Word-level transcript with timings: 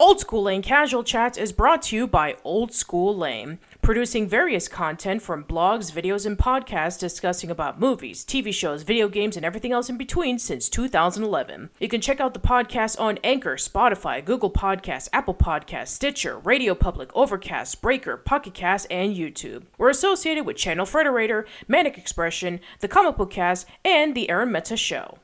Old 0.00 0.18
School 0.18 0.44
Lane 0.44 0.62
Casual 0.62 1.04
Chats 1.04 1.36
is 1.36 1.52
brought 1.52 1.82
to 1.82 1.96
you 1.96 2.06
by 2.06 2.34
Old 2.42 2.72
School 2.72 3.14
Lane, 3.14 3.58
producing 3.82 4.26
various 4.26 4.66
content 4.66 5.20
from 5.20 5.44
blogs, 5.44 5.92
videos, 5.92 6.24
and 6.24 6.38
podcasts 6.38 6.98
discussing 6.98 7.50
about 7.50 7.78
movies, 7.78 8.24
TV 8.24 8.50
shows, 8.50 8.82
video 8.82 9.10
games, 9.10 9.36
and 9.36 9.44
everything 9.44 9.72
else 9.72 9.90
in 9.90 9.98
between 9.98 10.38
since 10.38 10.70
2011. 10.70 11.68
You 11.78 11.88
can 11.88 12.00
check 12.00 12.18
out 12.18 12.32
the 12.32 12.40
podcast 12.40 12.98
on 12.98 13.18
Anchor, 13.22 13.56
Spotify, 13.56 14.24
Google 14.24 14.50
Podcasts, 14.50 15.10
Apple 15.12 15.34
Podcasts, 15.34 15.88
Stitcher, 15.88 16.38
Radio 16.38 16.74
Public, 16.74 17.14
Overcast, 17.14 17.82
Breaker, 17.82 18.16
Pocket 18.16 18.54
Cast, 18.54 18.86
and 18.90 19.14
YouTube. 19.14 19.64
We're 19.76 19.90
associated 19.90 20.46
with 20.46 20.56
Channel 20.56 20.86
Frederator, 20.86 21.44
Manic 21.68 21.98
Expression, 21.98 22.60
The 22.78 22.88
Comic 22.88 23.18
Book 23.18 23.32
Cast, 23.32 23.66
and 23.84 24.14
The 24.14 24.30
Aaron 24.30 24.50
Meta 24.50 24.78
Show. 24.78 25.18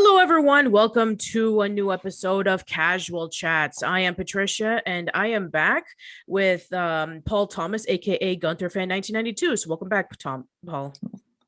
Hello, 0.00 0.18
everyone. 0.18 0.70
Welcome 0.70 1.16
to 1.32 1.62
a 1.62 1.68
new 1.68 1.92
episode 1.92 2.46
of 2.46 2.64
Casual 2.64 3.28
Chats. 3.28 3.82
I 3.82 3.98
am 3.98 4.14
Patricia, 4.14 4.80
and 4.86 5.10
I 5.12 5.26
am 5.26 5.48
back 5.48 5.86
with 6.28 6.72
um, 6.72 7.20
Paul 7.26 7.48
Thomas, 7.48 7.84
aka 7.88 8.36
Gunter 8.36 8.70
Fan 8.70 8.88
1992. 8.88 9.56
So, 9.56 9.68
welcome 9.68 9.88
back, 9.88 10.16
Tom. 10.16 10.44
Paul. 10.64 10.94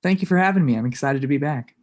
Thank 0.02 0.20
you 0.20 0.26
for 0.26 0.36
having 0.36 0.66
me. 0.66 0.74
I'm 0.74 0.84
excited 0.84 1.22
to 1.22 1.28
be 1.28 1.38
back. 1.38 1.76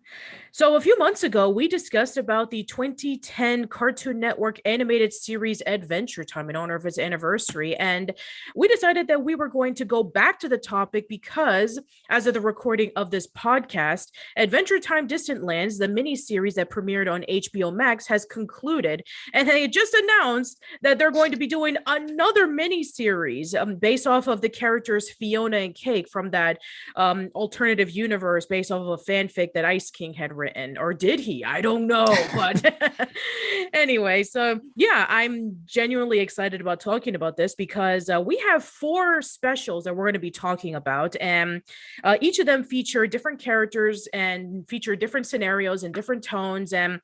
So 0.54 0.76
a 0.76 0.82
few 0.82 0.98
months 0.98 1.24
ago, 1.24 1.50
we 1.50 1.68
discussed 1.68 2.18
about 2.18 2.52
the 2.52 2.64
2010 2.64 3.68
Cartoon 3.68 4.20
Network 4.20 4.60
animated 4.66 5.12
series 5.12 5.62
Adventure 5.68 6.24
Time 6.24 6.50
in 6.50 6.56
honor 6.56 6.76
of 6.76 6.86
its 6.86 6.98
anniversary, 6.98 7.76
and 7.76 8.14
we 8.56 8.68
decided 8.68 9.08
that 9.08 9.24
we 9.24 9.36
were 9.36 9.50
going 9.50 9.74
to 9.76 9.86
go 9.86 10.04
back 10.04 10.40
to 10.40 10.50
the 10.50 10.58
topic 10.58 11.10
because, 11.10 11.80
as 12.10 12.28
of 12.28 12.34
the 12.34 12.42
recording 12.42 12.92
of 12.96 13.12
this 13.12 13.28
podcast, 13.28 14.12
Adventure 14.38 14.80
Time 14.80 15.06
Distant 15.06 15.44
Lands, 15.44 15.78
the 15.78 15.88
mini 15.88 16.16
series 16.16 16.56
that 16.56 16.70
premiered 16.70 17.12
on 17.12 17.26
HBO 17.30 17.74
Max, 17.76 18.08
has 18.08 18.26
concluded, 18.26 19.04
and 19.34 19.48
they 19.48 19.68
just 19.68 19.94
announced 19.94 20.64
that 20.82 20.98
they're 20.98 21.12
going 21.12 21.32
to 21.32 21.38
be 21.38 21.48
doing 21.48 21.76
another 21.86 22.48
mini 22.48 22.84
series 22.84 23.54
um, 23.54 23.76
based 23.76 24.08
off 24.08 24.28
of 24.28 24.42
the 24.42 24.50
characters 24.50 25.10
Fiona 25.10 25.58
and 25.58 25.76
Cake 25.76 26.08
from 26.10 26.32
that 26.32 26.60
um, 26.96 27.30
alternative 27.36 27.92
universe 27.92 28.46
based 28.46 28.72
off 28.72 28.82
of 28.82 28.88
a 28.88 29.12
fanfic 29.12 29.54
that 29.54 29.66
Ice 29.66 29.92
King 29.92 30.14
had 30.14 30.37
written, 30.38 30.78
or 30.78 30.94
did 30.94 31.20
he? 31.20 31.44
I 31.44 31.62
don't 31.62 31.88
know. 31.88 32.06
But 32.36 33.10
anyway, 33.74 34.24
so 34.24 34.60
yeah, 34.76 35.06
I'm 35.10 35.58
genuinely 35.66 36.20
excited 36.20 36.62
about 36.62 36.80
talking 36.80 37.16
about 37.16 37.36
this 37.36 37.56
because 37.56 38.10
uh, 38.10 38.22
we 38.22 38.38
have 38.50 38.64
four 38.64 39.22
specials 39.22 39.84
that 39.84 39.96
we're 39.96 40.06
going 40.06 40.14
to 40.14 40.20
be 40.20 40.32
talking 40.32 40.76
about, 40.76 41.16
and 41.20 41.62
uh, 42.04 42.18
each 42.22 42.40
of 42.40 42.46
them 42.46 42.64
feature 42.64 43.08
different 43.08 43.40
characters 43.40 44.08
and 44.14 44.68
feature 44.70 44.96
different 44.96 45.28
scenarios 45.28 45.84
and 45.84 45.94
different 45.94 46.24
tones. 46.24 46.74
And 46.74 47.02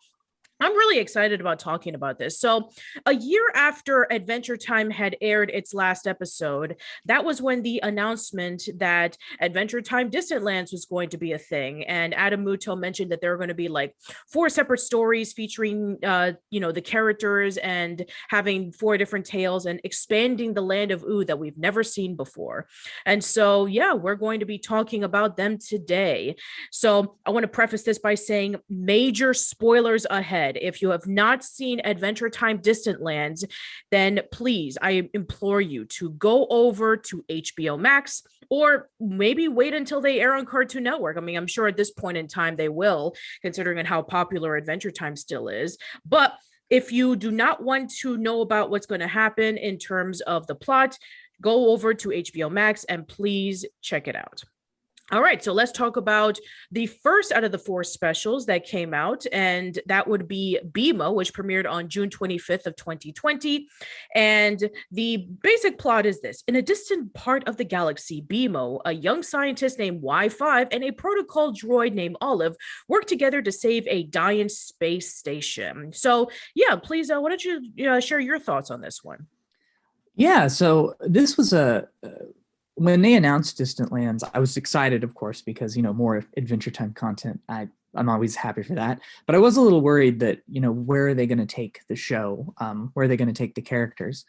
I'm 0.60 0.72
really 0.72 1.00
excited 1.00 1.42
about 1.42 1.60
talking 1.60 1.96
about 1.96 2.20
this. 2.20 2.40
So, 2.40 2.70
a 3.06 3.14
year 3.14 3.52
after 3.56 4.08
Adventure 4.12 4.56
Time 4.56 4.90
had 4.90 5.18
aired 5.20 5.50
its 5.50 5.74
last 5.74 6.08
episode, 6.08 6.78
that 7.06 7.26
was 7.26 7.42
when 7.42 7.64
the 7.64 7.80
announcement 7.84 8.64
that 8.78 9.18
Adventure 9.42 9.82
Time 9.82 10.10
Distant 10.10 10.44
Lands 10.44 10.72
was 10.72 10.86
going 10.86 11.10
to 11.10 11.18
be 11.18 11.34
a 11.34 11.40
thing. 11.40 11.84
And 11.86 12.14
Adam 12.14 12.46
Muto 12.46 12.80
mentioned 12.80 13.12
that 13.12 13.20
there 13.20 13.34
are 13.34 13.38
going 13.38 13.50
to 13.50 13.56
be 13.56 13.68
like 13.68 13.96
four 14.32 14.48
separate 14.48 14.80
stories 14.80 15.34
featuring, 15.34 15.98
uh, 16.04 16.34
you 16.50 16.60
know, 16.60 16.72
the 16.72 16.82
characters 16.82 17.58
and 17.58 18.06
having 18.30 18.72
four 18.72 18.98
different 18.98 19.26
tales 19.26 19.66
and 19.66 19.82
expanding 19.84 20.54
the 20.54 20.62
land 20.62 20.92
of 20.92 21.04
Ooo 21.04 21.26
that 21.26 21.40
we've 21.40 21.58
never 21.58 21.84
seen 21.84 22.16
before. 22.16 22.68
And 23.06 23.24
so, 23.24 23.66
yeah, 23.66 23.94
we're 23.94 24.16
going 24.16 24.40
to 24.40 24.46
be 24.46 24.60
talking 24.60 25.04
about 25.04 25.36
them 25.36 25.58
today. 25.58 26.36
So, 26.72 27.18
I 27.26 27.32
want 27.32 27.44
to 27.44 27.48
preface 27.48 27.84
this 27.84 28.00
by 28.00 28.16
saying 28.16 28.58
major 28.70 29.34
spoilers 29.34 30.06
ahead 30.10 30.43
If 30.62 30.82
you 30.82 30.90
have 30.90 31.08
not 31.08 31.44
seen 31.44 31.82
Adventure 31.84 32.30
Time 32.30 32.58
Distant 32.58 33.02
Lands, 33.02 33.46
then 33.92 34.22
please, 34.32 34.78
I 34.82 35.10
implore 35.14 35.62
you 35.62 35.86
to 35.86 36.12
go 36.12 36.46
over 36.50 36.98
to 36.98 37.24
HBO 37.30 37.80
Max 37.80 38.24
or 38.50 38.90
maybe 39.00 39.48
wait 39.48 39.74
until 39.74 40.02
they 40.02 40.20
air 40.20 40.36
on 40.36 40.46
Cartoon 40.46 40.84
Network. 40.84 41.18
I 41.18 41.22
mean, 41.22 41.38
I'm 41.38 41.48
sure 41.48 41.68
at 41.68 41.78
this 41.78 41.92
point 41.92 42.18
in 42.18 42.28
time 42.28 42.56
they 42.56 42.70
will, 42.70 43.16
considering 43.42 43.84
how 43.86 44.02
popular 44.02 44.56
Adventure 44.56 44.92
Time 44.92 45.16
still 45.16 45.48
is. 45.48 45.78
But 46.06 46.34
if 46.70 46.92
you 46.92 47.16
do 47.16 47.32
not 47.32 47.64
want 47.64 47.92
to 48.02 48.18
know 48.18 48.42
about 48.42 48.70
what's 48.70 48.86
going 48.86 49.02
to 49.02 49.08
happen 49.08 49.58
in 49.58 49.78
terms 49.78 50.22
of 50.22 50.48
the 50.48 50.56
plot, 50.56 50.98
go 51.42 51.72
over 51.72 51.94
to 51.94 52.10
HBO 52.10 52.52
Max 52.52 52.84
and 52.84 53.08
please 53.08 53.66
check 53.82 54.08
it 54.08 54.16
out. 54.16 54.44
All 55.12 55.22
right, 55.22 55.44
so 55.44 55.52
let's 55.52 55.74
talk 55.74 55.98
about 55.98 56.40
the 56.72 56.88
first 56.88 57.34
out 57.34 57.44
of 57.44 57.52
the 57.52 57.58
four 57.58 57.84
specials 57.84 58.46
that 58.46 58.66
came 58.66 58.94
out, 58.94 59.26
and 59.34 59.78
that 59.88 60.08
would 60.08 60.30
be 60.30 60.60
BMO, 60.72 61.14
which 61.14 61.34
premiered 61.34 61.70
on 61.70 61.90
June 61.90 62.10
25th 62.10 62.66
of 62.68 62.78
2020. 62.78 63.68
And 64.16 64.70
the 64.92 65.28
basic 65.42 65.78
plot 65.78 66.06
is 66.06 66.22
this: 66.22 66.44
in 66.48 66.56
a 66.56 66.62
distant 66.62 67.14
part 67.14 67.46
of 67.50 67.58
the 67.58 67.66
galaxy, 67.66 68.22
BMO, 68.22 68.80
a 68.86 68.94
young 68.94 69.24
scientist 69.24 69.78
named 69.78 70.02
Y5, 70.02 70.70
and 70.72 70.86
a 70.86 70.92
protocol 70.92 71.54
droid 71.54 71.94
named 71.94 72.16
Olive 72.22 72.56
work 72.88 73.06
together 73.06 73.42
to 73.42 73.52
save 73.52 73.86
a 73.88 74.04
dying 74.04 74.48
space 74.48 75.14
station. 75.14 75.92
So, 75.92 76.32
yeah, 76.56 76.78
please, 76.78 77.12
uh, 77.12 77.20
why 77.20 77.30
don't 77.30 77.44
you 77.44 77.90
uh, 77.90 78.00
share 78.00 78.22
your 78.22 78.40
thoughts 78.40 78.72
on 78.72 78.80
this 78.80 79.04
one? 79.04 79.28
Yeah, 80.16 80.48
so 80.48 80.96
this 81.02 81.36
was 81.36 81.52
a. 81.52 81.90
Uh 82.02 82.10
when 82.76 83.02
they 83.02 83.14
announced 83.14 83.58
Distant 83.58 83.92
Lands, 83.92 84.24
I 84.34 84.40
was 84.40 84.58
excited, 84.58 85.04
of 85.04 85.14
course, 85.14 85.42
because 85.42 85.76
you 85.78 85.84
know 85.84 85.94
more 85.94 86.24
Adventure 86.38 86.72
Time 86.72 86.94
content. 86.94 87.40
I 87.48 87.68
I'm 87.96 88.10
always 88.10 88.36
happy 88.36 88.64
for 88.64 88.76
that. 88.76 89.00
But 89.26 89.36
I 89.36 89.40
was 89.40 89.58
a 89.58 89.62
little 89.62 89.82
worried 89.82 90.20
that 90.22 90.40
you 90.48 90.62
know 90.62 90.72
where 90.72 91.08
are 91.08 91.14
they 91.14 91.28
going 91.28 91.38
to 91.40 91.46
take 91.46 91.82
the 91.88 91.96
show? 91.96 92.54
Um, 92.58 92.92
where 92.94 93.06
are 93.06 93.08
they 93.08 93.18
going 93.18 93.28
to 93.28 93.34
take 93.34 93.56
the 93.56 93.62
characters? 93.62 94.26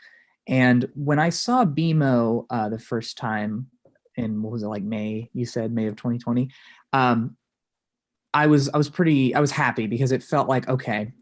And 0.47 0.89
when 0.95 1.19
I 1.19 1.31
saw 1.31 1.65
BMO 1.65 2.47
uh, 2.51 2.69
the 2.69 2.79
first 2.79 3.17
time 3.17 3.69
in 4.17 4.43
what 4.43 4.53
was 4.53 4.63
it 4.63 4.69
like 4.69 4.83
May? 4.83 5.31
You 5.33 5.47
said 5.47 5.73
May 5.73 5.87
of 5.87 5.97
2020. 5.97 6.51
Um, 6.93 7.37
I 8.35 8.47
was 8.49 8.69
I 8.69 8.77
was 8.77 8.91
pretty 8.91 9.35
I 9.35 9.41
was 9.41 9.53
happy 9.53 9.87
because 9.87 10.13
it 10.13 10.23
felt 10.23 10.49
like 10.49 10.69
okay, 10.69 11.13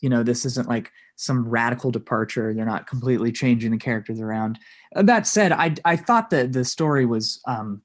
you 0.00 0.08
know 0.08 0.22
this 0.22 0.44
isn't 0.44 0.68
like 0.68 0.90
some 1.16 1.48
radical 1.48 1.90
departure 1.90 2.54
they're 2.54 2.64
not 2.64 2.86
completely 2.86 3.32
changing 3.32 3.70
the 3.70 3.78
characters 3.78 4.20
around 4.20 4.58
uh, 4.94 5.02
that 5.02 5.26
said 5.26 5.52
i 5.52 5.74
i 5.84 5.96
thought 5.96 6.30
that 6.30 6.52
the 6.52 6.64
story 6.64 7.06
was 7.06 7.40
um 7.46 7.82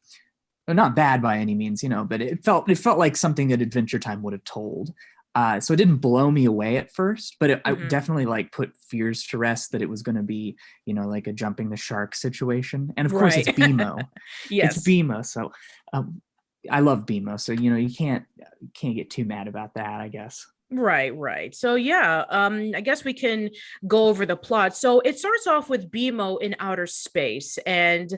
not 0.68 0.96
bad 0.96 1.22
by 1.22 1.38
any 1.38 1.54
means 1.54 1.84
you 1.84 1.90
know 1.90 2.04
but 2.06 2.22
it 2.22 2.44
felt 2.46 2.70
it 2.70 2.78
felt 2.78 2.98
like 2.98 3.18
something 3.18 3.50
that 3.50 3.62
adventure 3.62 4.00
time 4.00 4.22
would 4.22 4.34
have 4.34 4.44
told 4.46 4.94
uh, 5.34 5.60
so 5.60 5.74
it 5.74 5.78
didn't 5.78 5.98
blow 5.98 6.30
me 6.30 6.46
away 6.46 6.76
at 6.76 6.92
first, 6.92 7.38
but 7.40 7.50
it, 7.50 7.64
mm-hmm. 7.64 7.86
I 7.86 7.88
definitely 7.88 8.26
like 8.26 8.52
put 8.52 8.76
fears 8.76 9.26
to 9.28 9.38
rest 9.38 9.72
that 9.72 9.82
it 9.82 9.90
was 9.90 10.02
going 10.02 10.18
to 10.18 10.24
be, 10.24 10.58
you 10.86 10.94
know, 10.94 11.08
like 11.08 11.28
a 11.28 11.34
jumping 11.34 11.70
the 11.70 11.78
shark 11.78 12.16
situation. 12.16 12.92
And 12.98 13.06
of 13.06 13.14
course, 13.14 13.38
right. 13.38 13.48
it's 13.48 13.58
BMO. 13.58 14.06
yes, 14.50 14.76
it's 14.76 14.88
BMO. 14.88 15.26
So 15.26 15.54
um, 15.94 16.22
I 16.70 16.82
love 16.82 17.06
BMO. 17.06 17.40
So 17.40 17.54
you 17.54 17.72
know, 17.72 17.78
you 17.78 17.94
can't 17.94 18.26
can't 18.74 18.96
get 18.96 19.10
too 19.10 19.24
mad 19.24 19.48
about 19.48 19.76
that. 19.76 20.02
I 20.02 20.10
guess. 20.10 20.46
Right, 20.74 21.14
right. 21.18 21.54
So 21.54 21.76
yeah, 21.76 22.24
um, 22.30 22.72
I 22.74 22.80
guess 22.80 23.04
we 23.04 23.14
can 23.14 23.50
go 23.86 24.08
over 24.08 24.26
the 24.26 24.38
plot. 24.38 24.76
So 24.76 25.02
it 25.02 25.20
starts 25.20 25.46
off 25.46 25.70
with 25.70 25.92
BMO 25.92 26.38
in 26.38 26.56
outer 26.60 26.88
space, 26.88 27.58
and 27.66 28.10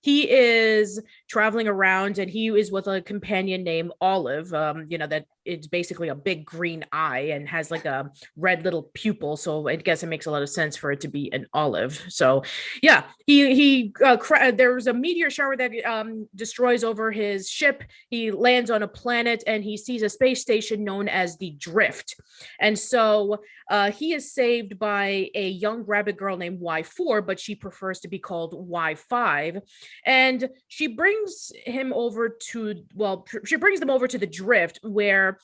he 0.00 0.30
is 0.30 1.00
traveling 1.28 1.68
around 1.68 2.18
and 2.18 2.30
he 2.30 2.48
is 2.48 2.70
with 2.70 2.86
a 2.86 3.02
companion 3.02 3.64
named 3.64 3.92
Olive, 4.00 4.52
um, 4.54 4.86
you 4.88 4.98
know, 4.98 5.06
that 5.06 5.26
it's 5.44 5.66
basically 5.66 6.08
a 6.08 6.14
big 6.14 6.44
green 6.44 6.84
eye 6.92 7.30
and 7.32 7.48
has 7.48 7.70
like 7.70 7.86
a 7.86 8.10
red 8.36 8.64
little 8.64 8.90
pupil. 8.94 9.36
So 9.36 9.66
I 9.66 9.76
guess 9.76 10.02
it 10.02 10.08
makes 10.08 10.26
a 10.26 10.30
lot 10.30 10.42
of 10.42 10.50
sense 10.50 10.76
for 10.76 10.92
it 10.92 11.00
to 11.00 11.08
be 11.08 11.32
an 11.32 11.46
olive. 11.52 12.04
So 12.08 12.42
yeah, 12.82 13.04
he, 13.26 13.54
he, 13.54 13.94
uh, 14.04 14.18
cra- 14.18 14.52
there's 14.52 14.86
a 14.86 14.92
meteor 14.92 15.30
shower 15.30 15.56
that 15.56 15.72
um, 15.84 16.28
destroys 16.34 16.84
over 16.84 17.10
his 17.10 17.48
ship. 17.48 17.82
He 18.10 18.30
lands 18.30 18.70
on 18.70 18.82
a 18.82 18.88
planet 18.88 19.42
and 19.46 19.64
he 19.64 19.76
sees 19.76 20.02
a 20.02 20.08
space 20.08 20.42
station 20.42 20.84
known 20.84 21.08
as 21.08 21.38
the 21.38 21.50
Drift. 21.58 22.16
And 22.60 22.78
so 22.78 23.38
uh, 23.70 23.90
he 23.90 24.12
is 24.12 24.32
saved 24.32 24.78
by 24.78 25.30
a 25.34 25.48
young 25.48 25.82
rabbit 25.82 26.16
girl 26.16 26.36
named 26.36 26.60
Y4, 26.60 27.26
but 27.26 27.40
she 27.40 27.54
prefers 27.54 28.00
to 28.00 28.08
be 28.08 28.18
called 28.18 28.52
Y5. 28.52 29.62
And 30.04 30.48
she 30.68 30.86
brings 30.86 31.52
him 31.64 31.92
over 31.92 32.36
to 32.50 32.84
well 32.94 33.26
she 33.44 33.56
brings 33.56 33.80
them 33.80 33.90
over 33.90 34.06
to 34.08 34.18
the 34.18 34.26
drift 34.26 34.80
where 34.82 35.38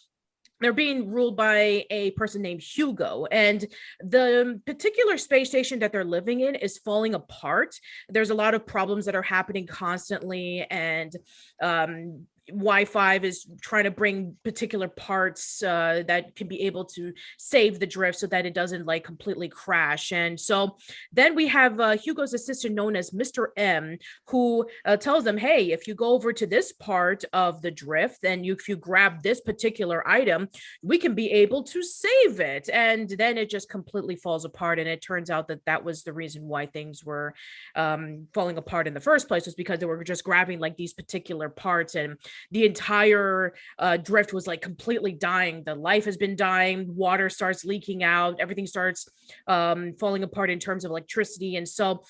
they're 0.60 0.72
being 0.72 1.10
ruled 1.10 1.36
by 1.36 1.84
a 1.90 2.12
person 2.12 2.40
named 2.40 2.62
Hugo. 2.62 3.26
And 3.30 3.66
the 4.00 4.60
particular 4.64 5.18
space 5.18 5.50
station 5.50 5.80
that 5.80 5.92
they're 5.92 6.04
living 6.04 6.40
in 6.40 6.54
is 6.54 6.78
falling 6.78 7.14
apart. 7.14 7.78
There's 8.08 8.30
a 8.30 8.34
lot 8.34 8.54
of 8.54 8.66
problems 8.66 9.04
that 9.04 9.16
are 9.16 9.22
happening 9.22 9.66
constantly. 9.66 10.66
And 10.70 11.14
um, 11.60 12.26
Y5 12.50 13.24
is 13.24 13.46
trying 13.60 13.84
to 13.84 13.90
bring 13.90 14.36
particular 14.44 14.88
parts 14.88 15.62
uh, 15.62 16.02
that 16.06 16.36
can 16.36 16.46
be 16.46 16.62
able 16.62 16.84
to 16.84 17.12
save 17.38 17.78
the 17.78 17.86
drift 17.86 18.18
so 18.18 18.26
that 18.26 18.46
it 18.46 18.54
doesn't 18.54 18.86
like 18.86 19.04
completely 19.04 19.48
crash. 19.48 20.12
And 20.12 20.38
so 20.38 20.76
then 21.12 21.34
we 21.34 21.48
have 21.48 21.80
uh, 21.80 21.96
Hugo's 21.96 22.34
assistant 22.34 22.74
known 22.74 22.96
as 22.96 23.10
Mr. 23.10 23.48
M, 23.56 23.98
who 24.28 24.68
uh, 24.84 24.96
tells 24.96 25.24
them, 25.24 25.38
hey, 25.38 25.72
if 25.72 25.88
you 25.88 25.94
go 25.94 26.12
over 26.12 26.32
to 26.32 26.46
this 26.46 26.72
part 26.72 27.24
of 27.32 27.62
the 27.62 27.70
drift 27.70 28.24
and 28.24 28.44
you, 28.44 28.54
if 28.54 28.68
you 28.68 28.76
grab 28.76 29.22
this 29.22 29.40
particular 29.40 30.06
item, 30.06 30.48
we 30.82 30.98
can 30.98 31.14
be 31.14 31.30
able 31.30 31.62
to 31.62 31.82
save 31.82 32.40
it. 32.40 32.68
And 32.72 33.08
then 33.08 33.38
it 33.38 33.48
just 33.48 33.68
completely 33.70 34.16
falls 34.16 34.44
apart. 34.44 34.78
And 34.78 34.88
it 34.88 35.02
turns 35.02 35.30
out 35.30 35.48
that 35.48 35.64
that 35.64 35.84
was 35.84 36.02
the 36.02 36.12
reason 36.12 36.46
why 36.46 36.66
things 36.66 37.04
were 37.04 37.34
um, 37.74 38.26
falling 38.34 38.58
apart 38.58 38.86
in 38.86 38.94
the 38.94 39.00
first 39.00 39.28
place 39.28 39.46
was 39.46 39.54
because 39.54 39.78
they 39.78 39.86
were 39.86 40.04
just 40.04 40.24
grabbing 40.24 40.60
like 40.60 40.76
these 40.76 40.92
particular 40.92 41.48
parts 41.48 41.94
and 41.94 42.18
the 42.50 42.66
entire 42.66 43.54
uh, 43.78 43.96
drift 43.96 44.32
was 44.32 44.46
like 44.46 44.62
completely 44.62 45.12
dying. 45.12 45.62
The 45.64 45.74
life 45.74 46.04
has 46.04 46.16
been 46.16 46.36
dying. 46.36 46.94
Water 46.94 47.28
starts 47.28 47.64
leaking 47.64 48.02
out. 48.02 48.40
Everything 48.40 48.66
starts 48.66 49.08
um, 49.46 49.94
falling 49.98 50.22
apart 50.22 50.50
in 50.50 50.58
terms 50.58 50.84
of 50.84 50.90
electricity. 50.90 51.56
And 51.56 51.68
so 51.68 52.02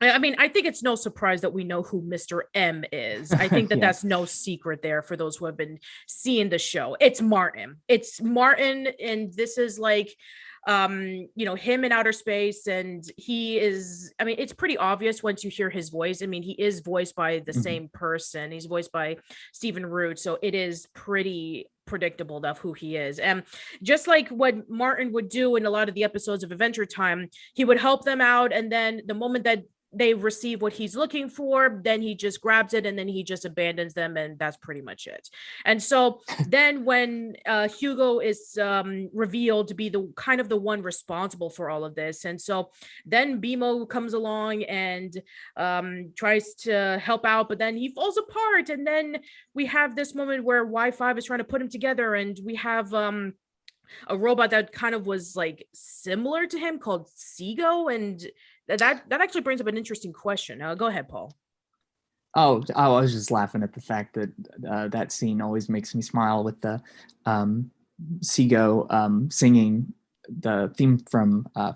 I 0.00 0.18
mean, 0.18 0.34
I 0.38 0.48
think 0.48 0.66
it's 0.66 0.82
no 0.82 0.96
surprise 0.96 1.42
that 1.42 1.52
we 1.52 1.64
know 1.64 1.82
who 1.82 2.02
Mr. 2.02 2.42
M 2.52 2.84
is. 2.92 3.32
I 3.32 3.48
think 3.48 3.68
that 3.70 3.78
yeah. 3.78 3.86
that's 3.86 4.04
no 4.04 4.24
secret 4.24 4.82
there 4.82 5.02
for 5.02 5.16
those 5.16 5.36
who 5.36 5.46
have 5.46 5.56
been 5.56 5.78
seeing 6.06 6.48
the 6.48 6.58
show. 6.58 6.96
It's 7.00 7.20
Martin. 7.20 7.76
It's 7.88 8.20
Martin, 8.20 8.88
and 9.00 9.32
this 9.32 9.56
is 9.56 9.78
like 9.78 10.14
um 10.66 11.28
you 11.34 11.44
know 11.44 11.54
him 11.54 11.84
in 11.84 11.92
outer 11.92 12.12
space 12.12 12.66
and 12.66 13.04
he 13.16 13.58
is 13.58 14.12
i 14.18 14.24
mean 14.24 14.36
it's 14.38 14.52
pretty 14.52 14.76
obvious 14.78 15.22
once 15.22 15.44
you 15.44 15.50
hear 15.50 15.70
his 15.70 15.90
voice. 15.90 16.22
I 16.22 16.26
mean 16.26 16.42
he 16.42 16.52
is 16.52 16.80
voiced 16.80 17.14
by 17.14 17.40
the 17.40 17.52
mm-hmm. 17.52 17.60
same 17.60 17.88
person. 17.92 18.50
He's 18.52 18.66
voiced 18.66 18.92
by 18.92 19.16
stephen 19.52 19.84
root 19.86 20.18
so 20.18 20.38
it 20.42 20.54
is 20.54 20.86
pretty 20.94 21.66
predictable 21.86 22.44
of 22.46 22.58
who 22.58 22.72
he 22.72 22.96
is. 22.96 23.18
And 23.18 23.42
just 23.82 24.06
like 24.06 24.28
what 24.28 24.68
martin 24.70 25.12
would 25.12 25.28
do 25.28 25.56
in 25.56 25.66
a 25.66 25.70
lot 25.70 25.88
of 25.88 25.94
the 25.94 26.04
episodes 26.04 26.42
of 26.42 26.52
adventure 26.52 26.86
time 26.86 27.28
he 27.54 27.64
would 27.64 27.78
help 27.78 28.04
them 28.04 28.20
out 28.20 28.52
and 28.52 28.72
then 28.72 29.02
the 29.06 29.14
moment 29.14 29.44
that 29.44 29.64
they 29.94 30.14
receive 30.14 30.62
what 30.62 30.72
he's 30.72 30.96
looking 30.96 31.28
for 31.28 31.80
then 31.82 32.02
he 32.02 32.14
just 32.14 32.40
grabs 32.40 32.74
it 32.74 32.86
and 32.86 32.98
then 32.98 33.08
he 33.08 33.22
just 33.22 33.44
abandons 33.44 33.94
them 33.94 34.16
and 34.16 34.38
that's 34.38 34.56
pretty 34.56 34.80
much 34.80 35.06
it. 35.06 35.28
And 35.64 35.82
so 35.82 36.20
then 36.48 36.84
when 36.84 37.36
uh, 37.46 37.68
hugo 37.68 38.18
is 38.18 38.58
um, 38.60 39.08
revealed 39.12 39.68
to 39.68 39.74
be 39.74 39.88
the 39.88 40.12
kind 40.16 40.40
of 40.40 40.48
the 40.48 40.56
one 40.56 40.82
responsible 40.82 41.50
for 41.50 41.70
all 41.70 41.84
of 41.84 41.94
this 41.94 42.24
and 42.24 42.40
so 42.40 42.70
then 43.06 43.40
BMO 43.40 43.88
comes 43.88 44.14
along 44.14 44.64
and 44.64 45.20
um, 45.56 46.12
tries 46.16 46.54
to 46.54 46.98
help 47.02 47.24
out 47.24 47.48
but 47.48 47.58
then 47.58 47.76
he 47.76 47.88
falls 47.88 48.16
apart 48.16 48.70
and 48.70 48.86
then 48.86 49.18
we 49.54 49.66
have 49.66 49.94
this 49.94 50.14
moment 50.14 50.44
where 50.44 50.66
y5 50.66 51.18
is 51.18 51.24
trying 51.24 51.38
to 51.38 51.44
put 51.44 51.60
him 51.60 51.68
together 51.68 52.14
and 52.14 52.38
we 52.44 52.54
have 52.56 52.92
um, 52.94 53.34
a 54.06 54.16
robot 54.16 54.50
that 54.50 54.72
kind 54.72 54.94
of 54.94 55.06
was 55.06 55.36
like 55.36 55.66
similar 55.72 56.46
to 56.46 56.58
him 56.58 56.78
called 56.78 57.08
Seego 57.16 57.94
and 57.94 58.24
that 58.68 58.78
that 58.78 59.20
actually 59.20 59.42
brings 59.42 59.60
up 59.60 59.66
an 59.66 59.76
interesting 59.76 60.12
question. 60.12 60.62
Uh, 60.62 60.74
go 60.74 60.86
ahead, 60.86 61.08
Paul. 61.08 61.34
Oh, 62.36 62.64
I 62.74 62.88
was 62.88 63.12
just 63.12 63.30
laughing 63.30 63.62
at 63.62 63.72
the 63.72 63.80
fact 63.80 64.14
that 64.14 64.30
uh, 64.68 64.88
that 64.88 65.12
scene 65.12 65.40
always 65.40 65.68
makes 65.68 65.94
me 65.94 66.02
smile 66.02 66.42
with 66.42 66.60
the 66.60 66.82
um, 67.26 67.70
Seego 68.20 68.92
um, 68.92 69.30
singing 69.30 69.92
the 70.28 70.72
theme 70.76 70.98
from 71.10 71.46
uh, 71.54 71.74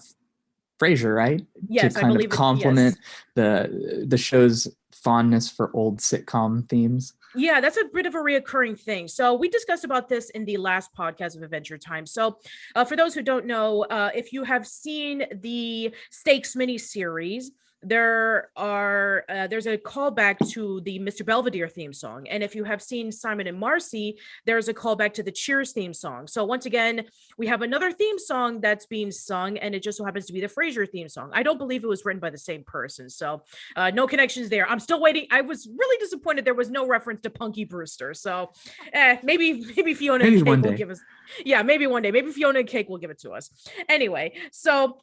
Frasier, 0.81 1.15
right? 1.15 1.45
Yes, 1.69 1.95
to 1.95 2.01
kind 2.01 2.21
of 2.21 2.29
complement 2.31 2.97
yes. 2.97 3.25
the 3.35 4.05
the 4.07 4.19
show's 4.19 4.69
fondness 4.93 5.51
for 5.51 5.71
old 5.75 5.99
sitcom 5.99 6.69
themes. 6.69 7.15
Yeah, 7.35 7.61
that's 7.61 7.77
a 7.77 7.85
bit 7.93 8.07
of 8.07 8.15
a 8.15 8.19
reoccurring 8.19 8.81
thing. 8.81 9.07
So 9.09 9.35
we 9.35 9.49
discussed 9.49 9.85
about 9.85 10.09
this 10.09 10.31
in 10.31 10.45
the 10.45 10.57
last 10.57 10.95
podcast 10.95 11.37
of 11.37 11.43
Adventure 11.43 11.79
Time. 11.79 12.07
So 12.07 12.39
uh, 12.75 12.85
for 12.85 12.97
those 12.97 13.15
who 13.15 13.23
don't 13.23 13.47
know, 13.47 13.85
uh, 13.85 14.11
if 14.15 14.33
you 14.33 14.45
have 14.45 14.67
seen 14.67 15.25
the 15.43 15.93
Stakes 16.11 16.57
mini 16.57 16.79
series, 16.79 17.51
there 17.83 18.51
are 18.57 19.25
uh, 19.29 19.47
there's 19.47 19.67
a 19.67 19.79
callback 19.79 20.37
to 20.51 20.81
the 20.81 20.99
Mr. 20.99 21.25
Belvedere 21.25 21.69
theme 21.69 21.93
song, 21.93 22.27
and 22.29 22.43
if 22.43 22.55
you 22.55 22.65
have 22.65 22.83
seen 22.83 23.13
Simon 23.13 23.47
and 23.47 23.59
Marcy, 23.59 24.19
there's 24.47 24.69
a 24.69 24.75
callback 24.75 25.15
to 25.15 25.23
the 25.23 25.31
Cheers 25.31 25.73
theme 25.73 25.95
song. 25.95 26.27
So 26.27 26.45
once 26.45 26.67
again, 26.67 27.05
we 27.37 27.47
have 27.47 27.63
another 27.63 27.93
theme 27.93 28.19
song 28.19 28.61
that's 28.61 28.87
being 28.87 29.11
sung, 29.11 29.59
and 29.59 29.75
it 29.75 29.83
just 29.83 29.99
so 29.99 30.05
happens 30.05 30.27
to 30.27 30.33
be 30.33 30.41
the 30.41 30.49
Frasier 30.49 30.89
theme 30.89 31.09
song. 31.09 31.31
I 31.33 31.43
don't 31.43 31.59
believe 31.59 31.85
it 31.85 31.89
was 31.89 32.05
written 32.05 32.21
by 32.21 32.31
the 32.31 32.39
same 32.39 32.65
person, 32.65 33.09
so 33.09 33.43
uh, 33.77 33.91
no 33.91 34.07
connections 34.07 34.49
there. 34.49 34.69
I'm 34.69 34.81
still 34.81 35.01
waiting. 35.01 35.27
I 35.31 35.43
was 35.43 35.69
really 35.69 35.99
disappointed 35.99 36.45
there 36.45 36.55
was 36.55 36.71
no 36.71 36.87
reference 36.87 37.21
to 37.23 37.31
Punky 37.31 37.65
Brewster. 37.65 38.15
So 38.15 38.51
eh, 38.93 39.19
maybe 39.23 39.65
maybe 39.77 39.95
Fiona 39.95 40.25
maybe 40.25 40.39
and 40.39 40.47
Cake 40.47 40.65
will 40.65 40.79
give 40.79 40.91
us. 40.91 41.01
Yeah, 41.45 41.63
maybe 41.63 41.87
one 41.87 42.03
day. 42.03 42.11
Maybe 42.11 42.33
Fiona 42.33 42.61
and 42.61 42.69
Cake 42.69 42.89
will 42.89 42.99
give 42.99 43.11
it 43.11 43.21
to 43.21 43.31
us. 43.33 43.51
Anyway, 43.89 44.33
so 44.51 44.99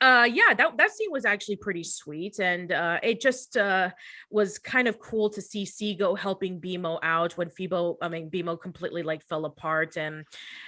uh 0.00 0.26
yeah 0.30 0.54
that 0.54 0.76
that 0.76 0.90
scene 0.90 1.10
was 1.10 1.24
actually 1.24 1.56
pretty 1.56 1.84
sweet 1.84 2.38
and 2.38 2.72
uh 2.72 2.98
it 3.02 3.20
just 3.20 3.56
uh 3.56 3.90
was 4.30 4.58
kind 4.58 4.88
of 4.88 4.98
cool 4.98 5.28
to 5.30 5.40
see 5.42 5.64
Seego 5.64 6.18
helping 6.18 6.60
BMO 6.60 6.98
out 7.02 7.36
when 7.36 7.48
Fibo 7.48 7.96
I 8.00 8.08
mean 8.08 8.30
BMO 8.30 8.60
completely 8.60 9.02
like 9.02 9.22
fell 9.22 9.44
apart 9.44 9.96
and 9.96 10.24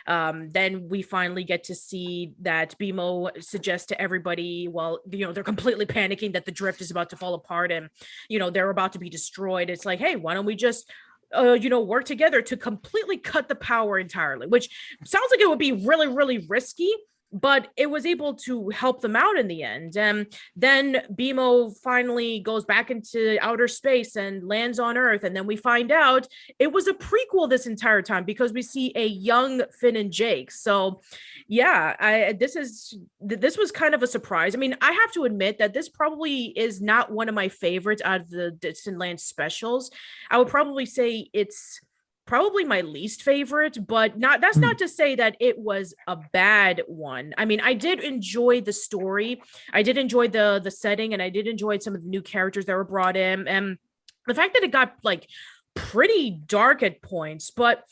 um 0.06 0.50
then 0.50 0.88
we 0.88 1.03
finally 1.03 1.44
get 1.44 1.65
to 1.65 1.75
see 1.75 2.32
that 2.41 2.79
BMO 2.79 3.43
suggests 3.43 3.88
to 3.88 4.00
everybody 4.00 4.69
well 4.69 5.00
you 5.11 5.27
know 5.27 5.32
they're 5.32 5.44
completely 5.44 5.87
panicking 5.87 6.32
that 6.35 6.44
the 6.44 6.53
drift 6.53 6.81
is 6.81 6.91
about 6.91 7.11
to 7.11 7.17
fall 7.17 7.35
apart 7.35 7.73
and 7.73 7.88
you 8.29 8.38
know 8.38 8.50
they're 8.50 8.70
about 8.70 8.93
to 8.93 8.99
be 8.99 9.09
destroyed. 9.09 9.70
It's 9.70 9.85
like 9.85 9.99
hey 9.99 10.17
why 10.17 10.35
don't 10.35 10.47
we 10.47 10.56
just 10.56 10.91
uh, 11.37 11.53
you 11.53 11.69
know, 11.69 11.81
work 11.81 12.05
together 12.05 12.41
to 12.43 12.56
completely 12.56 13.17
cut 13.17 13.49
the 13.49 13.55
power 13.56 13.99
entirely, 13.99 14.47
which 14.47 14.69
sounds 15.05 15.27
like 15.31 15.41
it 15.41 15.49
would 15.49 15.59
be 15.59 15.73
really, 15.73 16.06
really 16.06 16.38
risky 16.49 16.93
but 17.34 17.69
it 17.76 17.90
was 17.90 18.06
able 18.06 18.34
to 18.34 18.69
help 18.69 19.00
them 19.00 19.16
out 19.16 19.36
in 19.36 19.48
the 19.48 19.64
end. 19.64 19.96
And 19.96 20.32
then 20.54 21.02
BMO 21.12 21.76
finally 21.82 22.38
goes 22.38 22.64
back 22.64 22.92
into 22.92 23.36
outer 23.40 23.66
space 23.66 24.14
and 24.14 24.46
lands 24.46 24.78
on 24.78 24.96
Earth. 24.96 25.25
And 25.25 25.34
then 25.34 25.44
we 25.44 25.56
find 25.56 25.90
out 25.90 26.28
it 26.60 26.72
was 26.72 26.86
a 26.86 26.94
prequel 26.94 27.50
this 27.50 27.66
entire 27.66 28.02
time 28.02 28.25
because 28.25 28.52
we 28.52 28.62
see 28.62 28.92
a 28.94 29.06
young 29.06 29.62
Finn 29.81 29.96
and 29.96 30.12
Jake. 30.12 30.52
So, 30.52 31.00
yeah, 31.48 31.96
I 31.98 32.36
this 32.38 32.54
is 32.54 32.96
this 33.20 33.58
was 33.58 33.72
kind 33.72 33.94
of 33.94 34.02
a 34.04 34.06
surprise. 34.06 34.54
I 34.54 34.58
mean, 34.58 34.76
I 34.81 34.92
have 34.92 35.12
to 35.14 35.25
admit 35.25 35.58
that 35.58 35.75
this 35.75 35.88
probably 35.88 36.46
is 36.56 36.81
not 36.81 37.10
one 37.10 37.28
of 37.28 37.34
my 37.34 37.48
favorites 37.48 38.02
out 38.04 38.20
of 38.20 38.31
the 38.31 38.52
Distant 38.52 38.98
Land 38.98 39.20
specials. 39.20 39.90
I 40.31 40.38
would 40.38 40.48
probably 40.48 40.86
say 40.86 41.28
it's 41.32 41.81
probably 42.26 42.65
my 42.65 42.81
least 42.81 43.23
favorite 43.23 43.87
but 43.87 44.19
not 44.19 44.41
that's 44.41 44.56
not 44.56 44.75
hmm. 44.75 44.85
to 44.85 44.88
say 44.88 45.15
that 45.15 45.37
it 45.41 45.59
was 45.59 45.94
a 46.06 46.17
bad 46.32 46.82
one 46.87 47.35
i 47.37 47.44
mean 47.44 47.61
i 47.61 47.75
did 47.75 48.00
enjoy 48.00 48.61
the 48.61 48.73
story 48.73 49.43
i 49.73 49.82
did 49.82 49.99
enjoy 49.99 50.26
the 50.29 50.61
the 50.65 50.71
setting 50.71 51.12
and 51.12 51.23
i 51.23 51.29
did 51.29 51.47
enjoy 51.47 51.79
some 51.79 51.94
of 51.94 52.03
the 52.03 52.09
new 52.09 52.23
characters 52.23 52.65
that 52.65 52.75
were 52.75 52.85
brought 52.85 53.17
in 53.17 53.47
and 53.47 53.79
the 54.26 54.35
fact 54.35 54.55
that 54.55 54.62
it 54.62 54.71
got 54.71 54.94
like 55.03 55.29
pretty 55.75 56.31
dark 56.31 56.82
at 56.82 57.03
points 57.03 57.51
but 57.51 57.84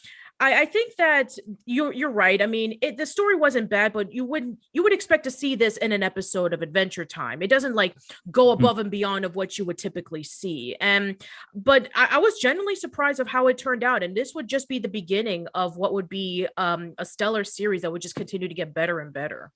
I, 0.42 0.62
I 0.62 0.64
think 0.64 0.96
that 0.96 1.38
you're 1.66 1.92
you're 1.92 2.10
right. 2.10 2.42
I 2.42 2.46
mean, 2.46 2.76
it, 2.82 2.96
the 2.96 3.06
story 3.06 3.36
wasn't 3.36 3.70
bad, 3.70 3.92
but 3.92 4.12
you 4.12 4.24
wouldn't 4.24 4.58
you 4.72 4.82
would 4.82 4.92
expect 4.92 5.22
to 5.24 5.30
see 5.30 5.54
this 5.54 5.76
in 5.76 5.92
an 5.92 6.02
episode 6.02 6.52
of 6.52 6.62
Adventure 6.62 7.04
Time. 7.04 7.42
It 7.42 7.46
doesn't 7.48 7.76
like 7.76 7.94
go 8.28 8.46
hmm. 8.46 8.60
above 8.60 8.80
and 8.80 8.90
beyond 8.90 9.24
of 9.24 9.36
what 9.36 9.56
you 9.56 9.64
would 9.64 9.78
typically 9.78 10.24
see. 10.24 10.74
And 10.80 11.22
but 11.54 11.90
I, 11.94 12.08
I 12.12 12.18
was 12.18 12.40
genuinely 12.40 12.74
surprised 12.74 13.20
of 13.20 13.28
how 13.28 13.46
it 13.46 13.56
turned 13.56 13.84
out. 13.84 14.02
And 14.02 14.16
this 14.16 14.34
would 14.34 14.48
just 14.48 14.68
be 14.68 14.80
the 14.80 14.88
beginning 14.88 15.46
of 15.54 15.76
what 15.76 15.92
would 15.92 16.08
be 16.08 16.48
um, 16.56 16.94
a 16.98 17.04
stellar 17.04 17.44
series 17.44 17.82
that 17.82 17.92
would 17.92 18.02
just 18.02 18.16
continue 18.16 18.48
to 18.48 18.54
get 18.54 18.74
better 18.74 18.98
and 18.98 19.12
better. 19.12 19.52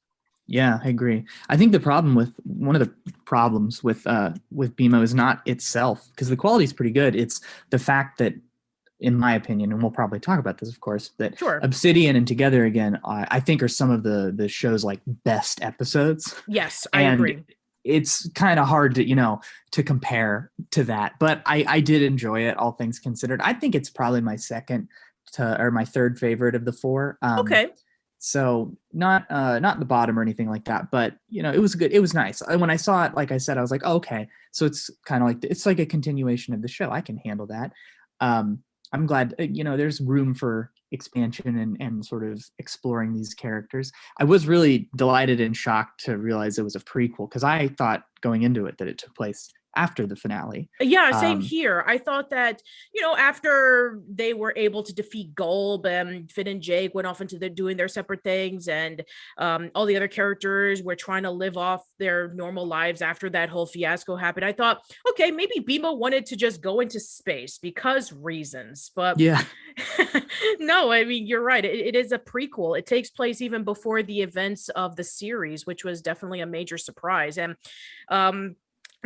Yeah, 0.47 0.78
I 0.85 0.90
agree. 0.90 1.25
I 1.49 1.57
think 1.57 1.73
the 1.73 1.81
problem 1.81 2.14
with 2.14 2.33
one 2.45 2.76
of 2.76 2.81
the 2.81 2.95
problems 3.25 3.83
with 3.83 4.07
uh 4.07 4.35
with 4.52 4.76
BMO 4.76 5.02
is 5.02 5.16
not 5.16 5.43
itself 5.49 6.07
because 6.11 6.28
the 6.28 6.37
quality 6.37 6.64
is 6.64 6.73
pretty 6.73 6.93
good. 6.93 7.16
It's 7.16 7.40
the 7.71 7.78
fact 7.81 8.19
that 8.19 8.35
in 9.00 9.15
my 9.15 9.35
opinion, 9.35 9.73
and 9.73 9.83
we'll 9.83 9.91
probably 9.91 10.21
talk 10.21 10.38
about 10.38 10.59
this, 10.59 10.71
of 10.71 10.81
course, 10.81 11.11
that 11.19 11.38
sure. 11.38 11.61
Obsidian 11.62 12.17
and 12.17 12.26
Together 12.26 12.65
Again, 12.65 12.99
I, 13.05 13.26
I, 13.31 13.41
think 13.41 13.62
are 13.62 13.69
some 13.69 13.91
of 13.91 14.03
the 14.03 14.33
the 14.35 14.49
show's 14.49 14.85
like 14.85 15.00
best 15.07 15.62
episodes. 15.62 16.35
Yes, 16.49 16.87
I 16.93 17.03
and 17.03 17.15
agree. 17.15 17.45
It's 17.85 18.29
kind 18.31 18.59
of 18.59 18.67
hard 18.67 18.95
to 18.97 19.07
you 19.07 19.15
know 19.15 19.41
to 19.73 19.83
compare 19.83 20.50
to 20.73 20.85
that, 20.85 21.15
but 21.21 21.43
I 21.47 21.65
I 21.69 21.81
did 21.81 22.03
enjoy 22.03 22.43
it, 22.43 22.57
all 22.57 22.73
things 22.73 22.99
considered. 22.99 23.41
I 23.43 23.53
think 23.53 23.75
it's 23.75 23.91
probably 23.91 24.23
my 24.23 24.37
second 24.37 24.88
to 25.33 25.61
or 25.61 25.71
my 25.71 25.85
third 25.85 26.19
favorite 26.19 26.55
of 26.55 26.65
the 26.65 26.73
four. 26.73 27.19
Um, 27.23 27.41
okay. 27.41 27.69
So 28.19 28.76
not 28.93 29.26
uh 29.31 29.59
not 29.59 29.79
the 29.79 29.85
bottom 29.85 30.19
or 30.19 30.23
anything 30.23 30.49
like 30.49 30.65
that, 30.65 30.91
but 30.91 31.17
you 31.29 31.43
know 31.43 31.53
it 31.53 31.61
was 31.61 31.75
good. 31.75 31.93
It 31.93 32.00
was 32.00 32.15
nice. 32.15 32.41
And 32.41 32.61
when 32.61 32.71
I 32.71 32.76
saw 32.76 33.05
it, 33.05 33.15
like 33.15 33.31
I 33.31 33.37
said, 33.37 33.59
I 33.59 33.61
was 33.61 33.71
like, 33.71 33.83
oh, 33.85 33.97
okay. 33.97 34.26
So 34.53 34.65
it's 34.65 34.91
kind 35.05 35.23
of 35.23 35.29
like 35.29 35.45
it's 35.45 35.67
like 35.67 35.79
a 35.79 35.87
continuation 35.87 36.55
of 36.55 36.62
the 36.62 36.69
show. 36.69 36.91
I 36.91 37.03
can 37.03 37.19
handle 37.19 37.47
that. 37.49 37.73
Um, 38.21 38.62
I'm 38.93 39.07
glad 39.07 39.35
uh, 39.38 39.45
you 39.45 39.64
know 39.64 39.76
there's 39.76 40.00
room 40.00 40.35
for 40.35 40.71
expansion 40.93 41.59
and 41.59 41.76
and 41.81 42.05
sort 42.05 42.25
of 42.25 42.45
exploring 42.59 43.12
these 43.12 43.35
characters. 43.35 43.90
I 44.19 44.25
was 44.25 44.47
really 44.47 44.88
delighted 44.97 45.40
and 45.40 45.57
shocked 45.57 46.05
to 46.05 46.19
realize 46.19 46.59
it 46.59 46.64
was 46.64 46.76
a 46.76 46.81
prequel 46.81 47.28
because 47.28 47.45
I 47.45 47.69
thought 47.69 48.05
going 48.21 48.43
into 48.43 48.66
it 48.66 48.78
that 48.78 48.88
it 48.88 48.99
took 48.99 49.14
place 49.14 49.49
after 49.76 50.06
the 50.06 50.16
finale. 50.16 50.71
Yeah, 50.80 51.12
same 51.12 51.38
Um, 51.38 51.40
here. 51.40 51.85
I 51.87 51.99
thought 51.99 52.30
that, 52.30 52.62
you 52.95 53.02
know, 53.02 53.14
after 53.16 54.00
they 54.09 54.35
were 54.35 54.52
able 54.56 54.83
to 54.83 54.95
defeat 54.95 55.35
Golb 55.35 55.87
and 55.87 56.30
Finn 56.30 56.47
and 56.47 56.62
Jake 56.62 56.95
went 56.95 57.06
off 57.06 57.21
into 57.21 57.38
the 57.38 57.49
doing 57.50 57.76
their 57.76 57.88
separate 57.88 58.25
things 58.25 58.68
and 58.68 59.04
um 59.38 59.71
all 59.75 59.85
the 59.87 59.97
other 59.97 60.09
characters 60.09 60.83
were 60.83 60.97
trying 60.97 61.23
to 61.25 61.30
live 61.30 61.56
off 61.56 61.85
their 61.99 62.33
normal 62.35 62.66
lives 62.66 63.02
after 63.02 63.28
that 63.30 63.49
whole 63.49 63.66
fiasco 63.66 64.16
happened. 64.16 64.45
I 64.45 64.52
thought, 64.52 64.80
okay, 65.11 65.30
maybe 65.30 65.61
BMO 65.61 65.97
wanted 65.99 66.26
to 66.26 66.37
just 66.37 66.61
go 66.61 66.80
into 66.80 66.99
space 67.00 67.59
because 67.59 68.12
reasons. 68.12 68.90
But 68.95 69.21
Yeah, 69.21 69.42
no, 70.59 70.90
I 70.90 71.04
mean 71.04 71.26
you're 71.26 71.42
right. 71.42 71.64
It, 71.64 71.87
it 71.88 71.97
is 71.97 72.12
a 72.12 72.18
prequel. 72.18 72.78
It 72.78 72.87
takes 72.87 73.11
place 73.11 73.40
even 73.40 73.64
before 73.64 74.02
the 74.02 74.23
events 74.23 74.68
of 74.71 74.97
the 74.97 75.04
series, 75.04 75.66
which 75.66 75.85
was 75.85 76.02
definitely 76.02 76.40
a 76.40 76.47
major 76.47 76.78
surprise. 76.78 77.38
And 77.38 77.56
um, 78.09 78.56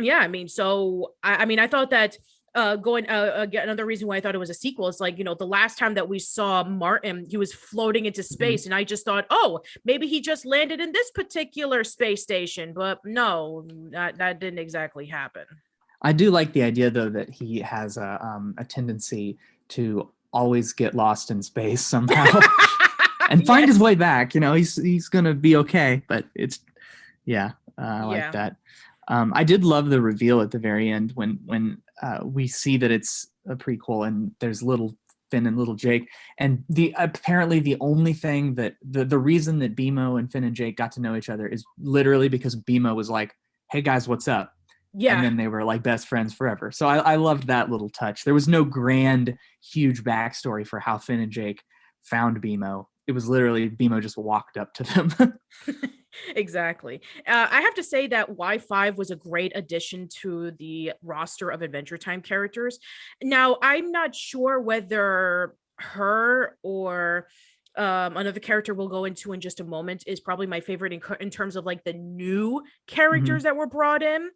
yeah, 0.03 0.17
I 0.17 0.27
mean, 0.27 0.47
so 0.47 1.13
I, 1.23 1.37
I 1.37 1.45
mean, 1.45 1.59
I 1.59 1.67
thought 1.67 1.89
that 1.91 2.17
uh 2.53 2.75
going 2.75 3.07
uh 3.07 3.31
again 3.37 3.63
another 3.63 3.85
reason 3.85 4.09
why 4.09 4.17
I 4.17 4.19
thought 4.19 4.35
it 4.35 4.37
was 4.37 4.49
a 4.49 4.53
sequel 4.53 4.89
is 4.89 4.99
like 4.99 5.17
you 5.17 5.23
know 5.23 5.35
the 5.35 5.47
last 5.47 5.77
time 5.77 5.93
that 5.93 6.09
we 6.09 6.19
saw 6.19 6.65
Martin 6.65 7.25
he 7.29 7.37
was 7.37 7.53
floating 7.53 8.05
into 8.05 8.23
space 8.23 8.65
and 8.65 8.75
I 8.75 8.83
just 8.83 9.05
thought 9.05 9.25
oh 9.29 9.61
maybe 9.85 10.05
he 10.05 10.19
just 10.19 10.45
landed 10.45 10.81
in 10.81 10.91
this 10.91 11.11
particular 11.11 11.85
space 11.85 12.23
station 12.23 12.73
but 12.73 12.99
no 13.05 13.65
that, 13.91 14.17
that 14.17 14.41
didn't 14.41 14.59
exactly 14.59 15.05
happen 15.05 15.45
I 16.01 16.11
do 16.11 16.29
like 16.29 16.51
the 16.51 16.63
idea 16.63 16.89
though 16.89 17.07
that 17.09 17.29
he 17.29 17.59
has 17.59 17.95
a 17.95 18.19
um, 18.21 18.55
a 18.57 18.65
tendency 18.65 19.37
to 19.69 20.11
always 20.33 20.73
get 20.73 20.93
lost 20.93 21.31
in 21.31 21.41
space 21.41 21.85
somehow 21.85 22.39
and 23.29 23.45
find 23.45 23.67
his 23.67 23.79
way 23.79 23.95
back. 23.95 24.33
You 24.33 24.41
know, 24.41 24.53
he's 24.53 24.75
he's 24.75 25.09
gonna 25.09 25.33
be 25.33 25.55
okay, 25.57 26.01
but 26.07 26.25
it's 26.35 26.59
yeah, 27.25 27.51
uh, 27.77 27.81
I 27.81 28.03
like 28.03 28.17
Yeah. 28.17 28.31
that. 28.31 28.55
Um, 29.07 29.33
I 29.35 29.43
did 29.43 29.63
love 29.63 29.89
the 29.89 30.01
reveal 30.01 30.41
at 30.41 30.51
the 30.51 30.59
very 30.59 30.89
end 30.89 31.11
when 31.15 31.39
when 31.45 31.81
uh, 32.01 32.19
we 32.23 32.47
see 32.47 32.77
that 32.77 32.91
it's 32.91 33.27
a 33.49 33.55
prequel 33.55 34.07
and 34.07 34.31
there's 34.39 34.61
little 34.61 34.95
Finn 35.31 35.47
and 35.47 35.57
little 35.57 35.75
Jake, 35.75 36.09
and 36.37 36.63
the 36.69 36.93
apparently 36.97 37.59
the 37.59 37.77
only 37.79 38.13
thing 38.13 38.55
that 38.55 38.75
the 38.87 39.05
the 39.05 39.17
reason 39.17 39.59
that 39.59 39.75
BMO 39.75 40.19
and 40.19 40.31
Finn 40.31 40.43
and 40.43 40.55
Jake 40.55 40.77
got 40.77 40.91
to 40.93 41.01
know 41.01 41.15
each 41.15 41.29
other 41.29 41.47
is 41.47 41.63
literally 41.79 42.27
because 42.27 42.55
BMO 42.55 42.95
was 42.95 43.09
like, 43.09 43.33
"Hey 43.71 43.81
guys, 43.81 44.07
what's 44.07 44.27
up?" 44.27 44.53
yeah 44.93 45.15
and 45.15 45.23
then 45.23 45.37
they 45.37 45.47
were 45.47 45.63
like 45.63 45.83
best 45.83 46.07
friends 46.07 46.33
forever. 46.33 46.71
So 46.71 46.87
I, 46.87 46.97
I 46.97 47.15
loved 47.15 47.47
that 47.47 47.69
little 47.69 47.89
touch. 47.89 48.23
There 48.23 48.33
was 48.33 48.47
no 48.47 48.63
grand, 48.63 49.37
huge 49.63 50.03
backstory 50.03 50.67
for 50.67 50.79
how 50.79 50.97
Finn 50.97 51.19
and 51.19 51.31
Jake 51.31 51.63
found 52.03 52.41
BMO. 52.41 52.85
It 53.07 53.13
was 53.13 53.29
literally 53.29 53.69
BMO 53.69 54.01
just 54.01 54.17
walked 54.17 54.57
up 54.57 54.73
to 54.75 54.83
them. 54.83 55.39
exactly. 56.35 57.01
Uh, 57.27 57.47
I 57.49 57.61
have 57.61 57.75
to 57.75 57.83
say 57.83 58.07
that 58.07 58.31
Y5 58.31 58.97
was 58.97 59.11
a 59.11 59.15
great 59.15 59.51
addition 59.55 60.07
to 60.21 60.51
the 60.51 60.93
roster 61.03 61.49
of 61.49 61.61
Adventure 61.61 61.97
Time 61.97 62.21
characters. 62.21 62.79
Now, 63.21 63.57
I'm 63.61 63.91
not 63.91 64.15
sure 64.15 64.59
whether 64.59 65.55
her 65.77 66.57
or 66.63 67.27
um 67.77 68.17
another 68.17 68.39
character 68.39 68.73
we'll 68.73 68.87
go 68.87 69.05
into 69.05 69.33
in 69.33 69.39
just 69.39 69.59
a 69.59 69.63
moment 69.63 70.03
is 70.07 70.19
probably 70.19 70.47
my 70.47 70.59
favorite 70.59 70.93
in, 70.93 71.01
in 71.19 71.29
terms 71.29 71.55
of 71.55 71.65
like 71.65 71.83
the 71.83 71.93
new 71.93 72.61
characters 72.87 73.43
that 73.43 73.55
were 73.55 73.67
brought 73.67 74.03
in 74.03 74.29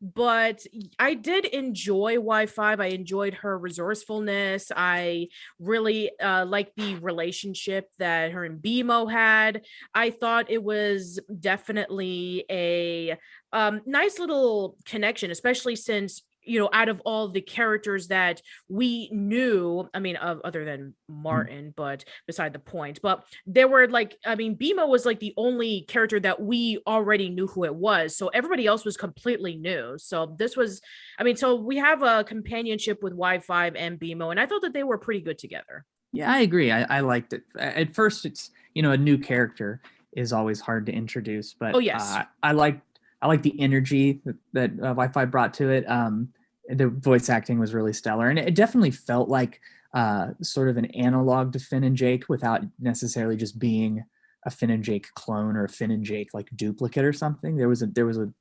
but 0.00 0.64
I 0.98 1.14
did 1.14 1.44
enjoy 1.44 2.18
y5 2.18 2.80
i 2.80 2.86
enjoyed 2.86 3.34
her 3.34 3.58
resourcefulness 3.58 4.70
i 4.76 5.26
really 5.58 6.10
uh 6.20 6.46
like 6.46 6.72
the 6.76 6.94
relationship 6.96 7.90
that 7.98 8.30
her 8.32 8.44
and 8.44 8.62
BMO 8.62 9.10
had 9.10 9.62
I 9.94 10.10
thought 10.10 10.50
it 10.50 10.62
was 10.62 11.20
definitely 11.40 12.44
a 12.50 13.16
um, 13.52 13.80
nice 13.86 14.18
little 14.18 14.76
connection, 14.84 15.30
especially 15.30 15.76
since 15.76 16.22
you 16.48 16.58
know 16.58 16.68
out 16.72 16.88
of 16.88 17.00
all 17.04 17.28
the 17.28 17.40
characters 17.40 18.08
that 18.08 18.40
we 18.68 19.08
knew 19.12 19.88
i 19.94 19.98
mean 19.98 20.16
of 20.16 20.40
other 20.44 20.64
than 20.64 20.94
martin 21.08 21.72
but 21.76 22.04
beside 22.26 22.52
the 22.52 22.58
point 22.58 22.98
but 23.02 23.24
there 23.46 23.68
were 23.68 23.86
like 23.88 24.16
i 24.24 24.34
mean 24.34 24.56
BMO 24.56 24.88
was 24.88 25.04
like 25.04 25.20
the 25.20 25.34
only 25.36 25.82
character 25.88 26.18
that 26.20 26.40
we 26.40 26.80
already 26.86 27.28
knew 27.28 27.46
who 27.46 27.64
it 27.64 27.74
was 27.74 28.16
so 28.16 28.28
everybody 28.28 28.66
else 28.66 28.84
was 28.84 28.96
completely 28.96 29.56
new 29.56 29.96
so 29.98 30.34
this 30.38 30.56
was 30.56 30.80
i 31.18 31.22
mean 31.22 31.36
so 31.36 31.54
we 31.54 31.76
have 31.76 32.02
a 32.02 32.24
companionship 32.24 33.02
with 33.02 33.12
y5 33.12 33.74
and 33.76 33.98
BMO 33.98 34.30
and 34.30 34.40
i 34.40 34.46
thought 34.46 34.62
that 34.62 34.72
they 34.72 34.82
were 34.84 34.98
pretty 34.98 35.20
good 35.20 35.38
together 35.38 35.84
yeah, 36.12 36.32
I 36.32 36.38
agree. 36.38 36.72
I, 36.72 36.84
I 36.84 37.00
liked 37.00 37.34
it. 37.34 37.42
At 37.58 37.94
first, 37.94 38.24
it's 38.24 38.50
you 38.74 38.82
know 38.82 38.92
a 38.92 38.96
new 38.96 39.18
character 39.18 39.82
is 40.14 40.32
always 40.32 40.58
hard 40.58 40.86
to 40.86 40.92
introduce, 40.92 41.52
but 41.52 41.74
Oh, 41.74 41.80
yes. 41.80 42.14
uh, 42.14 42.24
I 42.42 42.52
like 42.52 42.80
I 43.20 43.26
like 43.26 43.42
the 43.42 43.58
energy 43.60 44.20
that, 44.24 44.36
that 44.52 44.70
uh, 44.82 44.94
Y5 44.94 45.30
brought 45.30 45.54
to 45.54 45.70
it. 45.70 45.84
Um, 45.88 46.32
the 46.68 46.88
voice 46.88 47.28
acting 47.28 47.58
was 47.58 47.74
really 47.74 47.92
stellar, 47.92 48.28
and 48.28 48.38
it 48.38 48.54
definitely 48.54 48.90
felt 48.90 49.28
like 49.28 49.60
uh, 49.94 50.28
sort 50.42 50.68
of 50.68 50.76
an 50.76 50.86
analog 50.86 51.52
to 51.52 51.58
Finn 51.58 51.84
and 51.84 51.96
Jake 51.96 52.28
without 52.28 52.62
necessarily 52.78 53.36
just 53.36 53.58
being 53.58 54.04
a 54.44 54.50
Finn 54.50 54.70
and 54.70 54.84
Jake 54.84 55.06
clone 55.14 55.56
or 55.56 55.64
a 55.64 55.68
Finn 55.68 55.90
and 55.90 56.04
Jake 56.04 56.34
like 56.34 56.48
duplicate 56.54 57.04
or 57.04 57.12
something. 57.12 57.56
There 57.56 57.68
was 57.68 57.82
a 57.82 57.86
there 57.86 58.06
was 58.06 58.18
a 58.18 58.32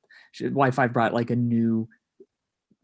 Y5 0.41 0.93
brought 0.93 1.13
like 1.13 1.29
a 1.29 1.35
new 1.35 1.87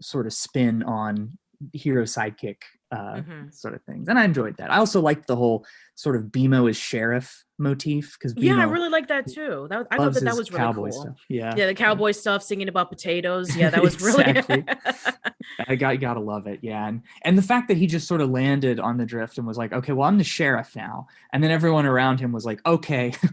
sort 0.01 0.25
of 0.25 0.33
spin 0.33 0.83
on 0.83 1.37
hero 1.71 2.03
sidekick 2.03 2.57
uh, 2.93 3.15
Mhm. 3.21 3.53
sort 3.53 3.73
of 3.73 3.81
things, 3.83 4.07
and 4.07 4.17
I 4.19 4.23
enjoyed 4.25 4.57
that. 4.57 4.71
I 4.71 4.77
also 4.77 5.01
liked 5.01 5.27
the 5.27 5.35
whole 5.35 5.65
sort 5.95 6.15
of 6.15 6.23
BMO 6.31 6.69
as 6.69 6.77
sheriff 6.77 7.43
motif 7.59 8.17
because 8.19 8.33
yeah 8.35 8.57
i 8.57 8.63
really 8.63 8.89
like 8.89 9.07
that 9.09 9.27
too 9.27 9.67
that, 9.69 9.85
i 9.91 9.95
thought 9.97 10.11
that 10.15 10.23
that 10.23 10.35
was 10.35 10.51
really 10.51 10.57
cowboy 10.65 10.89
cool 10.89 11.01
stuff. 11.03 11.15
Yeah, 11.29 11.53
yeah 11.55 11.67
the 11.67 11.75
cowboy 11.75 12.11
stuff 12.11 12.41
singing 12.41 12.67
about 12.67 12.89
potatoes 12.89 13.55
yeah 13.55 13.69
that 13.69 13.81
was 13.81 14.01
really. 14.01 14.23
I 15.67 15.75
got 15.75 15.99
gotta 15.99 16.19
love 16.19 16.47
it. 16.47 16.59
Yeah, 16.63 16.87
and 16.87 17.01
and 17.21 17.37
the 17.37 17.41
fact 17.43 17.67
that 17.67 17.77
he 17.77 17.85
just 17.87 18.07
sort 18.07 18.21
of 18.21 18.29
landed 18.31 18.79
on 18.79 18.97
the 18.97 19.05
drift 19.05 19.37
and 19.37 19.45
was 19.45 19.57
like, 19.57 19.71
okay, 19.71 19.93
well, 19.93 20.07
I'm 20.09 20.17
the 20.17 20.23
sheriff 20.23 20.75
now, 20.75 21.07
and 21.31 21.43
then 21.43 21.51
everyone 21.51 21.85
around 21.85 22.19
him 22.19 22.31
was 22.31 22.45
like, 22.45 22.59
okay. 22.65 23.13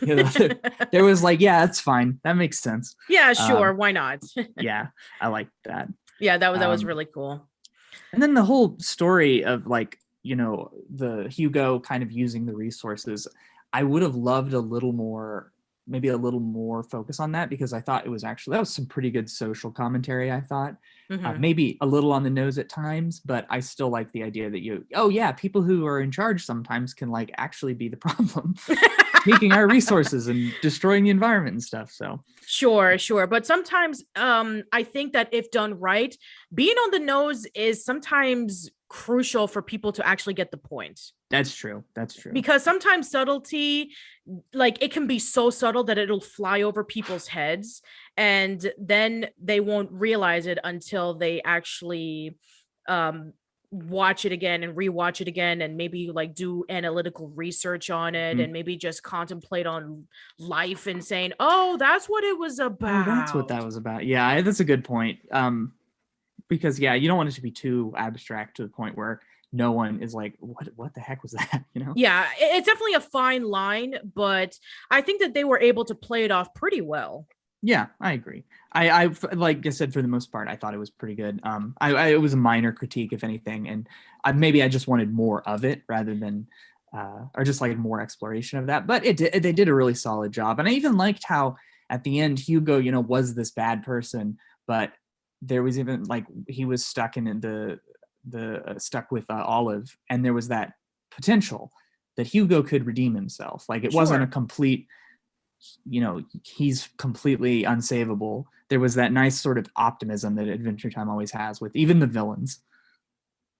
You 0.00 0.14
know, 0.16 0.30
there 0.92 1.02
was 1.02 1.24
like, 1.24 1.40
yeah, 1.40 1.66
that's 1.66 1.80
fine. 1.80 2.20
That 2.22 2.34
makes 2.36 2.60
sense. 2.60 2.94
yeah 3.08 3.32
sure 3.32 3.70
Um, 3.70 3.76
why 3.78 3.90
not 3.90 4.22
Yeah, 4.56 4.88
I 5.20 5.26
like 5.28 5.48
that. 5.64 5.88
yeah 6.20 6.36
that 6.38 6.50
was 6.50 6.60
that 6.60 6.68
was 6.68 6.82
um, 6.82 6.88
really 6.88 7.06
cool 7.06 7.48
And 8.12 8.22
then 8.22 8.34
the 8.34 8.44
whole 8.44 8.78
story 8.78 9.44
of 9.44 9.66
like, 9.66 9.98
you 10.22 10.36
know, 10.36 10.70
the 10.94 11.28
Hugo 11.30 11.80
kind 11.80 12.02
of 12.02 12.12
using 12.12 12.46
the 12.46 12.54
resources, 12.54 13.26
I 13.72 13.82
would 13.82 14.02
have 14.02 14.14
loved 14.14 14.52
a 14.52 14.58
little 14.60 14.92
more, 14.92 15.52
maybe 15.86 16.08
a 16.08 16.16
little 16.16 16.40
more 16.40 16.82
focus 16.82 17.18
on 17.20 17.32
that 17.32 17.48
because 17.50 17.72
I 17.72 17.80
thought 17.80 18.06
it 18.06 18.10
was 18.10 18.22
actually, 18.22 18.54
that 18.54 18.60
was 18.60 18.74
some 18.74 18.86
pretty 18.86 19.10
good 19.10 19.28
social 19.30 19.70
commentary, 19.70 20.30
I 20.30 20.40
thought. 20.40 20.76
Uh, 21.24 21.34
Mhm. 21.34 21.38
maybe 21.40 21.78
a 21.80 21.86
little 21.86 22.10
on 22.12 22.22
the 22.24 22.30
nose 22.30 22.58
at 22.58 22.68
times, 22.68 23.20
but 23.20 23.46
I 23.48 23.60
still 23.60 23.90
like 23.90 24.10
the 24.12 24.22
idea 24.24 24.50
that 24.50 24.60
you, 24.62 24.84
oh 24.94 25.08
yeah, 25.08 25.30
people 25.32 25.62
who 25.62 25.86
are 25.86 26.00
in 26.00 26.10
charge 26.10 26.44
sometimes 26.44 26.94
can 26.94 27.10
like 27.10 27.30
actually 27.36 27.74
be 27.74 27.88
the 27.88 27.96
problem, 28.08 28.54
taking 29.24 29.52
our 29.52 29.66
resources 29.68 30.28
and 30.28 30.52
destroying 30.60 31.04
the 31.04 31.10
environment 31.10 31.54
and 31.54 31.62
stuff. 31.62 31.90
So 31.90 32.22
Sure, 32.46 32.98
sure. 32.98 33.26
But 33.26 33.46
sometimes 33.46 34.04
um 34.16 34.64
I 34.72 34.82
think 34.82 35.12
that 35.12 35.28
if 35.32 35.50
done 35.50 35.78
right, 35.78 36.14
being 36.52 36.76
on 36.76 36.90
the 36.90 36.98
nose 36.98 37.46
is 37.54 37.84
sometimes 37.84 38.70
crucial 38.88 39.48
for 39.48 39.62
people 39.62 39.90
to 39.92 40.06
actually 40.06 40.34
get 40.34 40.50
the 40.50 40.58
point. 40.58 41.00
that's 41.30 41.54
true. 41.54 41.82
That's 41.94 42.14
true. 42.14 42.32
Because 42.32 42.62
sometimes 42.62 43.10
subtlety 43.10 43.92
like 44.52 44.82
it 44.82 44.92
can 44.92 45.06
be 45.06 45.18
so 45.18 45.50
subtle 45.50 45.84
that 45.84 45.98
it'll 45.98 46.20
fly 46.20 46.62
over 46.62 46.84
people's 46.84 47.26
heads 47.26 47.82
and 48.16 48.70
then 48.78 49.28
they 49.42 49.60
won't 49.60 49.90
realize 49.90 50.46
it 50.46 50.58
until 50.62 51.14
they 51.14 51.40
actually 51.42 52.36
um 52.88 53.32
watch 53.72 54.24
it 54.26 54.32
again 54.32 54.62
and 54.62 54.76
rewatch 54.76 55.22
it 55.22 55.28
again 55.28 55.62
and 55.62 55.76
maybe 55.78 56.10
like 56.12 56.34
do 56.34 56.62
analytical 56.68 57.28
research 57.30 57.88
on 57.88 58.14
it 58.14 58.36
Mhm. 58.36 58.44
and 58.44 58.52
maybe 58.52 58.76
just 58.76 59.02
contemplate 59.02 59.66
on 59.66 60.06
life 60.38 60.86
and 60.86 61.02
saying 61.02 61.32
oh 61.40 61.78
that's 61.78 62.06
what 62.06 62.22
it 62.22 62.38
was 62.38 62.60
Oh, 62.60 62.66
about 62.66 63.06
that's 63.06 63.32
what 63.34 63.48
that 63.48 63.64
was 63.64 63.76
about. 63.76 64.04
Yeah, 64.04 64.42
that's 64.42 64.60
a 64.60 64.64
good 64.64 64.84
point. 64.84 65.20
Um, 65.32 65.72
because 66.48 66.78
yeah, 66.78 66.92
you 66.92 67.08
don't 67.08 67.16
want 67.16 67.30
it 67.30 67.34
to 67.36 67.40
be 67.42 67.50
too 67.50 67.94
abstract 67.96 68.58
to 68.58 68.62
the 68.62 68.68
point 68.68 68.94
where 68.94 69.22
no 69.54 69.72
one 69.72 70.02
is 70.02 70.12
like, 70.14 70.34
"What? 70.38 70.68
What 70.76 70.92
the 70.94 71.00
heck 71.00 71.22
was 71.22 71.32
that?" 71.38 71.64
You 71.72 71.84
know? 71.84 71.92
yeah 71.96 72.26
it's 72.38 72.66
definitely 72.66 72.94
a 72.94 73.00
fine 73.00 73.44
line 73.44 73.94
but 74.14 74.58
i 74.90 75.00
think 75.00 75.20
that 75.22 75.32
they 75.34 75.44
were 75.44 75.60
able 75.60 75.84
to 75.86 75.94
play 75.94 76.24
it 76.24 76.30
off 76.30 76.52
pretty 76.54 76.82
well 76.82 77.26
Yeah, 77.62 77.86
I 78.00 78.12
agree. 78.12 78.44
I 78.72 79.10
like 79.32 79.64
I 79.66 79.70
said, 79.70 79.92
for 79.92 80.02
the 80.02 80.08
most 80.08 80.32
part, 80.32 80.48
I 80.48 80.56
thought 80.56 80.74
it 80.74 80.78
was 80.78 80.90
pretty 80.90 81.14
good. 81.14 81.40
Um, 81.44 81.74
I, 81.80 81.92
I 81.92 82.08
it 82.08 82.20
was 82.20 82.32
a 82.32 82.38
minor 82.38 82.72
critique, 82.72 83.12
if 83.12 83.22
anything, 83.22 83.68
and 83.68 83.88
I, 84.24 84.32
maybe 84.32 84.62
I 84.62 84.68
just 84.68 84.88
wanted 84.88 85.12
more 85.12 85.46
of 85.48 85.64
it 85.64 85.82
rather 85.88 86.14
than, 86.14 86.48
uh, 86.96 87.26
or 87.36 87.44
just 87.44 87.60
like 87.60 87.76
more 87.76 88.00
exploration 88.00 88.58
of 88.58 88.66
that. 88.66 88.86
But 88.86 89.04
it 89.04 89.16
did, 89.16 89.42
they 89.42 89.52
did 89.52 89.68
a 89.68 89.74
really 89.74 89.94
solid 89.94 90.32
job, 90.32 90.58
and 90.58 90.68
I 90.68 90.72
even 90.72 90.96
liked 90.96 91.24
how 91.24 91.56
at 91.88 92.02
the 92.02 92.18
end 92.18 92.38
Hugo, 92.38 92.78
you 92.78 92.90
know, 92.90 93.00
was 93.00 93.34
this 93.34 93.50
bad 93.50 93.84
person, 93.84 94.38
but 94.66 94.92
there 95.42 95.62
was 95.62 95.78
even 95.78 96.04
like 96.04 96.24
he 96.48 96.64
was 96.64 96.84
stuck 96.84 97.16
in 97.16 97.24
the 97.24 97.78
the 98.26 98.62
uh, 98.70 98.78
stuck 98.78 99.12
with 99.12 99.30
uh, 99.30 99.44
Olive, 99.44 99.96
and 100.10 100.24
there 100.24 100.34
was 100.34 100.48
that 100.48 100.72
potential 101.10 101.70
that 102.16 102.26
Hugo 102.26 102.62
could 102.62 102.86
redeem 102.86 103.14
himself. 103.14 103.66
Like 103.68 103.84
it 103.84 103.92
wasn't 103.92 104.22
a 104.22 104.26
complete 104.26 104.86
you 105.84 106.00
know 106.00 106.22
he's 106.44 106.88
completely 106.96 107.64
unsavable. 107.64 108.44
There 108.68 108.80
was 108.80 108.94
that 108.94 109.12
nice 109.12 109.40
sort 109.40 109.58
of 109.58 109.66
optimism 109.76 110.34
that 110.36 110.48
adventure 110.48 110.90
time 110.90 111.08
always 111.08 111.30
has 111.32 111.60
with 111.60 111.74
even 111.76 111.98
the 111.98 112.06
villains. 112.06 112.60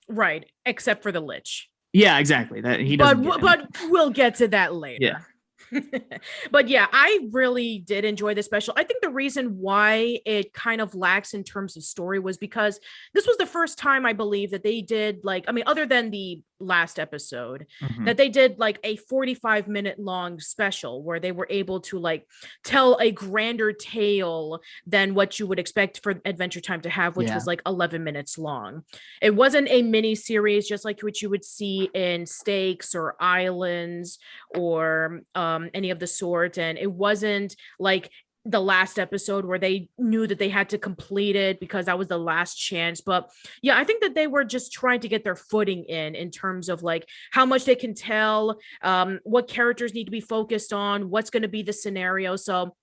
Right 0.08 0.46
except 0.66 1.02
for 1.02 1.12
the 1.12 1.20
lich. 1.20 1.68
Yeah 1.92 2.18
exactly. 2.18 2.60
That 2.60 2.80
he 2.80 2.96
but 2.96 3.22
doesn't 3.22 3.40
but 3.40 3.68
we'll 3.88 4.10
get 4.10 4.36
to 4.36 4.48
that 4.48 4.74
later. 4.74 5.04
yeah 5.04 5.18
but 6.50 6.68
yeah, 6.68 6.86
I 6.92 7.28
really 7.30 7.78
did 7.78 8.04
enjoy 8.04 8.34
the 8.34 8.42
special. 8.42 8.74
I 8.76 8.84
think 8.84 9.00
the 9.02 9.08
reason 9.10 9.58
why 9.58 10.20
it 10.26 10.52
kind 10.52 10.80
of 10.80 10.94
lacks 10.94 11.34
in 11.34 11.44
terms 11.44 11.76
of 11.76 11.82
story 11.84 12.18
was 12.18 12.36
because 12.38 12.78
this 13.14 13.26
was 13.26 13.36
the 13.36 13.46
first 13.46 13.78
time 13.78 14.04
I 14.06 14.12
believe 14.12 14.50
that 14.50 14.62
they 14.62 14.80
did 14.82 15.20
like, 15.24 15.44
I 15.48 15.52
mean, 15.52 15.64
other 15.66 15.86
than 15.86 16.10
the 16.10 16.42
last 16.60 17.00
episode, 17.00 17.66
Mhm. 17.82 18.04
that 18.06 18.16
they 18.16 18.28
did 18.28 18.58
like 18.60 18.78
a 18.84 18.94
45 18.94 19.66
minute 19.66 19.98
long 19.98 20.38
special 20.38 21.02
where 21.02 21.18
they 21.18 21.32
were 21.32 21.48
able 21.50 21.80
to 21.80 21.98
like 21.98 22.24
tell 22.64 22.96
a 23.00 23.10
grander 23.10 23.72
tale 23.72 24.60
than 24.86 25.14
what 25.14 25.40
you 25.40 25.46
would 25.48 25.58
expect 25.58 26.00
for 26.04 26.20
Adventure 26.24 26.60
Time 26.60 26.80
to 26.82 26.90
have, 26.90 27.16
which 27.16 27.28
Yeah. 27.28 27.34
was 27.34 27.48
like 27.48 27.62
11 27.66 28.04
minutes 28.04 28.38
long. 28.38 28.84
It 29.20 29.34
wasn't 29.34 29.68
a 29.70 29.82
mini 29.82 30.14
series 30.14 30.68
just 30.68 30.84
like 30.84 31.00
what 31.00 31.20
you 31.20 31.30
would 31.30 31.44
see 31.44 31.90
in 31.94 32.26
Stakes 32.26 32.94
or 32.94 33.16
Islands 33.18 34.20
or 34.54 35.22
um, 35.34 35.61
any 35.74 35.90
of 35.90 35.98
the 35.98 36.06
sort. 36.06 36.58
And 36.58 36.78
it 36.78 36.90
wasn't 36.90 37.56
like 37.78 38.10
the 38.44 38.60
last 38.60 38.98
episode 38.98 39.44
where 39.44 39.58
they 39.58 39.88
knew 39.98 40.26
that 40.26 40.38
they 40.38 40.48
had 40.48 40.68
to 40.70 40.78
complete 40.78 41.36
it 41.36 41.60
because 41.60 41.86
that 41.86 41.98
was 41.98 42.08
the 42.08 42.18
last 42.18 42.56
chance. 42.56 43.00
But 43.00 43.30
yeah, 43.62 43.78
I 43.78 43.84
think 43.84 44.02
that 44.02 44.14
they 44.14 44.26
were 44.26 44.44
just 44.44 44.72
trying 44.72 45.00
to 45.00 45.08
get 45.08 45.22
their 45.22 45.36
footing 45.36 45.84
in 45.84 46.16
in 46.16 46.30
terms 46.30 46.68
of 46.68 46.82
like 46.82 47.08
how 47.30 47.46
much 47.46 47.64
they 47.64 47.76
can 47.76 47.94
tell, 47.94 48.58
um, 48.82 49.20
what 49.22 49.48
characters 49.48 49.94
need 49.94 50.06
to 50.06 50.10
be 50.10 50.20
focused 50.20 50.72
on, 50.72 51.08
what's 51.08 51.30
going 51.30 51.42
to 51.42 51.48
be 51.48 51.62
the 51.62 51.72
scenario. 51.72 52.34
So 52.34 52.74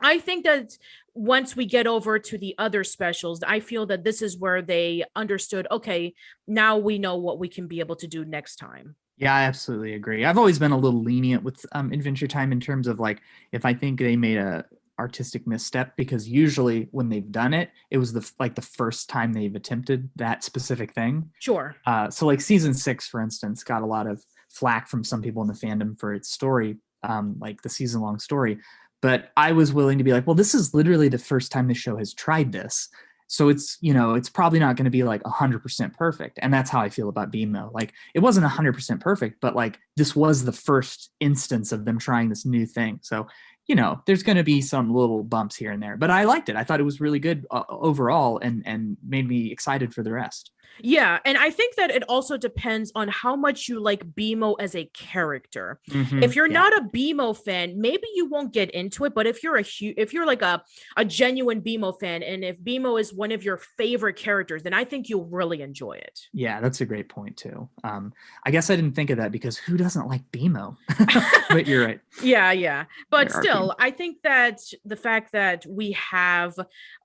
I 0.00 0.18
think 0.18 0.44
that 0.44 0.76
once 1.14 1.56
we 1.56 1.64
get 1.66 1.86
over 1.86 2.18
to 2.18 2.38
the 2.38 2.54
other 2.58 2.84
specials, 2.84 3.42
I 3.42 3.60
feel 3.60 3.86
that 3.86 4.04
this 4.04 4.22
is 4.22 4.38
where 4.38 4.62
they 4.62 5.04
understood, 5.16 5.66
okay, 5.70 6.14
now 6.46 6.76
we 6.76 6.98
know 6.98 7.16
what 7.16 7.38
we 7.38 7.48
can 7.48 7.66
be 7.66 7.80
able 7.80 7.96
to 7.96 8.06
do 8.06 8.24
next 8.24 8.56
time. 8.56 8.94
Yeah, 9.18 9.34
I 9.34 9.42
absolutely 9.42 9.94
agree. 9.94 10.24
I've 10.24 10.38
always 10.38 10.58
been 10.58 10.72
a 10.72 10.78
little 10.78 11.02
lenient 11.02 11.42
with 11.42 11.66
um, 11.72 11.92
Adventure 11.92 12.28
Time 12.28 12.52
in 12.52 12.60
terms 12.60 12.86
of 12.86 13.00
like 13.00 13.20
if 13.52 13.64
I 13.64 13.74
think 13.74 13.98
they 13.98 14.16
made 14.16 14.38
a 14.38 14.64
artistic 14.98 15.46
misstep 15.46 15.96
because 15.96 16.28
usually 16.28 16.88
when 16.90 17.08
they've 17.08 17.30
done 17.30 17.54
it, 17.54 17.70
it 17.90 17.98
was 17.98 18.12
the 18.12 18.30
like 18.38 18.54
the 18.54 18.62
first 18.62 19.08
time 19.08 19.32
they've 19.32 19.54
attempted 19.54 20.08
that 20.16 20.44
specific 20.44 20.92
thing. 20.92 21.30
Sure. 21.40 21.76
Uh, 21.86 22.10
so 22.10 22.26
like 22.26 22.40
season 22.40 22.74
six, 22.74 23.08
for 23.08 23.20
instance, 23.20 23.62
got 23.64 23.82
a 23.82 23.86
lot 23.86 24.06
of 24.06 24.24
flack 24.48 24.88
from 24.88 25.04
some 25.04 25.22
people 25.22 25.42
in 25.42 25.48
the 25.48 25.54
fandom 25.54 25.98
for 25.98 26.14
its 26.14 26.30
story, 26.30 26.76
um, 27.02 27.36
like 27.38 27.62
the 27.62 27.68
season 27.68 28.00
long 28.00 28.18
story. 28.18 28.58
But 29.00 29.30
I 29.36 29.52
was 29.52 29.72
willing 29.72 29.98
to 29.98 30.04
be 30.04 30.12
like, 30.12 30.26
well, 30.26 30.34
this 30.34 30.54
is 30.54 30.74
literally 30.74 31.08
the 31.08 31.18
first 31.18 31.52
time 31.52 31.68
the 31.68 31.74
show 31.74 31.96
has 31.96 32.12
tried 32.12 32.50
this. 32.50 32.88
So 33.28 33.50
it's, 33.50 33.76
you 33.80 33.94
know, 33.94 34.14
it's 34.14 34.30
probably 34.30 34.58
not 34.58 34.76
going 34.76 34.86
to 34.86 34.90
be 34.90 35.04
like 35.04 35.22
100% 35.22 35.94
perfect. 35.94 36.38
And 36.42 36.52
that's 36.52 36.70
how 36.70 36.80
I 36.80 36.88
feel 36.88 37.08
about 37.08 37.30
BMO. 37.30 37.72
Like 37.72 37.92
it 38.14 38.20
wasn't 38.20 38.46
100% 38.46 39.00
perfect, 39.00 39.40
but 39.40 39.54
like 39.54 39.78
this 39.96 40.16
was 40.16 40.44
the 40.44 40.52
first 40.52 41.10
instance 41.20 41.70
of 41.70 41.84
them 41.84 41.98
trying 41.98 42.30
this 42.30 42.46
new 42.46 42.66
thing. 42.66 43.00
So, 43.02 43.28
you 43.66 43.74
know, 43.74 44.02
there's 44.06 44.22
going 44.22 44.38
to 44.38 44.44
be 44.44 44.62
some 44.62 44.94
little 44.94 45.22
bumps 45.22 45.54
here 45.54 45.70
and 45.70 45.82
there, 45.82 45.98
but 45.98 46.10
I 46.10 46.24
liked 46.24 46.48
it. 46.48 46.56
I 46.56 46.64
thought 46.64 46.80
it 46.80 46.84
was 46.84 47.02
really 47.02 47.18
good 47.18 47.46
uh, 47.50 47.64
overall 47.68 48.38
and 48.38 48.62
and 48.66 48.96
made 49.06 49.28
me 49.28 49.52
excited 49.52 49.92
for 49.92 50.02
the 50.02 50.12
rest. 50.12 50.50
Yeah, 50.80 51.18
and 51.24 51.36
I 51.36 51.50
think 51.50 51.74
that 51.76 51.90
it 51.90 52.04
also 52.08 52.36
depends 52.36 52.92
on 52.94 53.08
how 53.08 53.34
much 53.34 53.68
you 53.68 53.80
like 53.80 54.04
BMO 54.14 54.54
as 54.60 54.74
a 54.76 54.84
character. 54.94 55.80
Mhm, 55.90 56.22
If 56.22 56.36
you're 56.36 56.46
yeah. 56.46 56.52
not 56.60 56.72
a 56.78 56.82
BMO 56.82 57.34
fan, 57.36 57.80
maybe 57.80 58.06
you 58.14 58.26
won't 58.26 58.52
get 58.52 58.70
into 58.70 59.04
it, 59.04 59.14
but 59.14 59.26
if 59.26 59.42
you're 59.42 59.56
a 59.56 59.62
hu- 59.62 59.94
if 59.96 60.12
you're 60.12 60.26
like 60.26 60.42
a 60.42 60.62
a 60.96 61.04
genuine 61.04 61.60
BMO 61.62 61.98
fan 61.98 62.22
and 62.22 62.44
if 62.44 62.58
BMO 62.60 63.00
is 63.00 63.12
one 63.12 63.32
of 63.32 63.42
your 63.42 63.56
favorite 63.56 64.16
characters, 64.16 64.62
then 64.62 64.72
I 64.72 64.84
think 64.84 65.08
you'll 65.08 65.26
really 65.26 65.62
enjoy 65.62 65.92
it. 65.94 66.20
Yeah, 66.32 66.60
that's 66.60 66.80
a 66.80 66.86
great 66.86 67.08
point 67.08 67.36
too. 67.36 67.68
Um, 67.82 68.12
I 68.46 68.50
guess 68.52 68.70
I 68.70 68.76
didn't 68.76 68.94
think 68.94 69.10
of 69.10 69.18
that 69.18 69.32
because 69.32 69.56
who 69.56 69.76
doesn't 69.76 70.06
like 70.06 70.22
BMO? 70.32 70.76
but 71.50 71.66
you're 71.66 71.84
right. 71.84 72.00
Yeah, 72.22 72.50
yeah. 72.50 72.86
But 73.10 73.28
There 73.30 73.42
still, 73.42 73.76
I 73.78 73.90
think 73.92 74.22
that 74.24 74.60
the 74.84 74.96
fact 74.96 75.32
that 75.32 75.64
we 75.68 75.92
have 75.92 76.54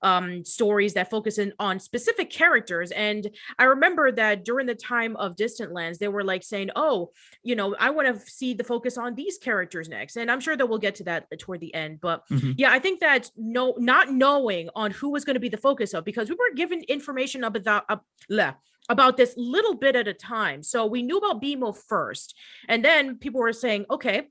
um 0.02 0.44
stories 0.44 0.94
that 0.94 1.08
focus 1.10 1.38
in 1.38 1.52
on 1.58 1.78
specific 1.80 2.30
characters 2.30 2.90
and 2.90 3.30
I 3.58 3.64
remember 3.64 4.10
that 4.12 4.44
during 4.44 4.66
the 4.66 4.74
time 4.74 5.16
of 5.16 5.36
Distant 5.36 5.72
Lands 5.72 5.98
they 5.98 6.08
were 6.08 6.24
like 6.24 6.42
saying, 6.42 6.70
"Oh, 6.76 7.12
you 7.42 7.56
know, 7.56 7.74
I 7.78 7.90
want 7.90 8.08
to 8.08 8.30
see 8.30 8.54
the 8.54 8.64
focus 8.64 8.98
on 8.98 9.14
these 9.14 9.38
characters 9.38 9.88
next." 9.88 10.16
And 10.16 10.30
I'm 10.30 10.40
sure 10.40 10.56
that 10.56 10.66
we'll 10.66 10.78
get 10.78 10.96
to 10.96 11.04
that 11.04 11.26
toward 11.38 11.60
the 11.60 11.74
end, 11.74 12.00
but 12.00 12.26
Mhm. 12.28 12.54
yeah, 12.56 12.70
I 12.72 12.78
think 12.78 13.00
that 13.00 13.30
no 13.36 13.74
not 13.78 14.10
knowing 14.12 14.68
on 14.74 14.90
who 14.90 15.10
was 15.10 15.24
going 15.24 15.34
to 15.34 15.40
be 15.40 15.48
the 15.48 15.56
focus 15.56 15.94
of 15.94 16.04
because 16.04 16.28
we 16.28 16.36
were 16.36 16.54
given 16.54 16.82
information 16.88 17.44
about 17.44 17.84
uh, 17.88 17.96
bleh, 18.30 18.54
about 18.88 19.16
this 19.16 19.34
little 19.36 19.74
bit 19.74 19.96
at 19.96 20.08
a 20.08 20.14
time. 20.14 20.62
So 20.62 20.86
we 20.86 21.02
knew 21.02 21.18
about 21.18 21.40
BMO 21.42 21.72
first, 21.76 22.34
and 22.68 22.84
then 22.84 23.16
people 23.18 23.40
were 23.40 23.52
saying, 23.52 23.86
"Okay, 23.90 24.28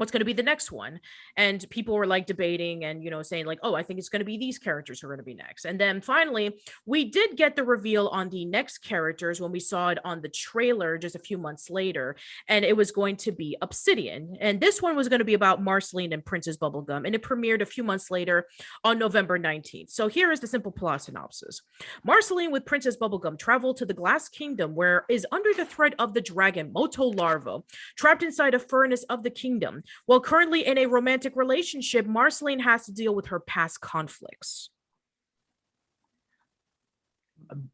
what's 0.00 0.10
going 0.10 0.20
to 0.20 0.24
be 0.24 0.32
the 0.32 0.42
next 0.42 0.72
one? 0.72 0.98
And 1.36 1.62
people 1.68 1.94
were 1.94 2.06
like 2.06 2.24
debating 2.24 2.84
and 2.84 3.04
you 3.04 3.10
know 3.10 3.22
saying 3.22 3.44
like 3.44 3.58
oh 3.62 3.74
i 3.74 3.82
think 3.82 3.98
it's 3.98 4.08
going 4.08 4.20
to 4.20 4.24
be 4.24 4.38
these 4.38 4.58
characters 4.58 5.00
who 5.00 5.06
are 5.06 5.10
going 5.10 5.18
to 5.18 5.24
be 5.24 5.34
next. 5.34 5.66
And 5.66 5.78
then 5.78 6.00
finally 6.00 6.58
we 6.86 7.04
did 7.04 7.36
get 7.36 7.54
the 7.54 7.64
reveal 7.64 8.08
on 8.08 8.30
the 8.30 8.46
next 8.46 8.78
characters 8.78 9.40
when 9.40 9.52
we 9.52 9.60
saw 9.60 9.90
it 9.90 9.98
on 10.02 10.22
the 10.22 10.30
trailer 10.30 10.96
just 10.96 11.14
a 11.14 11.18
few 11.18 11.36
months 11.36 11.68
later 11.68 12.16
and 12.48 12.64
it 12.64 12.76
was 12.76 12.90
going 12.90 13.16
to 13.16 13.32
be 13.32 13.58
obsidian. 13.60 14.36
And 14.40 14.58
this 14.58 14.80
one 14.80 14.96
was 14.96 15.10
going 15.10 15.18
to 15.18 15.24
be 15.24 15.34
about 15.34 15.62
marceline 15.62 16.14
and 16.14 16.24
princess 16.24 16.56
bubblegum 16.56 17.04
and 17.04 17.14
it 17.14 17.22
premiered 17.22 17.60
a 17.60 17.66
few 17.66 17.84
months 17.84 18.10
later 18.10 18.46
on 18.82 18.98
november 18.98 19.38
19th 19.38 19.90
so 19.90 20.08
here 20.08 20.32
is 20.32 20.40
the 20.40 20.46
simple 20.46 20.72
plot 20.72 21.02
synopsis. 21.02 21.60
Marceline 22.04 22.50
with 22.50 22.64
princess 22.64 22.96
bubblegum 22.96 23.38
travel 23.38 23.74
to 23.74 23.84
the 23.84 23.92
glass 23.92 24.30
kingdom 24.30 24.74
where 24.74 25.04
is 25.10 25.26
under 25.30 25.52
the 25.52 25.66
threat 25.66 25.94
of 25.98 26.14
the 26.14 26.22
dragon 26.22 26.72
moto 26.72 27.04
larva 27.04 27.58
trapped 27.96 28.22
inside 28.22 28.54
a 28.54 28.58
furnace 28.58 29.04
of 29.10 29.22
the 29.22 29.30
kingdom 29.30 29.82
while 30.06 30.20
currently 30.20 30.66
in 30.66 30.78
a 30.78 30.86
romantic 30.86 31.36
relationship, 31.36 32.06
Marceline 32.06 32.60
has 32.60 32.86
to 32.86 32.92
deal 32.92 33.14
with 33.14 33.26
her 33.26 33.40
past 33.40 33.80
conflicts. 33.80 34.70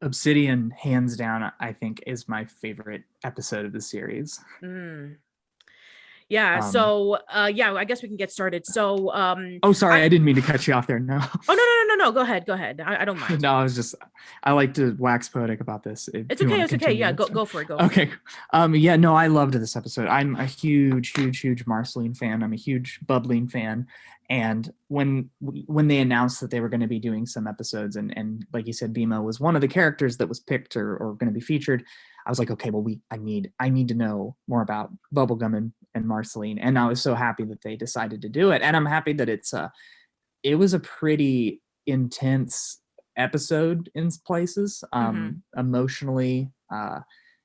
Obsidian, 0.01 0.71
hands 0.71 1.17
down, 1.17 1.53
I 1.61 1.73
think 1.73 2.03
is 2.07 2.29
my 2.29 2.45
favorite 2.45 3.03
episode 3.25 3.67
of 3.67 3.73
the 3.73 3.81
series. 3.81 4.41
Mm. 4.63 5.17
Yeah, 6.29 6.57
Um, 6.63 6.71
so 6.73 7.19
uh 7.33 7.51
yeah, 7.55 7.73
I 7.75 7.85
guess 7.85 8.03
we 8.03 8.09
can 8.09 8.17
get 8.17 8.33
started. 8.33 8.67
So 8.67 9.13
um 9.13 9.59
Oh, 9.63 9.73
sorry, 9.73 10.03
I- 10.03 10.05
I, 10.05 10.09
didn't 10.09 10.25
mean 10.25 10.35
to 10.37 10.43
cut 10.43 10.67
you 10.67 10.75
off 10.75 10.87
there. 10.87 10.99
No, 10.99 11.19
oh 11.23 11.39
no 11.49 11.55
no 11.55 11.65
no 11.65 11.95
no 11.95 12.05
no 12.07 12.13
go 12.13 12.21
ahead, 12.23 12.47
go 12.47 12.55
ahead. 12.55 12.81
I, 12.85 13.03
I 13.03 13.05
don't 13.05 13.19
mind. 13.25 13.43
no, 13.43 13.53
I 13.55 13.63
was 13.63 13.75
just 13.77 13.95
I 14.43 14.53
like 14.53 14.75
to 14.75 14.97
wax 14.99 15.29
poetic 15.29 15.61
about 15.61 15.85
this. 15.85 16.09
It's 16.13 16.43
okay, 16.43 16.63
it's 16.63 16.75
okay. 16.75 16.93
Yeah, 16.93 17.13
go 17.13 17.27
go 17.29 17.45
for 17.45 17.63
it. 17.63 17.69
Go. 17.69 17.79
for 17.79 17.85
it. 17.85 17.87
Okay. 17.87 18.11
Um, 18.53 18.75
yeah, 18.75 18.97
no, 18.97 19.15
I 19.15 19.29
loved 19.29 19.55
this 19.55 19.77
episode. 19.77 20.09
I'm 20.09 20.35
a 20.37 20.47
huge, 20.47 21.13
huge, 21.13 21.39
huge 21.41 21.65
Marceline 21.67 22.15
fan. 22.15 22.43
I'm 22.43 22.53
a 22.53 22.57
huge 22.57 22.99
Bubbline 23.07 23.49
fan. 23.51 23.87
And 24.29 24.73
when 24.89 25.31
when 25.67 25.87
they 25.87 25.99
announced 25.99 26.41
that 26.41 26.51
they 26.51 26.59
were 26.59 26.69
going 26.69 26.81
to 26.81 26.89
be 26.89 26.99
doing 26.99 27.27
some 27.27 27.47
episodes, 27.47 27.95
and 27.95 28.13
and 28.19 28.45
like 28.53 28.67
you 28.67 28.73
said, 28.73 28.93
BMO 28.93 29.23
was 29.23 29.39
one 29.39 29.55
of 29.55 29.61
the 29.61 29.69
characters 29.69 30.17
that 30.17 30.29
was 30.29 30.41
picked 30.41 30.77
or, 30.77 30.97
or 30.97 31.15
going 31.15 31.29
to 31.33 31.39
be 31.39 31.41
featured, 31.41 31.85
I 32.27 32.31
was 32.31 32.41
like, 32.41 32.51
okay, 32.51 32.71
well, 32.71 32.83
we 32.83 32.99
I 33.13 33.19
need 33.19 33.53
I 33.61 33.69
need 33.69 33.87
to 33.89 33.95
know 33.95 34.35
more 34.49 34.63
about 34.63 34.91
Bubblegum 35.15 35.57
and, 35.57 35.73
and 35.97 36.07
Marceline. 36.07 36.59
And 36.59 36.79
I 36.79 36.87
was 36.87 37.01
so 37.03 37.15
happy 37.15 37.45
that 37.45 37.63
they 37.63 37.75
decided 37.75 38.23
to 38.23 38.29
do 38.29 38.51
it. 38.53 38.63
And 38.63 38.77
I'm 38.77 38.87
happy 38.87 39.13
that 39.15 39.29
it's 39.29 39.53
uh 39.53 39.69
it 40.43 40.55
was 40.57 40.75
a 40.75 40.79
pretty 40.81 41.61
intense 41.87 42.81
episode 43.17 43.91
in 43.95 44.11
places. 44.27 44.85
Um 44.93 45.43
emotionally. 45.57 46.51
Uh 46.73 47.01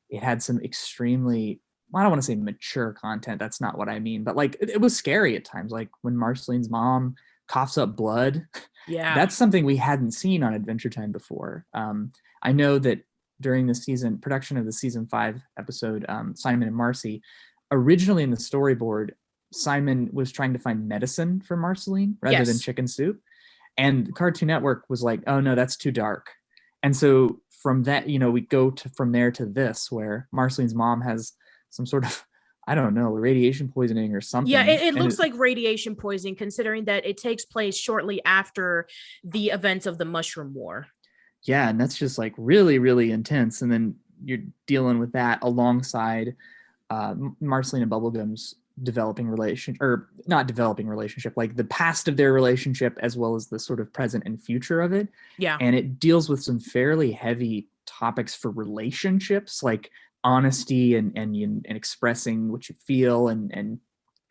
it 0.10 0.22
had 0.22 0.44
some 0.44 0.60
extremely 0.60 1.62
I 1.96 2.02
don't 2.04 2.12
want 2.12 2.22
to 2.22 2.26
say 2.26 2.36
mature 2.36 2.94
content. 2.94 3.40
That's 3.40 3.60
not 3.60 3.78
what 3.78 3.90
I 3.90 4.00
mean, 4.00 4.24
but 4.24 4.36
like 4.36 4.56
it, 4.62 4.70
it 4.70 4.82
was 4.82 4.96
scary 4.96 5.36
at 5.36 5.44
times. 5.46 5.72
Like 5.72 5.90
when 6.04 6.16
Marceline's 6.16 6.70
mom 6.70 7.16
coughs 7.48 7.78
up 7.78 7.96
blood, 7.98 8.46
Yeah. 8.88 9.14
that's 9.16 9.36
something 9.36 9.66
we 9.66 9.76
hadn't 9.78 10.12
seen 10.12 10.42
on 10.44 10.54
Adventure 10.54 10.90
Time 10.90 11.12
before. 11.12 11.66
Um, 11.74 12.12
I 12.44 12.52
know 12.54 12.80
that 12.80 13.00
during 13.42 13.68
the 13.68 13.76
season 13.76 14.20
production 14.20 14.56
of 14.58 14.66
the 14.66 14.72
season 14.72 15.06
five 15.08 15.42
episode, 15.60 16.06
um, 16.08 16.34
Simon 16.36 16.68
and 16.68 16.78
Marcy, 16.78 17.22
originally 17.72 18.24
in 18.24 18.32
the 18.32 18.38
storyboard, 18.38 19.12
Simon 19.54 20.10
was 20.14 20.32
trying 20.32 20.54
to 20.54 20.60
find 20.60 20.88
medicine 20.88 21.42
for 21.42 21.58
Marceline 21.58 22.18
rather 22.22 22.46
than 22.46 22.60
chicken 22.60 22.88
soup, 22.88 23.22
and 23.78 24.14
Cartoon 24.16 24.48
Network 24.48 24.86
was 24.90 25.04
like, 25.04 25.22
"Oh 25.28 25.40
no, 25.40 25.56
that's 25.56 25.78
too 25.78 25.92
dark." 25.92 26.30
And 26.84 26.96
so 26.96 27.42
from 27.62 27.84
that, 27.84 28.10
you 28.10 28.18
know, 28.20 28.32
we 28.32 28.42
go 28.42 28.72
to 28.72 28.90
from 28.90 29.12
there 29.12 29.32
to 29.32 29.46
this, 29.46 29.92
where 29.92 30.28
Marceline's 30.32 30.76
mom 30.76 31.02
has 31.02 31.34
some 31.70 31.86
sort 31.86 32.06
of 32.06 32.26
I 32.68 32.76
don't 32.76 32.94
know 32.94 33.10
radiation 33.10 33.70
poisoning 33.70 34.14
or 34.16 34.22
something. 34.22 34.52
yeah, 34.52 34.64
it, 34.64 34.82
it 34.82 34.94
looks 34.94 35.18
like 35.18 35.34
radiation 35.36 35.96
poisoning 35.96 36.36
considering 36.36 36.86
that 36.86 37.06
it 37.06 37.18
takes 37.18 37.44
place 37.44 37.76
shortly 37.76 38.24
after 38.24 38.88
the 39.24 39.50
events 39.50 39.88
of 39.88 39.98
the 39.98 40.06
mushroom 40.06 40.54
war. 40.54 40.88
yeah 41.44 41.70
and 41.70 41.82
that's 41.82 41.98
just 41.98 42.20
like 42.20 42.34
really 42.38 42.78
really 42.78 43.12
intense 43.12 43.64
and 43.64 43.72
then 43.72 43.96
you're 44.24 44.44
dealing 44.68 45.00
with 45.00 45.12
that 45.14 45.40
alongside 45.42 46.36
uh, 46.92 47.16
marceline 47.40 47.82
and 47.82 47.90
bubblegum's 47.90 48.56
developing 48.84 49.28
relation 49.28 49.78
or 49.80 50.10
not 50.28 50.46
developing 50.46 50.88
relationship 50.88 51.34
like 51.38 51.56
the 51.56 51.64
past 51.66 52.08
of 52.08 52.18
their 52.18 52.34
relationship 52.34 52.98
as 53.02 53.16
well 53.16 53.36
as 53.36 53.48
the 53.48 53.60
sort 53.60 53.80
of 53.80 53.92
present 53.94 54.24
and 54.26 54.42
future 54.42 54.82
of 54.82 54.92
it. 54.92 55.08
Yeah. 55.38 55.58
And 55.62 55.74
it 55.74 56.00
deals 56.00 56.28
with 56.28 56.44
some 56.44 56.60
fairly 56.60 57.12
heavy 57.14 57.70
topics 57.86 58.36
for 58.36 58.52
relationships 58.52 59.64
like 59.64 59.90
honesty 60.24 60.96
and 60.96 61.18
and, 61.18 61.36
and 61.36 61.66
expressing 61.78 62.52
what 62.52 62.68
you 62.68 62.76
feel 62.86 63.30
and 63.30 63.56
and 63.56 63.80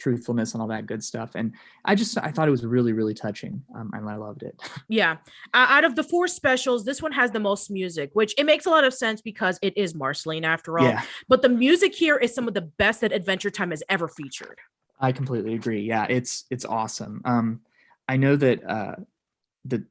truthfulness 0.01 0.55
and 0.55 0.63
all 0.63 0.69
that 0.69 0.87
good 0.87 1.05
stuff. 1.05 1.33
And 1.37 1.53
I 1.85 1.95
just 1.95 2.19
I 2.19 2.33
thought 2.33 2.49
it 2.49 2.51
was 2.51 2.65
really 2.65 2.93
really 2.93 3.15
touching, 3.15 3.63
um, 3.77 3.91
and 3.93 4.09
I 4.09 4.17
loved 4.17 4.43
it. 4.43 4.61
Yeah, 4.89 5.19
uh, 5.55 5.67
out 5.69 5.85
of 5.85 5.95
the 5.95 6.03
four 6.03 6.27
specials, 6.27 6.85
this 6.85 7.01
one 7.01 7.13
has 7.13 7.31
the 7.31 7.39
most 7.39 7.71
music, 7.71 8.11
which 8.15 8.35
it 8.37 8.45
makes 8.45 8.67
a 8.67 8.71
lot 8.71 8.83
of 8.83 8.93
sense 8.93 9.21
because 9.21 9.59
it 9.63 9.77
is 9.77 9.95
Marceline 9.95 10.45
after 10.45 10.81
all. 10.81 10.87
Yeah, 10.87 11.03
But 11.29 11.43
the 11.43 11.49
music 11.49 11.95
here 11.95 12.17
is 12.17 12.35
some 12.35 12.49
of 12.49 12.55
the 12.55 12.63
best 12.63 13.03
that 13.03 13.13
Adventure 13.13 13.51
Time 13.51 13.71
has 13.71 13.85
ever 13.89 14.09
featured. 14.09 14.59
I 14.99 15.13
completely 15.13 15.55
agree. 15.55 15.83
Yeah, 15.83 16.07
it's 16.09 16.45
it's 16.51 16.65
awesome. 16.65 17.23
Um, 17.25 17.61
I 18.09 18.17
know 18.17 18.37
that 18.37 18.69
uh, 18.69 18.97
the 19.65 19.85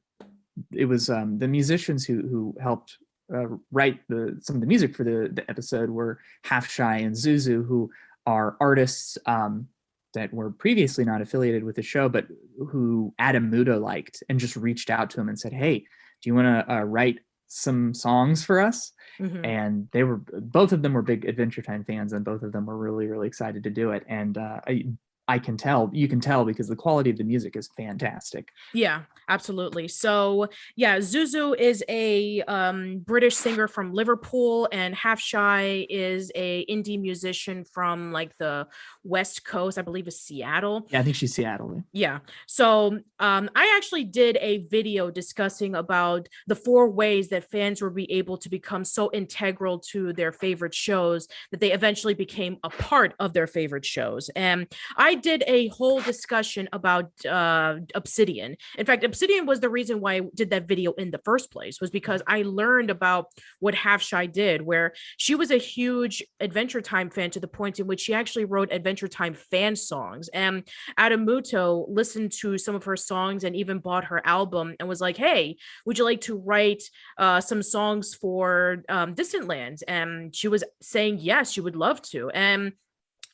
it 0.72 0.84
was 0.84 1.08
um, 1.08 1.38
the 1.38 1.48
musicians 1.48 2.04
who 2.04 2.20
who 2.28 2.54
helped 2.60 2.98
uh, 3.34 3.46
write 3.70 4.00
the 4.08 4.38
some 4.40 4.56
of 4.56 4.60
the 4.60 4.66
music 4.66 4.94
for 4.94 5.04
the 5.04 5.30
the 5.32 5.48
episode 5.50 5.90
were 5.90 6.18
Half 6.44 6.68
Shy 6.68 6.98
and 6.98 7.14
Zuzu, 7.14 7.66
who 7.66 7.90
are 8.26 8.56
artists 8.60 9.18
um, 9.26 9.68
that 10.14 10.32
were 10.32 10.50
previously 10.50 11.04
not 11.04 11.22
affiliated 11.22 11.64
with 11.64 11.76
the 11.76 11.82
show, 11.82 12.08
but 12.08 12.26
who 12.70 13.14
Adam 13.18 13.50
Muto 13.50 13.80
liked 13.80 14.22
and 14.28 14.40
just 14.40 14.56
reached 14.56 14.90
out 14.90 15.10
to 15.10 15.20
him 15.20 15.28
and 15.28 15.38
said, 15.38 15.52
"Hey, 15.52 15.78
do 15.78 16.30
you 16.30 16.34
want 16.34 16.46
to 16.46 16.74
uh, 16.74 16.82
write 16.82 17.20
some 17.46 17.94
songs 17.94 18.44
for 18.44 18.60
us?" 18.60 18.92
Mhm. 19.18 19.46
And 19.46 19.88
they 19.92 20.04
were 20.04 20.18
both 20.18 20.72
of 20.72 20.82
them 20.82 20.94
were 20.94 21.02
big 21.02 21.24
Adventure 21.24 21.62
Time 21.62 21.84
fans, 21.84 22.12
and 22.12 22.24
both 22.24 22.42
of 22.42 22.52
them 22.52 22.66
were 22.66 22.76
really 22.76 23.06
really 23.06 23.28
excited 23.28 23.62
to 23.64 23.70
do 23.70 23.90
it. 23.92 24.04
And 24.08 24.36
uh, 24.38 24.60
I 24.66 24.86
I 25.30 25.38
can 25.38 25.56
tell 25.56 25.88
you 25.92 26.08
can 26.08 26.18
tell 26.18 26.44
because 26.44 26.66
the 26.66 26.74
quality 26.74 27.08
of 27.08 27.16
the 27.16 27.22
music 27.22 27.54
is 27.54 27.70
fantastic. 27.76 28.48
Yeah, 28.74 29.02
absolutely. 29.28 29.86
So 29.86 30.48
yeah, 30.74 30.96
Zuzu 30.98 31.56
is 31.56 31.84
a 31.88 32.42
um, 32.42 32.98
British 33.06 33.36
singer 33.36 33.68
from 33.68 33.92
Liverpool, 33.92 34.68
and 34.72 34.92
Half 34.92 35.20
Shy 35.20 35.86
is 35.88 36.32
a 36.34 36.66
indie 36.66 37.00
musician 37.00 37.64
from 37.64 38.10
like 38.10 38.36
the 38.38 38.66
West 39.04 39.44
Coast, 39.44 39.78
I 39.78 39.82
believe, 39.82 40.08
is 40.08 40.20
Seattle. 40.20 40.88
Yeah, 40.90 40.98
I 40.98 41.02
think 41.04 41.14
she's 41.14 41.32
Seattle. 41.32 41.80
Yeah. 41.92 42.18
So 42.48 42.98
um, 43.20 43.50
I 43.54 43.72
actually 43.76 44.04
did 44.04 44.36
a 44.40 44.66
video 44.66 45.12
discussing 45.12 45.76
about 45.76 46.28
the 46.48 46.56
four 46.56 46.90
ways 46.90 47.28
that 47.28 47.48
fans 47.48 47.80
will 47.80 47.90
be 47.90 48.10
able 48.10 48.36
to 48.38 48.48
become 48.48 48.84
so 48.84 49.12
integral 49.12 49.78
to 49.92 50.12
their 50.12 50.32
favorite 50.32 50.74
shows 50.74 51.28
that 51.52 51.60
they 51.60 51.70
eventually 51.70 52.14
became 52.14 52.56
a 52.64 52.70
part 52.70 53.14
of 53.20 53.32
their 53.32 53.46
favorite 53.46 53.84
shows. 53.84 54.28
And 54.34 54.66
I 54.96 55.19
did 55.20 55.44
a 55.46 55.68
whole 55.68 56.00
discussion 56.00 56.68
about 56.72 57.10
uh, 57.24 57.76
Obsidian. 57.94 58.56
In 58.76 58.86
fact, 58.86 59.04
Obsidian 59.04 59.46
was 59.46 59.60
the 59.60 59.70
reason 59.70 60.00
why 60.00 60.16
I 60.16 60.22
did 60.34 60.50
that 60.50 60.66
video 60.66 60.92
in 60.92 61.10
the 61.10 61.20
first 61.24 61.52
place, 61.52 61.80
was 61.80 61.90
because 61.90 62.22
I 62.26 62.42
learned 62.42 62.90
about 62.90 63.26
what 63.60 63.74
Half 63.74 64.02
Shy 64.02 64.26
did, 64.26 64.62
where 64.62 64.92
she 65.16 65.34
was 65.34 65.50
a 65.50 65.56
huge 65.56 66.22
Adventure 66.40 66.80
Time 66.80 67.10
fan 67.10 67.30
to 67.30 67.40
the 67.40 67.48
point 67.48 67.78
in 67.78 67.86
which 67.86 68.00
she 68.00 68.14
actually 68.14 68.44
wrote 68.44 68.72
Adventure 68.72 69.08
Time 69.08 69.34
fan 69.34 69.76
songs. 69.76 70.28
And 70.28 70.66
Adam 70.96 71.26
Muto 71.26 71.86
listened 71.88 72.32
to 72.40 72.58
some 72.58 72.74
of 72.74 72.84
her 72.84 72.96
songs 72.96 73.44
and 73.44 73.54
even 73.54 73.78
bought 73.78 74.04
her 74.04 74.26
album 74.26 74.74
and 74.80 74.88
was 74.88 75.00
like, 75.00 75.16
"Hey, 75.16 75.56
would 75.86 75.98
you 75.98 76.04
like 76.04 76.22
to 76.22 76.36
write 76.36 76.82
uh, 77.18 77.40
some 77.40 77.62
songs 77.62 78.14
for 78.14 78.82
um, 78.88 79.14
Distant 79.14 79.46
Lands?" 79.46 79.82
And 79.82 80.34
she 80.34 80.48
was 80.48 80.64
saying 80.82 81.18
yes, 81.20 81.52
she 81.52 81.60
would 81.60 81.76
love 81.76 82.02
to. 82.02 82.30
And 82.30 82.72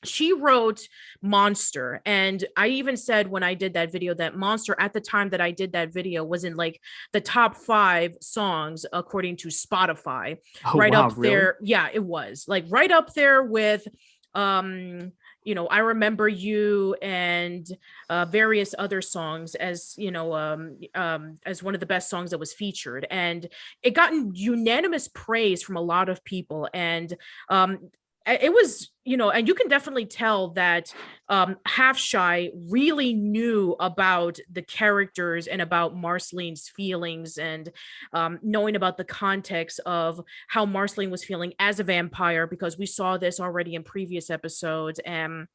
she 0.05 0.33
wrote 0.33 0.89
Monster. 1.23 2.01
And 2.05 2.45
I 2.57 2.69
even 2.69 2.97
said 2.97 3.29
when 3.29 3.43
I 3.43 3.55
did 3.55 3.75
that 3.75 3.93
video 3.93 4.15
that 4.15 4.37
Monster 4.37 4.77
at 4.79 4.93
the 4.93 5.01
time 5.01 5.31
that 5.31 5.41
I 5.41 5.51
did 5.51 5.73
that 5.73 5.93
video 5.93 6.25
was 6.25 6.45
in 6.45 6.57
like 6.57 6.81
the 7.13 7.21
top 7.21 7.57
five 7.57 8.17
songs 8.21 8.87
according 8.93 9.37
to 9.39 9.49
Spotify 9.49 10.39
Oh, 10.65 10.79
right 10.79 10.93
wow, 10.93 11.09
up 11.09 11.17
really? 11.17 11.29
there. 11.35 11.57
Yeah, 11.63 11.89
it 11.93 12.05
was 12.05 12.45
like 12.47 12.65
right 12.69 12.91
up 12.91 13.15
there 13.15 13.43
with 13.43 13.87
um 14.35 15.13
you 15.45 15.55
know 15.55 15.67
i 15.69 15.79
remember 15.79 16.29
you 16.29 16.95
and 17.01 17.67
uh 18.11 18.27
various 18.27 18.75
other 18.79 19.01
songs 19.01 19.55
as 19.55 19.95
you 19.97 20.11
know 20.11 20.35
um 20.35 20.79
um 20.95 21.37
as 21.47 21.63
one 21.63 21.73
of 21.73 21.81
the 21.81 21.87
best 21.87 22.11
songs 22.11 22.33
that 22.33 22.39
was 22.39 22.53
featured 22.53 23.07
and 23.11 23.49
it 23.83 23.95
gotten 23.95 24.33
unanimous 24.35 25.09
praise 25.09 25.63
from 25.63 25.77
a 25.77 25.81
lot 25.81 26.11
of 26.11 26.23
people 26.23 26.69
and 26.75 27.17
um 27.49 27.89
it 28.27 28.53
was 28.53 28.91
you 29.07 29.17
know 29.17 29.31
and 29.31 29.49
you 29.49 29.55
can 29.55 29.69
definitely 29.69 30.05
tell 30.07 30.49
that 30.51 30.93
um 31.29 31.57
half 31.65 31.97
shy 31.97 32.51
really 32.69 33.15
knew 33.15 33.75
about 33.81 34.39
the 34.53 34.63
characters 34.63 35.47
and 35.47 35.63
about 35.63 35.97
marceline's 35.97 36.69
feelings 36.69 37.39
and 37.39 37.71
um, 38.13 38.39
knowing 38.43 38.77
about 38.77 38.97
the 38.97 39.05
context 39.05 39.81
of 39.87 40.21
how 40.49 40.65
Marceline 40.67 41.11
was 41.11 41.25
feeling 41.25 41.53
as 41.59 41.81
a 41.81 41.85
vampire, 41.85 42.47
because 42.47 42.79
we 42.79 42.87
saw 42.87 43.17
this 43.17 43.41
already 43.41 43.75
in 43.75 43.83
previous 43.83 44.31
episodes, 44.31 45.01
and 45.05 45.47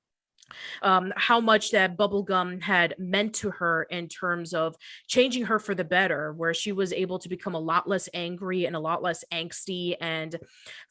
um, 0.81 1.13
how 1.15 1.39
much 1.39 1.71
that 1.71 1.97
bubblegum 1.97 2.61
had 2.61 2.95
meant 2.97 3.35
to 3.35 3.51
her 3.51 3.83
in 3.83 4.07
terms 4.07 4.53
of 4.53 4.75
changing 5.07 5.45
her 5.45 5.59
for 5.59 5.75
the 5.75 5.83
better, 5.83 6.33
where 6.33 6.53
she 6.53 6.71
was 6.71 6.93
able 6.93 7.19
to 7.19 7.29
become 7.29 7.55
a 7.55 7.59
lot 7.59 7.87
less 7.87 8.09
angry 8.13 8.65
and 8.65 8.75
a 8.75 8.79
lot 8.79 9.03
less 9.03 9.23
angsty, 9.31 9.95
and 10.01 10.37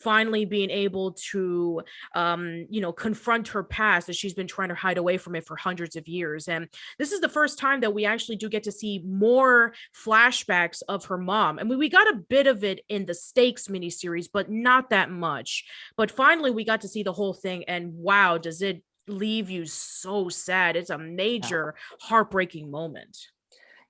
finally 0.01 0.45
being 0.45 0.71
able 0.71 1.13
to, 1.13 1.83
um, 2.15 2.67
you 2.71 2.81
know, 2.81 2.93
confront 2.93 3.49
her 3.49 3.63
past 3.63 4.07
that 4.07 4.17
she's 4.17 4.35
been 4.35 4.47
trying 4.47 4.69
to 4.69 4.75
hide 4.75 4.99
away 4.99 5.19
from 5.19 5.35
it 5.35 5.47
for 5.47 5.57
hundreds 5.57 5.97
of 5.97 6.09
years. 6.09 6.49
And 6.49 6.69
this 6.99 7.13
is 7.13 7.21
the 7.21 7.29
first 7.29 7.59
time 7.59 7.81
that 7.81 7.95
we 7.95 8.05
actually 8.05 8.37
do 8.37 8.49
get 8.49 8.65
to 8.65 8.73
see 8.73 9.03
more 9.05 9.73
flashbacks 9.95 10.83
of 10.89 11.05
her 11.07 11.19
mom. 11.19 11.59
I 11.59 11.65
mean, 11.65 11.79
we 11.79 11.89
got 11.89 12.09
a 12.09 12.21
bit 12.29 12.47
of 12.47 12.65
it 12.65 12.81
in 12.89 13.07
the 13.07 13.15
Stakes 13.15 13.69
miniseries, 13.69 14.29
but 14.33 14.51
not 14.51 14.91
that 14.91 15.11
much. 15.11 15.65
But 15.97 16.11
finally, 16.11 16.51
we 16.51 16.65
got 16.65 16.83
to 16.83 16.89
see 16.89 17.03
the 17.03 17.13
whole 17.13 17.35
thing, 17.35 17.65
and 17.65 17.95
wow, 17.95 18.39
does 18.39 18.63
it 18.63 18.83
leave 19.11 19.51
you 19.51 19.67
so 19.67 20.29
sad? 20.29 20.77
It's 20.77 20.91
a 20.91 20.99
major 20.99 21.75
heartbreaking 22.01 22.71
moment. 22.71 23.17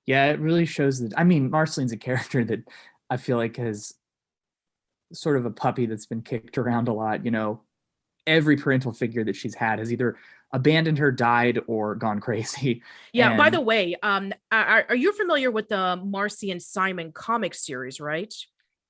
Yeah, 0.05 0.25
it 0.27 0.39
really 0.39 0.65
shows 0.65 0.99
that. 0.99 1.13
I 1.17 1.23
mean, 1.23 1.49
Marceline's 1.49 1.91
a 1.91 1.97
character 2.09 2.43
that 2.45 2.59
I 3.09 3.17
feel 3.17 3.37
like 3.37 3.57
has 3.57 3.93
sort 5.13 5.37
of 5.37 5.45
a 5.45 5.51
puppy 5.51 5.85
that's 5.85 6.05
been 6.05 6.21
kicked 6.21 6.57
around 6.57 6.87
a 6.87 6.93
lot. 6.93 7.25
You 7.25 7.31
know, 7.31 7.61
every 8.25 8.57
parental 8.57 8.93
figure 8.93 9.23
that 9.23 9.35
she's 9.35 9.55
had 9.55 9.79
has 9.79 9.91
either 9.91 10.17
abandoned 10.53 10.97
her, 10.97 11.11
died, 11.11 11.59
or 11.67 11.95
gone 11.95 12.19
crazy. 12.21 12.81
Yeah. 13.13 13.37
by 13.37 13.49
the 13.49 13.61
way, 13.61 13.95
um, 14.03 14.33
are, 14.51 14.85
are 14.89 14.95
you 14.95 15.13
familiar 15.13 15.51
with 15.51 15.69
the 15.69 16.01
Marcy 16.03 16.51
and 16.51 16.61
Simon 16.61 17.11
comic 17.11 17.53
series? 17.53 17.99
Right? 17.99 18.33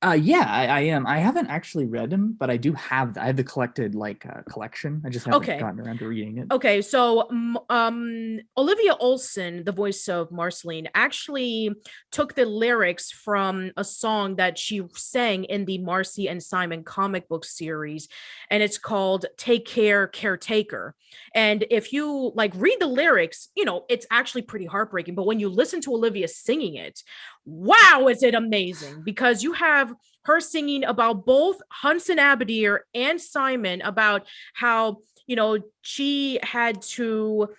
Uh, 0.04 0.14
yeah, 0.14 0.46
I, 0.50 0.66
I 0.66 0.80
am. 0.82 1.06
I 1.06 1.20
haven't 1.20 1.48
actually 1.48 1.86
read 1.86 2.10
them, 2.10 2.34
but 2.34 2.50
I 2.50 2.58
do 2.58 2.74
have. 2.74 3.16
I 3.20 3.28
have 3.28 3.38
the 3.38 3.44
collected 3.44 3.94
like 3.94 4.26
uh, 4.26 4.42
collection. 4.50 5.00
I 5.06 5.10
just 5.10 5.26
haven't 5.28 5.44
Okay. 5.44 5.60
gotten 5.60 5.80
around 5.80 6.00
to 6.00 6.08
reading 6.08 6.40
it. 6.40 6.48
Okay, 6.52 6.82
so 6.82 7.30
um, 7.70 8.40
Olivia 8.58 8.96
Olson, 8.96 9.64
the 9.64 9.72
voice 9.72 10.10
of 10.10 10.32
Marceline, 10.32 10.88
actually 10.96 11.70
took 12.12 12.34
the 12.34 12.46
lyrics 12.46 13.12
from 13.12 13.72
a 13.78 13.84
song 13.84 14.38
that 14.38 14.58
she 14.58 14.82
sang 14.96 15.44
in 15.44 15.66
the 15.66 15.78
Marcy 15.78 16.28
and 16.28 16.42
Simon 16.42 16.84
comic 16.84 17.30
book 17.30 17.46
series, 17.46 18.08
and 18.50 18.64
it's 18.64 18.80
called 18.80 19.28
"Take 19.38 19.66
Care, 19.68 20.08
Caretaker." 20.08 20.96
And 21.36 21.64
if 21.70 21.94
you 21.94 22.32
like 22.34 22.54
read 22.56 22.78
the 22.80 22.88
lyrics, 22.88 23.50
you 23.56 23.66
know 23.66 23.86
it's 23.88 24.08
actually 24.10 24.42
pretty 24.42 24.66
heartbreaking. 24.66 25.14
But 25.14 25.28
when 25.28 25.40
you 25.40 25.48
listen 25.48 25.80
to 25.82 25.94
Olivia 25.94 26.28
singing 26.28 26.74
it, 26.76 27.04
wow, 27.46 28.08
is 28.10 28.24
it 28.24 28.36
amazing? 28.36 29.04
Because 29.04 29.44
you 29.44 29.54
have 29.54 29.94
her 30.26 30.40
singing 30.40 30.84
about 30.84 31.26
both 31.26 31.62
Hunson 31.70 32.18
Abadeer 32.18 32.80
and 32.94 33.20
Simon 33.20 33.82
about 33.82 34.28
how 34.54 34.98
you 35.28 35.36
know 35.36 35.60
she 35.82 36.40
had 36.44 36.82
to 36.82 37.50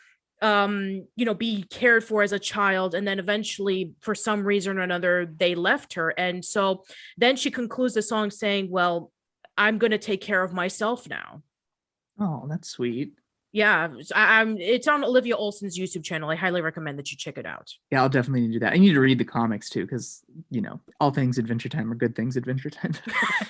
um 0.43 1.07
you 1.15 1.25
know 1.25 1.35
be 1.35 1.63
cared 1.65 2.03
for 2.03 2.23
as 2.23 2.33
a 2.33 2.39
child 2.39 2.95
and 2.95 3.07
then 3.07 3.21
eventually 3.21 3.93
for 4.01 4.15
some 4.15 4.45
reason 4.45 4.77
or 4.77 4.83
another 4.83 5.33
they 5.37 5.55
left 5.55 5.95
her 5.95 6.11
and 6.11 6.45
so 6.45 6.83
then 7.17 7.37
she 7.37 7.49
concludes 7.49 7.95
the 7.95 8.03
song 8.03 8.29
saying 8.29 8.69
well 8.69 9.13
i'm 9.57 9.79
going 9.79 9.93
to 9.93 9.99
take 9.99 10.21
care 10.21 10.43
of 10.43 10.53
myself 10.53 11.09
now 11.09 11.43
Oh, 12.19 12.47
that's 12.49 12.69
sweet. 12.69 13.13
Yeah 13.53 13.89
I, 14.15 14.41
am 14.41 14.57
it's 14.59 14.89
on 14.89 15.05
olivia 15.05 15.37
olson's 15.37 15.79
youtube 15.79 16.05
channel 16.05 16.31
i 16.31 16.35
highly 16.35 16.63
recommend 16.63 16.99
that 16.99 17.11
you 17.11 17.17
check 17.17 17.39
it 17.39 17.47
out 17.47 17.73
Yeah, 17.91 18.03
I'll 18.03 18.09
definitely 18.09 18.49
do 18.49 18.59
that. 18.61 18.73
I 18.73 18.77
need 18.77 18.93
to 18.93 19.01
read 19.01 19.19
the 19.19 19.25
comics 19.25 19.69
too, 19.69 19.83
because 19.83 20.23
you 20.51 20.61
know, 20.61 20.81
all 21.01 21.11
things 21.11 21.39
Adventure 21.39 21.69
Time 21.69 21.91
are 21.93 21.95
good 21.95 22.17
things 22.17 22.37
Adventure 22.37 22.71
Time. 22.71 22.93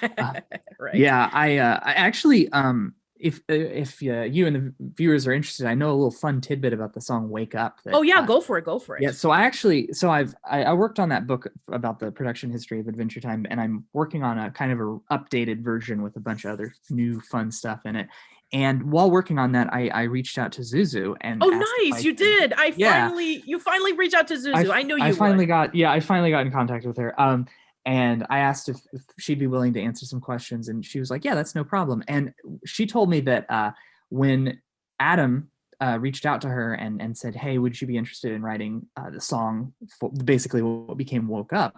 right 0.80 0.94
Yeah, 0.94 1.30
I 1.32 1.58
uh, 1.58 1.80
I 1.82 1.92
actually 1.92 2.50
um 2.52 2.94
if 3.18 3.36
uh, 3.48 3.54
if 3.54 4.02
uh, 4.02 4.22
you 4.22 4.48
and 4.48 4.56
the 4.56 4.74
viewers 4.96 5.28
are 5.28 5.32
interested, 5.32 5.66
I 5.66 5.74
know 5.74 5.90
a 5.90 5.94
little 5.94 6.10
fun 6.10 6.40
tidbit 6.40 6.72
about 6.72 6.92
the 6.92 7.00
song 7.00 7.30
"Wake 7.30 7.54
Up." 7.54 7.80
that, 7.84 7.94
oh 7.94 8.02
yeah 8.02 8.18
uh, 8.18 8.26
go 8.26 8.40
for 8.40 8.58
it 8.58 8.64
go 8.64 8.80
for 8.80 8.96
it 8.96 9.02
Yeah, 9.02 9.12
so 9.12 9.30
I 9.30 9.42
actually, 9.42 9.92
so 9.92 10.10
I've 10.10 10.34
I, 10.44 10.64
I 10.64 10.72
worked 10.72 10.98
on 10.98 11.08
that 11.10 11.28
book 11.28 11.46
about 11.70 12.00
the 12.00 12.10
production 12.10 12.50
history 12.50 12.80
of 12.80 12.88
Adventure 12.88 13.20
Time, 13.20 13.46
and 13.48 13.60
I'm 13.60 13.84
working 13.92 14.24
on 14.24 14.38
a 14.38 14.50
kind 14.50 14.72
of 14.72 14.80
a 14.80 14.98
updated 15.16 15.62
version 15.62 16.02
with 16.02 16.16
a 16.16 16.20
bunch 16.20 16.44
of 16.44 16.50
other 16.50 16.74
new 16.90 17.20
fun 17.20 17.52
stuff 17.52 17.80
in 17.84 17.94
it. 17.94 18.08
And 18.52 18.90
while 18.92 19.10
working 19.10 19.38
on 19.38 19.52
that, 19.52 19.72
I, 19.72 19.88
I 19.88 20.02
reached 20.02 20.36
out 20.38 20.52
to 20.52 20.60
Zuzu 20.62 21.16
and 21.20 21.42
Oh, 21.42 21.48
nice! 21.48 22.04
You 22.04 22.12
could- 22.12 22.18
did. 22.18 22.52
I 22.56 22.72
Yeah. 22.76 23.06
finally, 23.08 23.42
you 23.46 23.58
finally 23.58 23.92
reached 23.94 24.14
out 24.14 24.28
to 24.28 24.34
Zuzu. 24.34 24.70
I, 24.70 24.82
know 24.82 24.96
you 24.96 25.04
I 25.04 25.12
finally 25.12 25.44
would. 25.44 25.48
got 25.48 25.74
yeah, 25.74 25.90
I 25.90 26.00
finally 26.00 26.30
got 26.30 26.44
in 26.46 26.52
contact 26.52 26.84
with 26.86 26.96
her. 26.98 27.18
Um, 27.20 27.46
and 27.84 28.26
I 28.30 28.38
asked 28.38 28.68
if, 28.68 28.76
if 28.92 29.02
she'd 29.18 29.38
be 29.40 29.46
willing 29.48 29.72
to 29.72 29.80
answer 29.82 30.06
some 30.06 30.20
questions, 30.20 30.68
and 30.68 30.84
she 30.84 31.00
was 31.00 31.10
like, 31.10 31.24
"Yeah, 31.24 31.34
that's 31.34 31.54
no 31.54 31.64
problem." 31.64 32.02
And 32.08 32.32
she 32.64 32.86
told 32.86 33.10
me 33.10 33.20
that 33.22 33.50
uh, 33.50 33.72
when 34.10 34.60
Adam 35.00 35.48
uh, 35.80 35.98
reached 36.00 36.24
out 36.26 36.42
to 36.42 36.48
her 36.48 36.74
and 36.74 37.02
and 37.02 37.16
said, 37.16 37.34
"Hey, 37.34 37.58
would 37.58 37.80
you 37.80 37.86
be 37.88 37.96
interested 37.96 38.32
in 38.32 38.42
writing 38.42 38.86
uh, 38.96 39.10
the 39.10 39.20
song 39.20 39.72
for 39.98 40.10
basically 40.12 40.62
what 40.62 40.96
became 40.96 41.26
Woke 41.26 41.52
Up?" 41.52 41.74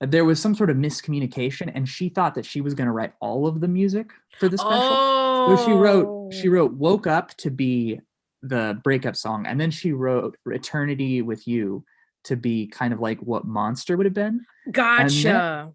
There 0.00 0.24
was 0.24 0.40
some 0.40 0.54
sort 0.54 0.68
of 0.68 0.76
miscommunication, 0.76 1.72
and 1.74 1.88
she 1.88 2.10
thought 2.10 2.34
that 2.34 2.44
she 2.44 2.60
was 2.60 2.74
going 2.74 2.86
to 2.86 2.92
write 2.92 3.14
all 3.20 3.46
of 3.46 3.60
the 3.60 3.68
music 3.68 4.10
for 4.38 4.48
the 4.48 4.58
special. 4.58 4.78
Oh, 4.78 5.56
So 5.56 5.64
she 5.64 5.72
wrote 5.72 6.32
she 6.34 6.48
wrote 6.48 6.74
"Woke 6.74 7.06
Up" 7.06 7.34
to 7.38 7.50
be 7.50 8.00
the 8.42 8.78
breakup 8.84 9.16
song, 9.16 9.46
and 9.46 9.60
then 9.60 9.70
she 9.70 9.92
wrote 9.92 10.36
"Eternity 10.46 11.22
with 11.22 11.48
You" 11.48 11.84
to 12.24 12.36
be 12.36 12.66
kind 12.66 12.92
of 12.92 13.00
like 13.00 13.18
what 13.20 13.46
"Monster" 13.46 13.96
would 13.96 14.06
have 14.06 14.14
been. 14.14 14.44
Gotcha. 14.70 15.72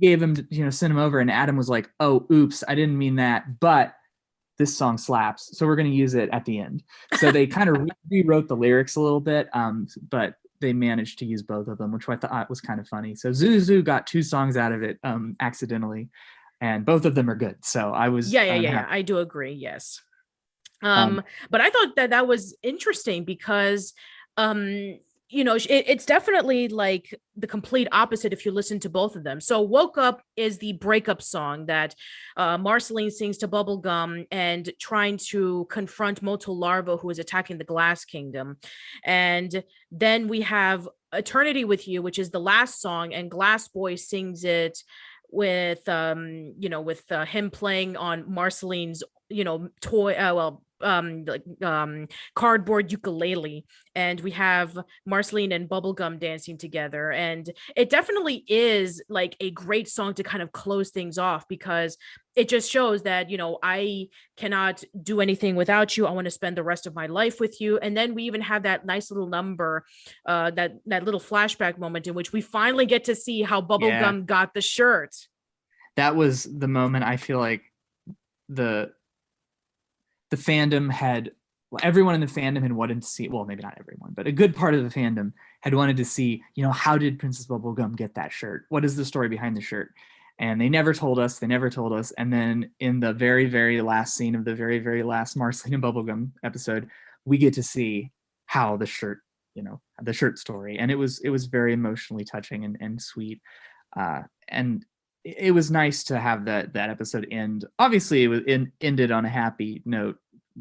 Gave 0.00 0.22
him, 0.22 0.48
you 0.50 0.64
know, 0.64 0.70
sent 0.70 0.90
him 0.90 0.98
over, 0.98 1.20
and 1.20 1.30
Adam 1.30 1.56
was 1.56 1.68
like, 1.68 1.90
"Oh, 2.00 2.26
oops, 2.32 2.64
I 2.66 2.74
didn't 2.74 2.96
mean 2.96 3.16
that," 3.16 3.60
but 3.60 3.94
this 4.56 4.76
song 4.76 4.96
slaps, 4.96 5.56
so 5.58 5.66
we're 5.66 5.76
going 5.76 5.90
to 5.90 5.96
use 5.96 6.14
it 6.14 6.30
at 6.32 6.44
the 6.44 6.58
end. 6.58 6.82
So 7.14 7.30
they 7.32 7.46
kind 7.46 7.68
of 7.68 7.86
rewrote 8.10 8.48
the 8.48 8.56
lyrics 8.56 8.96
a 8.96 9.00
little 9.00 9.20
bit, 9.20 9.48
um, 9.52 9.88
but 10.08 10.36
they 10.64 10.72
managed 10.72 11.18
to 11.18 11.26
use 11.26 11.42
both 11.42 11.68
of 11.68 11.76
them, 11.76 11.92
which 11.92 12.08
I 12.08 12.16
thought 12.16 12.48
was 12.48 12.62
kind 12.62 12.80
of 12.80 12.88
funny. 12.88 13.14
So 13.14 13.28
Zuzu 13.30 13.84
got 13.84 14.06
two 14.06 14.22
songs 14.22 14.56
out 14.56 14.72
of 14.72 14.82
it 14.82 14.98
um, 15.04 15.36
accidentally, 15.40 16.08
and 16.60 16.86
both 16.86 17.04
of 17.04 17.14
them 17.14 17.28
are 17.28 17.34
good. 17.36 17.56
So 17.62 17.92
I 17.92 18.08
was 18.08 18.32
yeah, 18.32 18.44
yeah, 18.44 18.54
yeah. 18.56 18.86
I 18.88 19.02
do 19.02 19.18
agree. 19.18 19.52
Yes. 19.52 20.00
Um, 20.82 21.18
Um, 21.18 21.22
but 21.50 21.60
I 21.60 21.68
thought 21.70 21.96
that 21.96 22.10
that 22.10 22.26
was 22.26 22.56
interesting 22.62 23.24
because, 23.24 23.92
um, 24.36 24.98
you 25.28 25.42
know, 25.42 25.54
it, 25.54 25.68
it's 25.68 26.04
definitely 26.04 26.68
like 26.68 27.18
the 27.36 27.46
complete 27.46 27.88
opposite 27.92 28.32
if 28.32 28.44
you 28.44 28.52
listen 28.52 28.78
to 28.80 28.90
both 28.90 29.16
of 29.16 29.24
them. 29.24 29.40
So, 29.40 29.62
"Woke 29.62 29.96
Up" 29.96 30.22
is 30.36 30.58
the 30.58 30.74
breakup 30.74 31.22
song 31.22 31.66
that 31.66 31.94
uh, 32.36 32.58
Marceline 32.58 33.10
sings 33.10 33.38
to 33.38 33.48
Bubblegum 33.48 34.26
and 34.30 34.70
trying 34.78 35.16
to 35.28 35.66
confront 35.70 36.22
Moto 36.22 36.52
Larva, 36.52 36.98
who 36.98 37.10
is 37.10 37.18
attacking 37.18 37.58
the 37.58 37.64
Glass 37.64 38.04
Kingdom, 38.04 38.58
and 39.04 39.64
then 39.90 40.28
we 40.28 40.42
have 40.42 40.88
"Eternity 41.12 41.64
with 41.64 41.88
You," 41.88 42.02
which 42.02 42.18
is 42.18 42.30
the 42.30 42.40
last 42.40 42.80
song, 42.80 43.14
and 43.14 43.30
Glass 43.30 43.68
Boy 43.68 43.94
sings 43.94 44.44
it 44.44 44.78
with 45.30 45.88
um 45.88 46.54
you 46.58 46.68
know 46.68 46.80
with 46.80 47.10
uh, 47.10 47.24
him 47.24 47.50
playing 47.50 47.96
on 47.96 48.32
marceline's 48.32 49.02
you 49.28 49.42
know 49.42 49.68
toy 49.80 50.12
uh, 50.14 50.32
well 50.32 50.63
um 50.80 51.24
like 51.24 51.42
um 51.62 52.08
cardboard 52.34 52.90
ukulele 52.90 53.64
and 53.94 54.20
we 54.20 54.30
have 54.32 54.76
marceline 55.06 55.52
and 55.52 55.68
bubblegum 55.68 56.18
dancing 56.18 56.58
together 56.58 57.12
and 57.12 57.50
it 57.76 57.90
definitely 57.90 58.44
is 58.48 59.02
like 59.08 59.36
a 59.40 59.50
great 59.52 59.88
song 59.88 60.14
to 60.14 60.22
kind 60.22 60.42
of 60.42 60.52
close 60.52 60.90
things 60.90 61.18
off 61.18 61.46
because 61.48 61.96
it 62.34 62.48
just 62.48 62.70
shows 62.70 63.02
that 63.02 63.30
you 63.30 63.36
know 63.36 63.58
i 63.62 64.08
cannot 64.36 64.82
do 65.02 65.20
anything 65.20 65.54
without 65.54 65.96
you 65.96 66.06
i 66.06 66.10
want 66.10 66.24
to 66.24 66.30
spend 66.30 66.56
the 66.56 66.62
rest 66.62 66.86
of 66.86 66.94
my 66.94 67.06
life 67.06 67.38
with 67.38 67.60
you 67.60 67.78
and 67.78 67.96
then 67.96 68.14
we 68.14 68.24
even 68.24 68.40
have 68.40 68.64
that 68.64 68.84
nice 68.84 69.10
little 69.10 69.28
number 69.28 69.84
uh 70.26 70.50
that 70.50 70.72
that 70.86 71.04
little 71.04 71.20
flashback 71.20 71.78
moment 71.78 72.06
in 72.06 72.14
which 72.14 72.32
we 72.32 72.40
finally 72.40 72.86
get 72.86 73.04
to 73.04 73.14
see 73.14 73.42
how 73.42 73.60
bubblegum 73.60 74.26
got 74.26 74.54
the 74.54 74.60
shirt. 74.60 75.14
That 75.96 76.16
was 76.16 76.44
the 76.44 76.68
moment 76.68 77.04
I 77.04 77.16
feel 77.16 77.38
like 77.38 77.62
the 78.48 78.92
the 80.30 80.36
fandom 80.36 80.90
had 80.90 81.32
everyone 81.82 82.14
in 82.14 82.20
the 82.20 82.26
fandom 82.26 82.62
had 82.62 82.72
wanted 82.72 83.00
to 83.00 83.06
see 83.06 83.28
well 83.28 83.44
maybe 83.44 83.62
not 83.62 83.76
everyone 83.78 84.12
but 84.14 84.26
a 84.26 84.32
good 84.32 84.54
part 84.54 84.74
of 84.74 84.82
the 84.82 85.00
fandom 85.00 85.32
had 85.60 85.74
wanted 85.74 85.96
to 85.96 86.04
see 86.04 86.42
you 86.54 86.62
know 86.62 86.72
how 86.72 86.96
did 86.96 87.18
princess 87.18 87.46
bubblegum 87.46 87.96
get 87.96 88.14
that 88.14 88.32
shirt? 88.32 88.64
What 88.68 88.84
is 88.84 88.96
the 88.96 89.04
story 89.04 89.28
behind 89.28 89.56
the 89.56 89.60
shirt? 89.60 89.90
And 90.38 90.60
they 90.60 90.68
never 90.68 90.92
told 90.92 91.18
us 91.18 91.38
they 91.38 91.46
never 91.46 91.70
told 91.70 91.92
us. 91.92 92.12
And 92.12 92.32
then 92.32 92.70
in 92.80 93.00
the 93.00 93.12
very 93.12 93.46
very 93.46 93.80
last 93.80 94.16
scene 94.16 94.34
of 94.34 94.44
the 94.44 94.54
very 94.54 94.78
very 94.78 95.02
last 95.02 95.36
marceline 95.36 95.74
and 95.74 95.82
bubblegum 95.82 96.30
episode 96.42 96.88
we 97.24 97.38
get 97.38 97.54
to 97.54 97.62
see 97.62 98.10
how 98.46 98.76
the 98.76 98.86
shirt 98.86 99.20
you 99.54 99.62
know 99.62 99.80
the 100.02 100.12
shirt 100.12 100.38
story. 100.38 100.78
And 100.78 100.90
it 100.90 100.96
was 100.96 101.20
it 101.20 101.30
was 101.30 101.46
very 101.46 101.72
emotionally 101.72 102.24
touching 102.24 102.64
and, 102.64 102.76
and 102.80 103.00
sweet. 103.00 103.40
Uh 103.96 104.22
and 104.48 104.84
it 105.24 105.52
was 105.52 105.70
nice 105.70 106.04
to 106.04 106.18
have 106.18 106.44
that 106.44 106.72
that 106.74 106.90
episode 106.90 107.26
end 107.30 107.64
obviously 107.78 108.24
it 108.24 108.28
was 108.28 108.40
in, 108.46 108.70
ended 108.80 109.10
on 109.10 109.24
a 109.24 109.28
happy 109.28 109.82
note 109.84 110.18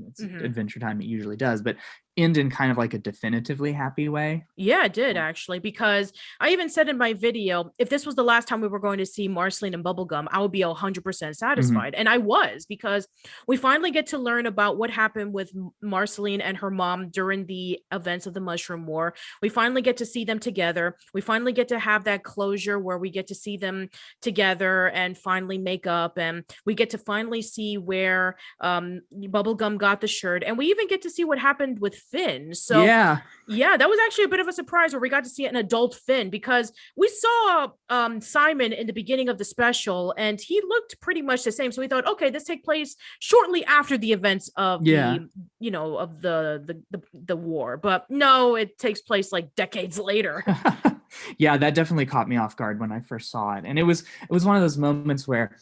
it's 0.08 0.22
Mhm. 0.22 0.44
adventure 0.44 0.80
time 0.80 1.02
it 1.02 1.06
usually 1.06 1.36
does 1.38 1.62
but 1.62 1.76
end 2.18 2.38
in 2.38 2.50
kind 2.50 2.72
of 2.72 2.78
like 2.78 2.94
a 2.94 3.00
definitively 3.00 3.74
happy 3.74 4.10
way 4.10 4.46
Yeah, 4.56 4.86
it 4.86 4.94
did 4.94 5.18
actually, 5.18 5.60
because 5.60 6.14
I 6.40 6.50
even 6.50 6.70
said 6.70 6.90
in 6.90 6.98
my 6.98 7.14
video, 7.14 7.72
if 7.80 7.90
this 7.90 8.06
was 8.06 8.16
the 8.16 8.24
last 8.24 8.48
time 8.48 8.62
we 8.62 8.68
were 8.68 8.80
going 8.80 9.00
to 9.00 9.06
see 9.06 9.28
Marceline 9.28 9.74
and 9.74 9.84
Bubblegum, 9.84 10.28
I 10.32 10.40
would 10.40 10.52
be 10.52 10.62
100% 10.62 11.36
satisfied. 11.36 11.96
And 11.96 12.08
I 12.08 12.18
was, 12.18 12.66
because 12.66 13.08
we 13.48 13.58
finally 13.58 13.92
get 13.92 14.08
to 14.08 14.18
learn 14.18 14.46
about 14.46 14.78
what 14.78 14.90
happened 14.90 15.34
with 15.34 15.52
Marceline 15.82 16.42
and 16.42 16.58
her 16.58 16.70
mom 16.70 17.10
during 17.10 17.46
the 17.46 17.80
events 17.92 18.28
of 18.28 18.34
the 18.34 18.40
Mushroom 18.40 18.86
War. 18.86 19.14
We 19.42 19.50
finally 19.50 19.82
get 19.82 19.98
to 19.98 20.06
see 20.06 20.26
them 20.26 20.40
together. 20.40 20.98
We 21.14 21.22
finally 21.22 21.54
get 21.54 21.70
to 21.70 21.80
have 21.80 22.04
that 22.06 22.24
closure 22.24 22.80
where 22.80 22.98
we 22.98 23.10
get 23.10 23.28
to 23.28 23.36
see 23.36 23.58
them 23.58 23.90
together 24.22 24.90
and 24.90 25.18
finally 25.18 25.58
make 25.58 25.88
up. 25.88 26.18
And 26.18 26.44
we 26.66 26.76
get 26.76 26.92
to 26.92 26.98
finally 26.98 27.42
see 27.42 27.78
where 27.78 28.38
um, 28.60 29.02
Bubblegum 29.14 29.78
got 29.78 30.02
the 30.02 30.08
shirt. 30.08 30.44
And 30.44 30.58
we 30.58 30.68
even 30.68 30.88
get 30.88 31.02
to 31.04 31.10
see 31.10 31.24
what 31.24 31.40
happened 31.40 31.80
with 31.80 32.03
Finn. 32.12 32.54
So, 32.54 32.84
yeah 32.84 33.20
yeah, 33.48 33.76
that 33.76 33.90
was 33.90 34.00
actually 34.06 34.26
a 34.26 34.30
bit 34.30 34.40
of 34.40 34.48
a 34.48 34.54
surprise 34.54 34.94
where 34.94 35.00
we 35.02 35.10
got 35.10 35.24
to 35.24 35.30
see 35.30 35.46
an 35.46 35.56
adult 35.56 35.96
Finn 35.96 36.30
because 36.30 36.72
we 36.96 37.08
saw 37.08 37.70
um 37.90 38.22
Simon 38.22 38.74
in 38.74 38.88
the 38.88 38.94
beginning 38.94 39.30
of 39.30 39.38
the 39.38 39.46
special 39.46 40.14
and 40.18 40.40
he 40.40 40.62
looked 40.68 41.00
pretty 41.02 41.22
much 41.22 41.44
the 41.44 41.52
same. 41.52 41.72
So 41.72 41.82
we 41.82 41.88
thought, 41.88 42.08
okay, 42.08 42.30
this 42.30 42.44
take 42.44 42.64
place 42.64 42.96
shortly 43.20 43.66
after 43.66 43.98
the 43.98 44.14
events 44.14 44.50
of 44.56 44.86
Yeah. 44.86 45.18
the 45.18 45.30
you 45.60 45.72
know 45.72 45.98
of 45.98 46.22
the, 46.22 46.64
the 46.66 46.98
the 46.98 47.04
the 47.14 47.36
war. 47.36 47.78
But 47.78 48.10
no, 48.10 48.56
it 48.56 48.78
takes 48.78 49.02
place 49.02 49.32
like 49.32 49.56
decades 49.56 50.00
later. 50.00 50.44
yeah 51.38 51.58
that 51.58 51.76
definitely 51.76 52.08
caught 52.08 52.28
me 52.28 52.38
off 52.38 52.58
guard 52.58 52.80
when 52.80 52.92
i 52.92 53.00
first 53.00 53.30
saw 53.30 53.54
it 53.54 53.66
and 53.68 53.78
it 53.78 53.84
was 53.84 54.02
it 54.02 54.32
was 54.32 54.46
one 54.46 54.56
of 54.56 54.64
those 54.64 54.80
moments 54.80 55.28
where 55.28 55.56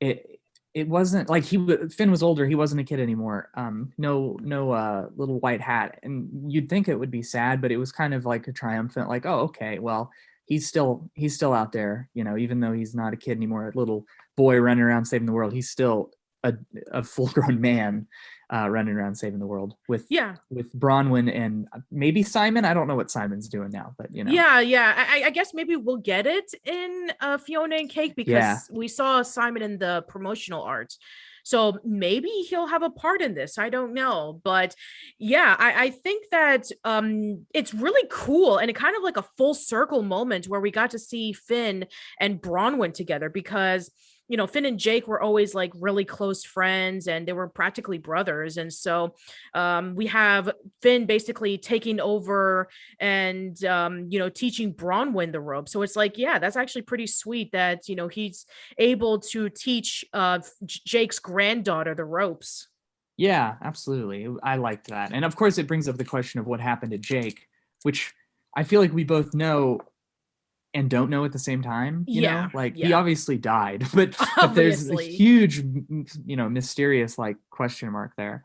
it 0.00 0.37
it 0.78 0.88
wasn't 0.88 1.28
like 1.28 1.44
he 1.44 1.58
finn 1.88 2.10
was 2.10 2.22
older 2.22 2.46
he 2.46 2.54
wasn't 2.54 2.80
a 2.80 2.84
kid 2.84 3.00
anymore 3.00 3.50
um 3.54 3.92
no 3.98 4.38
no 4.42 4.70
uh 4.70 5.08
little 5.16 5.40
white 5.40 5.60
hat. 5.60 5.98
And 6.02 6.28
you'd 6.52 6.68
think 6.68 6.88
it 6.88 6.98
would 6.98 7.10
be 7.10 7.22
sad 7.22 7.60
but 7.60 7.72
it 7.72 7.76
was 7.76 7.92
kind 7.92 8.14
of 8.14 8.24
like 8.24 8.46
a 8.48 8.52
triumphant 8.52 9.08
like 9.08 9.26
oh 9.26 9.40
okay 9.40 9.78
well 9.78 10.10
he's 10.46 10.66
still 10.66 11.10
he's 11.14 11.34
still 11.34 11.52
out 11.52 11.72
there 11.72 12.08
you 12.14 12.24
know 12.24 12.36
even 12.36 12.60
though 12.60 12.72
he's 12.72 12.94
not 12.94 13.12
a 13.12 13.16
kid 13.16 13.36
anymore 13.36 13.68
a 13.68 13.78
little 13.78 14.06
boy 14.36 14.58
running 14.58 14.82
around 14.82 15.04
saving 15.04 15.26
the 15.26 15.32
world 15.32 15.52
he's 15.52 15.70
still 15.70 16.10
a, 16.44 16.54
a 16.92 17.02
full 17.02 17.26
grown 17.28 17.60
man 17.60 18.06
uh 18.52 18.68
running 18.68 18.94
around 18.94 19.14
saving 19.14 19.38
the 19.38 19.46
world 19.46 19.74
with 19.88 20.06
yeah. 20.08 20.36
with 20.50 20.72
Bronwyn 20.78 21.34
and 21.34 21.66
uh, 21.72 21.80
maybe 21.90 22.22
Simon. 22.22 22.64
I 22.64 22.74
don't 22.74 22.86
know 22.88 22.96
what 22.96 23.10
Simon's 23.10 23.48
doing 23.48 23.70
now, 23.70 23.94
but 23.98 24.14
you 24.14 24.24
know. 24.24 24.32
Yeah, 24.32 24.60
yeah. 24.60 24.94
I, 24.96 25.20
I- 25.20 25.26
I 25.26 25.30
guess 25.30 25.52
maybe 25.52 25.76
we'll 25.76 25.98
get 25.98 26.26
it 26.26 26.52
in 26.64 27.12
uh, 27.20 27.36
Fiona 27.38 27.76
and 27.76 27.90
Cake 27.90 28.14
because 28.16 28.32
Yeah. 28.32 28.58
we 28.70 28.88
saw 28.88 29.22
Simon 29.22 29.62
in 29.62 29.78
the 29.78 30.04
promotional 30.08 30.62
art. 30.62 30.94
So 31.44 31.78
maybe 31.82 32.28
he'll 32.28 32.66
have 32.66 32.82
a 32.82 32.90
part 32.90 33.22
in 33.22 33.34
this. 33.34 33.56
I 33.58 33.70
don't 33.70 33.94
know. 33.94 34.40
But 34.44 34.74
yeah, 35.18 35.56
I, 35.58 35.84
I 35.84 35.90
think 35.90 36.26
that 36.30 36.68
um 36.84 37.46
it's 37.54 37.72
really 37.72 38.06
cool 38.10 38.58
and 38.58 38.68
it 38.70 38.76
kind 38.76 38.96
of 38.96 39.02
like 39.02 39.16
a 39.16 39.24
full 39.36 39.54
circle 39.54 40.02
moment 40.02 40.46
where 40.46 40.60
we 40.60 40.70
got 40.70 40.90
to 40.90 40.98
see 40.98 41.32
Finn 41.32 41.86
and 42.20 42.40
Bronwyn 42.42 42.92
together 42.92 43.30
because 43.30 43.90
you 44.28 44.36
know, 44.36 44.46
Finn 44.46 44.66
and 44.66 44.78
Jake 44.78 45.08
were 45.08 45.20
always 45.20 45.54
like 45.54 45.72
really 45.74 46.04
close 46.04 46.44
friends 46.44 47.08
and 47.08 47.26
they 47.26 47.32
were 47.32 47.48
practically 47.48 47.98
brothers. 47.98 48.58
And 48.58 48.72
so 48.72 49.14
um, 49.54 49.94
we 49.94 50.06
have 50.06 50.50
Finn 50.82 51.06
basically 51.06 51.58
taking 51.58 51.98
over 51.98 52.68
and 53.00 53.62
um, 53.64 54.06
you 54.10 54.18
know 54.18 54.28
teaching 54.28 54.74
Bronwyn 54.74 55.32
the 55.32 55.40
rope. 55.40 55.68
So 55.68 55.82
it's 55.82 55.96
like, 55.96 56.18
yeah, 56.18 56.38
that's 56.38 56.56
actually 56.56 56.82
pretty 56.82 57.06
sweet 57.06 57.52
that 57.52 57.88
you 57.88 57.96
know 57.96 58.08
he's 58.08 58.46
able 58.76 59.18
to 59.20 59.48
teach 59.48 60.04
uh, 60.12 60.40
Jake's 60.64 61.18
granddaughter 61.18 61.94
the 61.94 62.04
ropes. 62.04 62.68
Yeah, 63.16 63.56
absolutely. 63.62 64.28
I 64.44 64.56
liked 64.56 64.88
that. 64.88 65.12
And 65.12 65.24
of 65.24 65.34
course 65.34 65.58
it 65.58 65.66
brings 65.66 65.88
up 65.88 65.96
the 65.96 66.04
question 66.04 66.38
of 66.38 66.46
what 66.46 66.60
happened 66.60 66.92
to 66.92 66.98
Jake, 66.98 67.48
which 67.82 68.14
I 68.56 68.62
feel 68.62 68.80
like 68.80 68.92
we 68.92 69.04
both 69.04 69.34
know 69.34 69.80
and 70.74 70.90
don't 70.90 71.10
know 71.10 71.24
at 71.24 71.32
the 71.32 71.38
same 71.38 71.62
time. 71.62 72.04
You 72.08 72.22
Yeah, 72.22 72.42
know, 72.42 72.50
like 72.54 72.76
he 72.76 72.92
obviously 72.92 73.38
died, 73.38 73.86
but, 73.94 74.16
but 74.36 74.54
there's 74.54 74.90
a 74.90 74.96
huge, 74.96 75.58
you 76.26 76.36
know, 76.36 76.48
mysterious 76.48 77.18
like 77.18 77.36
question 77.50 77.90
mark 77.92 78.12
there. 78.16 78.44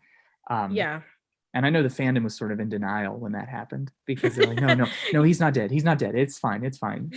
Um, 0.49 0.71
Yeah, 0.73 1.01
And 1.53 1.65
I 1.65 1.69
know 1.69 1.83
the 1.83 1.89
fandom 1.89 2.23
was 2.23 2.35
sort 2.35 2.51
of 2.51 2.59
in 2.59 2.69
denial 2.69 3.17
when 3.17 3.33
that 3.33 3.47
happened 3.49 3.91
because 4.05 4.35
they're 4.35 4.47
like, 4.47 4.59
no, 4.61 4.73
no, 4.73 4.85
no, 5.13 5.23
he's 5.23 5.39
not 5.39 5.53
dead. 5.53 5.71
He's 5.71 5.83
not 5.83 5.97
dead. 5.99 6.15
It's 6.15 6.37
fine. 6.39 6.63
It's 6.63 6.77
fine. 6.77 7.11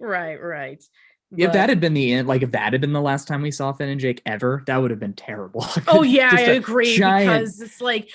right, 0.00 0.36
right. 0.42 0.82
If 1.36 1.48
but- 1.48 1.52
that 1.54 1.68
had 1.68 1.80
been 1.80 1.94
the 1.94 2.12
end, 2.12 2.28
like 2.28 2.42
if 2.42 2.52
that 2.52 2.72
had 2.72 2.80
been 2.80 2.92
the 2.92 3.00
last 3.00 3.26
time 3.26 3.42
we 3.42 3.50
saw 3.50 3.72
Finn 3.72 3.88
and 3.88 4.00
Jake 4.00 4.22
ever, 4.24 4.62
that 4.66 4.76
would 4.76 4.90
have 4.90 5.00
been 5.00 5.14
terrible. 5.14 5.66
Oh 5.88 6.02
yeah, 6.02 6.30
I 6.32 6.40
agree 6.42 6.96
giant- 6.96 7.26
because 7.44 7.60
it's 7.60 7.80
like 7.80 8.08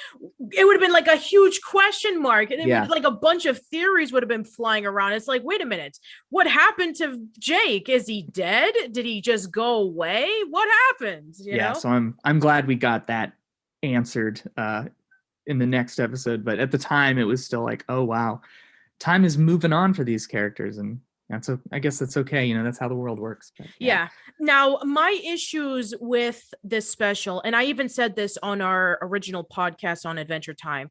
it 0.51 0.65
would 0.65 0.73
have 0.73 0.81
been 0.81 0.93
like 0.93 1.07
a 1.07 1.15
huge 1.17 1.59
question 1.61 2.21
mark, 2.21 2.51
and 2.51 2.65
Yeah. 2.67 2.85
like 2.85 3.03
a 3.03 3.11
bunch 3.11 3.45
of 3.45 3.59
theories 3.59 4.13
would 4.13 4.23
have 4.23 4.29
been 4.29 4.43
flying 4.45 4.85
around. 4.85 5.13
It's 5.13 5.27
like, 5.27 5.43
wait 5.43 5.61
a 5.61 5.65
minute, 5.65 5.97
what 6.29 6.47
happened 6.47 6.95
to 6.97 7.19
Jake? 7.37 7.89
Is 7.89 8.07
he 8.07 8.23
dead? 8.31 8.73
Did 8.91 9.05
he 9.05 9.21
just 9.21 9.51
go 9.51 9.75
away? 9.75 10.29
What 10.49 10.67
happened? 10.87 11.35
You 11.39 11.55
yeah, 11.55 11.69
know? 11.69 11.79
so 11.79 11.89
I'm 11.89 12.17
I'm 12.23 12.39
glad 12.39 12.67
we 12.67 12.75
got 12.75 13.07
that 13.07 13.33
answered 13.83 14.41
uh 14.57 14.85
in 15.47 15.57
the 15.57 15.65
next 15.65 15.99
episode. 15.99 16.45
But 16.45 16.59
at 16.59 16.71
the 16.71 16.77
time, 16.77 17.17
it 17.17 17.23
was 17.23 17.43
still 17.45 17.63
like, 17.63 17.83
oh 17.89 18.03
wow, 18.03 18.41
time 18.99 19.25
is 19.25 19.37
moving 19.37 19.73
on 19.73 19.93
for 19.93 20.03
these 20.03 20.27
characters, 20.27 20.77
and 20.77 20.99
that's 21.29 21.49
o- 21.49 21.59
I 21.71 21.79
guess 21.79 21.99
that's 21.99 22.17
okay. 22.17 22.45
You 22.45 22.57
know, 22.57 22.63
that's 22.63 22.79
how 22.79 22.87
the 22.87 22.95
world 22.95 23.19
works. 23.19 23.51
But, 23.57 23.67
Yeah. 23.79 24.09
Now, 24.39 24.79
my 24.83 25.19
issues 25.25 25.93
with 25.99 26.41
this 26.63 26.89
special, 26.89 27.41
and 27.41 27.55
I 27.55 27.65
even 27.65 27.89
said 27.89 28.15
this 28.15 28.37
on 28.41 28.61
our 28.61 28.97
original 29.01 29.43
podcast 29.43 30.05
on 30.05 30.17
Adventure 30.17 30.53
Time, 30.53 30.89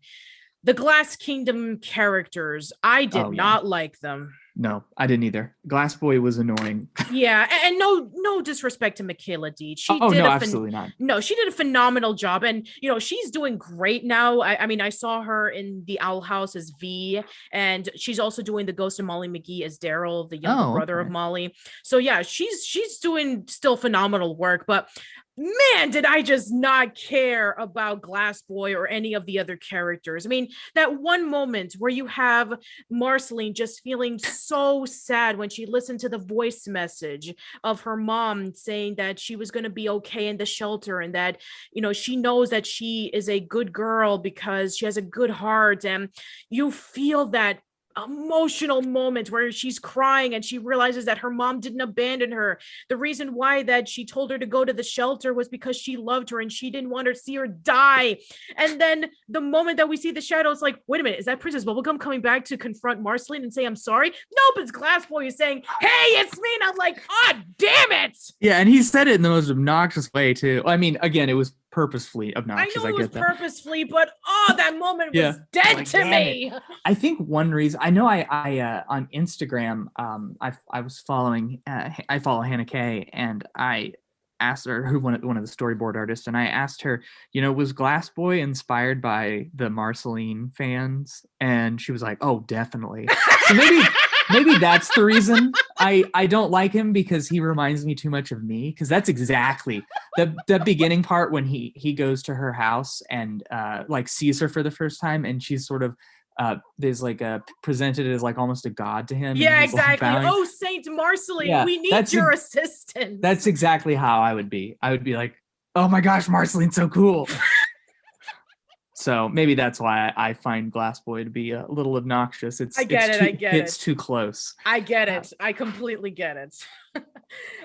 the 0.65 0.75
Glass 0.75 1.17
Kingdom 1.17 1.79
characters, 1.79 2.73
I 2.83 3.05
did 3.07 3.17
Oh, 3.23 3.31
yeah. 3.31 3.37
not 3.37 3.67
like 3.67 3.99
them. 4.01 4.35
No, 4.61 4.83
I 4.97 5.07
didn't 5.07 5.23
either. 5.23 5.55
Glass 5.69 5.95
Boy 5.95 6.21
was 6.21 6.39
annoying. 6.39 6.89
Yeah, 7.11 7.49
and, 7.65 7.79
no, 7.79 8.11
no 8.13 8.43
disrespect 8.43 8.99
to 8.99 9.03
Michaela 9.03 9.51
Dietz. 9.51 9.81
She 9.81 9.99
oh 9.99 10.11
did 10.11 10.19
no, 10.19 10.27
a 10.27 10.29
phen- 10.29 10.33
absolutely 10.33 10.73
not. 10.73 10.91
no, 10.99 11.21
she 11.21 11.35
did 11.37 11.49
a 11.49 11.53
phenomenal 11.53 12.13
job, 12.13 12.45
and 12.45 12.69
you 12.83 12.91
know 12.91 12.99
she's 12.99 13.31
doing 13.31 13.57
great 13.57 14.05
now. 14.05 14.41
I, 14.41 14.65
I 14.65 14.67
mean, 14.67 14.83
I 14.83 14.91
saw 14.91 15.23
her 15.23 15.49
in 15.49 15.85
the 15.87 15.99
Owl 16.01 16.21
House 16.21 16.55
as 16.55 16.71
Vee, 16.79 17.23
and 17.51 17.89
she's 17.97 18.21
also 18.21 18.43
doing 18.43 18.67
the 18.67 18.75
Ghost 18.75 19.01
of 19.01 19.07
Molly 19.07 19.29
McGee 19.29 19.63
as 19.63 19.79
Darryl, 19.79 20.29
the 20.29 20.37
younger 20.37 20.71
Oh, 20.71 20.73
brother 20.75 21.01
of 21.01 21.07
okay. 21.07 21.13
Molly. 21.13 21.55
So 21.83 21.97
yeah, 21.97 22.21
she's 22.21 22.67
she's 22.67 22.99
doing 22.99 23.45
still 23.49 23.77
phenomenal 23.77 24.37
work. 24.37 24.65
But 24.67 24.91
man, 25.39 25.91
did 25.91 26.05
I 26.05 26.23
just 26.23 26.53
not 26.53 26.97
care 26.97 27.53
about 27.53 28.03
Glass 28.03 28.43
Boy 28.43 28.75
or 28.75 28.89
any 28.89 29.15
of 29.15 29.25
the 29.25 29.39
other 29.39 29.57
characters? 29.57 30.27
I 30.27 30.29
mean, 30.29 30.49
that 30.75 31.01
one 31.01 31.31
moment 31.31 31.75
where 31.79 31.91
you 31.91 32.07
have 32.07 32.53
Marceline 32.91 33.55
just 33.55 33.83
feeling 33.83 34.19
so 34.19 34.85
sad 34.85 35.39
when 35.39 35.49
she 35.49 35.67
listened 35.67 36.01
to 36.01 36.09
the 36.09 36.19
voice 36.19 36.67
message 36.67 37.33
of 37.63 37.83
her 37.83 37.97
mom 37.97 38.53
saying 38.53 38.97
that 38.97 39.21
she 39.21 39.37
was 39.37 39.53
going 39.53 39.65
to 39.65 39.71
be 39.71 39.89
okay 39.89 40.27
in 40.27 40.39
the 40.39 40.47
shelter 40.47 41.01
and 41.01 41.15
that 41.15 41.41
you 41.73 41.83
know 41.83 41.93
she 41.93 42.17
knows 42.17 42.51
that 42.51 42.67
she 42.67 43.11
is 43.15 43.29
a 43.29 43.41
good 43.41 43.73
girl 43.73 44.19
because 44.19 44.77
she 44.77 44.85
has 44.85 44.97
a 44.97 45.03
good 45.03 45.31
heart 45.31 45.85
and 45.85 46.09
you 46.51 46.71
feel 46.71 47.27
that 47.27 47.61
emotional 48.07 48.83
moment 48.83 49.31
where 49.31 49.51
she's 49.53 49.79
crying 49.79 50.35
and 50.35 50.45
she 50.45 50.59
realizes 50.59 51.07
that 51.07 51.19
her 51.19 51.31
mom 51.31 51.61
didn't 51.61 51.81
abandon 51.81 52.33
her. 52.33 52.59
The 52.89 52.97
reason 52.97 53.35
why 53.35 53.63
that 53.65 53.89
she 53.89 54.05
told 54.05 54.31
her 54.31 54.39
to 54.39 54.47
go 54.47 54.65
to 54.65 54.73
the 54.73 54.83
shelter 54.83 55.35
was 55.35 55.49
because 55.49 55.77
she 55.77 55.97
loved 55.97 56.31
her 56.31 56.41
and 56.41 56.53
she 56.53 56.71
didn't 56.71 56.91
want 56.91 57.07
to 57.09 57.15
see 57.15 57.35
her 57.37 57.47
die. 57.47 58.19
And 58.57 58.81
then 58.81 59.11
the 59.29 59.41
moment 59.41 59.77
that 59.79 59.89
we 59.89 59.97
see 59.97 60.11
the 60.11 60.21
shadow 60.21 60.51
it's 60.51 60.63
like 60.63 60.77
wait 60.87 61.01
a 61.01 61.05
minute 61.05 61.19
is 61.19 61.27
that 61.27 61.41
princess 61.41 61.65
bubblegum 61.65 61.99
coming 61.99 62.21
back 62.21 62.45
to 62.45 62.57
confront 62.57 63.03
marceline 63.03 63.43
and 63.43 63.53
say 63.53 63.65
i'm 63.65 63.77
sorry 63.77 64.09
nope 64.09 64.55
it's 64.57 64.71
glass 64.71 65.05
boy 65.07 65.27
is 65.27 65.37
saying 65.37 65.63
hey 65.81 65.87
it's 66.21 66.39
me 66.39 66.49
and 66.61 66.71
i'm 66.71 66.77
like 66.77 67.03
ah 67.11 67.43
damn 67.59 67.93
it! 67.93 68.17
Yeah, 68.41 68.59
and 68.59 68.69
he 68.69 68.83
said 68.83 69.09
it 69.09 69.15
in 69.15 69.23
the 69.23 69.29
most 69.29 69.51
obnoxious 69.51 70.13
way 70.13 70.35
too. 70.35 70.63
I 70.65 70.77
mean, 70.77 70.97
again, 71.03 71.29
it 71.29 71.35
was 71.35 71.53
purposefully 71.71 72.37
obnoxious. 72.37 72.77
I 72.77 72.81
know 72.81 72.87
I, 72.87 72.91
it 72.91 72.95
was 72.97 73.09
that. 73.11 73.23
purposefully, 73.23 73.85
but 73.85 74.11
oh, 74.27 74.55
that 74.57 74.79
moment 74.79 75.15
Yeah. 75.15 75.29
was 75.29 75.41
dead 75.53 75.77
Like, 75.77 75.87
to 75.91 76.05
me. 76.05 76.53
I 76.85 76.95
think 76.95 77.21
one 77.21 77.51
reason 77.51 77.79
I 77.83 77.91
know 77.91 78.07
I 78.07 78.27
I 78.31 78.59
uh, 78.59 78.83
on 78.89 79.09
Instagram 79.15 79.87
um 79.97 80.37
I 80.41 80.53
I 80.71 80.81
was 80.81 81.01
following 81.01 81.61
uh, 81.67 81.91
I 82.09 82.19
follow 82.19 82.43
Hannah 82.43 82.65
Kay 82.65 83.11
and 83.13 83.47
I 83.55 83.93
asked 84.41 84.67
her 84.67 84.85
who 84.87 84.99
one 84.99 85.15
of, 85.15 85.25
one 85.25 85.37
of 85.37 85.45
the 85.45 85.55
storyboard 85.55 85.97
artists 85.97 86.27
and 86.27 86.37
I 86.37 86.47
asked 86.47 86.83
her 86.83 87.03
you 87.33 87.43
know 87.43 87.53
was 87.53 87.73
Glass 87.73 88.09
Boy 88.09 88.41
inspired 88.41 89.01
by 89.03 89.49
the 89.55 89.71
Marceline 89.71 90.51
fans? 90.57 91.25
And 91.41 91.81
she 91.81 91.93
was 91.93 92.03
like 92.03 92.19
oh 92.21 92.41
definitely. 92.41 93.09
So 93.47 93.55
maybe 93.55 93.83
maybe 94.31 94.59
that's 94.59 94.95
the 94.95 95.05
reason 95.05 95.53
I 95.79 96.05
I 96.15 96.27
don't 96.27 96.51
like 96.51 96.73
him 96.73 96.93
because 96.93 97.29
he 97.29 97.41
reminds 97.41 97.85
me 97.85 97.95
too 97.95 98.11
much 98.11 98.33
of 98.33 98.43
me 98.43 98.71
because 98.71 98.89
that's 98.89 99.09
exactly 99.09 99.85
the 100.17 100.35
the 100.47 100.59
beginning 100.61 101.03
part 101.03 101.33
when 101.33 101.45
he 101.45 101.73
he 101.77 101.93
goes 101.93 102.23
to 102.25 102.35
her 102.35 102.53
house 102.53 103.03
and 103.11 103.43
uh 103.51 103.85
like 103.89 104.09
sees 104.09 104.41
her 104.41 104.49
for 104.49 104.63
the 104.63 104.71
first 104.71 105.01
time 105.01 105.25
and 105.25 105.43
she's 105.43 105.67
sort 105.67 105.83
of 105.83 105.97
uh 106.39 106.57
there's 106.79 107.03
like 107.03 107.21
a 107.21 107.43
presented 107.63 108.07
as 108.07 108.23
like 108.23 108.39
almost 108.39 108.65
a 108.67 108.71
god 108.71 109.09
to 109.09 109.15
him 109.15 109.37
yeah, 109.37 109.63
he's, 109.63 109.73
like, 109.73 109.95
exactly. 109.95 110.31
oh, 110.31 110.45
Saint 110.45 110.87
Marceline, 110.91 111.49
Yeah, 111.49 111.65
we 111.65 111.79
need 111.79 112.13
your 112.13 112.33
ex- 112.33 112.55
assistance. 112.55 113.19
that's 113.21 113.47
exactly 113.47 113.95
how 113.95 114.21
I 114.21 114.35
would 114.35 114.49
be 114.51 114.77
I 114.81 114.91
would 114.93 115.05
be 115.05 115.17
like 115.17 115.35
oh 115.75 115.89
my 115.89 116.01
gosh 116.01 116.29
Marceline's 116.29 116.77
so 116.77 116.89
cool 116.89 117.29
so 118.95 119.29
maybe 119.29 119.55
that's 119.55 119.79
why 119.81 120.09
I, 120.17 120.31
I 120.31 120.35
find 120.35 120.73
Glass 120.73 121.01
Boy 121.01 121.25
to 121.25 121.31
be 121.31 121.53
a 121.53 121.67
little 121.69 121.97
obnoxious 121.97 122.61
it's 122.61 122.79
I 122.79 122.85
get 122.85 123.09
it's 123.11 123.17
it, 123.17 123.21
too, 123.21 123.27
I 123.27 123.31
get 123.33 123.55
it. 123.55 123.59
it's 123.61 123.77
it. 123.77 123.81
too 123.81 123.95
close 123.95 124.55
I 124.65 124.81
get 124.81 125.09
it. 125.09 125.33
I 125.41 125.53
completely 125.53 126.11
get 126.11 126.37
it. 126.37 126.57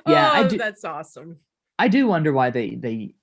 Yeah, 0.06 0.30
I 0.30 0.44
oh, 0.44 0.50
do- 0.50 0.58
that's 0.58 0.84
awesome. 0.84 1.38
I 1.80 1.88
do 1.88 2.06
wonder 2.08 2.34
why 2.34 2.50
they 2.50 2.76
they 2.76 3.16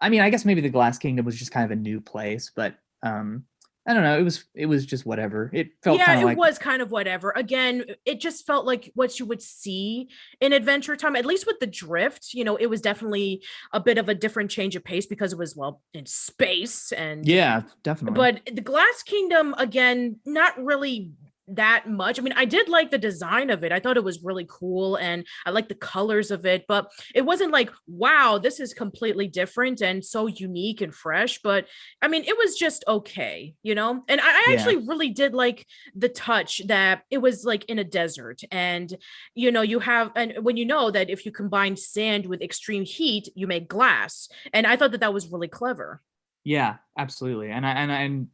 I 0.00 0.08
mean, 0.08 0.22
I 0.22 0.30
guess 0.30 0.44
maybe 0.46 0.62
the 0.62 0.70
Glass 0.70 0.96
Kingdom 0.98 1.26
was 1.26 1.38
just 1.38 1.50
kind 1.52 1.64
of 1.64 1.70
a 1.70 1.76
new 1.80 2.00
place, 2.00 2.50
but 2.56 2.74
um 3.02 3.44
I 3.86 3.92
don't 3.92 4.02
know, 4.02 4.18
it 4.18 4.22
was 4.22 4.44
it 4.54 4.66
was 4.66 4.86
just 4.86 5.04
whatever. 5.04 5.50
It 5.52 5.72
felt 5.82 5.98
yeah, 5.98 6.18
it 6.18 6.24
like 6.24 6.38
was 6.38 6.58
kind 6.58 6.80
of 6.80 6.90
whatever. 6.90 7.32
Again, 7.36 7.84
uh, 7.88 7.92
it 8.06 8.18
just 8.18 8.46
felt 8.46 8.64
like 8.64 8.90
what 8.94 9.18
you 9.18 9.26
would 9.26 9.42
see 9.42 10.08
in 10.40 10.54
Adventure 10.54 10.96
Time, 10.96 11.16
at 11.16 11.26
least 11.26 11.46
with 11.46 11.60
the 11.60 11.66
drift. 11.66 12.32
You 12.32 12.44
know, 12.44 12.56
it 12.56 12.66
was 12.66 12.80
definitely 12.80 13.42
a 13.72 13.80
bit 13.80 13.98
of 13.98 14.08
a 14.08 14.14
different 14.14 14.50
change 14.50 14.74
of 14.74 14.84
pace 14.84 15.04
because 15.06 15.32
it 15.34 15.38
was 15.38 15.54
well 15.54 15.82
in 15.92 16.06
space 16.06 16.92
and 16.92 17.26
Yeah, 17.26 17.62
definitely. 17.82 18.16
but 18.16 18.54
the 18.54 18.62
glass 18.62 19.02
kingdom 19.04 19.54
again 19.58 20.16
not 20.24 20.62
really 20.62 21.12
that 21.48 21.88
much 21.88 22.18
i 22.18 22.22
mean 22.22 22.32
i 22.36 22.44
did 22.44 22.68
like 22.68 22.90
the 22.90 22.98
design 22.98 23.50
of 23.50 23.64
it 23.64 23.72
i 23.72 23.78
thought 23.78 23.96
it 23.96 24.04
was 24.04 24.22
really 24.22 24.46
cool 24.48 24.96
and 24.96 25.26
i 25.44 25.50
like 25.50 25.68
the 25.68 25.74
colors 25.74 26.30
of 26.30 26.46
it 26.46 26.64
but 26.66 26.90
it 27.14 27.22
wasn't 27.22 27.52
like 27.52 27.70
wow 27.86 28.38
this 28.38 28.60
is 28.60 28.72
completely 28.72 29.26
different 29.28 29.80
and 29.82 30.04
so 30.04 30.26
unique 30.26 30.80
and 30.80 30.94
fresh 30.94 31.40
but 31.42 31.66
i 32.00 32.08
mean 32.08 32.24
it 32.24 32.36
was 32.36 32.56
just 32.56 32.84
okay 32.88 33.54
you 33.62 33.74
know 33.74 34.02
and 34.08 34.20
i, 34.20 34.24
I 34.24 34.48
Yeah. 34.48 34.54
actually 34.54 34.86
really 34.86 35.10
did 35.10 35.34
like 35.34 35.66
the 35.94 36.08
touch 36.08 36.62
that 36.66 37.02
it 37.10 37.18
was 37.18 37.44
like 37.44 37.64
in 37.66 37.78
a 37.78 37.84
desert 37.84 38.40
and 38.50 38.96
you 39.34 39.50
know 39.52 39.62
you 39.62 39.80
have 39.80 40.12
and 40.16 40.34
when 40.42 40.56
you 40.56 40.64
know 40.64 40.90
that 40.90 41.10
if 41.10 41.26
you 41.26 41.32
combine 41.32 41.76
sand 41.76 42.26
with 42.26 42.40
extreme 42.42 42.84
heat 42.84 43.28
you 43.34 43.46
make 43.46 43.68
glass 43.68 44.28
and 44.52 44.66
i 44.66 44.76
thought 44.76 44.92
that 44.92 45.00
that 45.00 45.14
was 45.14 45.28
really 45.28 45.48
clever 45.48 46.00
yeah, 46.46 46.76
absolutely. 46.98 47.50
And 47.50 47.66
I 47.66 47.70
and 47.70 47.90
I 47.90 48.00
and 48.02 48.28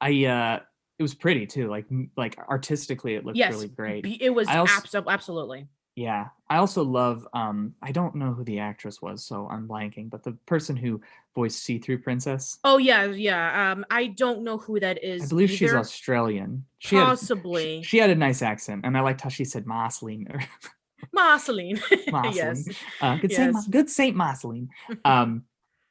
I 0.00 0.24
uh 0.24 0.60
it 1.00 1.02
was 1.02 1.14
pretty 1.14 1.46
too. 1.46 1.68
Like 1.68 1.86
like 2.16 2.38
artistically 2.48 3.14
it 3.16 3.24
looked 3.24 3.38
yes 3.38 3.52
really 3.54 3.68
great. 3.68 4.06
it 4.20 4.30
was 4.30 4.46
I 4.48 4.58
als- 4.58 4.70
abso- 4.70 5.06
absolutely 5.08 5.66
Yeah. 5.96 6.28
I 6.48 6.56
also 6.58 6.82
love 6.84 7.26
um 7.32 7.74
I 7.82 7.90
don't 7.98 8.14
know 8.14 8.32
who 8.36 8.44
the 8.44 8.58
actress 8.60 9.00
was, 9.00 9.24
so 9.24 9.48
I'm 9.50 9.66
blanking, 9.66 10.10
but 10.10 10.22
the 10.22 10.32
person 10.46 10.76
who 10.76 11.00
voiced 11.34 11.62
See-Through 11.64 12.00
Princess. 12.06 12.58
Oh 12.64 12.78
yeah, 12.78 13.04
yeah. 13.06 13.72
Um, 13.72 13.84
I 13.90 14.08
don't 14.22 14.42
know 14.46 14.58
who 14.58 14.78
that 14.80 15.02
is. 15.02 15.22
I 15.22 15.26
believe 15.28 15.50
she's. 15.50 15.72
Australian. 15.72 16.64
She 16.78 16.96
had, 16.96 17.04
Possibly 17.06 17.82
she, 17.82 17.88
she 17.88 17.98
had 17.98 18.10
a 18.10 18.14
nice 18.26 18.42
accent, 18.42 18.84
and 18.84 18.96
I 18.98 19.00
liked 19.00 19.20
how 19.22 19.30
she 19.30 19.44
said 19.44 19.64
Marceline 19.66 20.26
Marceline. 21.12 21.80
Marceline. 22.10 22.34
yes. 22.34 22.68
Uh, 23.00 23.16
good 23.16 23.32
Saint, 23.32 23.54
Yes. 23.54 23.66
Good 23.68 23.90
Saint 23.90 24.16
Marceline. 24.16 24.68
Um, 25.04 25.44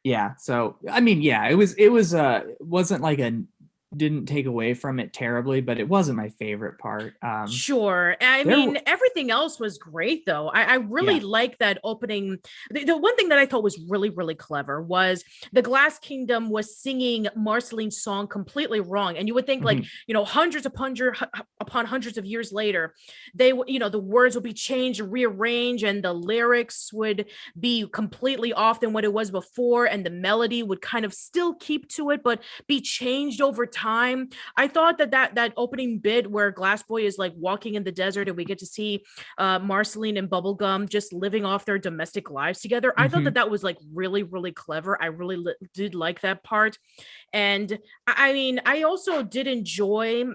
yeah. 0.03 0.35
So 0.37 0.77
I 0.89 0.99
mean, 1.01 1.21
yeah, 1.21 1.47
it 1.49 1.55
was 1.55 1.73
it 1.73 1.89
was 1.89 2.13
uh 2.13 2.41
it 2.47 2.57
wasn't 2.65 3.01
like 3.01 3.19
a 3.19 3.41
didn't 3.95 4.27
take 4.27 4.45
away 4.45 4.75
from 4.75 4.99
it 4.99 5.13
terribly, 5.13 5.61
but 5.61 5.79
it 5.79 5.89
wasn't 5.89 6.15
my 6.17 6.29
favorite 6.29 6.77
part. 6.77 7.15
Um, 7.23 7.47
Sure. 7.47 8.15
I 8.21 8.43
mean, 8.43 8.73
w- 8.75 8.83
everything 8.85 9.31
else 9.31 9.59
was 9.59 9.79
great, 9.79 10.27
though. 10.27 10.49
I, 10.49 10.61
I 10.63 10.75
really 10.75 11.15
Yeah. 11.15 11.21
like 11.23 11.57
that 11.57 11.79
opening. 11.83 12.37
The, 12.69 12.83
the 12.83 12.97
one 12.97 13.15
thing 13.15 13.29
that 13.29 13.39
I 13.39 13.47
thought 13.47 13.63
was 13.63 13.79
really, 13.89 14.11
really 14.11 14.35
clever 14.35 14.79
was 14.79 15.23
the 15.53 15.63
Glass 15.63 15.97
Kingdom 15.97 16.49
was 16.51 16.77
singing 16.77 17.27
Marceline's 17.35 17.99
song 17.99 18.27
completely 18.27 18.79
wrong. 18.79 19.17
And 19.17 19.27
you 19.27 19.33
would 19.33 19.47
think, 19.47 19.63
like, 19.63 19.79
Mhm. 19.79 19.87
you 20.07 20.13
know, 20.13 20.23
hundreds 20.23 20.67
upon, 20.67 20.95
upon 21.59 21.85
hundreds 21.85 22.17
of 22.19 22.25
years 22.25 22.51
later, 22.51 22.93
they, 23.33 23.53
you 23.67 23.79
know, 23.79 23.89
the 23.89 23.99
words 23.99 24.35
would 24.35 24.43
be 24.43 24.53
changed, 24.53 24.99
rearranged, 25.01 25.83
and 25.83 26.03
the 26.03 26.13
lyrics 26.13 26.93
would 26.93 27.25
be 27.59 27.87
completely 27.91 28.53
off 28.53 28.81
than 28.81 28.93
what 28.93 29.03
it 29.03 29.13
was 29.13 29.31
before. 29.31 29.85
And 29.85 30.05
the 30.05 30.09
melody 30.11 30.61
would 30.61 30.81
kind 30.81 31.05
of 31.05 31.13
still 31.13 31.55
keep 31.55 31.89
to 31.89 32.11
it, 32.11 32.21
but 32.23 32.43
be 32.67 32.81
changed 32.81 33.41
over 33.41 33.65
time. 33.65 33.78
I 33.83 34.67
thought 34.67 34.97
that 34.97 35.11
that 35.11 35.35
that 35.35 35.53
opening 35.57 35.99
bit 35.99 36.29
where 36.29 36.51
Glass 36.51 36.83
Boy 36.83 37.05
is 37.05 37.17
like 37.17 37.33
walking 37.35 37.75
in 37.75 37.83
the 37.83 37.91
desert 37.91 38.27
and 38.27 38.37
we 38.37 38.45
get 38.45 38.59
to 38.59 38.65
see 38.65 39.03
uh 39.37 39.59
Marceline 39.59 40.17
and 40.17 40.29
Bubblegum 40.29 40.89
just 40.89 41.13
living 41.13 41.45
off 41.45 41.65
their 41.65 41.79
domestic 41.79 42.29
lives 42.29 42.59
together. 42.61 42.93
I 42.97 43.07
thought 43.07 43.21
Mhm. 43.21 43.25
that 43.25 43.33
that 43.35 43.49
was 43.49 43.63
like 43.63 43.77
really 43.93 44.23
really 44.23 44.51
clever. 44.51 45.01
I 45.01 45.07
really 45.07 45.37
li- 45.37 45.55
did 45.73 45.95
like 45.95 46.21
that 46.21 46.43
part. 46.43 46.77
And 47.33 47.77
I 48.07 48.29
I 48.29 48.33
mean, 48.33 48.61
I 48.65 48.83
also 48.83 49.23
did 49.23 49.47
enjoy 49.47 50.25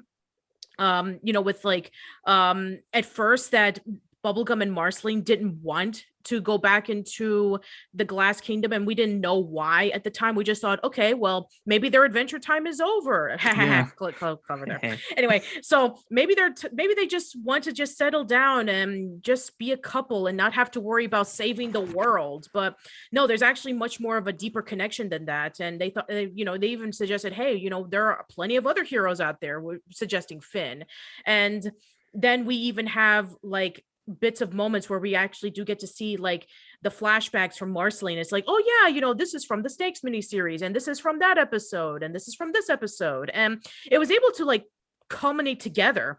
um 0.78 1.20
you 1.22 1.32
know 1.32 1.40
with 1.40 1.64
like 1.64 1.92
um 2.26 2.78
at 2.92 3.06
first 3.06 3.52
that 3.52 3.78
Bubblegum 4.24 4.62
and 4.62 4.72
Marceline 4.72 5.22
didn't 5.22 5.58
want 5.62 6.04
to 6.24 6.40
go 6.40 6.56
back 6.56 6.88
into 6.88 7.58
the 7.92 8.04
Glass 8.04 8.40
Kingdom, 8.40 8.72
and 8.72 8.86
we 8.86 8.94
didn't 8.94 9.20
know 9.20 9.38
why 9.38 9.88
at 9.88 10.04
the 10.04 10.10
time. 10.10 10.34
We 10.34 10.42
just 10.42 10.62
thought, 10.62 10.82
okay, 10.82 11.12
well, 11.12 11.50
maybe 11.66 11.90
their 11.90 12.04
adventure 12.04 12.38
time 12.38 12.66
is 12.66 12.80
over. 12.80 13.36
Yeah. 13.44 13.84
Click, 13.96 14.16
click, 14.16 14.38
cover 14.48 14.66
there. 14.66 14.98
Anyway, 15.16 15.42
so 15.62 15.98
maybe 16.10 16.34
they're 16.34 16.52
t- 16.52 16.68
maybe 16.72 16.94
they 16.94 17.06
just 17.06 17.36
want 17.40 17.64
to 17.64 17.72
just 17.72 17.96
settle 17.96 18.24
down 18.24 18.68
and 18.68 19.22
just 19.22 19.56
be 19.58 19.72
a 19.72 19.76
couple 19.76 20.26
and 20.26 20.36
not 20.36 20.54
have 20.54 20.70
to 20.72 20.80
worry 20.80 21.04
about 21.04 21.28
saving 21.28 21.70
the 21.72 21.80
world. 21.80 22.48
But 22.52 22.76
no, 23.12 23.26
there's 23.26 23.42
actually 23.42 23.74
much 23.74 24.00
more 24.00 24.16
of 24.16 24.26
a 24.26 24.32
deeper 24.32 24.62
connection 24.62 25.08
than 25.08 25.26
that. 25.26 25.60
And 25.60 25.80
they 25.80 25.90
thought, 25.90 26.10
you 26.10 26.44
know, 26.44 26.56
they 26.58 26.68
even 26.68 26.92
suggested, 26.92 27.32
hey, 27.32 27.54
you 27.54 27.70
know, 27.70 27.86
there 27.86 28.06
are 28.06 28.24
plenty 28.30 28.56
of 28.56 28.66
other 28.66 28.82
heroes 28.82 29.20
out 29.20 29.40
there, 29.40 29.60
w- 29.60 29.80
suggesting 29.90 30.40
Finn, 30.40 30.84
and 31.26 31.70
then 32.14 32.44
we 32.44 32.56
even 32.56 32.86
have 32.86 33.34
like 33.42 33.84
bits 34.20 34.40
of 34.40 34.52
moments 34.52 34.88
where 34.88 34.98
we 34.98 35.14
actually 35.14 35.50
do 35.50 35.64
get 35.64 35.78
to 35.80 35.86
see 35.86 36.16
like 36.16 36.46
the 36.82 36.90
flashbacks 36.90 37.56
from 37.56 37.72
Marceline. 37.72 38.18
It's 38.18 38.32
like, 38.32 38.44
oh 38.46 38.62
yeah, 38.66 38.94
you 38.94 39.00
know, 39.00 39.14
this 39.14 39.34
is 39.34 39.44
from 39.44 39.62
the 39.62 39.70
Stakes 39.70 40.00
miniseries, 40.00 40.62
and 40.62 40.74
this 40.74 40.88
is 40.88 41.00
from 41.00 41.18
that 41.20 41.38
episode, 41.38 42.02
and 42.02 42.14
this 42.14 42.28
is 42.28 42.34
from 42.34 42.52
this 42.52 42.68
episode, 42.68 43.30
and 43.30 43.64
it 43.90 43.98
was 43.98 44.10
able 44.10 44.30
to 44.32 44.44
like 44.44 44.64
culminate 45.08 45.60
together. 45.60 46.18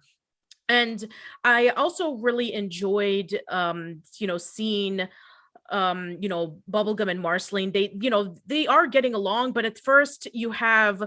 And 0.67 1.03
I 1.43 1.69
also 1.69 2.13
really 2.13 2.53
enjoyed, 2.53 3.39
um, 3.49 4.01
you 4.17 4.27
know, 4.27 4.37
seeing 4.37 5.07
um 5.71 6.17
you 6.19 6.29
know 6.29 6.59
bubblegum 6.69 7.09
and 7.09 7.19
marceline 7.19 7.71
they 7.71 7.91
you 7.99 8.11
know 8.11 8.35
they 8.45 8.67
are 8.67 8.85
getting 8.85 9.15
along 9.15 9.51
but 9.51 9.65
at 9.65 9.79
first 9.79 10.27
you 10.31 10.51
have 10.51 11.03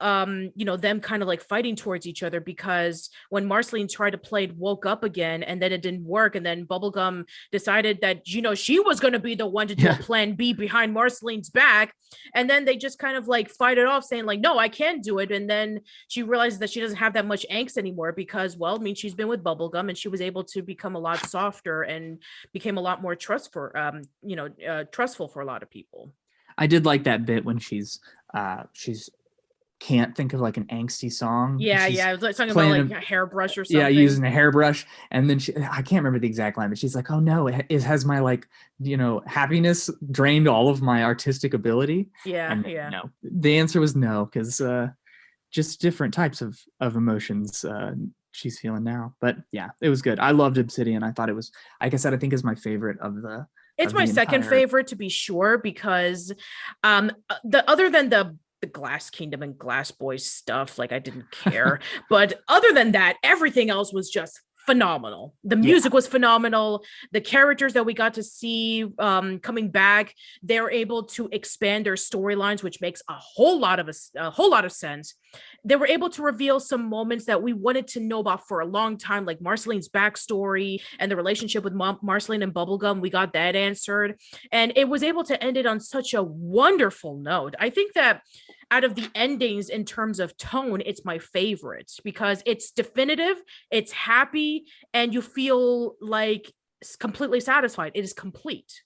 um 0.00 0.50
you 0.56 0.64
know 0.64 0.76
them 0.76 1.00
kind 1.00 1.22
of 1.22 1.28
like 1.28 1.42
fighting 1.42 1.76
towards 1.76 2.06
each 2.06 2.22
other 2.22 2.40
because 2.40 3.10
when 3.28 3.46
marceline 3.46 3.88
tried 3.88 4.10
to 4.10 4.18
play 4.18 4.44
it 4.44 4.56
woke 4.56 4.86
up 4.86 5.04
again 5.04 5.42
and 5.42 5.60
then 5.60 5.72
it 5.72 5.82
didn't 5.82 6.04
work 6.04 6.34
and 6.34 6.44
then 6.44 6.66
bubblegum 6.66 7.24
decided 7.52 7.98
that 8.00 8.26
you 8.28 8.40
know 8.42 8.54
she 8.54 8.80
was 8.80 8.98
going 9.00 9.12
to 9.12 9.18
be 9.18 9.34
the 9.34 9.46
one 9.46 9.68
to 9.68 9.74
do 9.74 9.84
Yeah. 9.84 9.96
plan 9.98 10.34
b 10.34 10.52
behind 10.52 10.92
marceline's 10.92 11.50
back 11.50 11.94
and 12.34 12.48
then 12.48 12.64
they 12.64 12.76
just 12.76 12.98
kind 12.98 13.16
of 13.16 13.28
like 13.28 13.50
fight 13.50 13.78
it 13.78 13.86
off 13.86 14.04
saying 14.04 14.24
like 14.24 14.40
no 14.40 14.58
i 14.58 14.68
can't 14.68 15.02
do 15.02 15.18
it 15.18 15.30
and 15.30 15.48
then 15.48 15.80
she 16.08 16.22
realizes 16.22 16.58
that 16.60 16.70
she 16.70 16.80
doesn't 16.80 16.96
have 16.96 17.12
that 17.14 17.26
much 17.26 17.44
angst 17.50 17.76
anymore 17.76 18.12
because 18.12 18.56
well 18.56 18.76
i 18.76 18.78
mean 18.78 18.94
she's 18.94 19.14
been 19.14 19.28
with 19.28 19.44
bubblegum 19.44 19.88
and 19.88 19.98
she 19.98 20.08
was 20.08 20.20
able 20.20 20.44
to 20.44 20.62
become 20.62 20.96
a 20.96 20.98
lot 20.98 21.18
softer 21.28 21.82
and 21.82 22.18
became 22.52 22.78
a 22.78 22.80
lot 22.80 23.02
more 23.02 23.14
trustful 23.14 23.68
um 23.74 24.02
you 24.22 24.36
know 24.36 24.48
uh, 24.68 24.84
trustful 24.90 25.28
for 25.28 25.40
a 25.42 25.44
lot 25.44 25.62
of 25.62 25.70
people 25.70 26.12
I 26.58 26.66
did 26.66 26.84
like 26.84 27.04
that 27.04 27.24
bit 27.24 27.44
when 27.44 27.58
she's 27.58 28.00
uh 28.34 28.64
she's 28.72 29.08
can't 29.80 30.14
think 30.14 30.34
of 30.34 30.40
like 30.40 30.56
an 30.58 30.66
angsty 30.66 31.10
song. 31.10 31.56
yeah 31.58 31.86
yeah 31.86 32.08
i 32.08 32.12
was 32.12 32.22
like 32.22 32.36
talking 32.36 32.52
about 32.52 32.68
like 32.70 32.90
a- 32.90 32.96
a 32.98 33.00
hairbrush 33.00 33.56
or 33.58 33.64
something 33.64 33.80
Yeah, 33.80 33.88
using 33.88 34.24
a 34.24 34.30
hairbrush, 34.30 34.86
and 35.10 35.28
then 35.28 35.38
she, 35.38 35.56
I 35.56 35.82
can't 35.82 36.02
remember 36.04 36.18
the 36.18 36.26
exact 36.28 36.58
line, 36.58 36.68
but 36.68 36.78
she's 36.78 36.94
like, 36.94 37.10
"Oh 37.10 37.18
no, 37.20 37.46
it, 37.48 37.64
it 37.70 37.82
has 37.82 38.04
my 38.04 38.20
like, 38.20 38.46
you 38.78 38.96
know, 38.96 39.22
happiness 39.26 39.88
drained 40.10 40.46
all 40.48 40.68
of 40.68 40.82
my 40.82 41.02
artistic 41.04 41.54
ability." 41.54 42.10
yeah 42.26 42.52
and 42.52 42.64
yeah 42.66 42.90
no, 42.90 43.10
the 43.22 43.58
answer 43.58 43.80
was 43.80 43.96
no, 43.96 44.26
because 44.26 44.60
uh, 44.60 44.88
just 45.50 45.80
different 45.80 46.12
types 46.14 46.42
of 46.42 46.60
of 46.80 46.96
emotions 46.96 47.64
uh, 47.64 47.92
she's 48.32 48.58
feeling 48.60 48.84
now. 48.84 49.14
But 49.20 49.36
yeah, 49.50 49.70
it 49.80 49.88
was 49.88 50.02
good. 50.02 50.20
I 50.20 50.30
loved 50.32 50.58
Obsidian. 50.58 51.02
I 51.02 51.12
thought 51.12 51.28
it 51.30 51.34
was, 51.34 51.50
like 51.82 51.94
I 51.94 51.96
said, 51.96 52.12
I 52.14 52.18
think 52.18 52.32
is 52.32 52.44
my 52.44 52.54
favorite 52.54 52.98
of 53.00 53.14
the. 53.22 53.46
it's 53.78 53.92
of 53.92 53.98
my 53.98 54.04
the 54.06 54.12
second 54.12 54.42
entire- 54.42 54.50
favorite 54.50 54.86
to 54.88 54.96
be 54.96 55.08
sure 55.08 55.56
because 55.58 56.32
um 56.84 57.10
uh, 57.30 57.36
the 57.44 57.68
other 57.68 57.88
than 57.90 58.10
the 58.10 58.36
the 58.60 58.66
glass 58.66 59.10
kingdom 59.10 59.42
and 59.42 59.58
glass 59.58 59.90
boys 59.90 60.24
stuff 60.26 60.78
like 60.78 60.92
i 60.92 60.98
didn't 60.98 61.30
care. 61.30 61.80
But 62.08 62.40
other 62.48 62.72
than 62.72 62.92
that 62.92 63.16
everything 63.22 63.70
else 63.70 63.92
was 63.92 64.10
just 64.10 64.40
phenomenal. 64.66 65.34
The 65.42 65.56
Yeah. 65.56 65.62
music 65.62 65.94
was 65.94 66.06
phenomenal. 66.06 66.84
The 67.12 67.20
characters 67.22 67.72
that 67.72 67.86
we 67.86 67.94
got 67.94 68.14
to 68.14 68.22
see 68.22 68.84
um 68.98 69.38
coming 69.38 69.70
back 69.70 70.14
they're 70.42 70.70
able 70.70 71.04
to 71.04 71.28
expand 71.32 71.86
their 71.86 71.94
storylines 71.94 72.62
which 72.62 72.80
makes 72.80 73.00
a 73.08 73.14
whole 73.14 73.58
lot 73.58 73.80
of 73.80 73.88
us 73.88 74.10
a 74.16 74.30
whole 74.30 74.50
lot 74.50 74.66
of 74.66 74.72
sense. 74.72 75.14
They 75.64 75.76
were 75.76 75.86
able 75.86 76.10
to 76.10 76.22
reveal 76.22 76.60
some 76.60 76.84
moments 76.88 77.24
that 77.26 77.42
we 77.42 77.52
wanted 77.54 77.86
to 77.88 78.00
know 78.00 78.20
about 78.20 78.46
for 78.48 78.60
a 78.60 78.66
long 78.66 78.98
time 78.98 79.24
like 79.24 79.40
marceline's 79.40 79.88
backstory 79.88 80.80
and 80.98 81.10
the 81.10 81.16
relationship 81.16 81.64
with 81.64 81.72
Mar- 81.72 81.98
marceline 82.02 82.42
and 82.42 82.52
bubblegum. 82.52 83.00
We 83.00 83.10
got 83.10 83.32
that 83.32 83.56
answered. 83.56 84.16
And 84.52 84.72
it 84.76 84.88
was 84.88 85.02
able 85.02 85.24
to 85.24 85.42
end 85.42 85.56
it 85.56 85.66
on 85.66 85.80
such 85.80 86.12
a 86.14 86.22
wonderful 86.22 87.16
note. 87.16 87.54
I 87.58 87.70
think 87.70 87.94
that 87.94 88.22
out 88.70 88.84
of 88.84 88.94
the 88.94 89.08
endings 89.14 89.68
in 89.68 89.84
terms 89.84 90.20
of 90.20 90.36
tone 90.36 90.82
it's 90.86 91.04
my 91.04 91.18
favorite 91.18 91.90
because 92.04 92.42
it's 92.46 92.70
definitive 92.70 93.36
it's 93.70 93.92
happy 93.92 94.64
and 94.94 95.12
you 95.14 95.22
feel 95.22 95.94
like 96.00 96.52
completely 96.98 97.40
satisfied 97.40 97.92
it 97.94 98.04
is 98.04 98.12
complete 98.12 98.82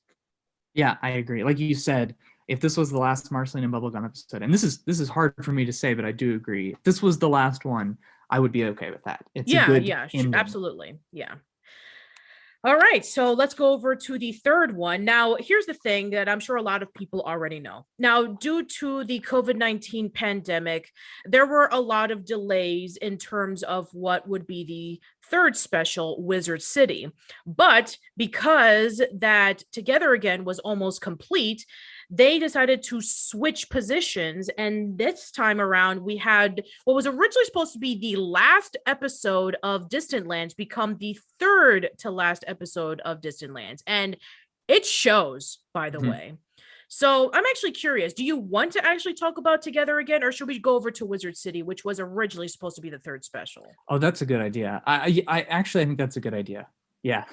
Yeah, 0.75 0.97
I 1.03 1.11
agree. 1.11 1.45
Like 1.45 1.59
you 1.59 1.75
said, 1.75 2.17
if 2.49 2.61
this 2.61 2.77
was 2.77 2.91
the 2.91 2.99
last 2.99 3.31
Marceline 3.31 3.65
and 3.65 3.73
Bubblegum 3.73 4.05
episode, 4.05 4.43
and 4.43 4.53
this 4.53 4.65
is 4.65 4.83
this 4.83 5.01
is 5.01 5.09
hard 5.09 5.33
for 5.43 5.53
me 5.53 5.65
to 5.65 5.73
say, 5.73 5.95
but 5.95 6.05
I 6.05 6.13
do 6.13 6.35
agree. 6.35 6.73
If 6.73 6.83
this 6.83 7.01
was 7.03 7.19
the 7.19 7.29
last 7.29 7.65
one, 7.65 7.97
I 8.31 8.41
would 8.41 8.53
be 8.53 8.65
okay 8.65 8.91
with 8.91 9.05
that. 9.05 9.25
It's 9.35 9.55
a 9.55 9.57
yeah 9.57 9.67
good 9.67 9.85
yeah 9.85 10.09
ending. 10.13 10.35
absolutely 10.35 10.99
yeah 11.13 11.35
all 12.65 12.77
right 12.77 13.05
so 13.05 13.33
let's 13.33 13.53
go 13.55 13.73
over 13.73 13.95
to 13.95 14.19
the 14.19 14.33
third 14.33 14.75
one. 14.75 15.05
Now 15.05 15.37
here's 15.39 15.67
the 15.67 15.75
thing 15.75 16.11
that 16.11 16.29
i'm 16.29 16.41
sure 16.41 16.57
a 16.57 16.63
lot 16.63 16.83
of 16.83 16.93
people 16.95 17.23
already 17.23 17.61
know. 17.61 17.87
Now 17.99 18.25
due 18.25 18.65
to 18.65 19.05
the 19.05 19.21
covid-19 19.21 20.15
pandemic 20.15 20.91
there 21.27 21.47
were 21.47 21.69
a 21.71 21.81
lot 21.81 22.11
of 22.11 22.25
delays 22.25 22.97
in 22.97 23.19
terms 23.19 23.63
of 23.63 23.89
what 23.93 24.27
would 24.29 24.47
be 24.47 24.65
the 24.65 25.01
third 25.31 25.57
special 25.57 26.23
wizard 26.23 26.63
city. 26.63 27.11
But 27.47 27.97
because 28.17 29.03
that 29.13 29.63
together 29.73 30.13
again 30.13 30.45
was 30.45 30.59
almost 30.59 31.01
complete 31.01 31.65
they 32.11 32.39
decided 32.39 32.83
to 32.83 33.01
switch 33.01 33.69
positions 33.71 34.49
and 34.59 34.99
this 34.99 35.31
time 35.31 35.61
around 35.61 36.01
we 36.01 36.17
had 36.17 36.63
what 36.85 36.95
was 36.95 37.07
originally 37.07 37.45
supposed 37.45 37.73
to 37.73 37.79
be 37.79 37.99
the 37.99 38.17
last 38.17 38.77
episode 38.87 39.57
of 39.63 39.89
distant 39.89 40.27
lands 40.27 40.55
become 40.55 40.97
the 40.99 41.19
third 41.39 41.89
to 41.99 42.11
last 42.11 42.45
episode 42.47 43.01
of 43.05 43.21
distant 43.21 43.53
lands 43.55 43.83
and 43.87 44.17
it 44.69 44.85
shows 44.87 45.59
by 45.73 45.91
the 45.91 45.99
Mhm. 45.99 46.11
way 46.11 46.35
so 46.89 47.31
i'm 47.33 47.45
actually 47.47 47.73
curious 47.73 48.13
do 48.13 48.23
you 48.25 48.37
want 48.37 48.73
to 48.73 48.85
actually 48.87 49.15
talk 49.15 49.39
about 49.39 49.63
together 49.63 49.99
again 49.99 50.23
or 50.23 50.31
should 50.31 50.49
we 50.49 50.59
go 50.59 50.75
over 50.77 50.91
to 50.91 51.07
wizard 51.07 51.37
city 51.37 51.63
which 51.63 51.85
was 51.85 51.99
originally 51.99 52.49
supposed 52.49 52.77
to 52.77 52.83
be 52.83 52.91
the 52.91 52.99
third 52.99 53.25
special 53.25 53.67
Oh, 53.89 53.99
that's 53.99 54.21
a 54.23 54.27
good 54.27 54.41
idea. 54.41 54.83
I 54.87 55.23
I, 55.27 55.39
I 55.39 55.43
actually 55.43 55.83
I 55.83 55.87
think 55.87 55.99
that's 55.99 56.17
a 56.17 56.21
good 56.21 56.35
idea. 56.35 56.69
Yeah. 57.03 57.25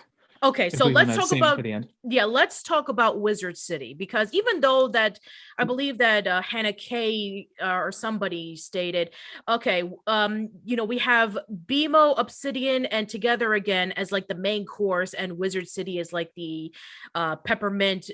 Okay 0.43 0.69
so 0.71 0.87
let's 0.87 1.15
talk 1.15 1.31
about 1.33 1.63
yeah 2.03 2.25
let's 2.25 2.63
talk 2.63 2.89
about 2.89 3.19
wizard 3.19 3.55
city 3.55 3.93
because 3.93 4.33
even 4.33 4.59
though 4.59 4.87
that 4.87 5.19
i 5.59 5.63
believe 5.63 5.99
that 5.99 6.25
uh, 6.25 6.41
hannah 6.41 6.73
k 6.73 7.47
uh, 7.61 7.67
or 7.67 7.91
somebody 7.91 8.55
stated 8.55 9.11
okay 9.47 9.83
um 10.07 10.49
you 10.65 10.75
know 10.75 10.85
we 10.85 10.97
have 10.97 11.37
BMO 11.67 12.15
obsidian 12.17 12.85
and 12.87 13.07
together 13.07 13.53
again 13.53 13.91
as 13.91 14.11
like 14.11 14.27
the 14.27 14.35
main 14.35 14.65
course 14.65 15.13
and 15.13 15.37
wizard 15.37 15.67
city 15.67 15.99
is 15.99 16.11
like 16.11 16.31
the 16.35 16.73
uh 17.13 17.35
peppermint 17.35 18.09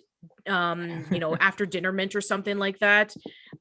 um 0.47 1.05
you 1.09 1.19
know 1.19 1.35
after 1.39 1.65
dinner 1.65 1.93
mint 1.93 2.15
or 2.15 2.21
something 2.21 2.57
like 2.57 2.79
that. 2.79 3.13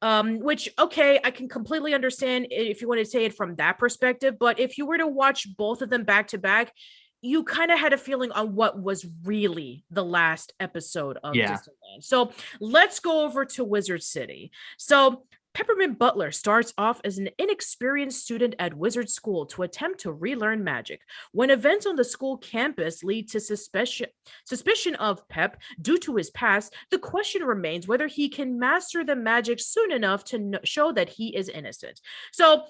Um 0.03 0.41
which 0.41 0.69
okay 0.79 1.21
i 1.23 1.31
can 1.31 1.49
completely 1.49 1.95
understand 1.95 2.49
if 2.51 2.81
you 2.81 2.89
want 2.89 2.99
to 2.99 3.05
say 3.05 3.27
it 3.27 3.37
from 3.37 3.55
that 3.57 3.79
perspective 3.79 4.37
but 4.41 4.59
if 4.59 4.77
you 4.77 4.87
were 4.87 4.99
to 4.99 5.07
watch 5.07 5.57
both 5.57 5.83
of 5.83 5.91
them 5.91 6.03
back 6.03 6.29
to 6.29 6.39
back 6.39 6.73
you 7.27 7.45
kind 7.45 7.70
of 7.70 7.79
had 7.79 7.93
a 7.93 7.99
feeling 7.99 8.33
on 8.33 8.55
what 8.55 8.81
was 8.81 9.07
really 9.24 9.85
the 9.91 10.05
last 10.05 10.53
episode 10.61 11.18
of 11.22 11.35
Yeah. 11.35 11.53
Distant 11.53 11.77
Lands. 11.91 12.07
So 12.07 12.33
let's 12.61 13.01
go 13.01 13.24
over 13.24 13.45
to 13.45 13.64
Wizard 13.64 14.03
City. 14.03 14.51
So 14.79 15.24
Peppermint 15.55 15.99
Butler 15.99 16.33
starts 16.33 16.74
off 16.77 17.01
as 17.03 17.16
an 17.16 17.31
inexperienced 17.39 18.22
student 18.22 18.55
at 18.59 18.74
Wizard 18.74 19.09
School 19.09 19.47
to 19.47 19.62
attempt 19.62 20.01
to 20.01 20.12
relearn 20.12 20.62
magic. 20.62 21.01
When 21.33 21.49
events 21.49 21.87
on 21.87 21.97
the 21.97 22.05
school 22.05 22.37
campus 22.37 23.03
lead 23.03 23.31
to 23.31 23.41
suspicion 23.41 24.09
suspicion 24.45 24.97
of 24.97 25.27
Pep 25.29 25.57
due 25.81 25.97
to 26.01 26.16
his 26.16 26.29
past, 26.31 26.74
the 26.91 26.99
question 26.99 27.43
remains 27.43 27.89
whether 27.89 28.07
he 28.07 28.29
can 28.29 28.59
master 28.59 29.03
the 29.03 29.16
magic 29.16 29.59
soon 29.59 29.93
enough 29.93 30.24
to 30.24 30.39
kn- 30.39 30.59
show 30.64 30.93
that 30.93 31.09
he 31.09 31.35
is 31.35 31.49
innocent. 31.49 32.03
So 32.33 32.64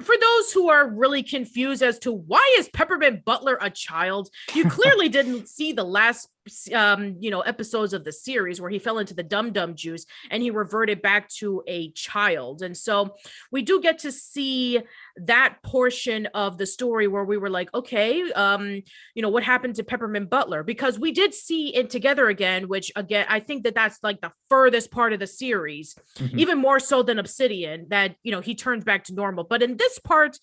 for 0.00 0.14
those 0.20 0.52
who 0.52 0.68
are 0.68 0.88
really 0.88 1.22
confused 1.22 1.82
as 1.82 1.98
to 2.00 2.12
why 2.12 2.56
is 2.58 2.68
Peppermint 2.70 3.24
Butler 3.24 3.58
a 3.60 3.70
child, 3.70 4.30
you 4.54 4.68
clearly 4.68 5.08
didn't 5.10 5.48
see 5.48 5.72
the 5.72 5.84
last 5.84 6.28
um 6.74 7.16
you 7.20 7.30
know 7.30 7.40
episodes 7.40 7.92
of 7.92 8.04
the 8.04 8.12
series 8.12 8.60
where 8.60 8.70
he 8.70 8.78
fell 8.78 8.98
into 8.98 9.14
the 9.14 9.22
dum 9.22 9.52
dum 9.52 9.74
juice 9.74 10.04
and 10.30 10.42
he 10.42 10.50
reverted 10.50 11.00
back 11.00 11.28
to 11.28 11.62
a 11.66 11.90
child. 11.92 12.62
And 12.62 12.76
so 12.76 13.14
we 13.50 13.62
do 13.62 13.80
get 13.80 13.98
to 14.00 14.12
see 14.12 14.80
that 15.16 15.56
portion 15.62 16.26
of 16.34 16.58
the 16.58 16.66
story 16.66 17.06
where 17.08 17.24
we 17.24 17.38
were 17.38 17.50
like 17.50 17.72
okay 17.74 18.30
um 18.32 18.82
you 19.14 19.22
know 19.22 19.28
what 19.28 19.42
happened 19.42 19.76
to 19.76 19.84
peppermint 19.84 20.28
butler? 20.30 20.62
Because 20.62 20.98
we 20.98 21.12
did 21.12 21.32
see 21.34 21.74
it 21.74 21.88
together 21.90 22.28
again 22.28 22.68
which 22.68 22.90
again 22.96 23.26
i 23.28 23.40
think 23.40 23.64
that 23.64 23.74
that's 23.74 23.98
like 24.02 24.20
the 24.20 24.32
furthest 24.50 24.90
part 24.90 25.12
of 25.12 25.20
the 25.20 25.26
series 25.26 25.94
Mhm. 26.18 26.38
even 26.38 26.58
more 26.58 26.78
so 26.80 27.02
than 27.02 27.18
obsidian 27.18 27.86
that 27.88 28.16
you 28.22 28.32
know 28.32 28.40
he 28.40 28.54
turns 28.54 28.84
back 28.84 29.04
to 29.04 29.14
normal. 29.14 29.44
But 29.44 29.62
in 29.62 29.76
this 29.76 29.98
part 29.98 30.38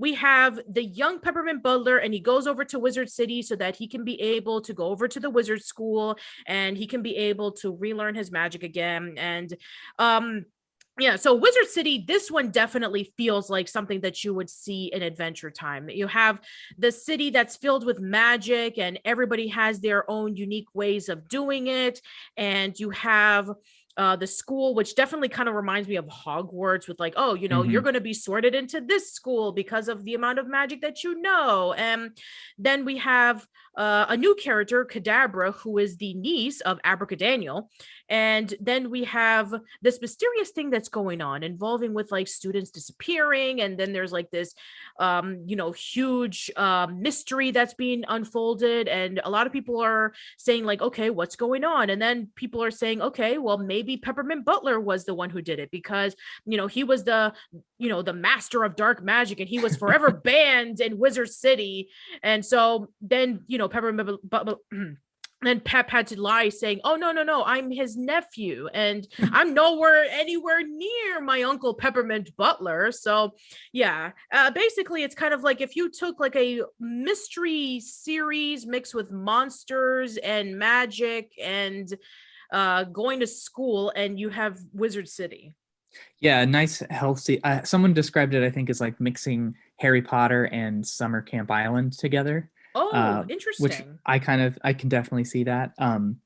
we 0.00 0.14
have 0.14 0.58
the 0.66 0.82
young 0.82 1.20
Peppermint 1.20 1.62
Butler, 1.62 1.98
and 1.98 2.14
he 2.14 2.20
goes 2.20 2.46
over 2.46 2.64
to 2.64 2.78
Wizard 2.78 3.10
City 3.10 3.42
so 3.42 3.54
that 3.56 3.76
he 3.76 3.86
can 3.86 4.02
be 4.02 4.18
able 4.20 4.62
to 4.62 4.72
go 4.72 4.86
over 4.86 5.06
to 5.06 5.20
the 5.20 5.28
wizard 5.30 5.62
school 5.62 6.16
and 6.46 6.76
he 6.76 6.86
can 6.86 7.02
be 7.02 7.16
able 7.16 7.52
to 7.52 7.76
relearn 7.76 8.14
his 8.14 8.32
magic 8.32 8.62
again. 8.62 9.14
And 9.18 9.54
um 9.98 10.46
yeah, 10.98 11.16
so 11.16 11.34
Wizard 11.34 11.68
City, 11.68 12.04
this 12.06 12.30
one 12.30 12.50
definitely 12.50 13.14
feels 13.16 13.48
like 13.48 13.68
something 13.68 14.02
that 14.02 14.22
you 14.22 14.34
would 14.34 14.50
see 14.50 14.90
in 14.92 15.02
Adventure 15.02 15.50
Time. 15.50 15.88
You 15.88 16.06
have 16.08 16.40
the 16.76 16.92
city 16.92 17.30
that's 17.30 17.56
filled 17.56 17.86
with 17.86 18.00
magic, 18.00 18.76
and 18.76 18.98
everybody 19.04 19.48
has 19.48 19.80
their 19.80 20.08
own 20.10 20.36
unique 20.36 20.68
ways 20.74 21.08
of 21.08 21.26
doing 21.26 21.68
it. 21.68 22.02
And 22.36 22.78
you 22.78 22.90
have 22.90 23.50
uh, 23.96 24.16
the 24.16 24.26
school, 24.26 24.74
which 24.74 24.94
definitely 24.94 25.28
kind 25.28 25.48
of 25.48 25.54
reminds 25.54 25.88
me 25.88 25.96
of 25.96 26.06
Hogwarts, 26.06 26.88
with 26.88 27.00
like, 27.00 27.14
oh, 27.16 27.34
you 27.34 27.48
know, 27.48 27.62
mm-hmm. 27.62 27.70
you're 27.70 27.82
going 27.82 27.94
to 27.94 28.00
be 28.00 28.14
sorted 28.14 28.54
into 28.54 28.80
this 28.80 29.12
school 29.12 29.52
because 29.52 29.88
of 29.88 30.04
the 30.04 30.14
amount 30.14 30.38
of 30.38 30.48
magic 30.48 30.80
that 30.82 31.02
you 31.02 31.20
know. 31.20 31.72
And 31.72 32.16
then 32.58 32.84
we 32.84 32.98
have 32.98 33.46
uh, 33.76 34.06
a 34.08 34.16
new 34.16 34.34
character, 34.34 34.84
Kadabra, 34.84 35.54
who 35.54 35.78
is 35.78 35.96
the 35.96 36.14
niece 36.14 36.60
of 36.60 36.80
Abracadaniel. 36.82 37.68
And 38.10 38.52
then 38.60 38.90
we 38.90 39.04
have 39.04 39.54
this 39.82 40.00
mysterious 40.00 40.50
thing 40.50 40.68
that's 40.68 40.88
going 40.88 41.22
on 41.22 41.44
involving 41.44 41.94
with 41.94 42.10
like 42.10 42.26
students 42.26 42.70
disappearing. 42.70 43.60
And 43.60 43.78
then 43.78 43.92
there's 43.92 44.10
like 44.12 44.32
this, 44.32 44.52
um, 44.98 45.44
you 45.46 45.54
know, 45.54 45.70
huge 45.70 46.50
uh, 46.56 46.88
mystery 46.92 47.52
that's 47.52 47.74
being 47.74 48.04
unfolded. 48.08 48.88
And 48.88 49.20
a 49.24 49.30
lot 49.30 49.46
of 49.46 49.52
people 49.52 49.80
are 49.80 50.12
saying, 50.38 50.64
like, 50.64 50.82
okay, 50.82 51.10
what's 51.10 51.36
going 51.36 51.62
on? 51.62 51.88
And 51.88 52.02
then 52.02 52.28
people 52.34 52.64
are 52.64 52.72
saying, 52.72 53.00
okay, 53.00 53.38
well, 53.38 53.58
maybe 53.58 53.96
Peppermint 53.96 54.44
Butler 54.44 54.80
was 54.80 55.04
the 55.04 55.14
one 55.14 55.30
who 55.30 55.40
did 55.40 55.60
it 55.60 55.70
because, 55.70 56.16
you 56.44 56.56
know, 56.56 56.66
he 56.66 56.82
was 56.82 57.04
the, 57.04 57.32
you 57.78 57.88
know, 57.88 58.02
the 58.02 58.12
master 58.12 58.64
of 58.64 58.74
dark 58.74 59.04
magic 59.04 59.38
and 59.38 59.48
he 59.48 59.60
was 59.60 59.76
forever 59.76 60.10
banned 60.24 60.80
in 60.80 60.98
Wizard 60.98 61.30
City. 61.30 61.90
And 62.24 62.44
so 62.44 62.90
then, 63.00 63.44
you 63.46 63.56
know, 63.56 63.68
Peppermint 63.68 64.28
Butler. 64.28 64.56
and 65.44 65.64
Pep 65.64 65.90
had 65.90 66.06
to 66.08 66.20
lie 66.20 66.48
saying, 66.48 66.80
Oh, 66.84 66.96
no, 66.96 67.12
no, 67.12 67.22
no, 67.22 67.44
I'm 67.44 67.70
his 67.70 67.96
nephew, 67.96 68.68
and 68.74 69.06
I'm 69.32 69.54
nowhere 69.54 70.04
anywhere 70.10 70.62
near 70.66 71.20
my 71.20 71.42
uncle 71.42 71.74
Peppermint 71.74 72.36
Butler. 72.36 72.92
So, 72.92 73.34
yeah, 73.72 74.12
uh, 74.32 74.50
basically, 74.50 75.02
it's 75.02 75.14
kind 75.14 75.34
of 75.34 75.42
like 75.42 75.60
if 75.60 75.76
you 75.76 75.90
took 75.90 76.20
like 76.20 76.36
a 76.36 76.62
mystery 76.78 77.80
series 77.80 78.66
mixed 78.66 78.94
with 78.94 79.10
monsters 79.10 80.16
and 80.18 80.58
magic 80.58 81.32
and 81.42 81.92
uh, 82.52 82.84
going 82.84 83.20
to 83.20 83.26
school, 83.26 83.92
and 83.94 84.18
you 84.18 84.28
have 84.28 84.58
Wizard 84.72 85.08
City. 85.08 85.54
Yeah, 86.20 86.44
nice, 86.44 86.82
healthy. 86.90 87.42
Uh, 87.42 87.62
someone 87.62 87.94
described 87.94 88.34
it, 88.34 88.44
I 88.44 88.50
think, 88.50 88.70
as 88.70 88.80
like 88.80 89.00
mixing 89.00 89.54
Harry 89.76 90.02
Potter 90.02 90.44
and 90.46 90.86
Summer 90.86 91.22
Camp 91.22 91.50
Island 91.50 91.94
together. 91.94 92.50
Oh, 92.74 92.90
uh, 92.90 93.24
interesting. 93.28 93.64
Which 93.64 93.82
I 94.06 94.18
kind 94.18 94.42
of 94.42 94.58
I 94.62 94.72
can 94.72 94.88
definitely 94.88 95.24
see 95.24 95.44
that. 95.44 95.72
Um 95.78 96.20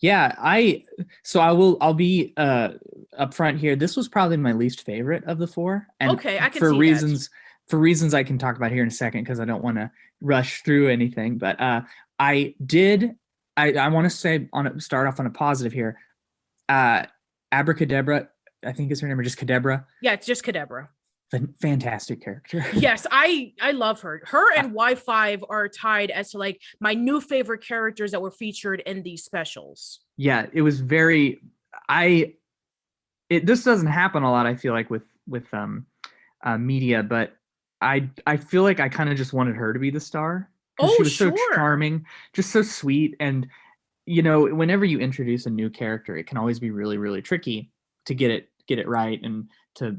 yeah, 0.00 0.34
I 0.38 0.84
so 1.22 1.40
I 1.40 1.52
will 1.52 1.78
I'll 1.80 1.94
be 1.94 2.32
uh 2.36 2.70
upfront 3.18 3.58
here. 3.58 3.76
This 3.76 3.96
was 3.96 4.08
probably 4.08 4.36
my 4.36 4.52
least 4.52 4.84
favorite 4.84 5.24
of 5.24 5.38
the 5.38 5.46
four. 5.46 5.86
And 6.00 6.12
okay, 6.12 6.38
I 6.38 6.48
can 6.48 6.58
for 6.58 6.74
reasons 6.74 7.28
that. 7.28 7.34
for 7.68 7.78
reasons 7.78 8.14
I 8.14 8.22
can 8.22 8.38
talk 8.38 8.56
about 8.56 8.72
here 8.72 8.82
in 8.82 8.88
a 8.88 8.92
second 8.92 9.22
because 9.22 9.40
I 9.40 9.44
don't 9.44 9.62
want 9.62 9.76
to 9.76 9.90
rush 10.20 10.62
through 10.62 10.88
anything. 10.88 11.38
But 11.38 11.60
uh 11.60 11.82
I 12.18 12.54
did 12.64 13.14
I, 13.56 13.72
I 13.74 13.88
want 13.88 14.04
to 14.04 14.10
say 14.10 14.48
on 14.52 14.66
a, 14.66 14.80
start 14.80 15.06
off 15.06 15.20
on 15.20 15.26
a 15.26 15.30
positive 15.30 15.72
here. 15.72 15.98
Uh 16.68 17.04
Abracadabra, 17.52 18.28
I 18.64 18.72
think 18.72 18.90
is 18.90 19.00
her 19.00 19.06
name, 19.06 19.18
or 19.18 19.22
just 19.22 19.38
Kadabra. 19.38 19.84
Yeah, 20.02 20.14
it's 20.14 20.26
just 20.26 20.44
Kadabra 20.44 20.88
fantastic 21.60 22.22
character. 22.22 22.64
yes, 22.74 23.06
I 23.10 23.52
I 23.60 23.72
love 23.72 24.00
her. 24.02 24.22
Her 24.24 24.54
and 24.56 24.72
Y5 24.72 25.42
are 25.48 25.68
tied 25.68 26.10
as 26.10 26.30
to 26.30 26.38
like 26.38 26.60
my 26.80 26.94
new 26.94 27.20
favorite 27.20 27.64
characters 27.64 28.12
that 28.12 28.22
were 28.22 28.30
featured 28.30 28.80
in 28.86 29.02
these 29.02 29.24
specials. 29.24 30.00
Yeah, 30.16 30.46
it 30.52 30.62
was 30.62 30.80
very 30.80 31.40
I 31.88 32.34
it 33.30 33.46
this 33.46 33.64
doesn't 33.64 33.88
happen 33.88 34.22
a 34.22 34.30
lot 34.30 34.46
I 34.46 34.54
feel 34.54 34.72
like 34.72 34.90
with 34.90 35.04
with 35.26 35.52
um 35.52 35.86
uh, 36.44 36.58
media, 36.58 37.02
but 37.02 37.36
I 37.80 38.10
I 38.26 38.36
feel 38.36 38.62
like 38.62 38.80
I 38.80 38.88
kind 38.88 39.10
of 39.10 39.16
just 39.16 39.32
wanted 39.32 39.56
her 39.56 39.72
to 39.72 39.78
be 39.78 39.90
the 39.90 40.00
star. 40.00 40.50
Oh, 40.78 40.92
she 40.96 41.02
was 41.02 41.12
sure. 41.12 41.36
so 41.36 41.54
charming, 41.54 42.04
just 42.32 42.50
so 42.50 42.62
sweet 42.62 43.16
and 43.20 43.48
you 44.06 44.22
know, 44.22 44.44
whenever 44.44 44.84
you 44.84 44.98
introduce 44.98 45.46
a 45.46 45.50
new 45.50 45.70
character, 45.70 46.14
it 46.14 46.26
can 46.26 46.36
always 46.36 46.60
be 46.60 46.70
really 46.70 46.98
really 46.98 47.22
tricky 47.22 47.70
to 48.06 48.14
get 48.14 48.30
it 48.30 48.50
get 48.66 48.78
it 48.78 48.88
right 48.88 49.20
and 49.22 49.48
to 49.74 49.96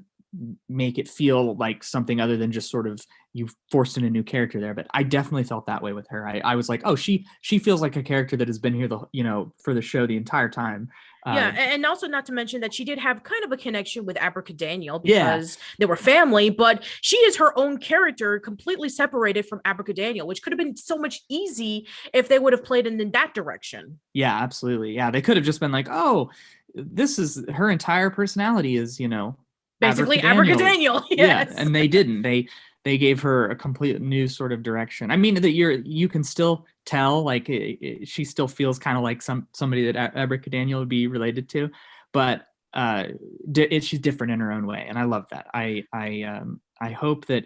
make 0.70 0.98
it 0.98 1.08
feel 1.08 1.56
like 1.56 1.84
something 1.84 2.20
other 2.20 2.38
than 2.38 2.52
just 2.52 2.70
sort 2.70 2.88
of 2.88 3.00
you 3.34 3.48
forced 3.72 3.98
in 3.98 4.06
a 4.06 4.10
new 4.10 4.24
character 4.24 4.60
there 4.60 4.74
but 4.74 4.88
i 4.94 5.04
definitely 5.04 5.44
felt 5.44 5.66
that 5.66 5.82
way 5.82 5.94
with 5.94 6.08
her 6.10 6.28
I, 6.28 6.40
I 6.44 6.56
was 6.56 6.70
like 6.70 6.82
oh 6.86 6.96
she 6.96 7.26
she 7.42 7.60
feels 7.60 7.82
like 7.82 7.96
a 7.96 8.04
character 8.04 8.38
that 8.38 8.48
has 8.48 8.60
been 8.60 8.74
here 8.74 8.88
the 8.88 9.00
you 9.12 9.24
know 9.24 9.54
for 9.64 9.74
the 9.74 9.82
show 9.82 10.08
the 10.08 10.18
entire 10.18 10.50
time 10.50 10.90
yeah, 11.26 11.48
uh, 11.48 11.60
and 11.60 11.86
also 11.88 12.08
not 12.08 12.26
to 12.28 12.34
mention 12.34 12.62
that 12.62 12.74
she 12.74 12.84
did 12.86 13.00
have 13.00 13.24
kind 13.24 13.44
of 13.44 13.52
a 13.52 13.58
connection 13.58 14.06
with 14.06 14.16
Abracadaniel 14.18 15.02
because 15.02 15.56
yeah. 15.56 15.64
they 15.80 15.86
were 15.88 15.96
family, 15.96 16.52
but 16.52 16.84
she 17.02 17.18
is 17.18 17.36
her 17.38 17.58
own 17.58 17.80
character, 17.80 18.40
completely 18.40 18.90
separated 18.90 19.48
from 19.48 19.60
Abracadaniel, 19.66 20.28
which 20.28 20.44
could 20.44 20.54
have 20.54 20.60
been 20.60 20.78
so 20.78 20.98
much 20.98 21.22
easy 21.28 21.88
if 22.14 22.28
they 22.28 22.38
would 22.38 22.54
have 22.54 22.64
played 22.64 22.86
in, 22.86 23.02
in 23.02 23.10
that 23.12 23.34
direction. 23.34 24.00
Yeah, 24.14 24.38
absolutely. 24.38 24.94
Yeah, 24.94 25.10
they 25.10 25.22
could 25.22 25.36
have 25.36 25.46
just 25.46 25.60
been 25.60 25.72
like, 25.72 25.88
oh, 25.90 26.30
this 26.76 27.18
is 27.18 27.44
her 27.54 27.70
entire 27.70 28.10
personality 28.10 28.76
is 28.76 29.00
you 29.00 29.08
know 29.08 29.38
basically 29.80 30.19
Abracadaniel. 30.19 31.03
yes. 31.09 31.49
Yeah, 31.51 31.61
and 31.61 31.76
they 31.76 31.88
didn't. 31.88 32.21
They 32.21 32.47
they 32.84 32.97
gave 32.97 33.21
her 33.21 33.49
a 33.49 33.55
complete 33.55 33.99
new 33.99 34.28
sort 34.28 34.53
of 34.53 34.63
direction. 34.63 35.11
I 35.11 35.17
mean 35.17 35.36
that 35.36 35.51
you're 35.51 35.71
you 35.71 36.07
can 36.07 36.23
still 36.23 36.65
tell 36.86 37.23
like 37.23 37.49
it, 37.49 37.80
it, 37.82 38.07
she 38.07 38.23
still 38.23 38.47
feels 38.47 38.78
kind 38.80 38.97
of 38.97 39.03
like 39.03 39.21
some 39.21 39.47
somebody 39.53 39.91
that 39.91 40.13
Abracadaniel 40.15 40.80
would 40.80 40.89
be 40.89 41.07
related 41.07 41.49
to, 41.49 41.69
but 42.13 42.45
uh, 42.73 43.05
di- 43.51 43.80
she's 43.80 43.99
different 43.99 44.34
in 44.34 44.39
her 44.39 44.51
own 44.51 44.67
way, 44.67 44.86
and 44.88 44.99
I 44.99 45.03
love 45.03 45.26
that. 45.32 45.47
I 45.53 45.84
I 45.93 46.23
um 46.23 46.61
I 46.80 46.91
hope 46.91 47.26
that 47.28 47.45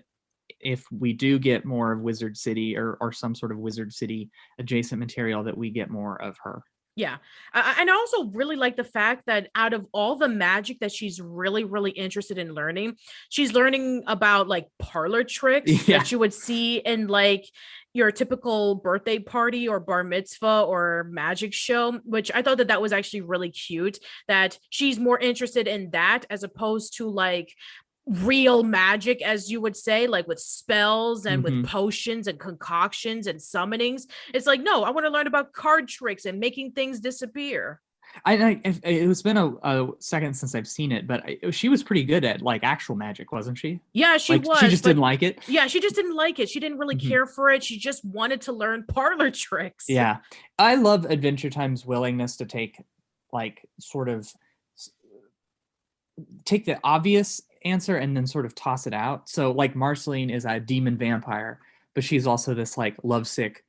if 0.59 0.85
we 0.91 1.13
do 1.13 1.39
get 1.39 1.65
more 1.65 1.91
of 1.91 2.01
Wizard 2.01 2.35
City 2.35 2.75
or 2.75 2.97
or 2.99 3.11
some 3.11 3.33
sort 3.33 3.51
of 3.51 3.59
Wizard 3.59 3.93
City 3.93 4.29
adjacent 4.59 4.99
material, 4.99 5.43
that 5.43 5.57
we 5.57 5.69
get 5.69 5.89
more 5.89 6.21
of 6.21 6.37
her. 6.43 6.63
Yeah. 6.99 7.15
And 7.53 7.89
I 7.89 7.93
also 7.93 8.25
really 8.25 8.57
like 8.57 8.75
the 8.75 8.83
fact 8.83 9.27
that 9.27 9.47
out 9.55 9.71
of 9.71 9.87
all 9.93 10.17
the 10.17 10.27
magic 10.27 10.81
that 10.81 10.91
she's 10.91 11.21
really, 11.21 11.63
really 11.63 11.91
interested 11.91 12.37
in 12.37 12.53
learning, 12.53 12.97
she's 13.29 13.53
learning 13.53 14.03
about 14.05 14.49
like 14.49 14.67
parlor 14.79 15.23
tricks 15.39 15.87
yeah. 15.87 15.99
that 15.99 16.11
you 16.11 16.19
would 16.19 16.33
see 16.33 16.79
in 16.79 17.07
like 17.07 17.45
your 17.93 18.11
typical 18.11 18.75
birthday 18.75 19.17
party 19.17 19.65
or 19.65 19.79
bar 19.79 20.03
mitzvah 20.03 20.63
or 20.67 21.07
magic 21.09 21.53
show, 21.53 21.93
which 22.03 22.31
I 22.35 22.41
thought 22.41 22.57
that 22.57 22.67
that 22.67 22.81
was 22.81 22.91
actually 22.91 23.21
really 23.21 23.49
cute. 23.49 23.99
That 24.27 24.59
she's 24.69 24.99
more 24.99 25.17
interested 25.17 25.69
in 25.69 25.91
that 25.91 26.25
as 26.29 26.43
opposed 26.43 26.97
to 26.97 27.09
like 27.09 27.55
real 28.09 28.63
magic 28.63 29.21
as 29.21 29.51
you 29.51 29.61
would 29.61 29.77
say 29.77 30.07
like 30.07 30.27
with 30.27 30.39
spells 30.39 31.25
and 31.25 31.43
mm-hmm. 31.43 31.61
with 31.61 31.69
potions 31.69 32.27
and 32.27 32.39
concoctions 32.39 33.27
and 33.27 33.39
summonings 33.39 34.03
it's 34.33 34.47
like 34.47 34.61
no 34.61 34.83
i 34.83 34.89
want 34.89 35.05
to 35.05 35.11
learn 35.11 35.27
about 35.27 35.53
card 35.53 35.87
tricks 35.87 36.25
and 36.25 36.39
making 36.39 36.71
things 36.71 36.99
disappear 36.99 37.79
I, 38.25 38.33
I 38.33 38.61
it's 38.83 39.21
been 39.21 39.37
a, 39.37 39.47
a, 39.63 39.87
second 39.99 40.33
since 40.33 40.55
I've 40.55 40.67
seen 40.67 40.91
it, 40.91 41.07
but 41.07 41.23
I, 41.23 41.51
she 41.51 41.69
was 41.69 41.83
pretty 41.83 42.03
good 42.03 42.25
at 42.25 42.41
like 42.41 42.63
actual 42.63 42.95
magic, 42.95 43.31
wasn't 43.31 43.57
she? 43.57 43.79
Yeah, 43.93 44.17
she 44.17 44.33
like, 44.33 44.45
was. 44.45 44.59
She 44.59 44.67
just 44.67 44.83
didn't 44.83 45.01
like 45.01 45.21
it. 45.21 45.39
Yeah, 45.47 45.67
she 45.67 45.79
just 45.79 45.95
didn't 45.95 46.15
like 46.15 46.39
it. 46.39 46.49
She 46.49 46.59
didn't 46.59 46.79
really 46.79 46.95
mm-hmm. 46.95 47.07
care 47.07 47.25
for 47.27 47.49
it. 47.49 47.63
She 47.63 47.77
just 47.77 48.03
wanted 48.03 48.41
to 48.41 48.51
learn 48.51 48.85
parlor 48.91 49.31
tricks. 49.31 49.85
Yeah, 49.87 50.17
I 50.57 50.75
love 50.75 51.05
Adventure 51.05 51.49
Time's 51.49 51.85
willingness 51.85 52.37
to 52.37 52.45
take 52.45 52.81
like 53.31 53.67
sort 53.79 54.09
of 54.09 54.27
take 56.45 56.65
the 56.65 56.79
obvious 56.83 57.41
answer 57.65 57.97
and 57.97 58.15
then 58.15 58.27
sort 58.27 58.45
of 58.45 58.55
toss 58.55 58.87
it 58.87 58.93
out. 58.93 59.29
So 59.29 59.51
like 59.51 59.75
Marceline 59.75 60.29
is 60.29 60.45
a 60.45 60.59
demon 60.59 60.97
vampire, 60.97 61.59
but 61.95 62.03
she's 62.03 62.27
also 62.27 62.53
this 62.53 62.77
like 62.77 62.95
lovesick 63.03 63.63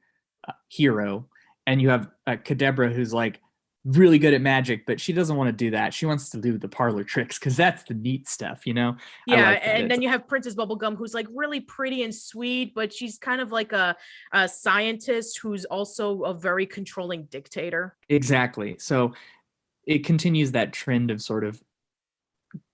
uh, 0.47 0.53
hero. 0.69 1.27
And 1.67 1.81
you 1.81 1.89
have 1.91 2.09
uh, 2.27 2.37
Kadabra 2.37 2.93
who's 2.93 3.13
like 3.13 3.41
really 3.85 4.19
good 4.19 4.35
at 4.35 4.41
magic, 4.41 4.85
but 4.87 5.01
she 5.01 5.13
doesn't 5.13 5.37
want 5.37 5.49
to 5.49 5.53
do 5.53 5.71
that. 5.71 5.95
She 5.95 6.05
wants 6.05 6.31
to 6.31 6.39
do 6.39 6.59
the 6.59 6.69
parlor 6.69 7.03
tricks 7.03 7.39
because 7.39 7.57
that's 7.57 7.83
the 7.85 7.95
neat 7.95 8.29
stuff, 8.29 8.67
you 8.67 8.75
know? 8.75 8.97
Yeah, 9.27 9.53
like 9.53 9.61
and 9.65 9.91
then 9.91 10.03
you 10.03 10.09
have 10.09 10.29
Princess 10.29 10.55
Bubblegum 10.55 10.97
who's 10.97 11.15
like 11.15 11.27
really 11.33 11.61
pretty 11.61 12.03
and 12.03 12.15
sweet, 12.15 12.75
but 12.75 12.93
she's 12.93 13.19
kind 13.19 13.41
of 13.41 13.53
like 13.53 13.73
a, 13.73 13.97
a 14.33 14.49
scientist 14.49 15.39
who's 15.39 15.65
also 15.65 16.23
a 16.25 16.35
very 16.35 16.67
controlling 16.67 17.25
dictator. 17.25 17.97
Exactly. 18.09 18.77
So 18.79 19.15
it 19.87 20.05
continues 20.05 20.53
that 20.53 20.73
trend 20.73 21.11
of 21.11 21.23
sort 21.23 21.45
of 21.45 21.63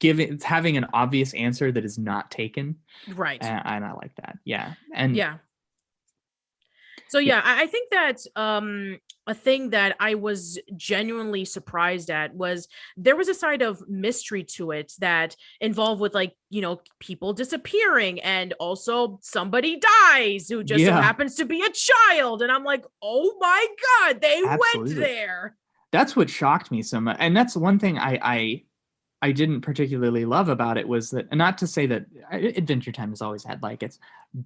giving 0.01 0.33
it's 0.35 0.45
having 0.45 0.77
an 0.77 0.87
obvious 0.93 1.35
answer 1.35 1.71
that 1.73 1.85
is 1.85 1.99
not 1.99 2.31
taken. 2.31 2.77
Right. 3.15 3.43
And, 3.43 3.63
and 3.65 3.85
i 3.85 3.93
like 3.93 4.15
that. 4.17 4.39
Yeah. 4.45 4.75
And 4.95 5.17
yeah. 5.17 5.39
So 7.09 7.19
yeah, 7.21 7.41
I, 7.45 7.63
I 7.63 7.67
think 7.67 7.91
that 7.91 8.19
um 8.35 8.99
a 9.29 9.35
thing 9.35 9.71
that 9.71 9.97
I 10.01 10.15
was 10.15 10.59
genuinely 10.77 11.45
surprised 11.45 12.11
at 12.11 12.35
was 12.35 12.69
there 12.97 13.17
was 13.17 13.29
a 13.29 13.35
side 13.35 13.61
of 13.63 13.83
mystery 13.89 14.45
to 14.55 14.71
it 14.71 14.93
that 15.01 15.35
involved 15.61 16.01
with 16.01 16.15
like, 16.15 16.35
you 16.49 16.63
know, 16.63 16.81
people 17.01 17.33
disappearing 17.33 18.21
and 18.21 18.55
also 18.61 19.19
somebody 19.23 19.81
dies 20.11 20.49
who 20.49 20.63
just 20.63 20.85
so 20.85 20.91
Yeah. 20.91 21.03
happens 21.03 21.35
to 21.37 21.45
be 21.45 21.63
a 21.63 21.71
child. 21.71 22.43
And 22.43 22.53
I'm 22.53 22.65
like, 22.65 22.85
oh 23.03 23.37
my 23.41 23.67
God, 24.01 24.21
they 24.21 24.43
went 24.45 24.95
there. 24.97 25.57
that's 25.93 26.15
what 26.17 26.29
shocked 26.31 26.71
me 26.71 26.83
so 26.83 27.01
much 27.01 27.17
and 27.21 27.35
that's 27.37 27.57
one 27.57 27.79
thing 27.79 27.97
i 27.99 28.19
i 28.23 28.63
i 29.27 29.33
didn't 29.33 29.61
particularly 29.61 30.25
love 30.25 30.49
about 30.49 30.79
it 30.79 30.87
was 30.87 31.11
that 31.11 31.31
not 31.35 31.59
to 31.59 31.67
say 31.67 31.85
that 31.87 32.07
adventure 32.31 32.93
time 32.93 33.11
has 33.11 33.21
always 33.21 33.43
had 33.45 33.61
like 33.63 33.83
its 33.83 33.99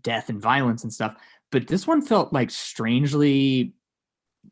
death 0.03 0.31
and 0.31 0.41
violence 0.41 0.83
and 0.85 0.93
stuff 0.93 1.14
but 1.53 1.66
this 1.66 1.87
one 1.87 2.01
felt 2.01 2.33
like 2.33 2.51
strangely 2.51 3.74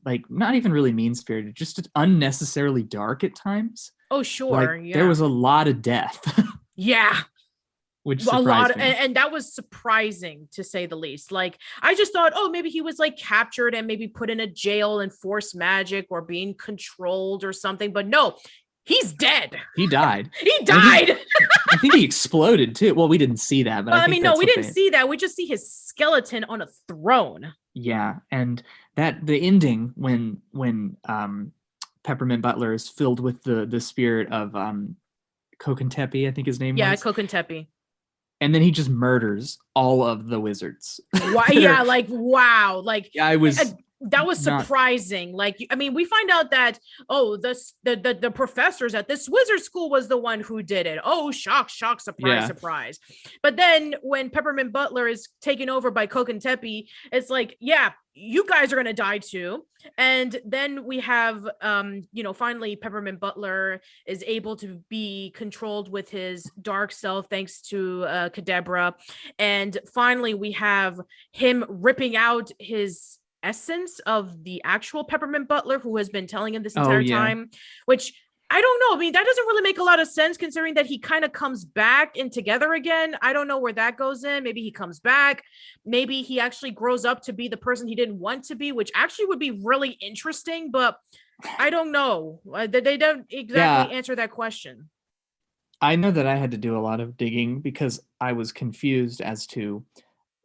like 0.05 0.31
not 0.31 0.55
even 0.55 0.71
really 0.71 0.93
mean 0.93 1.15
spirited 1.15 1.55
just 1.55 1.89
unnecessarily 1.95 2.83
dark 2.83 3.25
at 3.25 3.35
times 3.35 3.93
Oh, 4.11 4.23
sure. 4.23 4.51
like 4.77 4.87
yeah. 4.87 4.95
there 4.97 5.09
was 5.09 5.21
a 5.21 5.27
lot 5.27 5.69
of 5.69 5.83
death 5.83 6.21
yeah. 6.77 7.15
which 8.03 8.27
a 8.27 8.39
lot 8.39 8.75
me. 8.77 8.83
and, 8.83 8.99
and 8.99 9.17
that 9.17 9.33
was 9.33 9.55
surprising 9.55 10.49
to 10.53 10.63
say 10.65 10.87
the 10.87 10.97
least 10.97 11.33
like 11.33 11.59
i 11.83 11.95
just 11.95 12.13
thought 12.13 12.33
oh 12.35 12.51
maybe 12.51 12.69
he 12.71 12.81
was 12.83 12.99
like 12.99 13.17
captured 13.19 13.75
and 13.75 13.87
maybe 13.87 14.09
put 14.09 14.31
in 14.31 14.41
a 14.41 14.47
jail 14.47 15.01
and 15.01 15.13
forced 15.13 15.55
magic 15.57 16.07
or 16.11 16.21
being 16.23 16.55
controlled 16.55 17.45
or 17.45 17.53
something 17.53 17.93
but 17.93 18.07
no 18.07 18.37
he's 18.89 19.13
dead. 19.13 19.57
He 19.77 19.87
died. 19.87 20.31
He 20.41 20.65
died. 20.65 21.07
Think- 21.07 21.21
i 21.71 21.77
think 21.77 21.95
he 21.95 22.05
exploded 22.05 22.75
too. 22.75 22.95
Well 22.95 23.07
we 23.09 23.19
didn't 23.19 23.37
see 23.37 23.63
that 23.63 23.85
but 23.85 23.93
Well, 23.93 24.01
i, 24.01 24.05
I, 24.05 24.09
mean 24.09 24.23
no 24.23 24.37
we 24.37 24.47
didn't 24.47 24.63
they- 24.65 24.71
see 24.73 24.91
that. 24.91 25.09
We 25.09 25.17
just 25.17 25.37
see 25.37 25.47
his 25.47 25.71
skeleton 25.71 26.45
on 26.45 26.63
a 26.63 26.67
throne. 26.89 27.53
Yeah, 27.75 28.17
and 28.33 28.61
that 28.97 29.25
the 29.25 29.41
ending 29.41 29.93
when 29.95 30.41
when 30.51 30.97
um 31.05 31.53
Peppermint 32.03 32.43
Butler 32.43 32.73
is 32.73 32.89
filled 32.89 33.21
with 33.21 33.43
the 33.45 33.67
the 33.67 33.81
spirit 33.81 34.33
of 34.33 34.57
um 34.57 34.97
Kokentepe, 35.61 36.27
I 36.27 36.31
think 36.33 36.47
his 36.47 36.59
name 36.61 36.77
yeah 36.77 36.91
was, 36.91 37.03
kokentepe. 37.03 37.67
And 38.41 38.55
then 38.55 38.63
he 38.63 38.71
just 38.71 38.89
murders 38.89 39.59
all 39.75 40.05
of 40.05 40.29
the 40.29 40.39
wizards. 40.41 41.01
Why, 41.33 41.47
yeah 41.53 41.83
like 41.95 42.07
wow 42.09 42.81
like 42.85 43.11
I 43.21 43.37
was 43.37 43.59
Uh, 43.61 43.65
that 44.01 44.27
was 44.27 44.45
not- 44.47 44.63
surprising. 44.63 45.33
Like 45.33 45.57
i 45.71 45.75
mean 45.75 45.95
we 45.95 46.05
find 46.05 46.31
out 46.31 46.51
that 46.53 46.79
oh 47.09 47.37
this 47.37 47.75
the, 47.83 47.97
the 47.97 48.15
the 48.15 48.31
professors 48.31 48.95
at 48.95 49.09
this 49.09 49.29
wizard 49.29 49.61
school 49.61 49.91
was 49.91 50.09
the 50.09 50.17
one 50.19 50.41
who 50.41 50.63
did 50.63 50.87
it. 50.87 50.99
Oh 51.05 51.31
shock 51.31 51.69
shock 51.69 52.01
surprise 52.01 52.43
Yeah. 52.43 52.47
surprise. 52.47 52.99
But 53.43 53.57
then 53.57 53.95
when 54.03 54.31
peppermint 54.31 54.73
butler 54.73 55.09
is 55.09 55.29
taken 55.41 55.69
over 55.69 55.91
by 55.91 56.07
kokentepe 56.07 56.89
it's 57.13 57.31
like 57.31 57.57
yeah 57.61 57.93
you 58.15 58.45
guys 58.49 58.73
are 58.73 58.77
gonna 58.77 58.93
die 58.93 59.19
too. 59.19 59.65
And 59.97 60.41
then 60.45 60.85
we 60.85 60.99
have 61.01 61.49
um 61.61 62.03
you 62.13 62.23
know 62.23 62.33
finally 62.33 62.75
peppermint 62.77 63.21
butler 63.21 63.81
is 64.07 64.25
able 64.27 64.57
to 64.57 64.81
be 64.89 65.33
controlled 65.37 65.89
with 65.91 66.09
his 66.11 66.51
dark 66.61 66.91
self 66.93 67.29
thanks 67.29 67.61
to 67.63 68.05
uh 68.05 68.29
kadabra 68.31 68.95
and 69.39 69.79
finally 69.93 70.35
we 70.35 70.53
have 70.53 71.01
him 71.33 71.65
ripping 71.69 72.17
out 72.17 72.51
his 72.59 73.18
essence 73.43 73.99
of 74.01 74.45
the 74.45 74.61
actual 74.65 75.05
peppermint 75.05 75.49
butler 75.49 75.79
who 75.79 75.97
has 75.97 76.09
been 76.09 76.27
telling 76.27 76.55
him 76.55 76.63
this 76.63 76.77
Oh, 76.77 76.83
entire 76.83 77.01
yeah. 77.01 77.17
time 77.19 77.51
which 77.87 78.13
i 78.51 78.61
don't 78.61 78.81
know. 78.81 78.97
I 78.97 78.99
mean 78.99 79.13
that 79.13 79.27
doesn't 79.27 79.47
really 79.47 79.63
make 79.63 79.79
a 79.79 79.83
lot 79.83 80.01
of 80.01 80.09
sense 80.09 80.37
considering 80.39 80.75
that 80.75 80.87
he 80.87 80.99
kind 80.99 81.25
of 81.25 81.33
comes 81.33 81.65
back 81.67 82.17
and 82.17 82.33
together 82.33 82.73
again. 82.73 83.15
I 83.21 83.33
don't 83.35 83.47
know 83.47 83.59
where 83.59 83.75
that 83.75 83.99
goes 83.99 84.25
in. 84.25 84.43
Maybe 84.43 84.63
he 84.63 84.71
comes 84.71 85.01
back. 85.01 85.43
Maybe 85.85 86.23
he 86.23 86.41
actually 86.41 86.71
grows 86.71 87.05
up 87.05 87.23
to 87.25 87.33
be 87.35 87.49
the 87.49 87.59
person 87.59 87.87
he 87.87 87.95
didn't 87.95 88.19
want 88.19 88.45
to 88.45 88.55
be 88.55 88.73
which 88.73 88.91
actually 88.95 89.27
would 89.27 89.39
be 89.39 89.51
really 89.51 89.91
interesting 90.01 90.71
but 90.71 90.99
i 91.59 91.71
don't 91.71 91.93
know. 91.93 92.41
Uh, 92.53 92.67
they 92.67 92.81
they 92.81 92.97
don't 92.97 93.27
exactly 93.31 93.95
answer 93.95 94.17
that 94.17 94.31
question. 94.31 94.89
I 95.81 95.95
know 95.97 96.11
that 96.11 96.27
I 96.27 96.35
had 96.37 96.51
to 96.51 96.57
do 96.57 96.77
a 96.77 96.81
lot 96.81 97.01
of 97.01 97.17
digging 97.17 97.61
because 97.61 98.01
I 98.21 98.33
was 98.33 98.51
confused 98.51 99.21
as 99.21 99.47
to 99.49 99.85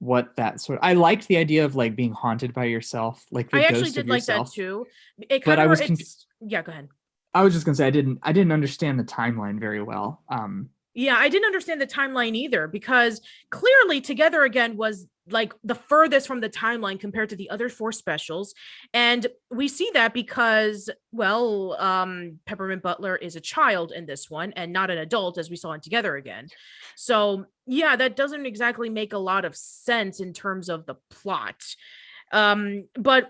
what 0.03 0.35
that 0.35 0.59
sort 0.59 0.79
I 0.81 0.93
liked 0.93 1.27
the 1.27 1.37
idea 1.37 1.65
of 1.65 1.75
like 1.75 1.95
being 1.95 2.11
haunted 2.11 2.53
by 2.53 2.65
yourself, 2.65 3.25
like 3.31 3.49
the 3.49 3.57
i 3.57 3.61
actually 3.61 3.91
did 3.91 4.05
of 4.05 4.07
like 4.07 4.25
that 4.25 4.47
too. 4.51 4.85
It 5.29 5.43
But 5.45 5.57
kind 5.57 5.61
I 5.61 5.67
was 5.67 6.25
yeah 6.41 6.61
go 6.61 6.71
ahead. 6.71 6.89
I 7.33 7.43
was 7.43 7.53
just 7.53 7.65
gonna 7.65 7.75
say 7.75 7.87
I 7.87 7.91
didn't 7.91 8.19
I 8.21 8.31
didn't 8.31 8.51
understand 8.51 8.99
the 8.99 9.03
timeline 9.03 9.59
very 9.59 9.81
well. 9.81 10.23
Um. 10.29 10.69
Yeah, 10.95 11.15
I 11.15 11.27
didn't 11.27 11.47
understand 11.47 11.81
the 11.81 11.87
timeline 11.87 12.35
either 12.35 12.67
because 12.67 13.19
clearly 13.49 13.99
Together 13.99 14.43
Again 14.43 14.77
was 14.77 15.07
like 15.29 15.53
the 15.63 15.75
furthest 15.75 16.27
from 16.27 16.41
the 16.41 16.49
timeline 16.49 16.99
compared 16.99 17.29
to 17.29 17.35
the 17.35 17.49
other 17.49 17.69
four 17.69 17.91
specials. 17.91 18.53
And 18.93 19.25
we 19.49 19.67
see 19.67 19.89
that 19.93 20.13
because, 20.13 20.89
well, 21.11 21.75
um, 21.79 22.39
Peppermint 22.45 22.81
Butler 22.81 23.15
is 23.15 23.35
a 23.35 23.41
child 23.41 23.91
in 23.91 24.05
this 24.05 24.29
one 24.29 24.53
and 24.53 24.73
not 24.73 24.91
an 24.91 24.97
adult, 24.97 25.37
as 25.37 25.49
we 25.49 25.55
saw 25.55 25.71
in 25.73 25.81
Together 25.81 26.15
Again. 26.15 26.47
So, 26.95 27.45
yeah, 27.65 27.95
that 27.95 28.15
doesn't 28.15 28.45
exactly 28.45 28.89
make 28.89 29.13
a 29.13 29.17
lot 29.17 29.45
of 29.45 29.55
sense 29.55 30.19
in 30.19 30.33
terms 30.33 30.69
of 30.69 30.85
the 30.85 30.95
plot. 31.09 31.63
Um, 32.31 32.85
but 32.95 33.29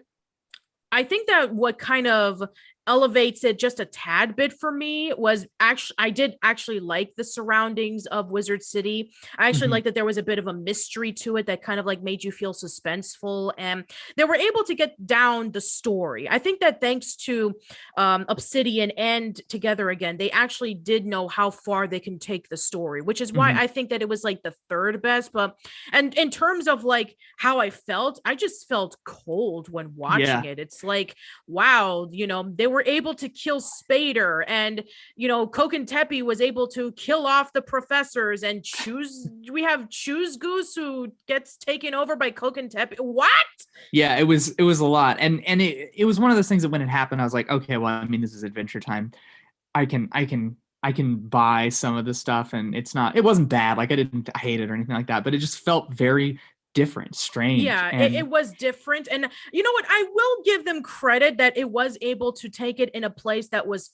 I 0.92 1.04
think 1.04 1.28
that 1.28 1.54
what 1.54 1.78
kind 1.78 2.08
of 2.08 2.42
elevates 2.88 3.44
it 3.44 3.58
just 3.60 3.80
a 3.80 3.86
tad 3.86 4.36
bit 4.36 4.54
for 4.54 4.72
me 4.72 5.14
was 5.18 5.48
actually 5.60 5.96
I 6.00 6.10
did 6.10 6.36
actually 6.44 6.80
like 6.80 7.14
the 7.16 7.24
surroundings 7.24 8.06
of 8.08 8.30
Wizard 8.32 8.62
City. 8.64 9.12
I 9.38 9.48
actually 9.50 9.68
Mhm. 9.70 9.72
like 9.72 9.84
that 9.86 9.96
there 9.96 10.06
was 10.06 10.18
a 10.18 10.24
bit 10.24 10.40
of 10.40 10.48
a 10.48 10.54
mystery 10.54 11.14
to 11.14 11.38
it 11.38 11.46
that 11.48 11.62
kind 11.64 11.80
of 11.80 11.86
like 11.86 12.02
made 12.04 12.24
you 12.24 12.32
feel 12.32 12.54
suspenseful 12.54 13.54
and 13.58 13.86
they 14.18 14.24
were 14.26 14.36
able 14.36 14.64
to 14.66 14.76
get 14.76 14.96
down 15.06 15.52
the 15.52 15.62
story. 15.62 16.28
I 16.30 16.40
think 16.40 16.60
that 16.60 16.82
thanks 16.82 17.16
to 17.28 17.56
um 17.98 18.26
Obsidian 18.28 18.92
and 18.92 19.36
Together 19.50 19.90
Again, 19.90 20.18
they 20.18 20.32
actually 20.32 20.74
did 20.74 21.06
know 21.06 21.28
how 21.28 21.52
far 21.52 21.88
they 21.88 22.00
can 22.00 22.20
take 22.20 22.50
the 22.50 22.58
story, 22.58 23.02
which 23.02 23.22
is 23.22 23.32
why 23.34 23.54
Mhm. 23.54 23.58
I 23.58 23.68
think 23.68 23.90
that 23.92 24.02
it 24.02 24.10
was 24.10 24.24
like 24.24 24.44
the 24.44 24.54
third 24.70 25.02
best, 25.02 25.32
but 25.32 25.58
and 25.92 26.14
in 26.16 26.30
terms 26.32 26.68
of 26.68 26.84
like 26.84 27.16
how 27.38 27.60
I 27.60 27.70
felt, 27.70 28.20
I 28.26 28.36
just 28.36 28.68
felt 28.68 28.98
cold 29.06 29.70
when 29.70 29.96
watching 29.96 30.44
Yeah. 30.44 30.44
it. 30.44 30.60
It's 30.60 30.84
like, 30.84 31.16
wow, 31.48 32.08
you 32.12 32.28
know, 32.28 32.44
they 32.44 32.68
were 32.74 32.84
able 32.86 33.14
to 33.16 33.30
kill 33.30 33.62
Spader, 33.62 34.44
and 34.48 34.84
you 35.16 35.28
know, 35.28 35.48
Kokentepe 35.48 36.24
was 36.24 36.42
able 36.42 36.68
to 36.70 36.92
kill 36.94 37.26
off 37.26 37.54
the 37.54 37.62
professors 37.62 38.44
and 38.44 38.64
choose. 38.64 39.30
We 39.52 39.64
have 39.64 39.90
Choose 39.90 40.38
Goose 40.38 40.76
who 40.76 41.14
gets 41.28 41.56
taken 41.58 41.94
over 41.94 42.16
by 42.16 42.32
Kokentepe. 42.32 43.00
What? 43.00 43.30
yeah 43.92 44.18
it 44.18 44.24
was 44.24 44.50
it 44.52 44.64
was 44.64 44.80
a 44.80 44.86
lot 44.86 45.18
and 45.20 45.46
and 45.46 45.62
it, 45.62 45.92
it 45.96 46.06
was 46.06 46.20
one 46.20 46.32
of 46.32 46.36
those 46.38 46.48
things 46.48 46.64
that 46.64 46.70
when 46.70 46.82
it 46.82 46.90
happened 46.90 47.22
i 47.22 47.24
was 47.24 47.34
like 47.34 47.50
okay 47.50 47.78
well 47.78 47.94
i 47.94 48.06
mean 48.06 48.22
this 48.22 48.34
is 48.34 48.44
adventure 48.44 48.80
time 48.80 49.12
i 49.74 49.86
can 49.86 50.10
i 50.12 50.26
can 50.26 50.56
i 50.82 50.92
can 50.92 51.16
buy 51.16 51.70
some 51.70 51.96
of 51.96 52.06
the 52.06 52.14
stuff 52.14 52.54
and 52.54 52.76
it's 52.76 52.94
not 52.94 53.16
it 53.16 53.24
wasn't 53.24 53.48
bad 53.48 53.78
like 53.78 53.92
i 53.92 53.96
didn't 53.96 54.30
hate 54.38 54.60
it 54.60 54.70
or 54.70 54.74
anything 54.74 54.96
like 54.96 55.08
that 55.08 55.24
but 55.24 55.34
it 55.34 55.40
just 55.40 55.60
felt 55.60 55.94
very 55.94 56.40
different 56.74 57.16
strange 57.16 57.62
Yeah, 57.62 57.90
it, 57.90 57.94
and 58.02 58.16
it 58.16 58.28
was 58.28 58.52
different. 58.54 59.08
And 59.12 59.30
you 59.52 59.64
know 59.64 59.72
what? 59.72 59.86
I 59.90 60.06
will 60.14 60.44
give 60.44 60.66
them 60.66 60.82
credit 60.82 61.38
that 61.38 61.58
it 61.58 61.70
was 61.70 61.98
able 62.02 62.34
to 62.34 62.50
take 62.50 62.80
it 62.80 62.90
in 62.92 63.04
a 63.04 63.10
place 63.10 63.50
that 63.50 63.66
was 63.68 63.92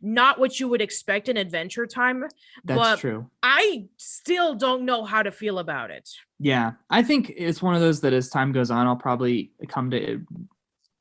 not 0.00 0.38
what 0.40 0.58
you 0.58 0.68
would 0.68 0.80
expect 0.80 1.28
in 1.28 1.36
Adventure 1.36 1.86
Time. 1.86 2.24
that's 2.64 2.78
but 2.78 2.98
true 2.98 3.28
I 3.42 3.84
still 3.96 4.54
don't 4.54 4.84
know 4.84 5.04
how 5.04 5.22
to 5.22 5.30
feel 5.30 5.58
about 5.58 5.90
it. 5.90 6.08
yeah 6.40 6.72
i 6.90 7.02
think 7.02 7.32
it's 7.36 7.60
one 7.62 7.74
of 7.74 7.80
those 7.80 8.00
that 8.00 8.12
as 8.12 8.28
time 8.28 8.50
goes 8.52 8.70
on 8.70 8.86
i'll 8.86 8.96
probably 8.96 9.52
come 9.68 9.90
to 9.90 10.24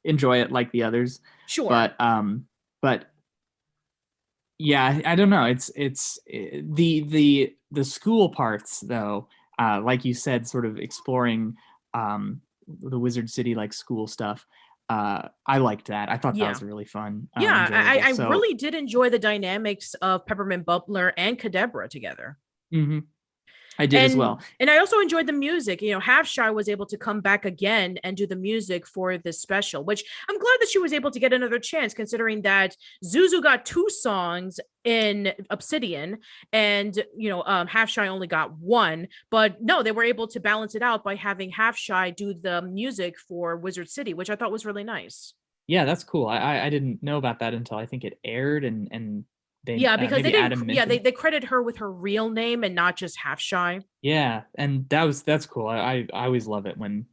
enjoy 0.04 0.42
it 0.42 0.52
like 0.52 0.72
the 0.72 0.84
others 0.84 1.22
Sure. 1.48 1.70
but 1.70 2.00
um 2.00 2.46
but 2.82 3.06
yeah 4.58 5.00
i 5.06 5.16
don't 5.16 5.30
know 5.30 5.46
it's 5.46 5.72
it's 5.76 6.20
eh, 6.32 6.62
the 6.64 7.02
the 7.02 7.56
the 7.72 7.84
school 7.86 8.30
parts 8.30 8.80
though 8.82 9.28
uh 9.60 9.82
like 9.84 10.06
you 10.06 10.14
said 10.14 10.48
sort 10.48 10.66
of 10.66 10.78
exploring 10.78 11.56
um 11.94 12.42
the 12.68 13.00
wizard 13.00 13.30
city 13.30 13.56
like 13.56 13.74
school 13.74 14.08
stuff 14.08 14.46
uh 14.90 15.28
i 15.46 15.58
liked 15.58 15.88
that 15.88 16.10
i 16.10 16.18
thought 16.18 16.36
Yeah. 16.36 16.46
that 16.46 16.50
was 16.52 16.64
really 16.64 16.86
fun 16.86 17.28
uh, 17.36 17.42
yeah, 17.42 17.68
I, 17.72 18.00
I. 18.00 18.08
I 18.10 18.12
So- 18.14 18.30
really 18.30 18.54
did 18.56 18.74
enjoy 18.76 19.10
the 19.10 19.20
dynamics 19.20 19.94
of 19.96 20.26
Peppermint 20.26 20.66
Butler 20.66 21.14
and 21.18 21.38
Kadabra 21.40 21.90
together. 21.90 22.38
Mhm. 22.74 23.04
I 23.80 23.86
did 23.86 24.04
as 24.04 24.16
well 24.16 24.40
And 24.60 24.70
I 24.70 24.78
also 24.80 25.00
enjoyed 25.00 25.28
the 25.28 25.34
music. 25.34 25.82
You 25.82 25.92
know, 25.92 26.00
Half 26.00 26.28
Shy 26.28 26.50
was 26.50 26.68
able 26.70 26.86
to 26.88 26.98
come 26.98 27.22
back 27.22 27.46
again 27.46 27.98
and 28.04 28.18
do 28.18 28.26
the 28.28 28.36
music 28.36 28.88
for 28.88 29.18
this 29.18 29.40
special, 29.42 29.84
which 29.84 30.04
I'm 30.30 30.38
glad 30.40 30.58
that 30.60 30.70
she 30.70 30.80
was 30.80 30.94
able 30.94 31.12
to 31.12 31.20
get 31.20 31.34
another 31.34 31.60
chance, 31.60 31.94
considering 31.94 32.42
that 32.44 32.76
Zuzu 33.06 33.42
got 33.42 33.66
two 33.66 33.88
songs 33.90 34.60
in 34.84 35.34
Obsidian, 35.50 36.20
and 36.52 36.94
you 37.16 37.30
know, 37.30 37.44
um, 37.44 37.68
Half 37.68 37.90
Shy 37.90 38.08
only 38.08 38.28
got 38.28 38.58
one. 38.58 39.08
But 39.30 39.62
no, 39.62 39.84
they 39.84 39.92
were 39.92 40.04
able 40.04 40.28
to 40.30 40.40
balance 40.40 40.76
it 40.76 40.82
out 40.82 41.04
by 41.04 41.16
having 41.16 41.50
Half 41.52 41.78
Shy 41.78 42.10
do 42.12 42.34
the 42.34 42.62
music 42.62 43.16
for 43.20 43.58
Wizard 43.58 43.90
City, 43.90 44.14
which 44.14 44.30
I 44.30 44.36
thought 44.36 44.52
was 44.52 44.66
really 44.66 44.84
nice. 44.84 45.34
yeah 45.68 45.84
that's 45.86 46.04
cool 46.04 46.28
i 46.28 46.38
i, 46.38 46.66
I 46.66 46.70
didn't 46.70 47.04
know 47.04 47.18
about 47.18 47.40
that 47.40 47.54
until 47.54 47.78
i 47.78 47.86
think 47.86 48.04
it 48.04 48.18
aired 48.24 48.64
and 48.64 48.88
and 48.92 49.26
they 49.68 49.76
Yeah, 49.76 49.94
uh, 49.94 49.98
because 49.98 50.24
they 50.24 50.32
didn't. 50.32 50.68
Yeah, 50.70 50.86
they, 50.86 50.98
they 50.98 51.12
credit 51.12 51.44
her 51.46 51.62
with 51.62 51.78
her 51.78 51.92
real 51.92 52.30
name 52.32 52.64
and 52.64 52.74
not 52.74 52.98
just 52.98 53.18
Half 53.20 53.40
Shy. 53.40 53.82
yeah 54.02 54.42
and 54.56 54.90
that 54.90 55.04
was 55.04 55.22
that's 55.22 55.46
cool 55.46 55.68
i 55.68 55.78
i, 55.78 56.08
I 56.14 56.26
always 56.26 56.48
love 56.48 56.66
it 56.66 56.76
when 56.78 57.06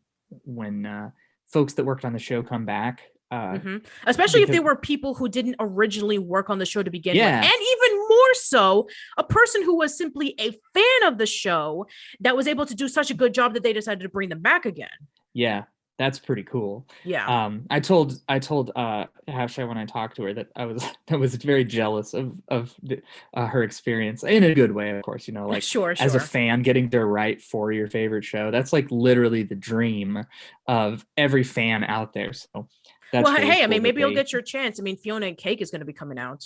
when 0.45 0.87
uh 0.87 1.11
folks 1.47 1.75
that 1.75 1.85
worked 1.85 2.05
on 2.07 2.13
the 2.15 2.19
show 2.19 2.43
come 2.43 2.65
back. 2.65 3.03
Uh, 3.31 3.55
Mhm. 3.59 3.85
Especially 4.07 4.43
if 4.43 4.49
they 4.51 4.61
were 4.61 4.77
people 4.77 5.15
who 5.15 5.29
didn't 5.29 5.57
originally 5.61 6.19
work 6.19 6.51
on 6.51 6.59
the 6.59 6.67
show 6.67 6.83
to 6.83 6.91
begin 6.91 7.17
Yeah. 7.17 7.41
with. 7.41 7.51
And 7.53 7.63
even 7.75 7.99
more 8.09 8.35
so, 8.35 8.89
a 9.17 9.25
person 9.25 9.63
who 9.63 9.77
was 9.77 9.97
simply 9.97 10.35
a 10.39 10.51
fan 10.75 11.01
of 11.09 11.19
the 11.19 11.27
show 11.27 11.87
that 12.21 12.37
was 12.37 12.47
able 12.47 12.67
to 12.67 12.75
do 12.75 12.87
such 12.89 13.11
a 13.11 13.15
good 13.15 13.35
job 13.35 13.55
that 13.55 13.63
they 13.63 13.73
decided 13.73 14.03
to 14.03 14.09
bring 14.09 14.29
them 14.29 14.41
back 14.41 14.67
again. 14.67 14.89
Yeah, 15.33 15.65
that's 15.97 16.19
pretty 16.19 16.43
cool. 16.43 16.87
Yeah. 17.05 17.27
Um, 17.27 17.67
I 17.71 17.81
told 17.81 18.21
I 18.29 18.41
told 18.41 18.73
uh 18.75 19.05
Hasha 19.29 19.67
when 19.67 19.79
I 19.79 19.85
talked 19.85 20.17
to 20.17 20.25
her 20.25 20.35
that 20.35 20.49
I 20.57 20.67
was 20.67 20.85
I 21.11 21.17
was 21.17 21.37
very 21.37 21.65
jealous 21.65 22.15
of 22.15 22.33
of 22.49 22.75
the, 22.83 23.01
uh, 23.33 23.47
her 23.47 23.63
experience 23.63 24.25
in 24.25 24.43
a 24.43 24.55
good 24.55 24.73
way, 24.73 24.91
of 24.91 25.03
course. 25.03 25.29
You 25.29 25.35
know, 25.35 25.49
like 25.49 25.63
sure, 25.63 25.95
sure. 25.95 26.05
as 26.05 26.15
a 26.15 26.21
fan 26.21 26.63
getting 26.63 26.91
to 26.91 27.05
write 27.05 27.43
for 27.43 27.71
your 27.71 27.89
favorite 27.89 28.25
show 28.25 28.51
that's 28.51 28.73
like 28.73 28.91
literally 28.91 29.43
the 29.45 29.55
dream 29.55 30.25
of 30.67 31.07
every 31.17 31.45
fan 31.45 31.85
out 31.85 32.13
there 32.13 32.33
so 32.33 32.69
that's 33.13 33.25
well, 33.25 33.35
really 33.35 33.47
hey, 33.47 33.63
I 33.63 33.67
mean, 33.67 33.79
that 33.79 33.83
maybe 33.83 34.01
you'll 34.01 34.15
get 34.15 34.33
your 34.33 34.43
chance. 34.43 34.81
I 34.81 34.83
mean, 34.83 34.97
Fiona 34.97 35.27
and 35.27 35.37
Cake 35.37 35.61
is 35.63 35.71
going 35.71 35.81
to 35.81 35.87
be 35.87 35.93
coming 35.93 36.19
out. 36.19 36.45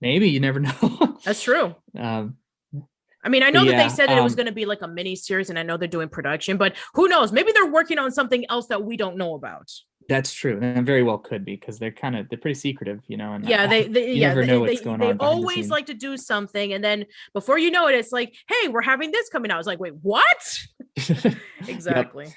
maybe 0.00 0.30
you 0.30 0.38
never 0.38 0.60
know 0.60 1.18
That's 1.24 1.42
true. 1.42 1.74
um 1.98 2.36
I 3.24 3.28
mean, 3.28 3.42
I 3.42 3.50
know 3.50 3.64
that 3.64 3.76
they 3.76 3.88
said 3.88 4.08
that 4.08 4.18
it 4.18 4.22
was 4.22 4.32
um, 4.32 4.36
going 4.36 4.46
to 4.46 4.52
be 4.52 4.64
like 4.64 4.82
a 4.82 4.88
mini 4.88 5.16
series, 5.16 5.50
and 5.50 5.58
I 5.58 5.62
know 5.62 5.76
they're 5.76 5.88
doing 5.88 6.08
production, 6.08 6.56
but 6.56 6.76
who 6.94 7.08
knows? 7.08 7.32
Maybe 7.32 7.52
they're 7.52 7.70
working 7.70 7.98
on 7.98 8.12
something 8.12 8.44
else 8.48 8.66
that 8.68 8.82
we 8.84 8.96
don't 8.96 9.16
know 9.16 9.34
about. 9.34 9.70
that's 10.08 10.32
true 10.32 10.58
and 10.62 10.86
very 10.86 11.02
well 11.02 11.18
could 11.18 11.44
be 11.44 11.54
because 11.54 11.78
they're 11.78 11.92
kind 11.92 12.16
of 12.16 12.26
they're 12.30 12.38
pretty 12.38 12.54
secretive 12.58 13.00
you 13.08 13.16
know 13.18 13.34
and 13.34 13.44
Yeah, 13.44 13.66
they, 13.66 13.86
they 13.88 14.12
yeah, 14.12 14.28
never 14.28 14.40
they, 14.42 14.46
know 14.46 14.64
they, 14.64 14.72
what's 14.72 14.80
going 14.80 15.00
they 15.00 15.10
on 15.10 15.18
behind 15.18 15.40
the 15.40 15.42
always 15.42 15.56
scenes. 15.56 15.70
like 15.70 15.86
to 15.86 15.94
do 15.94 16.16
something, 16.16 16.72
and 16.72 16.82
then 16.82 17.04
before 17.34 17.58
you 17.58 17.70
know 17.70 17.88
it, 17.88 17.94
it's 17.94 18.12
like, 18.12 18.34
hey, 18.48 18.68
we're 18.68 18.80
having 18.82 19.10
this 19.10 19.28
coming 19.28 19.50
out. 19.50 19.58
It's 19.58 19.66
like, 19.66 19.80
wait, 19.80 19.94
what? 20.02 20.58
Exactly. 21.66 22.34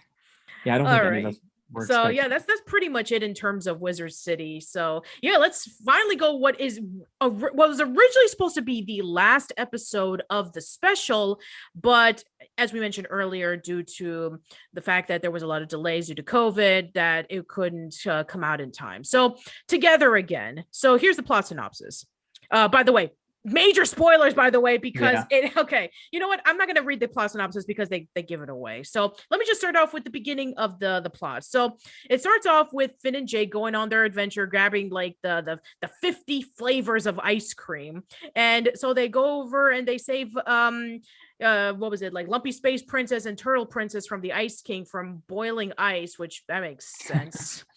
yeah 0.66 0.76
i 0.76 0.78
don't 0.78 0.90
think 0.90 1.04
any 1.04 1.18
of 1.20 1.26
us 1.26 1.40
were 1.72 1.86
so 1.86 1.94
expecting- 1.94 2.16
yeah 2.18 2.28
that's 2.28 2.46
that's 2.46 2.62
pretty 2.66 2.90
much 2.90 3.12
it 3.12 3.24
in 3.24 3.34
terms 3.34 3.68
of 3.68 3.82
wizard 3.82 4.14
city. 4.14 4.60
So 4.60 5.04
yeah 5.22 5.38
let's 5.38 5.66
finally 5.86 6.16
go 6.16 6.36
what 6.36 6.60
is 6.60 6.80
a, 7.20 7.30
what 7.30 7.56
was 7.56 7.80
originally 7.80 8.28
supposed 8.28 8.56
to 8.56 8.62
be 8.62 8.84
the 8.84 9.02
last 9.02 9.54
episode 9.58 10.24
of 10.30 10.54
the 10.54 10.62
special 10.62 11.40
but 11.76 12.24
as 12.58 12.74
we 12.74 12.80
mentioned 12.80 13.08
earlier 13.10 13.56
due 13.56 13.84
to 13.84 14.40
the 14.74 14.82
fact 14.82 15.08
that 15.08 15.22
there 15.22 15.32
was 15.32 15.44
a 15.44 15.48
lot 15.48 15.62
of 15.62 15.68
delays 15.68 16.08
due 16.08 16.16
to 16.16 16.24
covid 16.24 16.94
that 16.94 17.28
it 17.30 17.48
couldn't 17.48 17.96
uh, 18.08 18.24
come 18.24 18.44
out 18.44 18.62
in 18.62 18.72
time. 18.72 19.04
So 19.04 19.38
together 19.68 20.16
again. 20.16 20.66
So 20.72 20.98
here's 20.98 21.16
the 21.16 21.24
plot 21.24 21.48
synopsis. 21.48 22.06
Uh 22.50 22.68
by 22.68 22.84
the 22.84 22.92
way 22.92 23.12
major 23.44 23.86
spoilers 23.86 24.34
by 24.34 24.50
the 24.50 24.60
way 24.60 24.78
because 24.78 25.24
it 25.32 25.58
okay 25.58 25.90
you 26.12 26.20
know 26.20 26.28
what? 26.28 26.42
I'm 26.46 26.58
not 26.58 26.68
going 26.68 26.76
to 26.76 26.84
read 26.84 27.00
the 27.00 27.08
plot 27.08 27.32
synopsis 27.32 27.66
because 27.66 27.90
they 27.90 28.08
they 28.16 28.24
give 28.24 28.42
it 28.42 28.50
away. 28.50 28.84
So 28.84 29.14
let 29.30 29.40
me 29.40 29.46
just 29.46 29.60
start 29.60 29.76
off 29.76 29.94
with 29.94 30.04
the 30.04 30.10
beginning 30.10 30.54
of 30.58 30.80
the 30.80 31.00
the 31.02 31.10
plot. 31.10 31.44
So 31.44 31.78
it 32.10 32.20
starts 32.20 32.46
off 32.46 32.74
with 32.74 32.92
finn 33.02 33.16
and 33.16 33.28
jake 33.28 33.52
going 33.52 33.76
on 33.76 33.90
their 33.90 34.04
adventure 34.04 34.46
grabbing 34.46 34.90
like 34.90 35.18
the 35.24 35.42
the, 35.42 35.60
the 35.82 35.92
50 36.02 36.44
flavors 36.58 37.06
of 37.06 37.20
ice 37.20 37.54
cream. 37.54 38.04
And 38.36 38.72
so 38.76 38.94
they 38.94 39.08
go 39.08 39.42
over 39.42 39.72
and 39.72 39.88
they 39.88 39.98
save 39.98 40.36
um 40.46 41.00
uh 41.42 41.74
what 41.74 41.92
was 41.92 42.02
it? 42.02 42.14
Like 42.14 42.28
lumpy 42.28 42.52
space 42.52 42.84
princess 42.84 43.26
and 43.26 43.38
turtle 43.38 43.66
princess 43.66 44.08
from 44.08 44.22
the 44.22 44.34
ice 44.34 44.62
king 44.62 44.86
from 44.86 45.24
boiling 45.28 45.74
ice 45.78 46.20
which 46.20 46.44
that 46.48 46.62
makes 46.62 46.98
sense. 47.00 47.64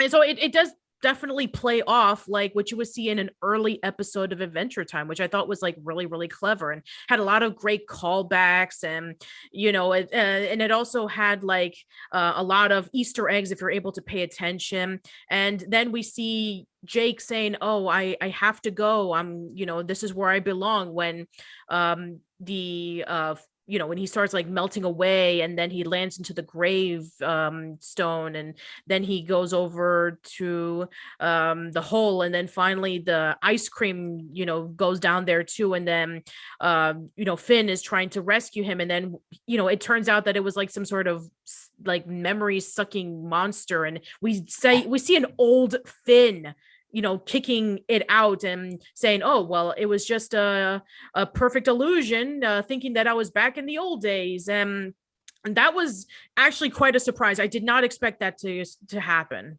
And 0.00 0.10
so 0.10 0.20
it, 0.20 0.38
it 0.40 0.52
does 0.52 0.72
definitely 1.02 1.46
play 1.46 1.82
off 1.82 2.28
like 2.28 2.54
what 2.54 2.70
you 2.70 2.76
would 2.76 2.88
see 2.88 3.10
in 3.10 3.18
an 3.18 3.30
early 3.42 3.82
episode 3.82 4.32
of 4.32 4.40
Adventure 4.40 4.84
Time, 4.84 5.08
which 5.08 5.20
I 5.20 5.28
thought 5.28 5.48
was 5.48 5.60
like 5.60 5.76
really, 5.82 6.06
really 6.06 6.28
clever 6.28 6.70
and 6.70 6.82
had 7.08 7.18
a 7.18 7.24
lot 7.24 7.42
of 7.42 7.56
great 7.56 7.86
callbacks. 7.86 8.84
And, 8.84 9.20
you 9.50 9.72
know, 9.72 9.92
it, 9.92 10.08
uh, 10.12 10.16
and 10.16 10.62
it 10.62 10.70
also 10.70 11.06
had 11.06 11.44
like 11.44 11.76
uh, 12.12 12.34
a 12.36 12.42
lot 12.42 12.72
of 12.72 12.88
Easter 12.92 13.28
eggs 13.28 13.50
if 13.50 13.60
you're 13.60 13.70
able 13.70 13.92
to 13.92 14.02
pay 14.02 14.22
attention. 14.22 15.00
And 15.28 15.62
then 15.68 15.92
we 15.92 16.02
see 16.02 16.66
Jake 16.84 17.20
saying, 17.20 17.56
"Oh, 17.60 17.86
I 17.88 18.16
I 18.20 18.28
have 18.28 18.60
to 18.62 18.70
go. 18.70 19.12
I'm, 19.12 19.48
you 19.52 19.66
know, 19.66 19.82
this 19.82 20.02
is 20.02 20.12
where 20.12 20.28
I 20.28 20.40
belong." 20.40 20.92
When 20.92 21.26
um 21.68 22.20
the 22.40 23.04
uh 23.06 23.36
you 23.72 23.78
know 23.78 23.86
when 23.86 23.96
he 23.96 24.04
starts 24.04 24.34
like 24.34 24.46
melting 24.46 24.84
away 24.84 25.40
and 25.40 25.58
then 25.58 25.70
he 25.70 25.82
lands 25.82 26.18
into 26.18 26.34
the 26.34 26.42
grave 26.42 27.10
um 27.22 27.78
stone 27.80 28.36
and 28.36 28.58
then 28.86 29.02
he 29.02 29.22
goes 29.22 29.54
over 29.54 30.18
to 30.22 30.86
um 31.20 31.72
the 31.72 31.80
hole 31.80 32.20
and 32.20 32.34
then 32.34 32.46
finally 32.46 32.98
the 32.98 33.34
ice 33.42 33.70
cream 33.70 34.28
you 34.30 34.44
know 34.44 34.64
goes 34.64 35.00
down 35.00 35.24
there 35.24 35.42
too 35.42 35.72
and 35.72 35.88
then 35.88 36.22
um 36.60 37.08
you 37.16 37.24
know 37.24 37.34
Finn 37.34 37.70
is 37.70 37.80
trying 37.80 38.10
to 38.10 38.20
rescue 38.20 38.62
him 38.62 38.78
and 38.78 38.90
then 38.90 39.16
you 39.46 39.56
know 39.56 39.68
it 39.68 39.80
turns 39.80 40.06
out 40.06 40.26
that 40.26 40.36
it 40.36 40.44
was 40.44 40.54
like 40.54 40.68
some 40.68 40.84
sort 40.84 41.06
of 41.06 41.26
like 41.86 42.06
memory 42.06 42.60
sucking 42.60 43.26
monster 43.26 43.86
and 43.86 44.00
we 44.20 44.44
say 44.48 44.86
we 44.86 44.98
see 44.98 45.16
an 45.16 45.26
old 45.38 45.76
Finn 46.04 46.54
you 46.92 47.02
know 47.02 47.18
kicking 47.18 47.80
it 47.88 48.04
out 48.08 48.44
and 48.44 48.80
saying 48.94 49.22
oh 49.22 49.42
well 49.42 49.74
it 49.76 49.86
was 49.86 50.04
just 50.04 50.34
a 50.34 50.82
a 51.14 51.26
perfect 51.26 51.66
illusion 51.68 52.44
uh, 52.44 52.62
thinking 52.62 52.92
that 52.94 53.06
I 53.06 53.14
was 53.14 53.30
back 53.30 53.58
in 53.58 53.66
the 53.66 53.78
old 53.78 54.02
days. 54.02 54.48
And 54.48 54.94
and 55.44 55.56
that 55.56 55.74
was 55.74 56.06
actually 56.36 56.70
quite 56.70 56.94
a 56.94 57.00
surprise. 57.00 57.40
I 57.40 57.46
did 57.46 57.64
not 57.64 57.84
expect 57.84 58.20
that 58.20 58.38
to 58.38 58.64
to 58.88 59.00
happen. 59.00 59.58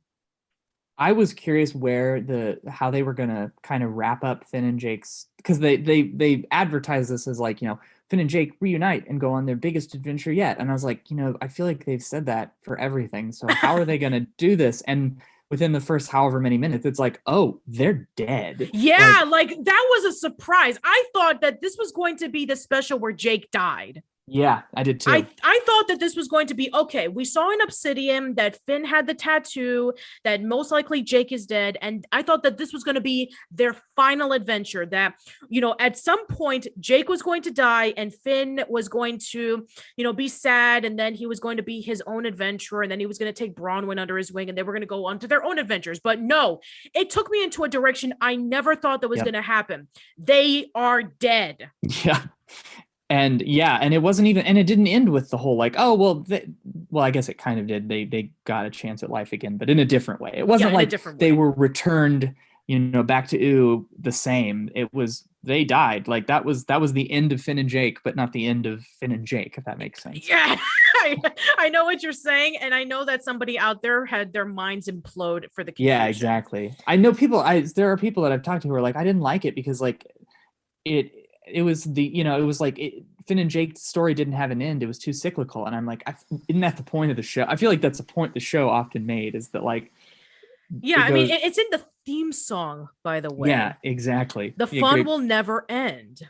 I 0.97 1.11
was 1.11 1.33
curious 1.33 1.73
where 1.73 2.21
the 2.21 2.59
how 2.67 2.91
they 2.91 3.03
were 3.03 3.13
gonna 3.13 3.51
kind 3.63 3.83
of 3.83 3.93
wrap 3.93 4.23
up 4.23 4.47
Finn 4.47 4.63
and 4.63 4.79
Jake's 4.79 5.27
because 5.37 5.59
they 5.59 5.77
they 5.77 6.03
they 6.03 6.45
advertise 6.51 7.09
this 7.09 7.27
as 7.27 7.39
like 7.39 7.61
you 7.61 7.67
know 7.67 7.79
Finn 8.09 8.19
and 8.19 8.29
Jake 8.29 8.53
reunite 8.59 9.07
and 9.07 9.19
go 9.19 9.31
on 9.33 9.45
their 9.45 9.55
biggest 9.55 9.95
adventure 9.95 10.31
yet, 10.31 10.57
and 10.59 10.69
I 10.69 10.73
was 10.73 10.83
like 10.83 11.09
you 11.09 11.17
know 11.17 11.35
I 11.41 11.47
feel 11.47 11.65
like 11.65 11.85
they've 11.85 12.03
said 12.03 12.27
that 12.27 12.53
for 12.61 12.79
everything, 12.79 13.31
so 13.31 13.47
how 13.49 13.75
are 13.75 13.85
they 13.85 13.97
gonna 13.97 14.27
do 14.37 14.55
this? 14.55 14.81
And 14.81 15.19
within 15.49 15.71
the 15.71 15.79
first 15.79 16.09
however 16.09 16.39
many 16.39 16.57
minutes, 16.57 16.85
it's 16.85 16.99
like 16.99 17.21
oh 17.25 17.61
they're 17.67 18.07
dead. 18.15 18.69
Yeah, 18.73 19.25
like, 19.27 19.49
that 19.49 19.87
was 19.91 20.05
a 20.05 20.17
surprise. 20.17 20.77
I 20.83 21.03
thought 21.13 21.41
that 21.41 21.61
this 21.61 21.77
was 21.77 21.91
going 21.91 22.17
to 22.17 22.29
be 22.29 22.45
the 22.45 22.55
special 22.55 22.99
where 22.99 23.11
Jake 23.11 23.51
died. 23.51 24.03
Yeah, 24.25 24.61
I 24.73 24.83
did 24.83 25.01
too. 25.01 25.11
I 25.11 25.27
I 25.43 25.59
thought 25.65 25.89
that 25.89 25.99
this 25.99 26.15
was 26.15 26.29
going 26.29 26.47
to 26.47 26.53
be 26.53 26.69
okay. 26.73 27.09
We 27.09 27.25
saw 27.25 27.51
in 27.51 27.59
Obsidian 27.59 28.35
that 28.35 28.57
Finn 28.65 28.85
had 28.85 29.05
the 29.05 29.13
tattoo, 29.13 29.93
that 30.23 30.41
most 30.41 30.71
likely 30.71 31.01
Jake 31.01 31.33
is 31.33 31.45
dead, 31.45 31.77
and 31.81 32.07
I 32.11 32.21
thought 32.21 32.43
that 32.43 32.57
this 32.57 32.71
was 32.71 32.85
going 32.85 32.95
to 32.95 33.01
be 33.01 33.33
their 33.51 33.75
final 33.97 34.31
adventure. 34.31 34.85
That 34.85 35.15
you 35.49 35.59
know, 35.59 35.75
at 35.77 35.97
some 35.97 36.25
point 36.27 36.67
Jake 36.79 37.09
was 37.09 37.21
going 37.21 37.41
to 37.41 37.51
die, 37.51 37.93
and 37.97 38.13
Finn 38.13 38.63
was 38.69 38.87
going 38.87 39.19
to, 39.31 39.67
you 39.97 40.03
know, 40.05 40.13
be 40.13 40.29
sad, 40.29 40.85
and 40.85 40.97
then 40.97 41.15
he 41.15 41.25
was 41.25 41.41
going 41.41 41.57
to 41.57 41.63
be 41.63 41.81
his 41.81 42.01
own 42.07 42.25
adventurer, 42.25 42.81
and 42.81 42.89
then 42.89 43.01
he 43.01 43.05
was 43.05 43.17
going 43.17 43.31
to 43.33 43.37
take 43.37 43.55
Bronwyn 43.57 43.99
under 43.99 44.17
his 44.17 44.31
wing, 44.31 44.47
and 44.47 44.57
they 44.57 44.63
were 44.63 44.71
going 44.73 44.81
to 44.81 44.87
go 44.87 45.05
on 45.05 45.19
to 45.19 45.27
their 45.27 45.43
own 45.43 45.59
adventures. 45.59 45.99
But 45.99 46.21
no, 46.21 46.61
it 46.95 47.09
took 47.09 47.29
me 47.29 47.43
into 47.43 47.65
a 47.65 47.69
direction 47.69 48.13
I 48.21 48.37
never 48.37 48.73
thought 48.73 49.01
that 49.01 49.09
was 49.09 49.17
Yep. 49.17 49.25
going 49.25 49.33
to 49.33 49.41
happen. 49.41 49.87
They 50.17 50.69
are 50.73 51.03
dead. 51.03 51.69
yeah 52.05 52.23
and 53.13 53.43
yeah 53.43 53.77
and 53.79 53.93
it 53.93 53.99
wasn't 53.99 54.27
even 54.27 54.43
and 54.45 54.57
it 54.57 54.65
didn't 54.65 54.87
end 54.87 55.09
with 55.09 55.29
the 55.29 55.37
whole 55.37 55.55
like 55.55 55.75
oh 55.77 55.93
well 55.93 56.15
they, 56.15 56.47
well 56.89 57.03
i 57.03 57.11
guess 57.11 57.29
it 57.29 57.37
kind 57.37 57.59
of 57.59 57.67
did. 57.67 57.87
They 57.87 58.05
they 58.05 58.31
got 58.45 58.65
a 58.65 58.71
chance 58.71 59.03
at 59.03 59.11
life 59.11 59.33
again 59.33 59.57
but 59.57 59.69
in 59.69 59.79
a 59.79 59.85
different 59.85 60.19
way. 60.19 60.31
It 60.33 60.47
wasn't 60.47 60.71
a 60.71 60.73
like 60.73 60.89
different 60.89 61.19
they 61.19 61.31
were 61.31 61.51
returned 61.51 62.33
you 62.65 62.79
know 62.79 63.03
back 63.03 63.27
to 63.27 63.37
ooh 63.43 63.87
the 63.99 64.11
same. 64.11 64.69
It 64.73 64.91
was 64.93 65.27
they 65.43 65.63
died. 65.63 66.07
Like 66.07 66.27
that 66.27 66.43
was 66.43 66.65
that 66.65 66.81
was 66.81 66.93
the 66.93 67.11
end 67.11 67.31
of 67.33 67.41
finn 67.41 67.59
and 67.59 67.69
jake 67.69 67.99
but 68.03 68.15
not 68.15 68.33
the 68.33 68.47
end 68.47 68.65
of 68.65 68.83
finn 68.99 69.11
and 69.11 69.27
jake 69.27 69.55
if 69.57 69.65
that 69.65 69.77
makes 69.77 70.01
sense. 70.01 70.27
Yeah, 70.27 70.57
I, 70.95 71.17
I 71.59 71.69
know 71.69 71.85
what 71.85 72.01
you're 72.01 72.13
saying, 72.13 72.57
and 72.57 72.73
I 72.73 72.83
know 72.83 73.05
that 73.05 73.23
somebody 73.23 73.59
out 73.59 73.83
there 73.83 74.05
had 74.05 74.33
their 74.33 74.45
minds 74.45 74.87
implode 74.87 75.51
for 75.51 75.63
the 75.63 75.73
yeah 75.77 76.05
exactly. 76.05 76.73
I 76.87 76.95
know 76.95 77.13
people 77.13 77.39
i 77.39 77.61
there 77.61 77.91
are 77.91 77.97
people 77.97 78.23
that 78.23 78.31
i've 78.31 78.43
talked 78.43 78.63
to 78.63 78.69
who 78.69 78.73
are 78.73 78.81
like 78.81 78.95
i 78.95 79.03
didn't 79.03 79.21
like 79.21 79.45
it 79.45 79.53
because 79.53 79.79
like 79.81 80.07
it 80.85 81.22
it 81.47 81.61
was 81.63 81.83
the 81.83 82.03
you 82.03 82.23
know 82.23 82.37
it 82.39 82.43
was 82.43 82.59
like 82.61 82.77
it, 82.79 83.03
finn 83.27 83.39
and 83.39 83.49
jake's 83.49 83.81
story 83.81 84.13
didn't 84.13 84.33
have 84.33 84.51
an 84.51 84.61
end. 84.61 84.83
It 84.83 84.87
was 84.87 84.99
too 84.99 85.13
cyclical. 85.13 85.65
And 85.65 85.75
i'm 85.75 85.85
like 85.85 86.03
I, 86.05 86.15
isn't 86.47 86.61
that 86.61 86.77
the 86.77 86.83
point 86.83 87.11
of 87.11 87.17
the 87.17 87.23
show? 87.23 87.45
I 87.47 87.55
feel 87.55 87.69
like 87.69 87.81
that's 87.81 87.99
a 87.99 88.03
point 88.03 88.33
the 88.33 88.39
show 88.39 88.69
often 88.69 89.05
made 89.05 89.35
is 89.35 89.49
that 89.49 89.63
like 89.63 89.91
Yeah, 90.81 91.01
it 91.01 91.09
I 91.09 91.11
mean, 91.11 91.29
it's 91.29 91.57
in 91.57 91.65
the 91.71 91.83
theme 92.05 92.31
song, 92.33 92.89
by 93.03 93.19
the 93.21 93.33
way. 93.33 93.49
yeah 93.49 93.73
exactly. 93.83 94.53
The 94.57 94.67
fun 94.67 95.05
will 95.05 95.19
never 95.19 95.65
end. 95.69 96.21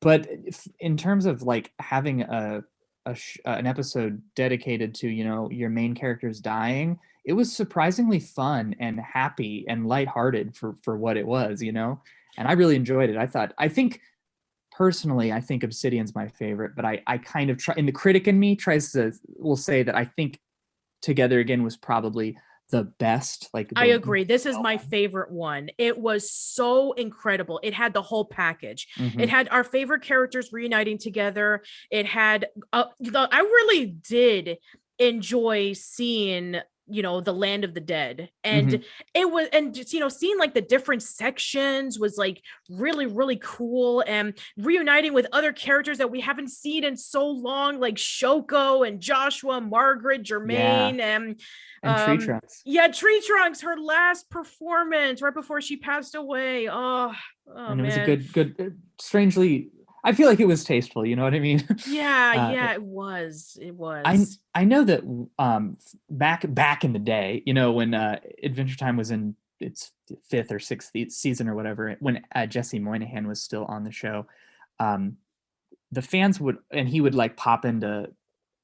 but 0.00 0.26
if, 0.30 0.66
in 0.78 0.96
terms 0.96 1.26
of 1.26 1.42
like 1.42 1.72
having 1.78 2.22
a, 2.22 2.64
a 3.06 3.14
sh- 3.14 3.38
uh, 3.46 3.50
an 3.50 3.66
episode 3.66 4.22
dedicated 4.34 4.94
to 4.96 5.08
you 5.08 5.24
know 5.24 5.50
your 5.50 5.70
main 5.70 5.94
characters 5.94 6.40
dying 6.40 6.98
it 7.26 7.34
was 7.34 7.54
surprisingly 7.54 8.18
fun 8.18 8.74
and 8.80 8.98
happy 8.98 9.66
and 9.68 9.86
lighthearted 9.86 10.56
for 10.56 10.74
for 10.82 10.96
what 10.96 11.16
it 11.18 11.26
was 11.26 11.62
you 11.62 11.72
know? 11.72 12.00
And 12.38 12.48
i 12.48 12.52
really 12.52 12.76
enjoyed 12.76 13.10
it. 13.10 13.16
I 13.16 13.26
thought 13.26 13.52
i 13.58 13.68
think 13.68 14.00
personally 14.72 15.32
i 15.32 15.40
think 15.40 15.62
obsidian's 15.62 16.14
my 16.14 16.28
favorite 16.28 16.72
but 16.76 16.84
i 16.84 17.02
i 17.06 17.18
kind 17.18 17.50
of 17.50 17.58
try 17.58 17.74
and 17.76 17.88
the 17.88 17.92
critic 17.92 18.28
in 18.28 18.38
me 18.38 18.54
tries 18.54 18.92
to 18.92 19.12
will 19.38 19.56
say 19.56 19.82
that 19.82 19.94
i 19.96 20.04
think 20.04 20.38
together 21.02 21.40
again 21.40 21.62
was 21.62 21.76
probably 21.76 22.36
the 22.70 22.84
best 22.84 23.50
like 23.52 23.72
I 23.74 23.86
agree. 23.86 24.22
This 24.22 24.46
is 24.46 24.56
my 24.56 24.78
favorite 24.78 25.32
one. 25.32 25.70
It 25.76 25.98
was 25.98 26.30
so 26.30 26.92
incredible. 26.92 27.58
It 27.64 27.74
had 27.74 27.92
the 27.92 28.02
whole 28.02 28.24
package. 28.24 28.86
Mhm. 28.96 29.20
It 29.22 29.28
had 29.28 29.48
our 29.48 29.64
favorite 29.64 30.02
characters 30.02 30.52
reuniting 30.52 30.96
together. 30.96 31.64
It 31.90 32.06
had, 32.06 32.46
uh, 32.72 32.84
the, 33.00 33.28
I 33.32 33.40
really 33.40 33.86
did 33.86 34.58
enjoy 35.00 35.72
seeing 35.72 36.58
you 36.90 37.02
know 37.02 37.20
the 37.20 37.32
land 37.32 37.64
of 37.64 37.74
the 37.74 37.80
dead 37.80 38.30
and 38.44 38.68
Mhm. 38.70 38.84
it 39.14 39.30
was 39.30 39.48
and 39.52 39.74
just 39.74 39.92
you 39.92 40.00
know 40.00 40.08
seeing 40.08 40.38
like 40.38 40.54
the 40.54 40.60
different 40.60 41.02
sections 41.02 41.98
was 41.98 42.16
like 42.18 42.42
really 42.68 43.06
really 43.06 43.38
cool 43.42 44.02
and 44.06 44.34
reuniting 44.56 45.12
with 45.12 45.26
other 45.32 45.52
characters 45.52 45.98
that 45.98 46.10
we 46.10 46.20
haven't 46.20 46.48
seen 46.50 46.84
in 46.84 46.96
so 46.96 47.26
long 47.26 47.78
like 47.80 47.94
shoko 47.96 48.86
and 48.86 49.00
joshua 49.00 49.60
margaret 49.60 50.22
jermaine 50.22 51.00
and 51.00 51.40
And 51.82 51.96
Tree 52.04 52.14
um, 52.14 52.18
Trunks. 52.18 52.62
yeah 52.64 52.88
tree 52.88 53.22
trunks 53.26 53.60
her 53.62 53.76
last 53.76 54.28
performance 54.30 55.22
right 55.22 55.34
before 55.34 55.60
she 55.60 55.76
passed 55.76 56.14
away 56.14 56.68
oh, 56.68 57.12
oh 57.54 57.66
and 57.66 57.80
it 57.80 57.84
was 57.84 57.96
a 57.96 58.04
good, 58.04 58.32
good, 58.32 58.54
uh, 58.60 58.70
strangely, 58.98 59.70
I 60.02 60.12
feel 60.12 60.28
like 60.28 60.40
it 60.40 60.46
was 60.46 60.64
tasteful. 60.64 61.04
You 61.04 61.16
know 61.16 61.24
what 61.24 61.34
I 61.34 61.40
mean? 61.40 61.66
yeah 61.88 62.32
uh, 62.36 62.52
yeah 62.52 62.72
it 62.72 62.82
was 62.82 63.58
it 63.60 63.74
was 63.74 64.38
I 64.54 64.60
I 64.60 64.64
know 64.64 64.84
that 64.84 65.02
um 65.38 65.76
back 66.08 66.44
back 66.54 66.84
in 66.84 66.92
the 66.92 66.98
day, 66.98 67.42
you 67.46 67.54
know, 67.54 67.72
when 67.72 67.94
uh, 67.94 68.18
Adventure 68.42 68.76
Time 68.76 68.96
was 68.96 69.10
in 69.10 69.36
its 69.60 69.92
fifth 70.28 70.50
or 70.50 70.58
sixth 70.58 70.92
season 71.10 71.48
or 71.48 71.54
whatever, 71.54 71.94
when 72.00 72.22
uh, 72.34 72.46
Jesse 72.46 72.78
Moynihan 72.78 73.28
was 73.28 73.42
still 73.42 73.64
on 73.66 73.84
the 73.84 73.92
show, 73.92 74.26
um, 74.78 75.18
the 75.92 76.02
fans 76.02 76.40
would 76.40 76.58
and 76.70 76.88
he 76.88 77.00
would 77.00 77.14
like 77.14 77.36
pop 77.36 77.64
into 77.64 78.10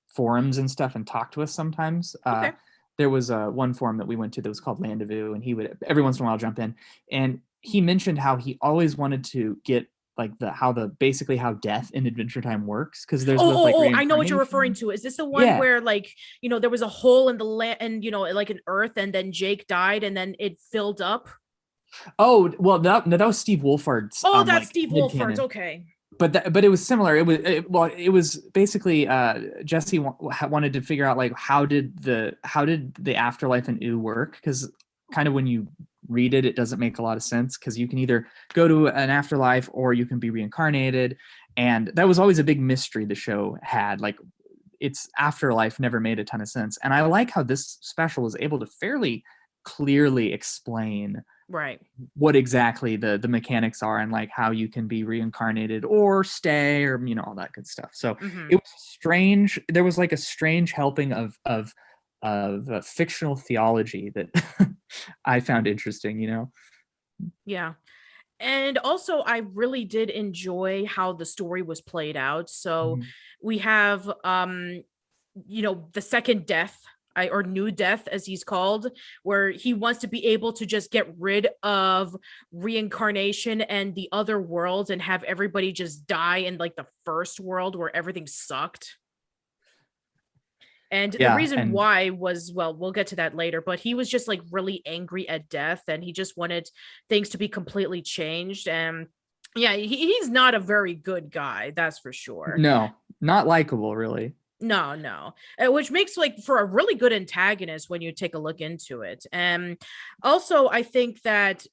forums 0.08 0.56
and 0.56 0.70
stuff 0.70 0.94
and 0.94 1.06
talk 1.06 1.32
to 1.32 1.42
us 1.42 1.52
sometimes. 1.52 2.16
Uh, 2.24 2.36
Okay. 2.36 2.52
there 2.96 3.10
was 3.10 3.30
uh, 3.30 3.46
one 3.48 3.74
forum 3.74 3.98
that 3.98 4.06
we 4.06 4.16
went 4.16 4.32
to 4.32 4.40
that 4.42 4.48
was 4.48 4.60
called 4.60 4.80
Landavoo, 4.80 5.34
and 5.34 5.44
he 5.44 5.52
would 5.52 5.76
every 5.86 6.02
once 6.02 6.18
in 6.18 6.24
a 6.24 6.28
while 6.28 6.38
jump 6.38 6.58
in, 6.58 6.74
and 7.12 7.40
he 7.60 7.80
mentioned 7.82 8.18
how 8.18 8.36
he 8.36 8.56
always 8.62 8.96
wanted 8.96 9.22
to 9.24 9.58
get 9.64 9.86
like 10.18 10.38
the 10.38 10.50
how 10.50 10.72
the 10.72 10.88
basically 10.88 11.36
how 11.36 11.54
death 11.54 11.90
in 11.92 12.06
Adventure 12.06 12.40
Time 12.40 12.66
works 12.66 13.04
because 13.04 13.24
there's 13.24 13.40
Oh, 13.40 13.56
oh, 13.56 13.62
like 13.62 13.74
oh, 13.74 13.94
I 13.94 14.04
know 14.04 14.16
what 14.16 14.28
you're 14.28 14.38
referring 14.38 14.74
to. 14.74 14.90
Is 14.90 15.02
this 15.02 15.16
the 15.16 15.24
one 15.24 15.44
Yeah. 15.44 15.58
where 15.58 15.80
like, 15.80 16.10
you 16.40 16.48
know, 16.48 16.58
there 16.58 16.70
was 16.70 16.82
a 16.82 16.88
hole 16.88 17.28
in 17.28 17.38
the 17.38 17.44
land 17.44 17.78
and 17.80 18.04
you 18.04 18.10
know, 18.10 18.22
like 18.22 18.50
an 18.50 18.60
earth 18.66 18.96
and 18.96 19.12
then 19.12 19.32
Jake 19.32 19.66
died 19.66 20.04
and 20.04 20.16
then 20.16 20.34
it 20.38 20.60
filled 20.72 21.00
up? 21.00 21.28
Oh 22.18 22.52
well, 22.58 22.78
that 22.80 23.06
no, 23.06 23.16
that 23.16 23.26
was 23.26 23.38
Steve 23.38 23.60
Wolfhard's. 23.60 24.22
Oh, 24.24 24.40
um, 24.40 24.46
that's 24.46 24.60
like, 24.60 24.68
Steve 24.68 24.92
mid-canon. 24.92 25.40
Okay. 25.40 25.84
But 26.18 26.32
that, 26.32 26.52
but 26.52 26.64
it 26.64 26.68
was 26.68 26.84
similar. 26.86 27.16
It 27.16 27.26
was 27.26 27.38
it, 27.38 27.70
well, 27.70 27.84
it 27.84 28.08
was 28.08 28.36
basically 28.54 29.06
uh, 29.06 29.40
Jesse 29.64 29.98
ha- 29.98 30.46
wanted 30.46 30.72
to 30.72 30.80
figure 30.80 31.04
out 31.04 31.16
like 31.16 31.32
how 31.36 31.66
did 31.66 32.02
the 32.02 32.34
how 32.42 32.64
did 32.64 32.94
the 32.94 33.16
afterlife 33.16 33.68
and 33.68 33.82
ooh 33.82 33.98
work 33.98 34.36
because 34.36 34.70
kind 35.12 35.28
of 35.28 35.34
when 35.34 35.46
you 35.46 35.68
read 36.08 36.34
it, 36.34 36.44
it 36.44 36.56
doesn't 36.56 36.78
make 36.80 36.98
a 36.98 37.02
lot 37.02 37.16
of 37.16 37.22
sense 37.22 37.58
because 37.58 37.78
you 37.78 37.88
can 37.88 37.98
either 37.98 38.26
go 38.54 38.68
to 38.68 38.88
an 38.88 39.10
afterlife 39.10 39.68
or 39.72 39.92
you 39.92 40.06
can 40.06 40.18
be 40.18 40.30
reincarnated, 40.30 41.16
and 41.56 41.88
that 41.94 42.08
was 42.08 42.18
always 42.18 42.38
a 42.38 42.44
big 42.44 42.60
mystery 42.60 43.04
the 43.04 43.14
show 43.14 43.56
had. 43.62 44.00
Like 44.00 44.16
its 44.80 45.08
afterlife 45.18 45.80
never 45.80 46.00
made 46.00 46.18
a 46.18 46.24
ton 46.24 46.40
of 46.40 46.48
sense, 46.48 46.78
and 46.82 46.94
I 46.94 47.02
like 47.02 47.30
how 47.30 47.42
this 47.42 47.78
special 47.80 48.24
was 48.24 48.36
able 48.40 48.58
to 48.60 48.66
fairly 48.66 49.24
clearly 49.64 50.32
explain 50.32 51.22
Right. 51.48 51.80
what 52.14 52.36
exactly 52.36 52.96
the 52.96 53.16
the 53.18 53.28
mechanics 53.28 53.82
are 53.82 53.98
and 53.98 54.12
like 54.12 54.28
how 54.30 54.50
you 54.50 54.68
can 54.68 54.86
be 54.86 55.02
reincarnated 55.02 55.84
or 55.84 56.24
stay 56.24 56.84
or 56.84 57.02
you 57.06 57.14
know 57.14 57.22
all 57.22 57.34
that 57.34 57.52
good 57.52 57.66
stuff 57.66 57.90
so 57.94 58.16
Mhm. 58.20 58.50
it 58.50 58.56
was 58.56 58.70
strange 58.76 59.58
there 59.68 59.84
was 59.84 59.96
like 59.96 60.12
a 60.12 60.16
strange 60.16 60.72
helping 60.72 61.12
of 61.12 61.38
of 61.46 61.72
of 62.26 62.68
uh, 62.70 62.80
fictional 62.82 63.36
theology 63.36 64.10
that 64.16 64.28
i 65.24 65.40
found 65.40 65.66
interesting 65.66 66.20
you 66.20 66.30
know 66.30 66.50
Yeah. 67.46 67.74
And 68.38 68.76
also 68.78 69.20
I 69.20 69.38
really 69.38 69.84
did 69.86 70.10
enjoy 70.10 70.84
how 70.84 71.14
the 71.14 71.24
story 71.24 71.62
was 71.62 71.80
played 71.80 72.16
out. 72.16 72.50
So 72.50 72.96
Mhm. 72.96 73.06
we 73.42 73.58
have 73.58 74.00
um 74.24 74.82
you 75.46 75.62
know 75.62 75.88
the 75.92 76.02
second 76.02 76.44
death 76.46 76.76
I, 77.14 77.28
or 77.30 77.42
new 77.42 77.70
death 77.70 78.08
as 78.08 78.26
he's 78.26 78.44
called 78.44 78.92
where 79.22 79.50
he 79.50 79.72
wants 79.72 80.00
to 80.00 80.08
be 80.08 80.26
able 80.34 80.52
to 80.58 80.66
just 80.66 80.90
get 80.90 81.06
rid 81.18 81.48
of 81.62 82.14
reincarnation 82.52 83.62
and 83.62 83.94
the 83.94 84.08
other 84.12 84.38
worlds 84.38 84.90
and 84.90 85.00
have 85.00 85.22
everybody 85.24 85.72
just 85.72 86.06
die 86.06 86.38
in 86.48 86.58
like 86.58 86.76
the 86.76 86.86
first 87.06 87.40
world 87.40 87.74
where 87.76 87.94
everything 87.96 88.26
sucked 88.26 88.96
and 90.90 91.14
Yeah, 91.18 91.30
the 91.30 91.36
reason 91.36 91.58
and- 91.58 91.72
why 91.72 92.10
was 92.10 92.52
well 92.54 92.76
we'll 92.76 92.92
get 92.92 93.08
to 93.08 93.16
that 93.16 93.34
later 93.34 93.60
but 93.60 93.80
he 93.80 93.94
was 93.94 94.08
just 94.08 94.28
like 94.28 94.40
really 94.50 94.82
angry 94.86 95.28
at 95.28 95.48
death 95.48 95.82
and 95.88 96.02
he 96.02 96.12
just 96.12 96.36
wanted 96.36 96.68
things 97.08 97.30
to 97.30 97.38
be 97.38 97.48
completely 97.48 98.02
changed 98.02 98.68
and 98.68 99.06
yeah 99.54 99.74
he, 99.74 99.86
he's 99.86 100.28
not 100.28 100.54
a 100.54 100.60
very 100.60 100.94
good 100.94 101.30
guy 101.30 101.72
that's 101.74 101.98
for 101.98 102.12
sure 102.12 102.56
no 102.58 102.90
not 103.20 103.46
likable 103.46 103.96
really 103.96 104.34
no, 104.58 104.94
no. 104.94 105.34
Which 105.60 105.90
makes 105.90 106.16
like 106.16 106.38
for 106.38 106.58
a 106.58 106.64
really 106.64 106.94
good 106.94 107.12
antagonist 107.12 107.90
when 107.90 108.00
you 108.00 108.10
take 108.12 108.34
a 108.34 108.38
look 108.38 108.62
into 108.62 109.02
it. 109.02 109.26
And 109.30 109.76
also 110.22 110.68
I 110.68 110.82
think 110.82 111.20
that 111.22 111.66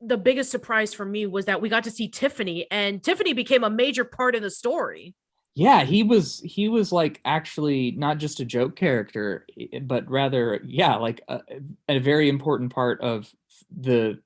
the 0.00 0.16
biggest 0.16 0.50
surprise 0.50 0.94
for 0.94 1.04
me 1.04 1.26
was 1.26 1.44
that 1.44 1.60
we 1.60 1.68
got 1.68 1.84
to 1.84 1.90
see 1.90 2.08
Tiffany 2.08 2.66
and 2.70 3.02
Tiffany 3.02 3.34
became 3.34 3.62
a 3.62 3.68
major 3.68 4.04
part 4.04 4.34
of 4.34 4.40
the 4.40 4.50
story. 4.50 5.14
Yeah 5.54 5.84
he 5.84 6.02
was 6.02 6.40
he 6.44 6.68
was 6.68 6.92
like 6.92 7.20
actually 7.24 7.92
not 7.92 8.18
just 8.18 8.40
a 8.40 8.44
joke 8.44 8.76
character 8.76 9.46
eh, 9.58 9.66
eh, 9.72 9.78
but 9.80 10.08
rather 10.08 10.60
yeah 10.64 10.96
like 10.96 11.20
a, 11.28 11.40
a 11.88 11.98
very 11.98 12.28
important 12.28 12.72
part 12.72 13.00
of 13.00 13.30
the 13.76 14.18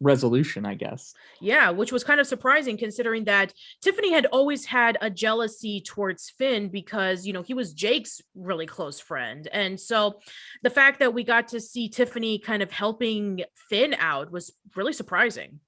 resolution 0.00 0.66
i 0.66 0.74
guess 0.74 1.14
Yeah, 1.40 1.68
which 1.68 1.92
was 1.92 2.04
kind 2.04 2.20
of 2.20 2.26
surprising 2.26 2.78
considering 2.78 3.24
that 3.24 3.52
Tiffany 3.82 4.12
had 4.12 4.24
always 4.26 4.64
had 4.64 4.96
a 5.02 5.10
jealousy 5.10 5.80
towards 5.80 6.30
Finn 6.30 6.68
because, 6.68 7.26
you 7.26 7.34
know, 7.34 7.42
he 7.42 7.52
was 7.52 7.74
Jake's 7.74 8.22
really 8.34 8.64
close 8.64 8.98
friend. 8.98 9.46
And 9.52 9.78
so 9.78 10.20
the 10.62 10.70
fact 10.70 11.00
that 11.00 11.12
we 11.12 11.22
got 11.22 11.48
to 11.48 11.60
see 11.60 11.90
Tiffany 11.90 12.38
kind 12.38 12.62
of 12.62 12.70
helping 12.70 13.44
Finn 13.68 13.94
out 13.98 14.32
was 14.32 14.52
really 14.74 14.94
surprising. 14.94 15.60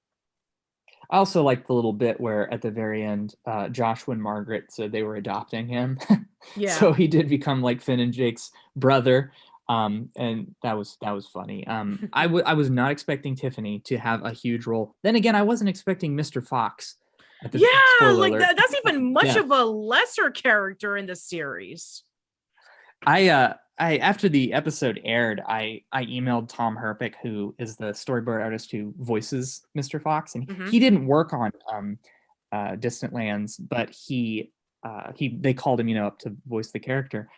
I 1.11 1.16
also 1.18 1.42
like 1.42 1.66
the 1.66 1.72
little 1.72 1.92
bit 1.92 2.20
where 2.20 2.52
at 2.52 2.62
the 2.62 2.70
very 2.70 3.02
end, 3.04 3.34
uh, 3.46 3.68
Joshua 3.68 4.12
and 4.14 4.22
Margaret 4.22 4.72
said 4.72 4.92
they 4.92 5.02
were 5.02 5.16
adopting 5.16 5.68
him. 5.68 5.98
Yeah. 6.54 6.78
so 6.78 6.92
he 6.92 7.09
did 7.09 7.28
become 7.28 7.61
like 7.61 7.82
Finn 7.82 7.98
and 7.98 8.12
Jake's 8.12 8.52
brother. 8.76 9.32
Um, 9.68 10.11
and 10.14 10.54
that 10.62 10.78
was 10.78 10.96
that 11.02 11.11
was 11.11 11.26
funny. 11.26 11.66
Um, 11.66 12.09
I 12.12 12.26
I 12.26 12.54
was 12.54 12.70
not 12.70 12.92
expecting 12.92 13.34
Tiffany 13.34 13.80
to 13.86 13.96
have 13.98 14.24
a 14.24 14.30
huge 14.30 14.64
role. 14.64 14.94
Then 15.02 15.16
again, 15.16 15.34
I 15.34 15.42
wasn't 15.42 15.70
expecting 15.70 16.16
Mr. 16.16 16.46
Fox. 16.46 16.98
At 17.42 17.50
the, 17.50 17.59
yeah 17.59 18.11
like 18.12 18.38
that, 18.38 18.57
that's 18.57 18.74
even 18.86 19.12
much 19.12 19.26
Yeah. 19.26 19.40
of 19.40 19.50
a 19.50 19.64
lesser 19.64 20.30
character 20.30 20.96
in 20.96 21.07
the 21.07 21.16
series 21.16 22.04
I 23.04 23.28
uh 23.28 23.54
I 23.79 23.99
after 23.99 24.29
the 24.29 24.53
episode 24.53 25.01
aired, 25.05 25.43
I 25.47 25.83
I 25.93 26.05
emailed 26.07 26.49
Tom 26.49 26.77
Herpich, 26.77 27.14
who 27.22 27.55
is 27.59 27.77
the 27.77 27.87
storyboard 27.93 28.43
artist 28.43 28.70
who 28.70 28.95
voices 28.99 29.62
Mr. 29.77 30.01
Fox, 30.01 30.35
and 30.35 30.49
Mhm. 30.49 30.70
he 30.70 30.79
didn't 30.79 31.07
work 31.07 31.33
on 31.33 31.53
um 31.72 31.99
uh 32.53 32.77
Distant 32.77 33.12
Lands, 33.12 33.59
but 33.59 33.91
he 33.91 34.53
uh 34.83 35.12
he 35.14 35.37
they 35.41 35.53
called 35.55 35.81
him, 35.81 35.89
you 35.89 35.95
know, 35.95 36.07
up 36.07 36.18
to 36.20 36.35
voice 36.47 36.72
the 36.72 36.81
character. 36.81 37.31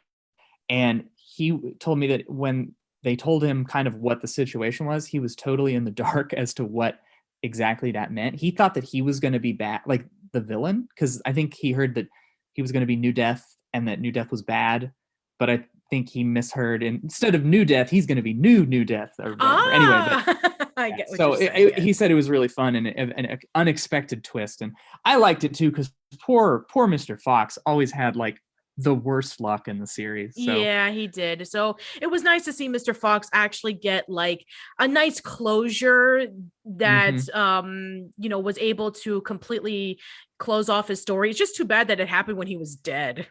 And 0.69 1.09
he 1.17 1.75
told 1.81 1.99
me 1.99 2.07
that 2.09 2.31
when 2.31 2.75
they 3.05 3.17
told 3.17 3.45
him 3.45 3.65
kind 3.65 3.89
of 3.89 3.97
what 3.97 4.21
the 4.23 4.29
situation 4.29 4.87
was, 4.87 5.07
he 5.07 5.21
was 5.21 5.37
totally 5.37 5.75
in 5.75 5.85
the 5.85 5.91
dark 6.07 6.33
as 6.35 6.55
to 6.55 6.65
what 6.65 7.01
exactly 7.43 7.93
that 7.93 8.13
meant. 8.13 8.37
He 8.41 8.51
thought 8.51 8.75
that 8.75 8.85
he 8.85 9.03
was 9.03 9.21
going 9.21 9.33
to 9.35 9.41
be 9.41 9.53
bad, 9.53 9.83
like 9.87 10.05
the 10.33 10.41
villain, 10.41 10.89
because 10.91 11.23
I 11.27 11.33
think 11.33 11.55
he 11.55 11.73
heard 11.73 11.95
that 11.97 12.09
he 12.55 12.63
was 12.63 12.73
going 12.73 12.83
to 12.83 12.87
be 12.87 12.97
New 12.97 13.13
Death 13.13 13.57
and 13.73 13.89
that 13.89 14.01
New 14.01 14.13
Death 14.13 14.31
was 14.31 14.43
bad. 14.43 14.93
But 15.39 15.51
I 15.51 15.67
think 15.91 16.09
he 16.11 16.23
misheard, 16.25 16.83
and 16.83 17.03
instead 17.03 17.35
of 17.35 17.45
New 17.45 17.65
Death, 17.65 17.91
he's 17.91 18.07
going 18.07 18.17
to 18.17 18.23
be 18.23 18.35
New 18.35 18.67
New 18.67 18.85
Death 18.85 19.13
or 19.19 19.33
whatever. 19.33 19.71
Anyway, 19.73 19.91
but 19.91 20.39
Ah, 20.61 20.71
i 20.77 20.91
get 20.91 21.09
so 21.11 21.33
it- 21.35 21.53
it- 21.55 21.79
he 21.79 21.93
said 21.93 22.11
it 22.11 22.15
was 22.15 22.29
really 22.31 22.49
fun 22.49 22.77
and 22.77 22.87
an 22.87 23.39
unexpected 23.55 24.23
twist, 24.25 24.63
and 24.63 24.73
I 25.05 25.17
liked 25.17 25.45
it 25.45 25.55
too 25.55 25.71
because 25.71 25.91
poor 26.21 26.67
poor 26.71 26.87
Mr. 26.89 27.21
Fox 27.21 27.59
always 27.67 27.91
had 27.93 28.17
like 28.17 28.39
the 28.81 28.95
worst 28.95 29.41
luck 29.41 29.67
in 29.67 29.81
the 29.81 29.87
series. 29.89 30.35
So 30.37 30.41
Yeah, 30.57 30.91
he 30.91 31.09
did. 31.09 31.49
So 31.49 31.79
it 32.01 32.07
was 32.07 32.23
nice 32.23 32.45
to 32.45 32.53
see 32.53 32.69
Mr. 32.69 32.95
Fox 32.97 33.29
actually 33.33 33.73
get 33.73 34.09
like 34.09 34.47
a 34.79 34.87
nice 34.87 35.21
closure 35.21 36.29
that 36.65 37.15
Mm-hmm. 37.15 37.39
um, 37.41 38.11
you 38.19 38.29
know, 38.29 38.39
was 38.39 38.57
able 38.59 38.93
to 38.93 39.21
completely 39.23 39.99
close 40.39 40.69
off 40.69 40.87
his 40.87 41.03
story. 41.03 41.31
It's 41.31 41.39
just 41.41 41.57
too 41.57 41.65
bad 41.65 41.89
that 41.89 41.99
it 41.99 42.09
happened 42.09 42.39
when 42.39 42.47
he 42.47 42.57
was 42.57 42.77
dead. 42.77 43.27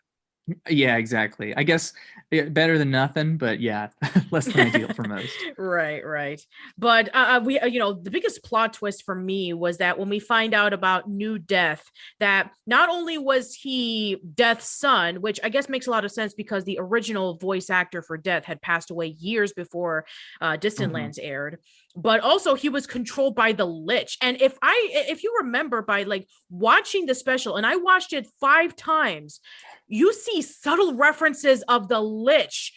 Yeah, 0.70 0.98
exactly. 0.98 1.56
I 1.56 1.64
guess 1.64 1.94
better 2.30 2.78
than 2.78 2.92
nothing, 2.92 3.38
but 3.38 3.60
yeah, 3.60 3.90
less 4.32 4.48
than 4.48 4.62
ideal 4.68 4.90
for 4.90 5.04
most. 5.04 5.46
right 5.58 6.06
right 6.06 6.42
but 6.78 7.14
uh, 7.16 7.38
uh, 7.38 7.42
we 7.44 7.58
uh, 7.60 7.66
you 7.66 7.80
know 7.80 7.94
the 7.94 8.12
biggest 8.12 8.44
plot 8.44 8.74
twist 8.74 9.04
for 9.04 9.16
me 9.16 9.54
was 9.54 9.78
that 9.78 9.98
when 9.98 10.10
we 10.10 10.20
find 10.20 10.54
out 10.54 10.74
about 10.74 11.10
new 11.10 11.38
death 11.40 11.90
that 12.20 12.52
not 12.66 12.90
only 12.90 13.18
was 13.18 13.54
he 13.54 14.18
death's 14.36 14.70
son 14.70 15.22
which 15.22 15.40
i 15.44 15.50
guess 15.50 15.70
makes 15.70 15.88
a 15.88 15.92
lot 15.92 16.06
of 16.06 16.12
sense 16.12 16.34
because 16.34 16.64
the 16.66 16.78
original 16.80 17.36
voice 17.38 17.70
actor 17.70 18.02
for 18.02 18.18
death 18.18 18.46
had 18.46 18.62
passed 18.62 18.92
away 18.92 19.08
years 19.08 19.54
before 19.54 20.06
uh, 20.42 20.56
distant 20.58 20.92
Mhm. 20.92 20.96
lands 20.96 21.18
aired 21.20 21.58
but 21.98 22.22
also 22.22 22.54
he 22.54 22.70
was 22.70 22.86
controlled 22.86 23.36
by 23.36 23.52
the 23.52 23.66
lich 23.66 24.18
and 24.22 24.40
if 24.40 24.58
i 24.62 24.90
if 25.10 25.24
you 25.24 25.36
remember 25.42 25.82
by 25.82 26.04
like 26.04 26.28
watching 26.50 27.08
the 27.08 27.16
special 27.16 27.56
and 27.58 27.66
i 27.66 27.76
watched 27.76 28.14
it 28.14 28.28
five 28.40 28.76
times 28.76 29.40
you 29.88 30.14
see 30.14 30.42
subtle 30.42 30.94
references 30.94 31.64
of 31.68 31.90
the 31.90 32.00
lich 32.00 32.72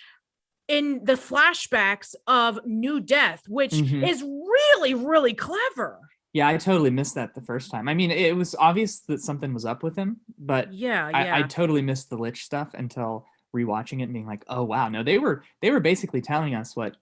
in 0.68 1.05
the 1.05 1.14
flashbacks 1.14 2.14
of 2.29 2.61
New 2.64 3.01
Death, 3.01 3.43
which 3.49 3.73
Mhm. 3.73 4.09
is 4.09 4.23
really, 4.23 4.95
really 4.95 5.35
clever. 5.35 5.99
Yeah, 6.33 6.47
I 6.47 6.59
totally 6.59 6.91
missed 6.91 7.16
that 7.16 7.35
the 7.35 7.41
first 7.43 7.73
time. 7.73 7.89
I 7.89 7.95
mean, 7.95 8.12
it 8.12 8.37
was 8.37 8.55
obvious 8.55 9.01
that 9.09 9.18
something 9.18 9.53
was 9.53 9.64
up 9.64 9.83
with 9.83 9.97
him, 9.97 10.21
but 10.39 10.73
Yeah, 10.73 11.11
I, 11.12 11.25
yeah. 11.25 11.37
I 11.39 11.43
totally 11.43 11.83
missed 11.83 12.09
the 12.09 12.16
lich 12.18 12.45
stuff 12.45 12.73
until 12.75 13.27
rewatching 13.53 13.99
it 13.99 14.05
and 14.05 14.12
being 14.12 14.29
like, 14.29 14.45
oh 14.47 14.62
wow, 14.62 14.89
no, 14.89 15.03
they 15.03 15.18
were 15.18 15.43
they 15.61 15.73
were 15.73 15.81
basically 15.81 16.21
telling 16.21 16.55
us 16.55 16.77
what 16.77 16.97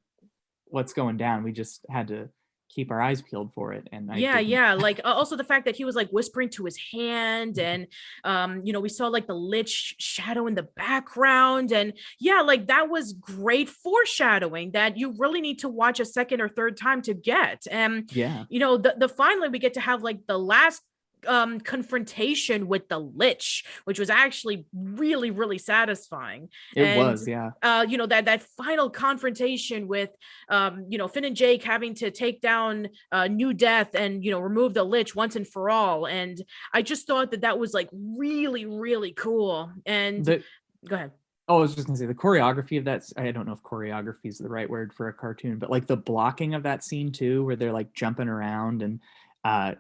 what's 0.71 0.93
going 0.93 1.17
down. 1.17 1.43
We 1.45 1.53
just 1.53 1.85
had 1.91 2.09
to 2.09 2.29
keep 2.71 2.91
our 2.91 3.01
eyes 3.01 3.23
peeled 3.23 3.51
for 3.55 3.73
it. 3.73 3.89
And 3.93 4.13
I 4.13 4.19
yeah 4.19 4.37
didn't. 4.37 4.49
yeah 4.51 4.75
like 4.75 5.01
also 5.03 5.37
the 5.37 5.43
fact 5.45 5.65
that 5.65 5.75
he 5.75 5.87
was 5.87 5.97
like 5.97 6.11
whispering 6.11 6.51
to 6.51 6.67
his 6.67 6.79
hand 6.93 7.55
Mhm. 7.55 7.63
and 7.63 7.87
um 8.25 8.61
you 8.63 8.75
know 8.75 8.81
we 8.81 8.91
saw 8.91 9.09
like 9.09 9.27
the 9.27 9.35
lich 9.35 9.95
shadow 9.99 10.47
in 10.47 10.55
the 10.55 10.69
background 10.77 11.73
and 11.73 11.95
yeah 12.21 12.43
like 12.43 12.67
that 12.67 12.91
was 12.91 13.15
great 13.15 13.71
foreshadowing 13.71 14.73
that 14.73 14.99
you 14.99 15.15
really 15.19 15.41
need 15.41 15.59
to 15.61 15.69
watch 15.71 15.99
a 15.99 16.05
second 16.05 16.43
or 16.43 16.49
third 16.51 16.77
time 16.77 17.01
to 17.03 17.15
get 17.15 17.63
and 17.71 18.11
yeah, 18.15 18.45
you 18.51 18.61
know 18.61 18.77
the, 18.77 18.95
the 18.99 19.09
finally 19.09 19.49
we 19.49 19.59
get 19.59 19.75
to 19.75 19.81
have 19.81 20.03
like 20.03 20.27
the 20.27 20.39
last 20.39 20.83
um 21.27 21.61
confrontation 21.61 22.69
with 22.69 22.89
the 22.89 22.99
lich 22.99 23.65
which 23.85 23.99
was 23.99 24.11
actually 24.11 24.67
really 24.73 25.31
really 25.31 25.59
satisfying 25.59 26.49
it 26.77 26.83
and 26.83 26.99
was. 26.99 27.27
Yeah, 27.27 27.51
uh, 27.63 27.87
you 27.89 27.97
know 27.97 28.07
that 28.07 28.25
that 28.27 28.43
final 28.43 28.91
confrontation 28.91 29.89
with 29.89 30.11
um, 30.49 30.87
you 30.89 30.99
know 30.99 31.09
Finn 31.09 31.25
and 31.25 31.37
Jake 31.37 31.63
having 31.65 31.95
to 31.95 32.11
take 32.11 32.41
down 32.41 32.89
uh, 33.13 33.29
New 33.29 33.53
Death 33.53 33.95
and 33.95 34.25
you 34.25 34.31
know 34.31 34.41
remove 34.41 34.75
the 34.75 34.85
Lich 34.85 35.15
once 35.15 35.37
and 35.37 35.47
for 35.47 35.71
all, 35.71 36.07
and 36.07 36.41
I 36.73 36.83
just 36.83 37.07
thought 37.07 37.31
that 37.31 37.43
that 37.43 37.59
was 37.59 37.73
like 37.73 37.89
really 37.93 38.67
really 38.67 39.13
cool. 39.13 39.71
And 39.87 40.25
the 40.25 40.43
go 40.87 40.97
ahead. 40.97 41.13
Oh, 41.51 41.59
I 41.59 41.61
was 41.61 41.75
just 41.75 41.87
gonna 41.87 41.99
say 41.99 42.07
the 42.07 42.15
choreography 42.15 42.79
of 42.79 42.85
that. 42.85 43.05
I 43.17 43.31
don't 43.31 43.47
know 43.47 43.55
if 43.55 43.63
choreography 43.63 44.27
is 44.27 44.39
the 44.39 44.49
right 44.49 44.69
word 44.69 44.93
for 44.93 45.09
a 45.09 45.15
cartoon, 45.15 45.59
but 45.59 45.71
like 45.71 45.87
the 45.87 45.97
blocking 45.97 46.55
of 46.55 46.65
that 46.65 46.85
scene 46.85 47.11
too, 47.11 47.45
where 47.45 47.57
they're 47.57 47.73
like 47.73 47.93
jumping 47.95 48.29
around 48.29 48.83
and 48.83 49.01
uh, 49.45 49.75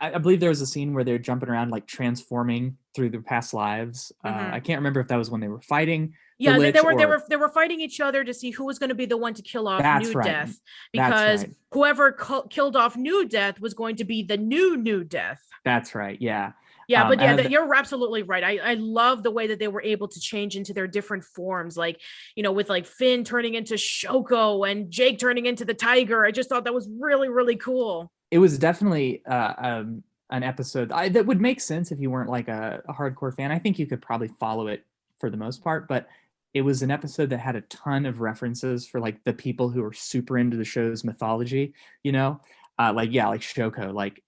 I 0.00 0.12
I 0.14 0.18
believe 0.18 0.40
there 0.40 0.48
was 0.50 0.60
a 0.60 0.66
scene 0.66 0.92
where 0.94 1.04
they're 1.04 1.18
jumping 1.18 1.48
around 1.48 1.70
like 1.70 1.86
transforming 1.86 2.76
through 2.94 3.10
their 3.10 3.22
past 3.22 3.54
lives. 3.54 4.12
Uh, 4.24 4.32
Mhm. 4.32 4.52
I 4.52 4.60
can't 4.60 4.78
remember 4.78 5.00
if 5.00 5.08
that 5.08 5.16
was 5.16 5.30
when 5.30 5.40
they 5.40 5.48
were 5.48 5.60
fighting. 5.60 6.14
Yeah, 6.38 6.58
they, 6.58 6.72
they 6.72 6.80
were 6.80 6.96
they 6.96 7.06
were 7.06 7.22
they 7.28 7.36
were 7.36 7.48
fighting 7.48 7.80
each 7.80 8.00
other 8.00 8.24
to 8.24 8.34
see 8.34 8.50
who 8.50 8.64
was 8.66 8.78
going 8.78 8.88
to 8.88 8.94
be 8.96 9.06
the 9.06 9.16
one 9.16 9.32
to 9.34 9.42
kill 9.42 9.68
off 9.68 9.80
That's 9.82 10.08
New 10.08 10.14
right. 10.14 10.24
Death 10.26 10.60
because 10.92 11.44
right. 11.44 11.54
whoever 11.72 12.12
co- 12.12 12.42
killed 12.48 12.76
off 12.76 12.96
New 12.96 13.26
Death 13.28 13.60
was 13.60 13.74
going 13.74 13.96
to 13.96 14.04
be 14.04 14.22
the 14.22 14.36
new 14.36 14.76
New 14.76 15.04
Death. 15.04 15.40
That's 15.64 15.94
right. 15.94 16.20
Yeah. 16.20 16.52
Yeah, 16.88 17.04
Um, 17.04 17.08
but 17.10 17.20
yeah, 17.20 17.36
the- 17.36 17.48
you're 17.50 17.72
absolutely 17.74 18.24
right. 18.24 18.42
I, 18.42 18.58
I 18.58 18.74
love 18.74 19.22
the 19.22 19.30
way 19.30 19.46
that 19.46 19.60
they 19.60 19.68
were 19.68 19.82
able 19.82 20.08
to 20.08 20.20
change 20.20 20.56
into 20.56 20.74
their 20.74 20.88
different 20.88 21.22
forms, 21.22 21.76
like 21.76 22.00
you 22.34 22.42
know, 22.42 22.50
with 22.52 22.68
like 22.68 22.86
Finn 22.86 23.22
turning 23.22 23.54
into 23.54 23.74
Shoko 23.74 24.68
and 24.68 24.90
Jake 24.90 25.18
turning 25.20 25.46
into 25.46 25.64
the 25.64 25.74
tiger. 25.74 26.24
I 26.26 26.32
just 26.32 26.48
thought 26.48 26.64
that 26.64 26.74
was 26.74 26.88
really 27.00 27.28
really 27.28 27.56
cool. 27.56 28.10
It 28.32 28.38
was 28.38 28.58
definitely 28.58 29.24
uh, 29.26 29.52
um, 29.58 30.02
an 30.30 30.42
episode 30.42 30.90
I, 30.90 31.10
that 31.10 31.26
would 31.26 31.40
make 31.40 31.60
sense 31.60 31.92
if 31.92 32.00
you 32.00 32.10
weren't 32.10 32.30
like 32.30 32.48
a, 32.48 32.82
a 32.88 32.92
hardcore 32.92 33.34
fan. 33.36 33.52
I 33.52 33.58
think 33.58 33.78
you 33.78 33.86
could 33.86 34.00
probably 34.00 34.28
follow 34.40 34.66
it 34.66 34.84
for 35.20 35.30
the 35.30 35.36
most 35.36 35.62
part, 35.62 35.86
but 35.86 36.08
it 36.54 36.62
was 36.62 36.82
an 36.82 36.90
episode 36.90 37.30
that 37.30 37.38
had 37.38 37.56
a 37.56 37.60
ton 37.62 38.06
of 38.06 38.20
references 38.20 38.86
for 38.86 39.00
like 39.00 39.22
the 39.24 39.34
people 39.34 39.68
who 39.68 39.84
are 39.84 39.92
super 39.92 40.38
into 40.38 40.56
the 40.56 40.64
show's 40.64 41.04
mythology. 41.04 41.74
You 42.02 42.12
know, 42.12 42.40
uh, 42.78 42.92
like 42.94 43.12
yeah, 43.12 43.28
like 43.28 43.42
Shoko. 43.42 43.92
Like 43.92 44.22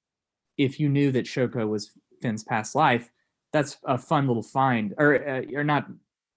if 0.59 0.79
you 0.79 0.91
knew 0.91 1.11
that 1.13 1.25
Shoko 1.25 1.67
was 1.67 1.91
Finn's 2.21 2.45
past 2.45 2.75
life, 2.75 3.11
that's 3.53 3.79
a 3.85 3.97
fun 3.97 4.27
little 4.27 4.43
find, 4.43 4.95
or 4.99 5.27
uh, 5.27 5.43
or 5.55 5.65
not 5.65 5.87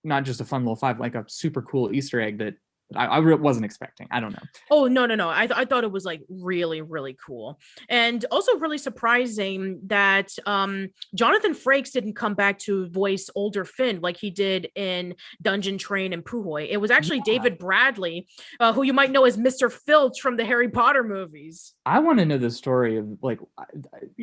not 0.06 0.24
just 0.24 0.40
a 0.40 0.46
fun 0.46 0.64
little 0.64 0.76
find, 0.78 1.00
like 1.00 1.16
a 1.16 1.26
super 1.28 1.62
cool 1.62 1.94
Easter 1.94 2.22
egg 2.22 2.38
that 2.38 2.56
I, 2.96 3.06
I 3.06 3.20
wasn't 3.20 3.66
expecting. 3.66 4.08
I 4.12 4.20
don't 4.20 4.32
know. 4.32 4.44
Oh 4.72 4.88
no 4.88 5.06
no 5.06 5.16
no! 5.16 5.30
I 5.30 5.48
th- 5.48 5.58
I 5.58 5.66
thought 5.66 5.84
it 5.84 5.92
was 5.92 6.06
like 6.06 6.22
really 6.30 6.82
really 6.82 7.18
cool, 7.26 7.60
and 7.90 8.24
also 8.32 8.58
really 8.58 8.78
surprising 8.78 9.80
that 9.88 10.32
um 10.46 10.90
Jonathan 11.14 11.54
Frakes 11.54 11.92
didn't 11.92 12.14
come 12.14 12.34
back 12.34 12.60
to 12.60 12.88
voice 12.90 13.30
older 13.36 13.66
Finn 13.66 14.00
like 14.02 14.18
he 14.18 14.30
did 14.32 14.70
in 14.76 15.16
Dungeon 15.42 15.78
Train 15.78 16.14
and 16.14 16.24
Puhoy. 16.24 16.68
It 16.70 16.78
was 16.78 16.92
actually 16.92 17.18
Yeah. 17.18 17.34
David 17.38 17.58
Bradley, 17.58 18.28
uh, 18.60 18.74
who 18.74 18.84
you 18.84 18.94
might 18.94 19.12
know 19.12 19.26
as 19.26 19.38
Mr. 19.38 19.72
Filch 19.72 20.22
from 20.22 20.38
the 20.38 20.46
Harry 20.46 20.70
Potter 20.70 21.04
movies. 21.04 21.74
I 21.86 22.00
want 22.00 22.20
to 22.20 22.26
know 22.26 22.38
the 22.38 22.52
story 22.52 22.98
of 22.98 23.08
like 23.22 23.40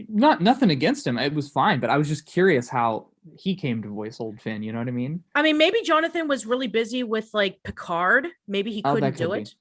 not 0.08 0.40
nothing 0.40 0.70
against 0.70 1.06
him. 1.06 1.18
It 1.18 1.34
was 1.34 1.50
fine, 1.50 1.80
but 1.80 1.90
I 1.90 1.98
was 1.98 2.08
just 2.08 2.26
curious 2.26 2.68
how 2.68 3.08
he 3.38 3.54
came 3.54 3.82
to 3.82 3.88
voice 3.88 4.20
old 4.20 4.40
Finn. 4.40 4.62
You 4.62 4.72
know 4.72 4.78
what 4.78 4.88
I 4.88 4.92
mean? 4.92 5.22
I 5.34 5.42
mean, 5.42 5.56
maybe 5.58 5.82
Jonathan 5.82 6.28
was 6.28 6.46
really 6.46 6.66
busy 6.68 7.02
with 7.02 7.30
like 7.32 7.62
Picard. 7.64 8.28
Maybe 8.46 8.72
he 8.72 8.82
Oh, 8.84 8.94
couldn't 8.94 9.16
do 9.16 9.28
could 9.28 9.34
be. 9.34 9.40
it. 9.42 9.54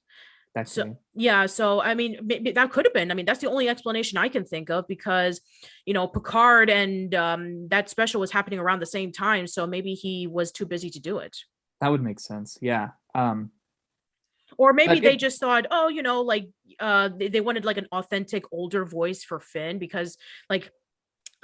That's 0.54 0.70
So- 0.72 0.84
me. 0.84 0.94
Yeah, 1.14 1.46
so 1.46 1.80
I 1.80 1.94
mean, 1.94 2.18
maybe 2.22 2.52
that 2.52 2.70
could 2.70 2.84
have 2.84 2.94
been. 2.94 3.10
I 3.10 3.14
mean, 3.14 3.26
that's 3.26 3.40
the 3.40 3.48
only 3.50 3.68
explanation 3.68 4.18
I 4.18 4.28
can 4.28 4.44
think 4.44 4.70
of 4.70 4.86
because, 4.86 5.40
you 5.86 5.94
know, 5.94 6.06
Picard 6.06 6.70
and 6.70 7.14
um, 7.14 7.68
that 7.68 7.88
special 7.90 8.20
was 8.20 8.30
happening 8.30 8.58
around 8.60 8.80
the 8.80 8.86
same 8.86 9.10
time. 9.12 9.46
So 9.46 9.66
maybe 9.66 9.94
he 9.94 10.26
was 10.26 10.52
too 10.52 10.66
busy 10.66 10.90
to 10.90 11.00
do 11.00 11.18
it, 11.18 11.36
that 11.80 11.88
would 11.88 12.02
make 12.02 12.20
sense. 12.20 12.56
Yeah. 12.60 12.90
Um. 13.14 13.50
or 14.58 14.72
maybe 14.72 15.00
they 15.00 15.14
it- 15.14 15.18
just 15.18 15.40
thought, 15.40 15.66
oh, 15.72 15.88
you 15.88 16.02
know, 16.02 16.20
like 16.20 16.48
uh, 16.78 17.08
they, 17.16 17.28
they 17.28 17.40
wanted 17.40 17.64
like 17.64 17.78
an 17.78 17.88
authentic 17.90 18.44
older 18.52 18.84
voice 18.84 19.24
for 19.24 19.40
Finn 19.40 19.78
because, 19.78 20.16
like, 20.48 20.70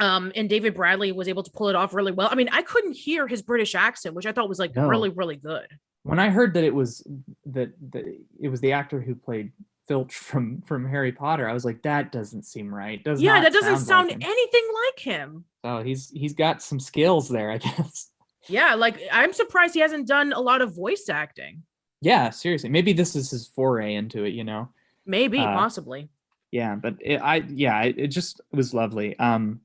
um, 0.00 0.32
and 0.34 0.48
David 0.48 0.74
Bradley 0.74 1.12
was 1.12 1.28
able 1.28 1.42
to 1.42 1.50
pull 1.50 1.68
it 1.68 1.76
off 1.76 1.94
really 1.94 2.12
well. 2.12 2.28
I 2.30 2.34
mean, 2.34 2.48
I 2.50 2.62
couldn't 2.62 2.94
hear 2.94 3.26
his 3.28 3.42
British 3.42 3.74
accent, 3.74 4.14
which 4.14 4.26
I 4.26 4.32
thought 4.32 4.48
was 4.48 4.58
like 4.58 4.74
No. 4.74 4.88
really, 4.88 5.10
really 5.10 5.36
good. 5.36 5.66
When 6.02 6.18
I 6.18 6.30
heard 6.30 6.54
that 6.54 6.64
it 6.64 6.74
was 6.74 7.06
that 7.46 7.72
that 7.92 8.04
it 8.40 8.48
was 8.48 8.60
the 8.60 8.72
actor 8.72 9.00
who 9.00 9.14
played 9.14 9.52
Filch 9.86 10.14
from 10.14 10.62
from 10.62 10.88
Harry 10.88 11.12
Potter, 11.12 11.48
I 11.48 11.52
was 11.52 11.64
like, 11.64 11.82
that 11.82 12.10
doesn't 12.12 12.44
seem 12.44 12.74
right. 12.74 13.02
Does 13.04 13.20
yeah, 13.20 13.40
that 13.42 13.52
doesn't 13.52 13.78
sound 13.78 14.08
like 14.08 14.24
anything 14.24 14.64
like 14.86 14.98
him. 14.98 15.44
Oh, 15.62 15.82
he's 15.82 16.10
he's 16.10 16.32
got 16.32 16.62
some 16.62 16.80
skills 16.80 17.28
there, 17.28 17.50
I 17.50 17.58
guess. 17.66 18.10
Yeah, 18.48 18.74
like 18.76 18.98
I'm 19.12 19.32
surprised 19.34 19.74
he 19.74 19.80
hasn't 19.80 20.08
done 20.08 20.32
a 20.32 20.40
lot 20.40 20.62
of 20.62 20.74
voice 20.74 21.08
acting. 21.10 21.62
Yeah, 22.00 22.30
seriously. 22.30 22.70
Maybe 22.70 22.94
this 22.94 23.14
is 23.14 23.30
his 23.30 23.46
foray 23.48 23.94
into 23.94 24.24
it. 24.24 24.32
You 24.32 24.44
know. 24.44 24.70
Maybe, 25.06 25.38
Uh, 25.40 25.46
possibly. 25.54 26.08
yeah 26.52 26.74
but 26.76 26.94
it, 27.00 27.16
i 27.22 27.36
yeah 27.48 27.82
it, 27.82 27.98
it 27.98 28.08
just 28.08 28.40
was 28.52 28.72
lovely 28.74 29.18
um 29.18 29.60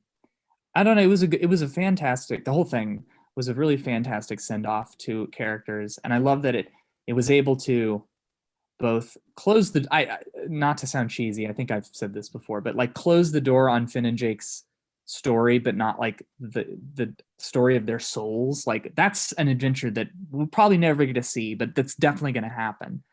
i 0.76 0.84
don't 0.84 0.96
know 0.96 1.02
it 1.02 1.08
was 1.08 1.24
a 1.24 1.42
it 1.44 1.48
was 1.48 1.62
a 1.62 1.68
fantastic 1.68 2.46
the 2.46 2.54
whole 2.54 2.66
thing 2.66 3.04
was 3.36 3.48
a 3.48 3.54
really 3.54 3.78
fantastic 3.78 4.40
send 4.40 4.66
off 4.66 4.98
to 4.98 5.28
characters 5.28 6.00
and 6.04 6.14
i 6.14 6.18
love 6.18 6.42
that 6.42 6.56
it 6.56 6.70
it 7.08 7.14
was 7.14 7.30
able 7.32 7.56
to 7.56 8.04
both 8.78 9.16
close 9.36 9.72
the 9.72 9.88
I, 9.92 10.02
I 10.02 10.18
not 10.48 10.78
to 10.80 10.88
sound 10.88 11.10
cheesy 11.10 11.48
i 11.48 11.54
think 11.54 11.72
i've 11.72 11.90
said 11.92 12.14
this 12.14 12.30
before 12.30 12.62
but 12.62 12.76
like 12.76 12.94
close 12.94 13.32
the 13.32 13.42
door 13.42 13.70
on 13.70 13.88
finn 13.88 14.06
and 14.06 14.18
jake's 14.18 14.64
story 15.06 15.60
but 15.60 15.76
not 15.76 16.00
like 16.00 16.26
the 16.40 16.66
the 16.96 17.14
story 17.38 17.78
of 17.78 17.86
their 17.86 18.00
souls 18.00 18.66
like 18.66 18.94
that's 18.96 19.32
an 19.34 19.48
adventure 19.48 19.92
that 19.92 20.08
we'll 20.32 20.48
probably 20.48 20.78
never 20.78 21.06
get 21.06 21.14
to 21.14 21.24
see 21.24 21.54
but 21.54 21.76
that's 21.76 21.96
definitely 21.96 22.32
going 22.32 22.44
to 22.44 22.50
happen 22.50 23.04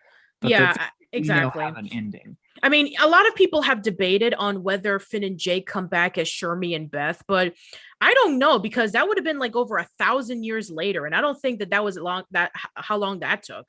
but 0.41 0.51
yeah, 0.51 0.73
that's, 0.73 0.79
you 0.79 1.25
know, 1.25 1.35
exactly. 1.35 1.63
have 1.63 1.77
an 1.77 1.89
ending 1.93 2.37
I 2.63 2.69
mean, 2.69 2.95
a 3.01 3.09
lot 3.09 3.27
of 3.27 3.35
people 3.35 3.63
have 3.63 3.83
debated 3.83 4.35
on 4.35 4.63
whether 4.63 4.99
Finn 4.99 5.25
and 5.25 5.37
Jake 5.37 5.67
come 5.67 5.89
back 5.89 6.17
as 6.17 6.29
Shermie 6.29 6.77
and 6.77 6.89
Beth, 6.89 7.23
but 7.27 7.55
I 8.01 8.15
don't 8.15 8.39
know 8.39 8.59
because 8.59 8.93
that 8.93 9.09
would 9.09 9.19
have 9.19 9.25
been 9.25 9.41
like 9.41 9.57
over 9.57 9.79
a 9.79 9.89
thousand 9.99 10.45
years 10.45 10.71
later, 10.71 11.05
and 11.05 11.15
I 11.15 11.21
don't 11.21 11.41
think 11.41 11.59
that 11.59 11.71
that 11.71 11.83
was 11.83 11.97
long 11.97 12.23
that 12.31 12.53
how 12.75 12.99
long 12.99 13.21
that 13.21 13.43
took. 13.43 13.67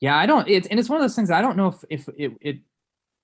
Yeah, 0.00 0.16
I 0.16 0.26
don't. 0.26 0.48
It's 0.48 0.66
and 0.68 0.80
it's 0.80 0.88
one 0.88 0.98
of 0.98 1.02
those 1.02 1.14
things. 1.14 1.30
I 1.30 1.42
don't 1.42 1.56
know 1.56 1.68
if 1.68 1.84
if 1.90 2.08
it, 2.16 2.32
it 2.40 2.56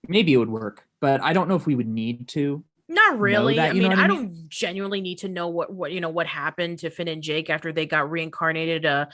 maybe 0.06 0.34
it 0.34 0.36
would 0.36 0.50
work, 0.50 0.84
but 1.00 1.22
I 1.22 1.32
don't 1.32 1.48
know 1.48 1.56
if 1.56 1.66
we 1.66 1.74
would 1.74 1.88
need 1.88 2.28
to. 2.28 2.64
Not 2.88 3.20
really. 3.20 3.56
that, 3.56 3.70
I 3.70 3.72
mean, 3.72 3.92
I 3.92 4.04
I 4.04 4.08
mean? 4.08 4.16
don't 4.16 4.48
genuinely 4.48 5.00
need 5.00 5.18
to 5.18 5.28
know 5.28 5.48
what 5.48 5.72
what 5.72 5.92
you 5.92 6.00
know 6.00 6.08
what 6.10 6.26
happened 6.26 6.80
to 6.80 6.90
Finn 6.90 7.08
and 7.08 7.22
Jake 7.22 7.48
after 7.48 7.72
they 7.72 7.86
got 7.86 8.10
reincarnated. 8.10 8.84
Uh, 8.84 9.06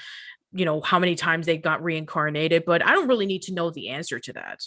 you 0.53 0.65
know 0.65 0.81
how 0.81 0.99
many 0.99 1.15
times 1.15 1.47
they 1.47 1.59
got 1.59 1.83
reincarnated, 1.83 2.65
but 2.65 2.85
I 2.85 2.93
don't 2.93 3.09
really 3.09 3.27
need 3.27 3.43
to 3.43 3.55
know 3.55 3.71
the 3.71 3.91
answer 3.91 4.19
to 4.19 4.33
that. 4.33 4.61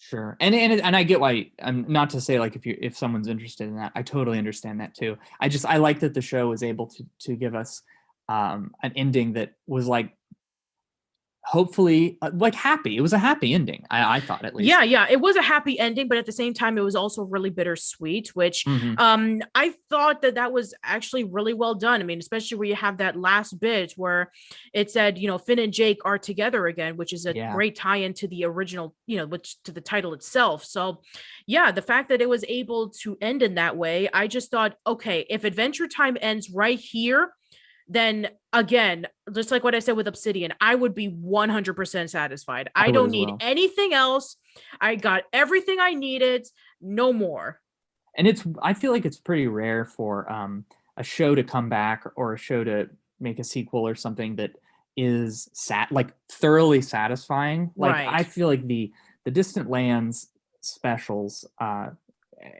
Sure, 0.00 0.36
and 0.40 0.54
and 0.54 0.80
and 0.80 0.96
I 0.96 1.02
get 1.02 1.18
why. 1.20 1.50
I'm 1.60 1.90
not 1.90 2.10
to 2.10 2.20
say 2.20 2.38
like 2.38 2.54
if 2.54 2.64
you 2.64 2.78
if 2.80 2.96
someone's 2.96 3.26
interested 3.26 3.68
in 3.68 3.76
that, 3.76 3.90
I 3.96 4.02
totally 4.02 4.38
understand 4.38 4.80
that 4.80 4.94
too. 4.94 5.16
I 5.40 5.48
just 5.48 5.66
I 5.66 5.78
like 5.78 6.00
that 6.00 6.14
the 6.14 6.20
show 6.20 6.48
was 6.48 6.62
able 6.62 6.86
to 6.86 7.04
to 7.20 7.34
give 7.34 7.56
us 7.56 7.82
um 8.28 8.72
an 8.82 8.92
ending 8.94 9.32
that 9.32 9.54
was 9.66 9.88
like 9.88 10.12
hopefully 11.44 12.18
uh, 12.22 12.30
like 12.34 12.54
happy. 12.54 12.96
It 12.96 13.00
was 13.00 13.12
a 13.12 13.18
happy 13.18 13.54
ending. 13.54 13.84
I 13.90 14.16
I 14.16 14.20
thought 14.20 14.44
at 14.44 14.54
least. 14.54 14.68
Yeah, 14.68 14.82
yeah, 14.82 15.06
it 15.08 15.20
was 15.20 15.36
a 15.36 15.42
happy 15.42 15.78
ending, 15.78 16.08
but 16.08 16.18
at 16.18 16.26
the 16.26 16.32
same 16.32 16.52
time, 16.52 16.76
it 16.76 16.82
was 16.82 16.94
also 16.96 17.22
really 17.22 17.50
bittersweet, 17.50 18.28
which 18.34 18.64
Mhm. 18.64 18.98
um 19.00 19.40
i 19.54 19.72
thought 19.88 20.20
that 20.22 20.34
that 20.34 20.52
was 20.52 20.74
actually 20.82 21.24
really 21.24 21.54
well 21.54 21.74
done 21.74 22.00
i 22.00 22.04
mean 22.04 22.18
especially 22.18 22.58
where 22.58 22.68
you 22.68 22.74
have 22.74 22.98
that 22.98 23.16
last 23.16 23.58
bit 23.60 23.92
where 23.96 24.30
it 24.74 24.90
said 24.90 25.16
you 25.18 25.26
know 25.26 25.38
finn 25.38 25.58
and 25.58 25.72
jake 25.72 25.98
are 26.04 26.18
together 26.18 26.66
again 26.66 26.96
which 26.96 27.12
is 27.12 27.24
a 27.26 27.34
Yeah. 27.34 27.54
great 27.54 27.74
tie-in 27.76 28.12
to 28.14 28.28
the 28.28 28.44
original 28.44 28.94
you 29.06 29.16
know 29.16 29.26
which 29.26 29.56
to 29.64 29.72
the 29.72 29.80
title 29.80 30.12
itself 30.14 30.64
so 30.64 31.00
yeah 31.46 31.70
the 31.72 31.82
fact 31.82 32.08
that 32.10 32.20
it 32.20 32.28
was 32.28 32.44
able 32.48 32.90
to 33.02 33.16
end 33.20 33.42
in 33.42 33.54
that 33.54 33.76
way 33.76 34.08
i 34.12 34.26
just 34.26 34.50
thought 34.50 34.76
okay 34.86 35.24
if 35.30 35.44
adventure 35.44 35.86
time 35.88 36.16
ends 36.20 36.50
right 36.50 36.78
here 36.78 37.32
then 37.88 38.28
again, 38.52 39.06
just 39.34 39.50
like 39.50 39.64
what 39.64 39.74
I 39.74 39.78
said 39.78 39.96
with 39.96 40.06
Obsidian, 40.08 40.52
I 40.60 40.74
would 40.74 40.94
be 40.94 41.08
100% 41.08 42.10
satisfied. 42.10 42.70
I, 42.74 42.86
I 42.86 42.90
don't 42.90 43.10
need 43.10 43.28
well. 43.28 43.38
anything 43.40 43.94
else. 43.94 44.36
I 44.80 44.94
got 44.96 45.24
everything 45.32 45.78
I 45.80 45.94
needed, 45.94 46.46
no 46.80 47.12
more. 47.12 47.60
and 48.18 48.26
it's 48.26 48.44
i 48.62 48.74
feel 48.74 48.92
like 48.92 49.06
it's 49.06 49.18
pretty 49.18 49.46
rare 49.46 49.84
for 49.84 50.30
um 50.30 50.64
a 50.96 51.02
show 51.02 51.34
to 51.34 51.44
come 51.44 51.68
back 51.68 52.04
or 52.16 52.34
a 52.34 52.38
show 52.38 52.64
to 52.64 52.88
make 53.20 53.38
a 53.38 53.44
sequel 53.44 53.86
or 53.86 53.94
something 53.94 54.36
that 54.36 54.50
is 54.96 55.48
sat 55.52 55.90
like 55.92 56.10
thoroughly 56.30 56.82
satisfying 56.82 57.70
like 57.76 57.94
i 57.94 58.22
feel 58.22 58.48
like 58.48 58.66
the 58.66 58.92
the 59.24 59.30
distant 59.30 59.70
lands 59.70 60.28
specials 60.60 61.46
uh 61.60 61.88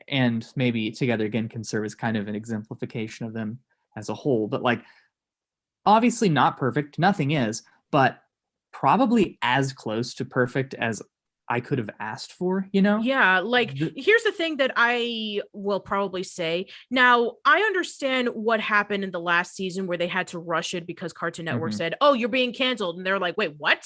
and 0.08 0.46
maybe 0.56 0.90
together 0.90 1.24
again 1.24 1.48
can 1.48 1.64
serve 1.64 1.84
as 1.84 1.94
kind 1.94 2.16
of 2.16 2.28
an 2.28 2.34
exemplification 2.34 3.26
of 3.26 3.32
them 3.32 3.58
as 3.96 4.08
a 4.08 4.14
whole 4.14 4.46
but 4.46 4.62
like 4.62 4.82
obviously 5.88 6.28
not 6.28 6.58
perfect 6.58 6.98
nothing 6.98 7.30
is 7.30 7.62
but 7.90 8.20
probably 8.72 9.38
as 9.42 9.72
close 9.72 10.14
to 10.14 10.24
perfect 10.24 10.74
as 10.74 11.02
i 11.48 11.58
could 11.60 11.78
have 11.78 11.88
asked 11.98 12.32
for 12.32 12.68
you 12.72 12.82
know 12.82 12.98
Yeah, 13.00 13.38
like 13.40 13.70
here's 13.96 14.22
the 14.28 14.32
thing 14.40 14.58
that 14.58 14.72
I 14.76 15.40
will 15.54 15.80
probably 15.80 16.22
say. 16.22 16.66
Now, 16.90 17.14
I 17.44 17.58
understand 17.70 18.28
what 18.48 18.60
happened 18.60 19.02
in 19.04 19.12
the 19.12 19.20
last 19.32 19.56
season 19.56 19.86
where 19.86 19.96
they 19.96 20.08
had 20.08 20.26
to 20.28 20.38
rush 20.38 20.74
it 20.74 20.86
because 20.86 21.12
Cartoon 21.14 21.46
Network 21.46 21.72
Mhm. 21.72 21.76
said, 21.80 21.94
"Oh, 22.02 22.12
you're 22.12 22.28
being 22.40 22.52
canceled." 22.52 22.96
And 22.98 23.06
they're 23.06 23.18
like, 23.26 23.36
"Wait, 23.38 23.54
what?" 23.56 23.80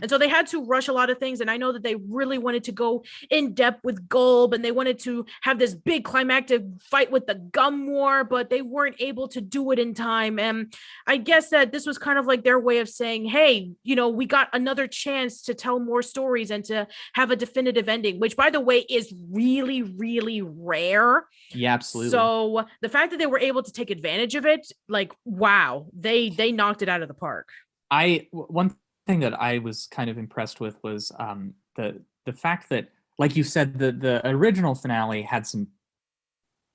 And 0.00 0.10
so 0.10 0.18
they 0.18 0.28
had 0.28 0.46
to 0.48 0.64
rush 0.64 0.88
a 0.88 0.92
lot 0.92 1.10
of 1.10 1.18
things 1.18 1.40
and 1.40 1.50
I 1.50 1.56
know 1.56 1.72
that 1.72 1.82
they 1.82 1.94
really 1.94 2.38
wanted 2.38 2.64
to 2.64 2.72
go 2.72 3.04
in 3.30 3.54
depth 3.54 3.84
with 3.84 4.08
Golb 4.08 4.54
and 4.54 4.64
they 4.64 4.72
wanted 4.72 4.98
to 5.00 5.26
have 5.42 5.58
this 5.58 5.74
big 5.74 6.04
climactic 6.04 6.62
fight 6.90 7.10
with 7.10 7.26
the 7.26 7.34
gum 7.34 7.86
war, 7.86 8.24
but 8.24 8.50
they 8.50 8.62
weren't 8.62 8.96
able 9.00 9.28
to 9.28 9.40
do 9.40 9.70
it 9.72 9.78
in 9.78 9.94
time. 9.94 10.38
And 10.38 10.72
I 11.06 11.16
guess 11.16 11.50
that 11.50 11.72
this 11.72 11.86
was 11.86 11.98
kind 11.98 12.18
of 12.18 12.26
like 12.26 12.44
their 12.44 12.58
way 12.58 12.78
of 12.78 12.88
saying, 12.88 13.26
"Hey, 13.26 13.72
you 13.82 13.96
know, 13.96 14.08
we 14.08 14.26
got 14.26 14.48
another 14.52 14.86
chance 14.86 15.42
to 15.42 15.54
tell 15.54 15.78
more 15.78 16.02
stories 16.02 16.50
and 16.50 16.64
to 16.66 16.86
have 17.14 17.30
a 17.30 17.36
definitive 17.36 17.88
ending, 17.88 18.18
which 18.18 18.36
by 18.36 18.50
the 18.50 18.60
way 18.60 18.78
is 18.80 19.12
really, 19.30 19.82
really 19.82 20.42
rare. 20.42 21.26
yeah 21.52 21.74
absolutely 21.74 22.10
So 22.10 22.64
the 22.80 22.88
fact 22.88 23.10
that 23.10 23.18
they 23.18 23.26
were 23.26 23.38
able 23.38 23.62
to 23.62 23.72
take 23.72 23.90
advantage 23.90 24.34
of 24.34 24.46
it, 24.46 24.66
like 24.88 25.12
wow, 25.24 25.86
they 25.92 26.30
they 26.30 26.52
knocked 26.52 26.82
it 26.82 26.88
out 26.88 27.02
of 27.02 27.08
the 27.08 27.14
park. 27.14 27.48
I 27.90 28.28
one 28.30 28.74
thing 29.06 29.20
that 29.20 29.40
I 29.40 29.58
was 29.58 29.86
kind 29.90 30.10
of 30.10 30.18
impressed 30.18 30.60
with 30.60 30.76
was 30.82 31.12
um, 31.18 31.54
the 31.76 32.00
the 32.24 32.32
fact 32.32 32.68
that, 32.70 32.88
like 33.18 33.36
you 33.36 33.44
said, 33.44 33.78
the 33.78 33.92
the 33.92 34.26
original 34.28 34.74
finale 34.74 35.22
had 35.22 35.46
some 35.46 35.68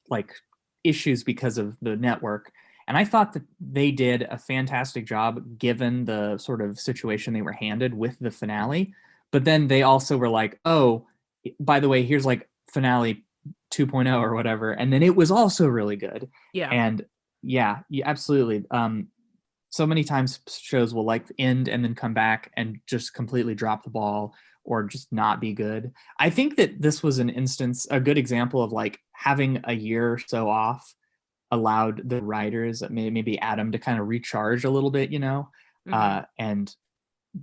like 0.09 0.33
issues 0.83 1.23
because 1.23 1.57
of 1.57 1.77
the 1.81 1.95
network, 1.95 2.51
and 2.87 2.97
I 2.97 3.05
thought 3.05 3.33
that 3.33 3.43
they 3.59 3.91
did 3.91 4.23
a 4.23 4.37
fantastic 4.37 5.05
job 5.05 5.57
given 5.57 6.05
the 6.05 6.37
sort 6.37 6.61
of 6.61 6.79
situation 6.79 7.33
they 7.33 7.41
were 7.41 7.51
handed 7.51 7.93
with 7.93 8.17
the 8.19 8.31
finale. 8.31 8.93
But 9.31 9.45
then 9.45 9.67
they 9.67 9.83
also 9.83 10.17
were 10.17 10.29
like, 10.29 10.59
"Oh, 10.65 11.07
by 11.59 11.79
the 11.79 11.89
way, 11.89 12.03
here's 12.03 12.25
like 12.25 12.49
finale 12.71 13.23
2.0 13.71 14.19
or 14.21 14.33
whatever," 14.35 14.71
and 14.71 14.91
then 14.91 15.03
it 15.03 15.15
was 15.15 15.31
also 15.31 15.67
really 15.67 15.95
good 15.95 16.29
Yeah. 16.53 16.69
and 16.69 17.05
yeah, 17.43 17.79
yeah 17.89 18.07
absolutely 18.07 18.65
um 18.71 19.07
so 19.71 19.87
many 19.87 20.03
times 20.03 20.39
shows 20.47 20.93
will 20.93 21.05
like 21.05 21.25
end 21.39 21.67
and 21.67 21.83
then 21.83 21.95
come 21.95 22.13
back 22.13 22.51
and 22.55 22.79
just 22.85 23.13
completely 23.15 23.55
drop 23.55 23.83
the 23.83 23.89
ball 23.89 24.35
or 24.63 24.83
just 24.83 25.11
not 25.11 25.41
be 25.41 25.53
good 25.53 25.91
i 26.19 26.29
think 26.29 26.55
that 26.57 26.79
this 26.79 27.01
was 27.01 27.17
an 27.17 27.29
instance 27.29 27.87
a 27.89 27.99
good 27.99 28.17
example 28.17 28.61
of 28.61 28.71
like 28.71 28.99
having 29.13 29.59
a 29.63 29.73
year 29.73 30.13
or 30.13 30.19
so 30.19 30.47
off 30.47 30.93
allowed 31.49 32.07
the 32.07 32.21
writers 32.21 32.83
maybe 32.91 33.39
adam 33.39 33.71
to 33.71 33.79
kind 33.79 33.99
of 33.99 34.07
recharge 34.07 34.63
a 34.63 34.69
little 34.69 34.91
bit 34.91 35.11
you 35.11 35.19
know 35.19 35.49
Mhm. 35.87 35.93
uh, 35.95 36.25
and 36.37 36.75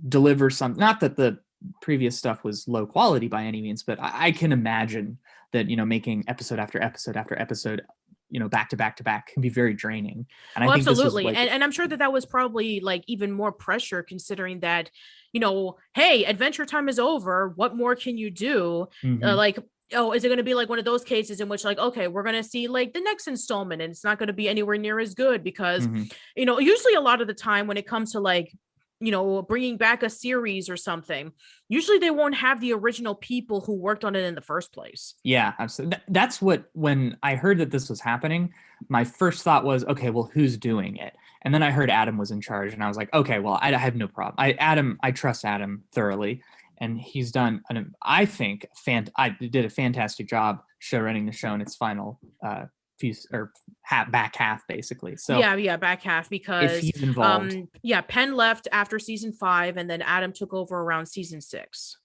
deliver 0.07 0.49
some 0.49 0.75
not 0.75 1.01
that 1.01 1.17
the 1.17 1.39
previous 1.81 2.17
stuff 2.17 2.45
was 2.45 2.67
low 2.69 2.85
quality 2.85 3.27
by 3.27 3.43
any 3.43 3.61
means 3.61 3.83
but 3.83 3.99
I, 3.99 4.27
I 4.27 4.31
can 4.31 4.53
imagine 4.53 5.17
that 5.51 5.69
you 5.69 5.75
know 5.75 5.85
making 5.85 6.23
episode 6.29 6.57
after 6.59 6.81
episode 6.81 7.17
after 7.17 7.37
episode 7.37 7.81
you 8.29 8.39
know 8.39 8.47
back 8.47 8.69
to 8.69 8.77
back 8.77 8.95
to 8.97 9.03
back 9.03 9.27
can 9.33 9.41
be 9.41 9.49
very 9.49 9.73
draining 9.73 10.25
and 10.55 10.65
well, 10.65 10.71
i 10.71 10.75
think 10.77 10.87
absolutely. 10.87 11.23
like- 11.23 11.35
and, 11.37 11.49
and 11.49 11.63
I'm 11.63 11.71
sure 11.71 11.87
that 11.87 11.99
that 11.99 12.13
was 12.13 12.25
probably 12.25 12.79
like 12.79 13.03
even 13.07 13.31
more 13.31 13.51
pressure 13.51 14.03
considering 14.03 14.59
that, 14.61 14.91
you 15.33 15.39
know, 15.39 15.77
hey, 15.93 16.25
adventure 16.25 16.65
time 16.65 16.89
is 16.89 16.99
over. 16.99 17.49
What 17.55 17.75
more 17.75 17.95
can 17.95 18.17
you 18.17 18.29
do? 18.31 18.87
Mhm. 19.03 19.23
Uh, 19.23 19.35
like, 19.35 19.57
oh, 19.93 20.11
is 20.11 20.23
it 20.23 20.27
going 20.27 20.37
to 20.37 20.43
be 20.43 20.53
like 20.53 20.69
one 20.69 20.79
of 20.79 20.85
those 20.85 21.03
cases 21.03 21.39
in 21.41 21.49
which, 21.49 21.63
like, 21.63 21.79
okay, 21.79 22.07
we're 22.07 22.23
going 22.23 22.35
to 22.35 22.43
see 22.43 22.67
like 22.67 22.93
the 22.93 23.01
next 23.01 23.27
installment 23.27 23.81
and 23.81 23.91
it's 23.91 24.03
not 24.03 24.19
going 24.19 24.27
to 24.27 24.33
be 24.33 24.47
anywhere 24.49 24.77
near 24.77 24.99
as 24.99 25.13
good 25.15 25.43
because, 25.43 25.87
Mhm. 25.87 26.11
you 26.35 26.45
know, 26.45 26.59
usually 26.59 26.93
a 26.93 27.01
lot 27.01 27.21
of 27.21 27.27
the 27.27 27.33
time 27.33 27.65
when 27.67 27.77
it 27.77 27.87
comes 27.87 28.11
to 28.13 28.19
like, 28.19 28.51
you 28.99 29.11
know, 29.11 29.41
bringing 29.41 29.77
back 29.77 30.03
a 30.03 30.09
series 30.09 30.69
or 30.69 30.75
something, 30.75 31.31
usually 31.69 31.97
they 31.97 32.11
won't 32.11 32.35
have 32.35 32.59
the 32.59 32.73
original 32.73 33.15
people 33.15 33.61
who 33.61 33.73
worked 33.73 34.03
on 34.03 34.15
it 34.15 34.23
in 34.23 34.35
the 34.35 34.41
first 34.41 34.73
place. 34.73 35.15
Yeah, 35.23 35.53
absolutely. 35.57 35.99
That's 36.09 36.41
what 36.41 36.69
when 36.73 37.17
I 37.23 37.35
heard 37.35 37.59
that 37.59 37.71
this 37.71 37.89
was 37.89 38.01
happening, 38.01 38.53
my 38.89 39.03
first 39.03 39.43
thought 39.43 39.63
was, 39.63 39.85
okay, 39.85 40.09
well, 40.09 40.29
who's 40.33 40.57
doing 40.57 40.97
it? 40.97 41.13
And 41.43 41.53
then 41.53 41.63
I 41.63 41.71
heard 41.71 41.89
Adam 41.89 42.17
was 42.17 42.31
in 42.31 42.41
charge, 42.41 42.73
and 42.73 42.83
I 42.83 42.87
was 42.89 42.97
like, 42.97 43.13
okay, 43.13 43.39
well, 43.39 43.57
I, 43.61 43.71
have 43.71 43.95
no 43.95 44.09
problem. 44.09 44.35
I 44.37 44.53
Adam, 44.53 44.99
I 45.01 45.11
trust 45.11 45.45
Adam 45.45 45.83
thoroughly, 45.93 46.43
and 46.79 46.99
he's 46.99 47.31
done 47.31 47.61
an, 47.69 47.93
I 48.01 48.25
think, 48.25 48.67
I 49.15 49.29
did 49.29 49.63
a 49.63 49.69
fantastic 49.69 50.27
job 50.27 50.61
show 50.79 50.99
running 50.99 51.25
the 51.25 51.31
show 51.31 51.53
in 51.53 51.61
its 51.61 51.75
final 51.75 52.19
uh, 52.45 52.65
few 52.99 53.13
or 53.31 53.51
half, 53.81 54.11
back 54.11 54.35
half, 54.35 54.67
basically. 54.67 55.15
So 55.15 55.39
yeah, 55.39 55.55
yeah, 55.55 55.77
back 55.77 56.01
half 56.03 56.29
because 56.29 56.79
he's 56.79 57.01
involved, 57.01 57.53
um 57.53 57.69
yeah, 57.81 58.01
Penn 58.01 58.35
left 58.35 58.67
after 58.71 58.99
season 58.99 59.33
5 59.33 59.77
and 59.77 59.89
then 59.89 60.01
Adam 60.01 60.33
took 60.33 60.53
over 60.53 60.79
around 60.79 61.05
season 61.07 61.41
6. 61.41 61.97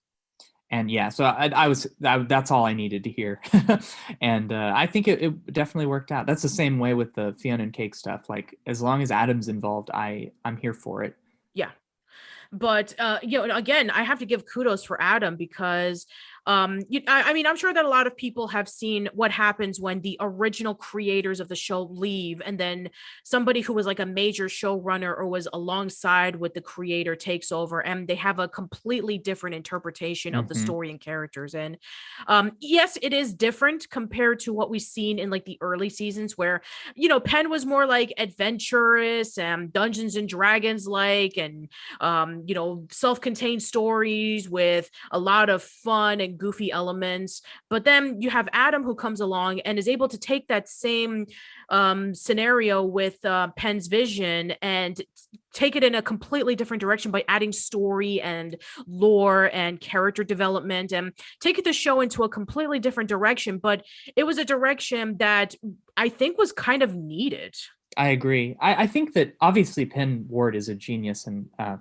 and 0.70 0.90
yeah, 0.90 1.09
so 1.09 1.24
I, 1.24 1.51
I 1.55 1.68
was 1.68 1.86
that, 2.01 2.28
that's 2.28 2.51
all 2.51 2.64
I 2.64 2.74
needed 2.74 3.05
to 3.05 3.11
hear, 3.11 3.40
and 4.20 4.53
uh, 4.53 4.72
I 4.74 4.86
think 4.86 5.09
it, 5.09 5.22
it 5.22 5.53
definitely 5.53 5.86
worked 5.86 6.11
out. 6.11 6.26
That's 6.26 6.42
the 6.42 6.49
same 6.49 6.78
way 6.78 6.95
with 6.95 7.14
the 7.14 7.34
Fiona 7.38 7.62
and 7.64 7.72
Cake 7.72 7.95
stuff. 7.95 8.28
Like 8.28 8.59
as 8.66 8.80
long 8.80 9.03
as 9.03 9.11
Adam's 9.11 9.49
involved, 9.49 9.90
I 9.92 10.32
I'm 10.45 10.57
here 10.57 10.74
for 10.74 11.03
it. 11.05 11.14
Yeah, 11.53 11.70
but 12.55 12.95
uh 12.99 13.18
you 13.22 13.45
know 13.47 13.57
again 13.57 13.90
i 13.90 14.03
have 14.05 14.20
to 14.20 14.26
give 14.26 14.45
kudos 14.47 14.84
for 14.84 15.01
adam 15.03 15.34
because 15.36 16.07
um 16.47 16.80
you, 16.88 17.01
I, 17.09 17.30
I 17.30 17.32
mean 17.32 17.47
i'm 17.47 17.57
sure 17.57 17.72
that 17.72 17.84
a 17.84 17.88
lot 17.88 18.07
of 18.07 18.16
people 18.16 18.49
have 18.49 18.68
seen 18.68 19.09
what 19.14 19.30
happens 19.30 19.80
when 19.80 20.01
the 20.01 20.16
original 20.20 20.74
creators 20.74 21.40
of 21.40 21.49
the 21.49 21.57
show 21.57 21.82
leave 21.84 22.42
and 22.45 22.59
then 22.59 22.90
somebody 23.24 23.61
who 23.61 23.72
was 23.72 23.86
like 23.86 24.01
a 24.01 24.07
major 24.07 24.47
showrunner 24.47 25.16
or 25.16 25.26
was 25.26 25.49
alongside 25.53 26.36
with 26.36 26.55
the 26.55 26.61
creator 26.61 27.16
takes 27.16 27.51
over 27.51 27.80
and 27.80 28.09
they 28.09 28.14
have 28.14 28.38
a 28.38 28.49
completely 28.49 29.18
different 29.18 29.57
interpretation 29.57 30.34
of 30.34 30.49
the 30.49 30.55
Mhm. 30.55 30.55
story 30.55 30.90
and 30.90 31.01
characters 31.01 31.55
and 31.55 31.78
um 32.26 32.53
yes 32.61 32.99
it 33.03 33.12
is 33.12 33.34
different 33.34 33.88
compared 33.90 34.40
to 34.40 34.53
what 34.53 34.70
we've 34.70 34.82
seen 34.82 35.18
in 35.18 35.30
like 35.30 35.45
the 35.45 35.59
early 35.61 35.88
seasons 35.88 36.36
where 36.36 36.61
you 36.95 37.09
know 37.09 37.20
penn 37.20 37.51
was 37.51 37.66
more 37.66 37.86
like 37.86 38.12
adventurous 38.18 39.38
and 39.38 39.72
dungeons 39.72 40.16
and 40.16 40.28
dragons 40.28 40.86
like 40.86 41.36
and 41.36 41.68
um, 42.01 42.42
you 42.47 42.55
know, 42.55 42.86
self-contained 42.90 43.62
stories 43.62 44.49
with 44.49 44.90
a 45.11 45.18
lot 45.18 45.49
of 45.49 45.62
fun 45.62 46.20
and 46.20 46.34
goofy 46.37 46.70
elements. 46.70 47.43
But 47.70 47.85
then 47.85 48.20
you 48.20 48.30
have 48.30 48.49
Adam 48.53 48.82
who 48.82 48.95
comes 48.95 49.20
along 49.20 49.61
and 49.61 49.78
is 49.78 49.89
able 49.89 50.09
to 50.09 50.18
take 50.18 50.49
that 50.49 50.68
same 50.68 51.26
um, 51.68 52.14
scenario 52.14 52.82
with 52.82 53.24
uh, 53.24 53.49
Penn's 53.57 53.87
vision 53.87 54.53
and 54.62 55.01
take 55.53 55.76
it 55.76 55.85
in 55.85 55.95
a 55.95 56.03
completely 56.03 56.57
different 56.57 56.80
direction 56.80 57.11
by 57.11 57.24
adding 57.28 57.53
story 57.53 58.20
and 58.20 58.57
lore 58.87 59.51
and 59.53 59.80
character 59.80 60.24
development 60.24 60.93
and 60.93 61.12
take 61.41 61.62
the 61.62 61.72
show 61.72 62.01
into 62.01 62.24
a 62.24 62.28
completely 62.28 62.78
different 62.78 63.09
direction. 63.09 63.59
But 63.59 63.85
it 64.16 64.24
was 64.24 64.39
a 64.39 64.45
direction 64.45 65.16
that 65.18 65.55
I 65.97 66.09
think 66.09 66.39
was 66.39 66.52
kind 66.52 66.82
of 66.82 66.94
needed. 66.94 67.55
I 67.97 68.09
agree. 68.09 68.56
I, 68.61 68.82
I 68.82 68.86
think 68.86 69.12
that 69.15 69.35
obviously 69.40 69.86
Penn 69.86 70.27
Ward 70.28 70.56
is 70.56 70.69
a 70.69 70.74
genius, 70.74 71.27
and 71.27 71.48
uh, 71.59 71.77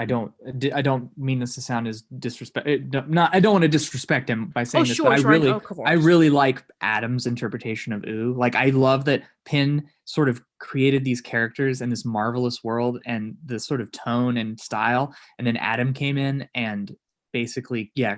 I 0.00 0.06
don't 0.06 0.32
I 0.74 0.80
don't 0.80 1.10
mean 1.18 1.40
this 1.40 1.54
to 1.56 1.60
sound 1.60 1.86
as 1.86 2.04
disrespect. 2.18 2.66
Not 3.06 3.34
I 3.34 3.38
don't 3.38 3.52
want 3.52 3.64
to 3.64 3.68
disrespect 3.68 4.30
him 4.30 4.46
by 4.46 4.64
saying 4.64 4.84
Oh, 4.84 4.86
this, 4.86 4.96
sure, 4.96 5.10
but 5.10 5.12
I 5.12 5.20
sure. 5.20 5.30
really 5.30 5.50
of 5.50 5.62
I 5.84 5.92
really 5.92 6.30
like 6.30 6.64
Adam's 6.80 7.26
interpretation 7.26 7.92
of 7.92 8.02
Ooo. 8.08 8.32
Like 8.34 8.54
I 8.54 8.70
love 8.70 9.04
that 9.04 9.24
Penn 9.44 9.86
sort 10.06 10.30
of 10.30 10.40
created 10.58 11.04
these 11.04 11.20
characters 11.20 11.82
and 11.82 11.92
this 11.92 12.06
marvelous 12.06 12.64
world 12.64 12.98
and 13.04 13.36
the 13.44 13.60
sort 13.60 13.82
of 13.82 13.92
tone 13.92 14.38
and 14.38 14.58
style, 14.58 15.14
and 15.36 15.46
then 15.46 15.58
Adam 15.58 15.92
came 15.92 16.16
in 16.16 16.48
and 16.54 16.96
basically 17.34 17.92
yeah 17.94 18.16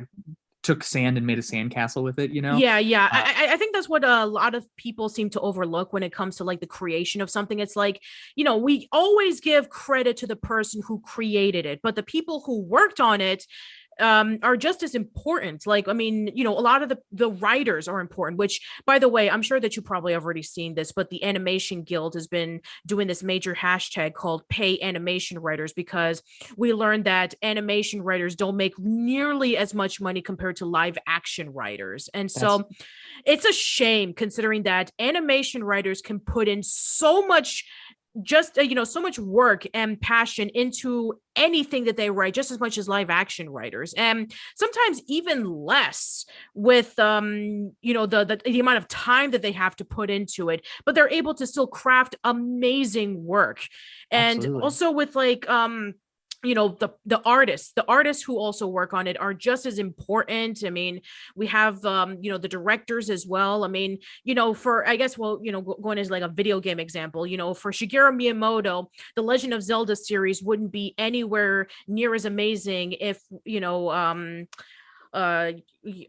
took 0.63 0.85
sand 0.85 1.17
and 1.17 1.27
made 1.27 1.39
a 1.39 1.43
sandcastle 1.43 2.03
with 2.03 2.19
it. 2.19 2.31
You 2.31 2.41
know? 2.43 2.57
Yeah, 2.57 2.79
yeah. 2.79 3.07
Uh, 3.07 3.09
I, 3.13 3.47
I- 3.49 3.53
I 3.53 3.57
think 3.57 3.75
that's 3.75 3.89
what 3.89 4.05
a 4.05 4.25
lot 4.25 4.55
of 4.55 4.67
people 4.77 5.09
seem 5.09 5.29
to 5.31 5.41
overlook 5.41 5.93
when 5.93 6.03
it 6.03 6.13
comes 6.13 6.37
to 6.37 6.45
like 6.45 6.61
the 6.61 6.67
creation 6.67 7.21
of 7.21 7.29
something. 7.29 7.59
It's 7.59 7.77
like, 7.77 8.01
you 8.35 8.45
know, 8.45 8.57
we 8.57 8.89
always 8.93 9.41
give 9.41 9.69
credit 9.69 10.17
to 10.19 10.27
the 10.27 10.37
person 10.37 10.83
who 10.87 11.01
created 11.01 11.67
it, 11.67 11.81
but 11.83 11.97
the 11.97 12.03
people 12.03 12.43
who 12.47 12.63
worked 12.63 13.01
on 13.01 13.21
it, 13.21 13.45
um, 14.01 14.39
are 14.43 14.57
just 14.57 14.83
as 14.83 14.95
important. 14.95 15.67
Like, 15.67 15.89
I 15.89 15.93
mean, 15.93 16.31
you 16.35 16.45
know, 16.45 16.57
a 16.57 16.61
lot 16.61 16.83
of 16.83 16.89
the 16.89 16.99
the 17.13 17.31
writers 17.31 17.89
are 17.89 18.01
important. 18.01 18.39
Which, 18.39 18.61
by 18.87 18.99
the 18.99 19.09
way, 19.09 19.31
I'm 19.31 19.43
sure 19.43 19.61
that 19.61 19.77
you 19.77 19.83
probably 19.83 20.13
have 20.13 20.25
already 20.25 20.43
seen 20.43 20.75
this, 20.75 20.93
but 20.93 21.11
the 21.11 21.23
Animation 21.25 21.83
Guild 21.83 22.15
has 22.15 22.27
been 22.27 22.61
doing 22.87 23.09
this 23.09 23.23
major 23.23 23.55
hashtag 23.55 24.15
called 24.15 24.49
"Pay 24.49 24.81
Animation 24.81 25.39
Writers" 25.39 25.73
because 25.73 26.23
we 26.57 26.73
learned 26.73 27.05
that 27.05 27.35
animation 27.43 28.03
writers 28.03 28.37
don't 28.37 28.57
make 28.57 28.79
nearly 28.79 29.57
as 29.57 29.75
much 29.75 30.01
money 30.01 30.23
compared 30.23 30.57
to 30.57 30.67
live 30.67 30.99
action 31.07 31.53
writers, 31.53 32.09
and 32.15 32.31
so 32.31 32.59
That's- 32.59 32.87
it's 33.25 33.45
a 33.45 33.53
shame 33.53 34.15
considering 34.15 34.65
that 34.65 34.91
animation 34.99 35.63
writers 35.65 36.03
can 36.03 36.19
put 36.21 36.49
in 36.49 36.63
so 36.63 37.27
much 37.27 37.65
just 38.21 38.59
uh, 38.59 38.63
you 38.63 38.75
know 38.75 38.85
so 38.85 39.01
much 39.01 39.19
work 39.19 39.65
and 39.73 40.01
passion 40.01 40.51
into 40.51 41.15
anything 41.35 41.85
that 41.85 41.97
they 41.97 42.11
write 42.11 42.35
just 42.35 42.51
as 42.51 42.61
much 42.61 42.77
as 42.77 42.87
live 42.87 43.09
action 43.09 43.49
writers 43.49 43.95
and 43.95 44.33
sometimes 44.55 45.01
even 45.09 45.45
less 45.45 46.27
with 46.55 46.99
um 46.99 47.73
you 47.81 47.95
know 47.95 48.05
the, 48.05 48.25
the 48.25 48.37
the 48.45 48.61
amount 48.61 48.77
of 48.77 48.87
time 48.87 49.31
that 49.31 49.41
they 49.41 49.53
have 49.53 49.75
to 49.75 49.85
put 49.85 50.11
into 50.11 50.51
it 50.51 50.67
but 50.85 50.95
they're 50.95 51.09
able 51.09 51.33
to 51.33 51.47
still 51.47 51.67
craft 51.67 52.15
amazing 52.23 53.25
work 53.25 53.67
and 54.11 54.39
Absolutely. 54.39 54.63
also 54.63 54.91
with 54.91 55.17
like 55.17 55.49
um 55.49 55.95
you 56.43 56.55
know 56.55 56.69
the 56.69 56.91
the 57.07 57.21
artists 57.25 57.73
the 57.75 57.85
artists 57.87 58.23
who 58.23 58.39
also 58.39 58.67
work 58.67 58.93
on 58.93 59.07
it 59.07 59.21
are 59.21 59.35
just 59.35 59.67
as 59.67 59.79
important. 59.79 60.65
I 60.67 60.71
mean 60.71 61.01
we 61.35 61.47
have 61.49 61.85
um 61.85 62.19
you 62.21 62.31
know 62.31 62.39
the 62.39 62.49
directors 62.49 63.11
as 63.11 63.27
well. 63.27 63.65
I 63.65 63.69
mean 63.69 63.99
you 64.25 64.35
know 64.35 64.55
for 64.55 64.87
i 64.87 64.97
guess 64.97 65.19
well 65.19 65.41
you 65.43 65.53
know 65.53 65.61
going 65.61 65.99
as 65.99 66.11
like 66.11 66.23
a 66.23 66.29
video 66.29 66.61
game 66.61 66.79
example 66.79 67.27
you 67.27 67.37
know 67.37 67.55
for 67.55 67.73
shigeru 67.73 68.13
miyamoto 68.13 68.87
the 69.17 69.23
legend 69.23 69.55
of 69.55 69.63
zelda 69.63 69.97
series 69.97 70.43
wouldn't 70.43 70.73
be 70.73 70.95
anywhere 70.99 71.67
near 71.89 72.15
as 72.15 72.25
amazing 72.25 72.93
if 72.93 73.21
you 73.45 73.61
know 73.61 73.91
um 73.91 74.47
uh, 75.13 75.53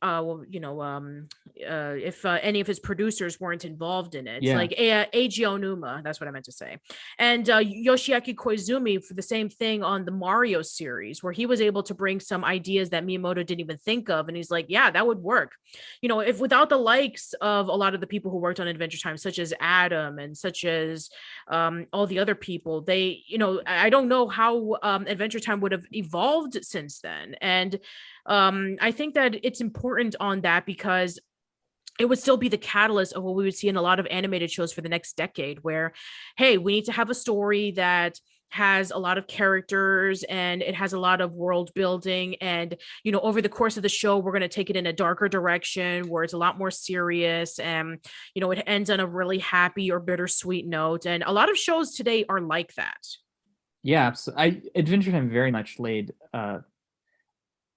uh, 0.02 0.36
you 0.50 0.60
know, 0.60 0.82
um, 0.82 1.28
uh, 1.68 1.96
if 1.96 2.26
uh, 2.26 2.38
any 2.42 2.60
of 2.60 2.68
his 2.68 2.80
producers 2.80 3.40
weren't 3.40 3.66
involved 3.66 4.16
in 4.16 4.28
it, 4.28 4.44
yeah. 4.44 4.56
like 4.56 4.72
a- 4.74 5.08
Eiji 5.14 5.40
Aonuma, 5.40 6.04
that's 6.04 6.22
what 6.22 6.28
I 6.28 6.32
meant 6.32 6.46
to 6.46 6.52
say, 6.52 6.78
and 7.18 7.50
uh, 7.50 7.60
Yoshiaki 7.60 8.36
Koizumi 8.36 9.04
for 9.04 9.14
the 9.14 9.22
same 9.22 9.50
thing 9.50 9.84
on 9.84 10.06
the 10.06 10.12
Mario 10.12 10.62
series, 10.62 11.24
where 11.24 11.34
he 11.34 11.46
was 11.46 11.60
able 11.60 11.84
to 11.84 11.94
bring 11.94 12.20
some 12.20 12.46
ideas 12.46 12.92
that 12.92 13.06
Miyamoto 13.06 13.46
didn't 13.46 13.62
even 13.62 13.78
think 13.78 14.10
of, 14.10 14.28
and 14.28 14.38
he's 14.38 14.52
like, 14.52 14.68
yeah, 14.70 14.92
that 14.92 15.06
would 15.06 15.20
work. 15.20 15.54
You 16.02 16.10
know, 16.10 16.20
if 16.20 16.40
without 16.40 16.70
the 16.70 16.78
likes 16.78 17.34
of 17.42 17.68
a 17.68 17.76
lot 17.76 17.96
of 17.96 18.02
the 18.02 18.08
people 18.08 18.32
who 18.32 18.38
worked 18.38 18.60
on 18.60 18.68
Adventure 18.68 19.00
Time, 19.00 19.18
such 19.18 19.40
as 19.40 19.54
Adam 19.60 20.20
and 20.20 20.38
such 20.38 20.66
as 20.66 21.10
um, 21.48 21.88
all 21.92 22.08
the 22.08 22.20
other 22.20 22.36
people, 22.36 22.82
they, 22.82 23.24
you 23.28 23.38
know, 23.38 23.62
I 23.66 23.90
don't 23.90 24.08
know 24.08 24.28
how 24.28 24.78
um, 24.84 25.08
Adventure 25.08 25.40
Time 25.40 25.60
would 25.62 25.72
have 25.72 25.86
evolved 25.92 26.64
since 26.64 27.00
then, 27.00 27.36
and 27.42 27.80
um, 28.26 28.78
I 28.82 28.92
think 28.92 29.16
that 29.16 29.36
it's 29.44 29.62
important 29.62 30.16
on 30.20 30.42
that 30.42 30.66
because 30.66 31.20
it 32.00 32.06
would 32.06 32.20
still 32.20 32.38
be 32.38 32.50
the 32.50 32.58
catalyst 32.58 33.14
of 33.14 33.24
what 33.24 33.36
we 33.36 33.44
would 33.44 33.56
see 33.56 33.68
in 33.68 33.78
a 33.78 33.82
lot 33.82 34.00
of 34.00 34.08
animated 34.10 34.50
shows 34.50 34.74
for 34.74 34.82
the 34.82 34.90
next 34.90 35.16
decade 35.16 35.64
where 35.64 35.94
hey 36.38 36.58
we 36.58 36.74
need 36.74 36.86
to 36.86 36.92
have 36.92 37.12
a 37.12 37.14
story 37.14 37.72
that 37.72 38.20
has 38.54 38.92
a 38.92 38.98
lot 38.98 39.18
of 39.18 39.26
characters 39.26 40.22
and 40.30 40.62
it 40.62 40.76
has 40.76 40.94
a 40.94 41.00
lot 41.00 41.22
of 41.22 41.34
world 41.34 41.72
building. 41.74 42.36
And 42.36 42.78
you 43.04 43.12
know 43.12 43.20
over 43.20 43.42
the 43.42 43.50
course 43.50 43.78
of 43.78 43.84
the 43.84 43.90
show 43.90 44.20
we're 44.20 44.32
going 44.32 44.42
to 44.42 44.48
take 44.48 44.70
it 44.70 44.76
in 44.76 44.86
a 44.86 44.94
darker 44.94 45.28
direction 45.28 46.08
where 46.08 46.24
it's 46.24 46.34
a 46.34 46.38
lot 46.38 46.60
more 46.60 46.70
serious 46.70 47.58
and 47.58 47.98
you 48.36 48.42
know 48.42 48.52
it 48.52 48.64
ends 48.68 48.92
on 48.92 49.00
a 49.00 49.08
really 49.08 49.40
happy 49.40 49.92
or 49.92 50.00
bittersweet 50.00 50.68
note. 50.68 51.08
And 51.08 51.24
a 51.26 51.32
lot 51.32 51.50
of 51.50 51.58
shows 51.58 51.96
today 51.96 52.26
are 52.30 52.42
like 52.42 52.76
that. 52.76 53.04
Yeah 53.82 54.14
so 54.14 54.34
i 54.38 54.62
adventure 54.76 55.12
time 55.12 55.30
very 55.30 55.52
much 55.52 55.78
laid 55.78 56.14
uh 56.34 56.60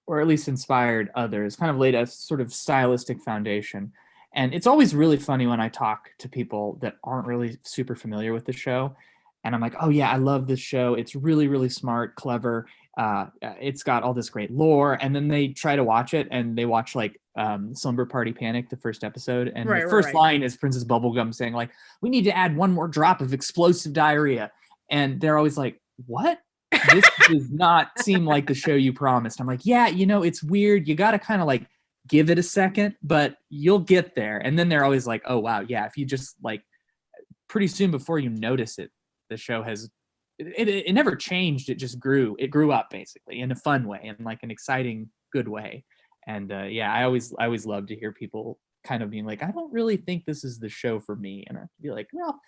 or 0.07 0.21
at 0.21 0.27
least 0.27 0.47
inspired 0.47 1.11
others, 1.15 1.55
kind 1.55 1.69
of 1.69 1.77
laid 1.77 1.93
a 1.93 2.07
sort 2.07 2.41
of 2.41 2.53
stylistic 2.53 3.21
foundation. 3.21 3.91
And 4.33 4.53
it's 4.53 4.67
always 4.67 4.95
really 4.95 5.17
funny 5.17 5.47
when 5.47 5.59
I 5.59 5.69
talk 5.69 6.09
to 6.19 6.29
people 6.29 6.79
that 6.81 6.95
aren't 7.03 7.27
really 7.27 7.57
super 7.63 7.95
familiar 7.95 8.33
with 8.33 8.45
the 8.45 8.53
show. 8.53 8.95
And 9.43 9.53
I'm 9.53 9.61
like, 9.61 9.75
oh, 9.79 9.89
yeah, 9.89 10.09
I 10.09 10.17
love 10.17 10.47
this 10.47 10.59
show. 10.59 10.95
It's 10.95 11.15
really, 11.15 11.47
really 11.47 11.69
smart, 11.69 12.15
clever. 12.15 12.67
Uh, 12.97 13.27
uh 13.41 13.53
it's 13.61 13.83
got 13.83 14.03
all 14.03 14.13
this 14.13 14.29
great 14.29 14.51
lore. 14.51 14.97
And 15.01 15.15
then 15.15 15.27
they 15.27 15.49
try 15.49 15.75
to 15.75 15.83
watch 15.83 16.13
it 16.13 16.27
and 16.31 16.57
they 16.57 16.65
watch 16.65 16.95
like 16.95 17.19
um, 17.35 17.75
Slumber 17.75 18.05
Party 18.05 18.33
Panic, 18.33 18.69
the 18.69 18.77
first 18.77 19.03
episode. 19.03 19.51
And 19.55 19.69
right, 19.69 19.83
the 19.83 19.89
first 19.89 20.07
right. 20.07 20.15
line 20.15 20.43
is 20.43 20.57
Princess 20.57 20.83
Bubblegum 20.83 21.33
saying, 21.33 21.53
like, 21.53 21.69
we 22.01 22.09
need 22.09 22.23
to 22.23 22.35
add 22.35 22.55
one 22.55 22.71
more 22.71 22.87
drop 22.87 23.21
of 23.21 23.33
explosive 23.33 23.93
diarrhea. 23.93 24.51
And 24.89 25.21
they're 25.21 25.37
always 25.37 25.57
like, 25.57 25.79
what? 26.05 26.39
This 26.71 27.05
does 27.27 27.49
not 27.51 27.89
seem 27.99 28.25
like 28.25 28.47
the 28.47 28.53
show 28.53 28.75
you 28.75 28.93
promised. 28.93 29.39
I'm 29.39 29.47
like, 29.47 29.65
yeah, 29.65 29.87
you 29.87 30.05
know, 30.05 30.23
it's 30.23 30.43
weird. 30.43 30.87
You 30.87 30.95
got 30.95 31.11
to 31.11 31.19
kind 31.19 31.41
of 31.41 31.47
like 31.47 31.67
give 32.07 32.29
it 32.29 32.39
a 32.39 32.43
second, 32.43 32.95
but 33.01 33.35
you'll 33.49 33.79
get 33.79 34.15
there. 34.15 34.37
And 34.37 34.57
then 34.57 34.69
they're 34.69 34.83
always 34.83 35.07
like, 35.07 35.21
oh, 35.25 35.39
wow, 35.39 35.61
yeah, 35.61 35.85
if 35.85 35.97
you 35.97 36.05
just 36.05 36.35
like 36.43 36.63
pretty 37.47 37.67
soon 37.67 37.91
before 37.91 38.19
you 38.19 38.29
notice 38.29 38.79
it, 38.79 38.91
the 39.29 39.37
show 39.37 39.63
has. 39.63 39.89
It, 40.39 40.67
it, 40.67 40.85
it 40.87 40.93
never 40.93 41.15
changed. 41.15 41.67
It 41.67 41.79
just 41.79 41.99
grew. 41.99 42.35
It 42.37 42.49
grew 42.49 42.71
up 42.71 42.91
basically 42.91 43.39
in 43.39 43.51
a 43.51 43.55
fun 43.55 43.87
way, 43.87 44.01
and 44.03 44.23
like 44.23 44.43
an 44.43 44.51
exciting, 44.51 45.09
good 45.33 45.47
way. 45.47 45.83
And 46.27 46.51
uh, 46.51 46.65
yeah, 46.65 46.93
I 46.93 47.05
always, 47.05 47.33
I 47.39 47.45
always 47.45 47.65
love 47.65 47.87
to 47.87 47.95
hear 47.95 48.11
people 48.11 48.59
kind 48.83 49.01
of 49.01 49.09
being 49.09 49.25
like, 49.25 49.41
I 49.41 49.49
don't 49.49 49.73
really 49.73 49.97
think 49.97 50.25
this 50.25 50.43
is 50.43 50.59
the 50.59 50.69
show 50.69 50.99
for 50.99 51.15
me, 51.15 51.43
and 51.47 51.57
I 51.57 51.61
be 51.81 51.89
like, 51.89 52.07
well, 52.13 52.39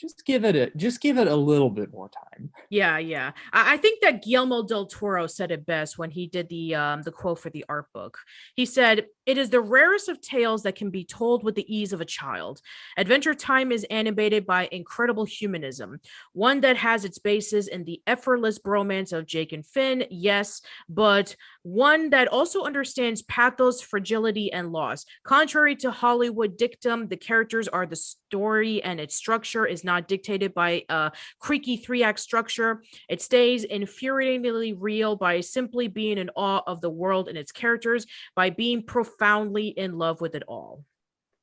just 0.00 0.24
give 0.24 0.44
it 0.44 0.56
a 0.56 0.70
just 0.76 1.00
give 1.00 1.18
it 1.18 1.28
a 1.28 1.36
little 1.36 1.70
bit 1.70 1.92
more 1.92 2.08
time. 2.08 2.50
Yeah, 2.70 2.98
yeah. 2.98 3.32
I, 3.52 3.76
think 3.76 4.00
that 4.00 4.22
Guillermo 4.22 4.62
del 4.62 4.86
Toro 4.86 5.26
said 5.26 5.50
it 5.50 5.66
best 5.66 5.98
when 5.98 6.10
he 6.10 6.26
did 6.26 6.48
the 6.48 6.74
um 6.74 7.02
the 7.02 7.12
quote 7.12 7.38
for 7.38 7.50
the 7.50 7.64
art 7.68 7.86
book. 7.92 8.18
He 8.54 8.64
said, 8.64 9.06
"It 9.26 9.38
is 9.38 9.50
the 9.50 9.60
rarest 9.60 10.08
of 10.08 10.20
tales 10.20 10.62
that 10.62 10.76
can 10.76 10.90
be 10.90 11.04
told 11.04 11.44
with 11.44 11.54
the 11.54 11.74
ease 11.74 11.92
of 11.92 12.00
a 12.00 12.04
child. 12.04 12.60
Adventure 12.96 13.34
Time 13.34 13.70
is 13.70 13.84
animated 13.90 14.46
by 14.46 14.68
incredible 14.72 15.24
humanism, 15.24 16.00
one 16.32 16.60
that 16.62 16.76
has 16.76 17.04
its 17.04 17.18
basis 17.18 17.68
in 17.68 17.84
the 17.84 18.02
effortless 18.06 18.58
bromance 18.58 19.12
of 19.12 19.26
Jake 19.26 19.52
and 19.52 19.64
Finn, 19.66 20.04
yes, 20.10 20.62
but 20.88 21.36
one 21.62 22.10
that 22.10 22.28
also 22.28 22.64
understands 22.64 23.22
pathos, 23.22 23.82
fragility, 23.82 24.52
and 24.52 24.72
loss. 24.72 25.04
Contrary 25.24 25.76
to 25.76 25.90
Hollywood 25.90 26.56
dictum, 26.56 27.08
the 27.08 27.16
characters 27.16 27.68
are 27.68 27.86
the 27.86 27.96
story 27.96 28.82
and 28.82 28.98
its 29.00 29.14
structure 29.14 29.66
is 29.66 29.84
not 29.84 30.08
dictated 30.08 30.54
by 30.54 30.84
a 30.88 31.12
creaky 31.38 31.76
three 31.76 32.02
act 32.02 32.20
structure. 32.20 32.82
It 33.08 33.20
stays 33.20 33.66
infuriatingly 33.66 34.74
real 34.78 35.16
by 35.16 35.40
simply 35.40 35.88
being 35.88 36.18
in 36.18 36.30
awe 36.36 36.62
of 36.66 36.80
the 36.80 36.90
world 36.90 37.28
and 37.28 37.36
its 37.36 37.52
characters, 37.52 38.06
by 38.34 38.50
being 38.50 38.82
profoundly 39.20 39.68
in 39.68 39.98
love 39.98 40.20
with 40.20 40.34
it 40.34 40.42
all. 40.48 40.84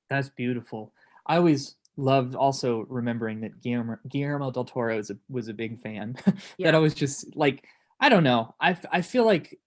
That's 0.09 0.29
beautiful. 0.29 0.93
I 1.25 1.37
always 1.37 1.75
loved 1.95 2.35
also 2.35 2.85
remembering 2.89 3.41
that 3.41 3.61
Guillermo, 3.61 3.97
Guillermo 4.09 4.51
del 4.51 4.65
Toro 4.65 4.97
was 4.97 5.09
a, 5.09 5.17
was 5.29 5.47
a 5.47 5.53
big 5.53 5.79
fan. 5.79 6.15
yeah. 6.57 6.67
that 6.67 6.75
I 6.75 6.79
was 6.79 6.93
just 6.93 7.35
like, 7.35 7.65
I 7.99 8.09
don't 8.09 8.23
know. 8.23 8.55
I, 8.59 8.77
I 8.91 9.01
feel 9.01 9.25
like 9.25 9.59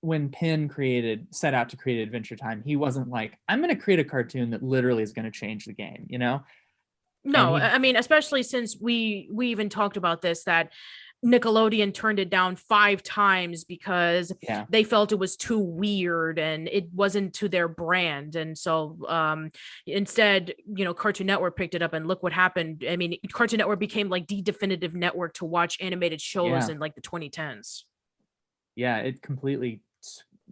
when 0.00 0.28
Penn 0.28 0.68
created 0.68 1.26
set 1.30 1.54
out 1.54 1.70
to 1.70 1.76
create 1.76 2.02
Adventure 2.02 2.36
Time, 2.36 2.62
he 2.64 2.76
wasn't 2.76 3.08
like, 3.08 3.38
I'm 3.48 3.60
going 3.60 3.74
to 3.74 3.82
create 3.82 4.00
a 4.00 4.04
cartoon 4.04 4.50
that 4.50 4.62
literally 4.62 5.02
is 5.02 5.12
going 5.12 5.24
to 5.24 5.30
change 5.30 5.64
the 5.64 5.72
game, 5.72 6.06
you 6.08 6.18
know? 6.18 6.42
No, 7.24 7.56
he, 7.56 7.62
I 7.62 7.78
mean, 7.78 7.96
especially 7.96 8.42
since 8.42 8.76
we 8.78 9.30
we 9.32 9.48
even 9.48 9.70
talked 9.70 9.96
about 9.96 10.20
this 10.20 10.44
that 10.44 10.70
Nickelodeon 11.24 11.94
turned 11.94 12.18
it 12.18 12.28
down 12.28 12.56
five 12.56 13.02
times 13.02 13.64
because 13.64 14.32
yeah. 14.42 14.66
they 14.68 14.84
felt 14.84 15.12
it 15.12 15.18
was 15.18 15.36
too 15.36 15.58
weird 15.58 16.38
and 16.38 16.68
it 16.68 16.92
wasn't 16.92 17.32
to 17.34 17.48
their 17.48 17.66
brand. 17.66 18.36
And 18.36 18.56
so 18.56 18.98
um, 19.08 19.50
instead, 19.86 20.54
you 20.66 20.84
know, 20.84 20.92
Cartoon 20.92 21.26
Network 21.26 21.56
picked 21.56 21.74
it 21.74 21.82
up 21.82 21.94
and 21.94 22.06
look 22.06 22.22
what 22.22 22.32
happened. 22.32 22.84
I 22.88 22.96
mean, 22.96 23.16
Cartoon 23.32 23.58
Network 23.58 23.80
became 23.80 24.08
like 24.08 24.26
the 24.28 24.42
definitive 24.42 24.94
network 24.94 25.34
to 25.34 25.44
watch 25.44 25.78
animated 25.80 26.20
shows 26.20 26.68
yeah. 26.68 26.74
in 26.74 26.78
like 26.78 26.94
the 26.94 27.02
2010s. 27.02 27.84
Yeah, 28.76 28.98
it 28.98 29.22
completely 29.22 29.80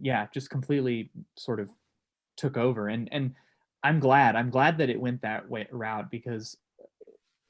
yeah, 0.00 0.26
just 0.32 0.50
completely 0.50 1.10
sort 1.36 1.60
of 1.60 1.70
took 2.36 2.56
over. 2.56 2.88
And 2.88 3.08
and 3.12 3.34
I'm 3.82 4.00
glad. 4.00 4.36
I'm 4.36 4.50
glad 4.50 4.78
that 4.78 4.90
it 4.90 5.00
went 5.00 5.22
that 5.22 5.48
way 5.48 5.66
route 5.70 6.10
because 6.10 6.56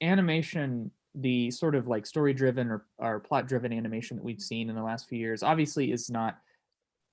animation, 0.00 0.90
the 1.14 1.50
sort 1.50 1.74
of 1.74 1.86
like 1.86 2.06
story 2.06 2.32
driven 2.32 2.68
or, 2.70 2.86
or 2.98 3.20
plot 3.20 3.46
driven 3.46 3.72
animation 3.72 4.16
that 4.16 4.24
we've 4.24 4.40
seen 4.40 4.70
in 4.70 4.76
the 4.76 4.82
last 4.82 5.08
few 5.08 5.18
years, 5.18 5.42
obviously 5.42 5.92
is 5.92 6.10
not 6.10 6.38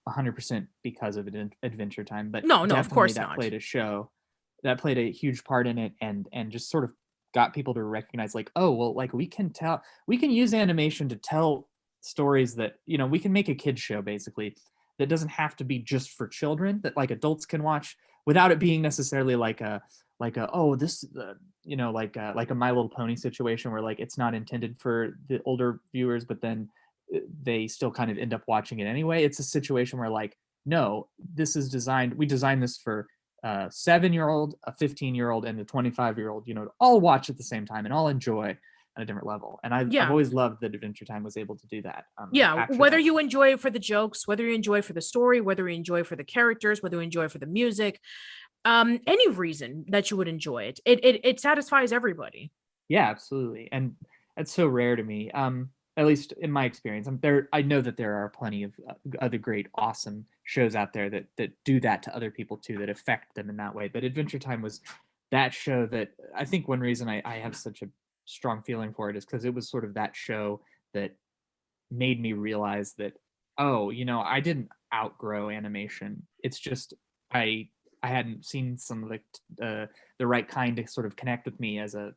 100% 0.08 0.68
because 0.84 1.18
of 1.18 1.30
Adventure 1.64 2.04
Time, 2.04 2.32
but 2.32 2.46
no, 2.46 2.66
no, 2.66 2.76
of 2.76 2.90
course 2.90 3.14
that 3.16 3.22
not. 3.22 3.36
played 3.36 3.54
a 3.54 3.60
show 3.60 4.10
that 4.64 4.80
played 4.80 4.98
a 4.98 5.12
huge 5.12 5.44
part 5.44 5.68
in 5.68 5.78
it, 5.78 5.94
and 6.02 6.28
and 6.32 6.52
just 6.52 6.70
sort 6.70 6.84
of 6.84 6.94
got 7.34 7.54
people 7.54 7.74
to 7.74 7.84
recognize 7.84 8.34
like, 8.34 8.52
oh, 8.56 8.72
well, 8.72 8.94
like 8.94 9.14
we 9.14 9.28
can 9.28 9.52
tell, 9.52 9.82
we 10.08 10.18
can 10.18 10.32
use 10.32 10.54
animation 10.54 11.10
to 11.10 11.16
tell 11.16 11.68
stories 12.02 12.56
that 12.56 12.76
you 12.86 12.98
know 12.98 13.06
we 13.06 13.20
can 13.20 13.34
make 13.34 13.50
a 13.50 13.56
kids 13.56 13.82
show 13.82 14.02
basically 14.02 14.56
that 15.00 15.10
doesn't 15.10 15.30
have 15.30 15.56
to 15.56 15.64
be 15.64 15.80
just 15.80 16.12
for 16.12 16.28
children 16.28 16.80
that 16.82 16.96
like 16.96 17.12
adults 17.12 17.46
can 17.46 17.62
watch 17.62 17.98
without 18.26 18.52
it 18.52 18.60
being 18.60 18.82
necessarily 18.82 19.36
like 19.36 19.62
a 19.62 19.82
like 20.20 20.38
a 20.38 20.50
oh 20.52 20.76
this 20.76 21.06
uh, 21.20 21.34
you 21.64 21.76
know 21.76 21.92
like 21.92 22.16
a, 22.18 22.34
like 22.36 22.52
a 22.52 22.56
my 22.56 22.70
little 22.70 22.90
pony 22.90 23.16
situation 23.16 23.72
where 23.72 23.82
like 23.82 24.00
it's 24.00 24.18
not 24.18 24.34
intended 24.34 24.76
for 24.80 25.18
the 25.28 25.42
older 25.46 25.82
viewers 25.94 26.26
but 26.26 26.42
then 26.42 26.70
uh, 27.16 27.20
they 27.44 27.68
still 27.68 27.92
kind 27.92 28.12
of 28.12 28.18
end 28.18 28.34
up 28.34 28.44
watching 28.48 28.80
it 28.80 28.86
anyway. 28.86 29.24
It's 29.24 29.40
a 29.40 29.44
situation 29.44 30.00
where 30.00 30.10
like, 30.10 30.36
no, 30.66 31.08
this 31.34 31.56
is 31.56 31.70
designed. 31.70 32.14
We 32.14 32.26
designed 32.26 32.62
this 32.62 32.78
for 32.78 33.08
a 33.44 33.68
seven 33.72 34.14
year 34.14 34.30
old, 34.30 34.56
a 34.66 34.74
15 34.74 35.16
year 35.16 35.32
old, 35.32 35.46
and 35.46 35.60
a 35.60 35.64
25 35.64 36.18
year 36.18 36.30
old. 36.30 36.48
You 36.48 36.54
know, 36.54 36.66
to 36.66 36.72
all 36.80 37.00
watch 37.00 37.30
at 37.30 37.38
the 37.38 37.44
same 37.44 37.66
time 37.66 37.86
and 37.86 37.94
all 37.94 38.08
enjoy 38.08 38.58
at 38.98 39.04
a 39.04 39.06
different 39.06 39.28
level. 39.28 39.60
And 39.64 39.74
I've, 39.74 39.94
Yeah. 39.94 40.04
I've 40.04 40.12
always 40.12 40.34
loved 40.34 40.62
that 40.62 40.76
Adventure 40.76 41.06
Time 41.06 41.24
was 41.24 41.38
able 41.38 41.56
to 41.58 41.68
do 41.68 41.82
that. 41.84 42.06
Um, 42.18 42.30
yeah 42.34 42.68
whether 42.72 43.00
you 43.00 43.18
enjoy 43.18 43.54
it 43.54 43.60
for 43.60 43.70
the 43.70 43.80
jokes 43.80 44.28
whether 44.28 44.46
you 44.46 44.54
enjoy 44.54 44.80
it 44.80 44.86
for 44.86 44.94
the 44.94 45.02
story 45.02 45.42
whether 45.42 45.68
you 45.70 45.76
enjoy 45.76 46.02
it 46.02 46.08
for 46.08 46.16
the 46.16 46.24
characters 46.24 46.84
whether 46.84 46.98
you 46.98 47.04
enjoy 47.04 47.26
it 47.26 47.32
for 47.32 47.38
the 47.38 47.46
music 47.46 48.02
um 48.66 49.00
any 49.08 49.30
reason 49.30 49.86
that 49.88 50.12
you 50.12 50.18
would 50.18 50.28
enjoy 50.28 50.64
it 50.64 50.80
it 50.86 51.04
it, 51.04 51.22
it 51.24 51.40
satisfies 51.40 51.92
everybody 51.92 52.52
Yeah, 52.90 53.08
absolutely. 53.08 53.70
And 53.72 53.96
that's 54.36 54.52
so 54.52 54.68
rare 54.68 54.96
to 54.96 55.04
me. 55.04 55.32
Um, 55.32 55.70
at 55.96 56.08
least 56.08 56.32
in 56.40 56.52
my 56.52 56.66
experience, 56.66 57.08
I'm 57.08 57.20
there. 57.20 57.50
I 57.52 57.62
know 57.62 57.82
that 57.82 57.98
there 57.98 58.16
are 58.16 58.30
plenty 58.30 58.64
of 58.64 58.74
uh, 58.90 58.94
other 59.22 59.38
great, 59.38 59.68
awesome 59.76 60.26
shows 60.44 60.76
out 60.76 60.94
there 60.94 61.10
that 61.10 61.26
that 61.38 61.52
do 61.66 61.80
that 61.82 62.04
to 62.04 62.16
other 62.16 62.32
people 62.32 62.58
too, 62.58 62.78
that 62.80 62.90
affect 62.90 63.36
them 63.36 63.50
in 63.50 63.58
that 63.58 63.76
way. 63.76 63.90
But 63.90 64.04
Adventure 64.04 64.40
Time 64.40 64.62
was 64.62 64.82
that 65.32 65.54
show 65.54 65.86
that 65.88 66.12
I 66.36 66.46
think 66.46 66.68
one 66.68 66.80
reason 66.80 67.10
I, 67.10 67.22
I 67.26 67.36
have 67.36 67.56
such 67.56 67.82
a 67.82 67.90
strong 68.26 68.64
feeling 68.64 68.94
for 68.94 69.10
it 69.10 69.18
is 69.18 69.26
because 69.26 69.46
it 69.46 69.54
was 69.54 69.70
sort 69.70 69.86
of 69.86 69.94
that 69.96 70.16
show 70.16 70.62
that 70.94 71.16
made 71.92 72.20
me 72.22 72.34
realize 72.34 72.94
that 72.98 73.14
oh, 73.58 73.90
you 73.90 74.06
know, 74.06 74.22
I 74.22 74.40
didn't 74.40 74.70
outgrow 74.94 75.50
animation. 75.50 76.26
It's 76.42 76.60
just 76.60 76.94
I 77.32 77.68
I 78.02 78.08
hadn't 78.08 78.46
seen 78.46 78.78
some 78.78 79.04
of 79.04 79.10
the 79.10 79.66
uh, 79.66 79.88
the 80.18 80.28
right 80.28 80.48
kind 80.48 80.76
to 80.78 80.88
sort 80.88 81.06
of 81.06 81.16
connect 81.16 81.46
with 81.46 81.60
me 81.60 81.80
as 81.80 81.96
a 81.96 82.14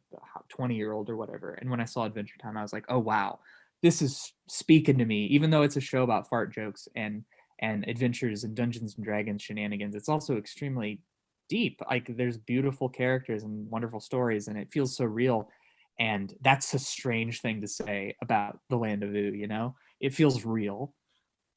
20 0.48 0.74
year 0.76 0.92
old 0.92 1.10
or 1.10 1.16
whatever. 1.16 1.54
And 1.54 1.70
when 1.70 1.80
I 1.80 1.84
saw 1.84 2.04
Adventure 2.04 2.38
Time, 2.40 2.56
I 2.56 2.62
was 2.62 2.72
like, 2.72 2.84
oh 2.88 2.98
wow, 2.98 3.40
this 3.82 4.00
is 4.02 4.32
speaking 4.48 4.98
to 4.98 5.04
me. 5.04 5.26
Even 5.26 5.50
though 5.50 5.62
it's 5.62 5.76
a 5.76 5.80
show 5.80 6.02
about 6.02 6.28
fart 6.28 6.52
jokes 6.52 6.88
and 6.94 7.24
and 7.60 7.84
adventures 7.88 8.44
and 8.44 8.54
Dungeons 8.54 8.96
and 8.96 9.04
Dragons 9.04 9.42
shenanigans, 9.42 9.94
it's 9.94 10.08
also 10.08 10.36
extremely 10.36 11.00
deep. 11.48 11.80
Like 11.88 12.16
there's 12.16 12.38
beautiful 12.38 12.88
characters 12.88 13.42
and 13.44 13.70
wonderful 13.70 14.00
stories, 14.00 14.48
and 14.48 14.58
it 14.58 14.72
feels 14.72 14.96
so 14.96 15.04
real. 15.04 15.48
And 15.98 16.34
that's 16.42 16.74
a 16.74 16.78
strange 16.78 17.40
thing 17.40 17.60
to 17.60 17.68
say 17.68 18.16
about 18.22 18.58
the 18.70 18.76
Land 18.76 19.02
of 19.02 19.10
Ooo. 19.14 19.32
You 19.34 19.46
know, 19.46 19.76
it 20.00 20.14
feels 20.14 20.44
real. 20.44 20.94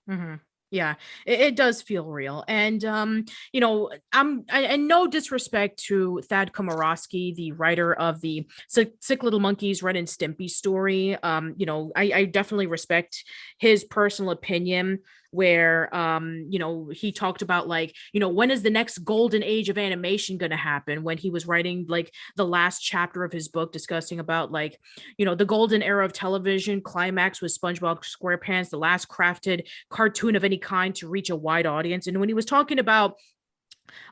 hmm 0.07 0.35
Yeah, 0.71 0.95
it, 1.25 1.39
it 1.39 1.55
does 1.55 1.81
feel 1.81 2.05
real. 2.05 2.43
And 2.47 2.83
um, 2.83 3.25
you 3.53 3.61
know, 3.61 3.91
I'm 4.11 4.45
and 4.49 4.87
no 4.87 5.07
disrespect 5.07 5.83
to 5.85 6.21
Thad 6.27 6.51
Komorowski, 6.51 7.35
the 7.35 7.51
writer 7.53 7.93
of 7.93 8.19
the 8.21 8.47
Sick, 8.67 8.93
Sick 8.99 9.23
Little 9.23 9.39
Monkeys 9.39 9.83
Ren 9.83 9.95
and 9.95 10.07
Stimpy 10.07 10.49
story. 10.49 11.15
Um, 11.21 11.53
you 11.57 11.65
know, 11.65 11.91
I, 11.95 12.11
I 12.13 12.25
definitely 12.25 12.67
respect 12.67 13.23
his 13.57 13.83
personal 13.83 14.31
opinion 14.31 14.99
where 15.35 15.93
um, 15.95 16.45
you 16.49 16.59
know, 16.59 16.89
he 16.93 17.11
talked 17.11 17.41
about 17.41 17.67
like, 17.67 17.93
you 18.13 18.19
know, 18.19 18.29
when 18.29 18.51
is 18.51 18.63
the 18.63 18.69
next 18.69 18.99
golden 18.99 19.43
age 19.43 19.69
of 19.69 19.77
animation 19.77 20.37
gonna 20.37 20.55
happen? 20.55 21.03
When 21.03 21.17
he 21.17 21.29
was 21.29 21.45
writing 21.45 21.85
like 21.87 22.13
the 22.35 22.45
last 22.45 22.79
chapter 22.79 23.23
of 23.23 23.31
his 23.31 23.47
book 23.49 23.71
discussing 23.71 24.19
about 24.19 24.51
like 24.51 24.79
you 25.17 25.25
know 25.25 25.35
the 25.35 25.45
golden 25.45 25.83
era 25.83 26.05
of 26.05 26.13
television 26.13 26.81
climax 26.81 27.41
with 27.41 27.57
spongebob 27.57 28.03
squarepants 28.03 28.69
the 28.69 28.77
last 28.77 29.09
crafted 29.09 29.67
cartoon 29.89 30.35
of 30.35 30.43
any 30.43 30.57
kind 30.57 30.95
to 30.95 31.07
reach 31.07 31.29
a 31.29 31.35
wide 31.35 31.65
audience. 31.65 32.07
And 32.07 32.19
when 32.19 32.29
he 32.29 32.33
was 32.33 32.45
talking 32.45 32.79
about 32.79 33.15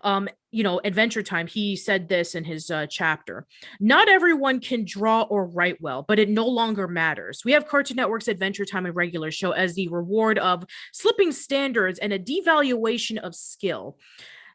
um 0.04 0.28
you 0.54 0.64
know 0.64 0.80
adventure 0.84 1.24
time 1.24 1.48
he 1.48 1.76
said 1.76 2.08
this 2.08 2.36
in 2.36 2.44
his 2.44 2.70
uh, 2.70 2.86
chapter 2.88 3.46
not 3.80 4.08
everyone 4.08 4.60
can 4.60 4.86
draw 4.86 5.24
or 5.24 5.46
write 5.46 5.82
well 5.82 6.06
but 6.08 6.20
it 6.20 6.30
no 6.30 6.48
longer 6.48 6.88
matters. 6.88 7.44
We 7.44 7.54
have 7.54 7.68
cartoon 7.68 7.98
network's 7.98 8.28
adventure 8.28 8.66
time 8.66 8.86
and 8.86 8.96
regular 8.96 9.32
show 9.32 9.52
as 9.52 9.74
the 9.76 9.88
reward 9.88 10.38
of 10.40 10.64
slipping 10.92 11.32
standards 11.32 12.00
and 12.00 12.14
a 12.14 12.20
devaluation 12.20 13.18
of 13.18 13.36
skill. 13.36 13.98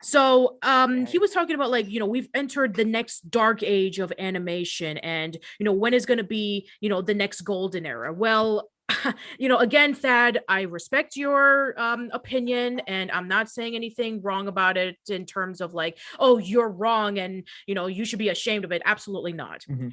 So 0.02 0.58
um 0.62 1.06
he 1.06 1.18
was 1.18 1.32
talking 1.32 1.56
about 1.56 1.70
like 1.70 1.88
you 1.88 1.98
know 2.00 2.06
we've 2.06 2.28
entered 2.34 2.74
the 2.74 2.84
next 2.84 3.30
dark 3.30 3.62
age 3.62 3.98
of 3.98 4.12
animation 4.18 4.98
and 4.98 5.36
you 5.58 5.64
know 5.64 5.72
when 5.72 5.94
is 5.94 6.06
going 6.06 6.18
to 6.18 6.24
be 6.24 6.68
you 6.80 6.88
know 6.88 7.02
the 7.02 7.14
next 7.14 7.40
golden 7.42 7.84
era? 7.84 8.12
Well 8.12 8.70
you 9.38 9.48
know 9.48 9.58
again 9.58 9.94
thad 9.94 10.40
i 10.48 10.62
respect 10.62 11.16
your 11.16 11.78
um 11.78 12.08
opinion 12.12 12.80
and 12.86 13.10
i'm 13.10 13.28
not 13.28 13.48
saying 13.48 13.74
anything 13.74 14.22
wrong 14.22 14.48
about 14.48 14.76
it 14.76 14.96
in 15.08 15.26
terms 15.26 15.60
of 15.60 15.74
like 15.74 15.98
oh 16.18 16.38
you're 16.38 16.68
wrong 16.70 17.18
and 17.18 17.46
you 17.66 17.74
know 17.74 17.86
you 17.86 18.04
should 18.04 18.18
be 18.18 18.28
ashamed 18.30 18.64
of 18.64 18.72
it 18.72 18.80
absolutely 18.84 19.32
not 19.32 19.64
Mhm. 19.68 19.92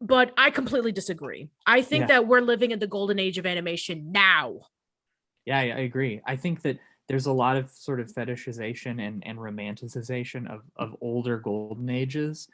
but 0.00 0.32
i 0.38 0.50
completely 0.50 0.92
disagree 0.92 1.48
i 1.66 1.82
think 1.82 2.02
Yeah. 2.02 2.06
that 2.08 2.26
we're 2.26 2.40
living 2.40 2.70
in 2.70 2.78
the 2.78 2.86
golden 2.86 3.18
age 3.18 3.36
of 3.38 3.46
animation 3.46 4.10
now 4.12 4.60
Yeah, 5.46 5.58
I 5.58 5.62
I 5.62 5.80
agree. 5.90 6.20
I 6.26 6.36
think 6.36 6.62
that 6.62 6.78
there's 7.08 7.26
a 7.26 7.32
lot 7.32 7.56
of 7.56 7.70
sort 7.70 7.98
of 7.98 8.06
fetishization 8.12 9.00
and, 9.04 9.26
and 9.26 9.36
romanticization 9.38 10.48
of, 10.48 10.60
of 10.76 10.94
older 11.00 11.38
golden 11.38 11.90
ages, 11.90 12.46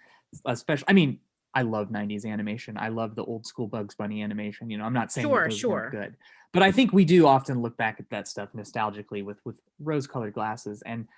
especially. 0.47 0.87
I 0.89 0.95
mean, 0.95 1.19
I 1.57 1.63
love 1.63 1.89
90s 1.89 2.27
animation. 2.27 2.77
I 2.79 2.89
love 2.89 3.15
the 3.17 3.25
old 3.25 3.47
school 3.47 3.67
Bugs 3.67 3.95
Bunny 3.95 4.23
animation. 4.23 4.69
You 4.69 4.77
know, 4.77 4.85
I'm 4.85 4.93
not 4.93 5.11
saying 5.11 5.27
Sure, 5.27 5.51
sure. 5.51 5.89
good, 5.91 6.15
but 6.53 6.63
I 6.63 6.71
think 6.71 6.93
we 6.93 7.07
do 7.07 7.27
often 7.27 7.63
look 7.63 7.79
back 7.79 7.97
at 7.99 8.11
that 8.11 8.29
stuff 8.29 8.51
nostalgically 8.55 9.25
with 9.25 9.39
with 9.47 9.59
rose 9.81 10.07
colored 10.07 10.35
glasses, 10.35 10.83
and 10.85 11.09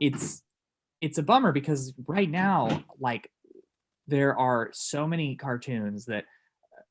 it's 0.00 0.42
it's 1.02 1.18
a 1.18 1.22
bummer 1.22 1.52
because 1.52 1.92
right 2.06 2.30
now, 2.30 2.82
like, 2.98 3.30
there 4.08 4.34
are 4.38 4.70
so 4.72 5.06
many 5.06 5.36
cartoons 5.36 6.06
that 6.06 6.24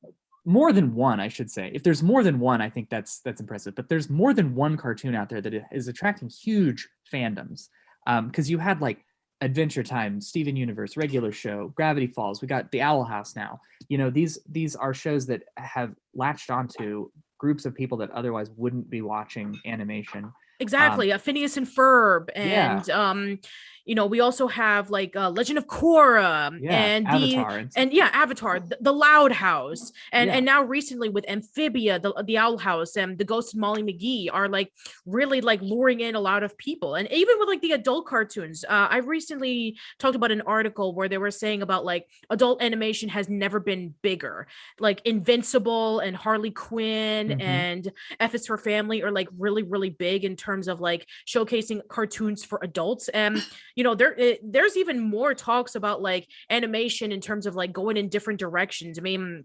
uh, 0.04 0.10
more 0.44 0.72
than 0.72 0.94
one 0.94 1.20
i 1.20 1.28
should 1.28 1.50
say 1.50 1.70
if 1.72 1.82
there's 1.82 2.02
more 2.02 2.22
than 2.22 2.38
one 2.38 2.60
i 2.60 2.68
think 2.68 2.90
that's 2.90 3.20
that's 3.20 3.40
impressive 3.40 3.74
but 3.74 3.88
there's 3.88 4.10
more 4.10 4.34
than 4.34 4.54
one 4.54 4.76
cartoon 4.76 5.14
out 5.14 5.28
there 5.28 5.40
that 5.40 5.54
is 5.72 5.88
attracting 5.88 6.28
huge 6.28 6.88
fandoms 7.12 7.68
um, 8.06 8.26
because 8.26 8.50
you 8.50 8.58
had 8.58 8.80
like 8.80 9.04
adventure 9.44 9.82
time 9.82 10.22
steven 10.22 10.56
universe 10.56 10.96
regular 10.96 11.30
show 11.30 11.68
gravity 11.76 12.06
falls 12.06 12.40
we 12.40 12.48
got 12.48 12.70
the 12.72 12.80
owl 12.80 13.04
house 13.04 13.36
now. 13.36 13.60
You 13.88 13.98
know 13.98 14.08
these 14.08 14.38
these 14.48 14.74
are 14.74 14.94
shows 14.94 15.26
that 15.26 15.42
have 15.58 15.94
latched 16.14 16.50
onto 16.50 17.10
groups 17.36 17.66
of 17.66 17.74
people 17.74 17.98
that 17.98 18.10
otherwise 18.12 18.50
wouldn't 18.56 18.88
be 18.88 19.02
watching 19.02 19.54
animation 19.66 20.32
exactly 20.60 21.12
uh, 21.12 21.18
phineas 21.18 21.56
and 21.56 21.66
ferb 21.66 22.28
yeah. 22.36 22.76
and 22.78 22.90
um 22.90 23.38
you 23.86 23.94
know 23.94 24.06
we 24.06 24.20
also 24.20 24.48
have 24.48 24.88
like 24.88 25.14
uh, 25.14 25.28
legend 25.28 25.58
of 25.58 25.66
korra 25.66 26.58
yeah 26.62 26.72
and 26.72 27.06
the 27.06 27.36
avatar 27.36 27.58
and, 27.58 27.70
and 27.76 27.92
yeah 27.92 28.08
avatar 28.14 28.58
the, 28.60 28.78
the 28.80 28.92
loud 28.92 29.30
house 29.30 29.92
and 30.10 30.28
Yeah. 30.28 30.36
and 30.36 30.46
now 30.46 30.62
recently 30.62 31.10
with 31.10 31.26
amphibia 31.28 31.98
the, 31.98 32.14
the 32.24 32.38
owl 32.38 32.56
house 32.56 32.96
and 32.96 33.18
the 33.18 33.24
ghost 33.26 33.52
of 33.52 33.60
molly 33.60 33.82
mcgee 33.82 34.28
are 34.32 34.48
like 34.48 34.72
really 35.04 35.42
like 35.42 35.60
luring 35.60 36.00
in 36.00 36.14
a 36.14 36.20
lot 36.20 36.42
of 36.42 36.56
people 36.56 36.94
and 36.94 37.10
even 37.12 37.36
with 37.38 37.46
like 37.48 37.60
the 37.60 37.72
adult 37.72 38.06
cartoons 38.06 38.64
uh, 38.64 38.88
i 38.90 38.98
recently 38.98 39.76
talked 39.98 40.16
about 40.16 40.32
an 40.32 40.40
article 40.46 40.94
where 40.94 41.08
they 41.10 41.18
were 41.18 41.30
saying 41.30 41.60
about 41.60 41.84
like 41.84 42.08
adult 42.30 42.62
animation 42.62 43.10
has 43.10 43.28
never 43.28 43.60
been 43.60 43.92
bigger 44.00 44.46
like 44.80 45.02
invincible 45.04 45.98
and 46.00 46.16
harley 46.16 46.50
quinn 46.50 47.28
Mhm. 47.28 47.42
and 47.42 47.92
f 48.18 48.34
is 48.34 48.46
for 48.46 48.56
family 48.56 49.02
are 49.02 49.12
like 49.12 49.28
really 49.38 49.62
really 49.62 49.90
big 49.90 50.24
in 50.24 50.36
terms 50.44 50.68
of 50.68 50.80
like 50.80 51.06
showcasing 51.26 51.80
cartoons 51.88 52.44
for 52.44 52.58
adults 52.62 53.08
and 53.08 53.44
you 53.76 53.84
know 53.84 53.94
there 53.94 54.14
it, 54.14 54.40
there's 54.42 54.76
even 54.76 55.00
more 55.00 55.34
talks 55.34 55.74
about 55.74 56.02
like 56.02 56.26
animation 56.50 57.12
in 57.12 57.20
terms 57.20 57.46
of 57.46 57.54
like 57.54 57.72
going 57.72 57.96
in 57.96 58.08
different 58.08 58.40
directions. 58.40 58.98
I 58.98 59.02
mean 59.02 59.44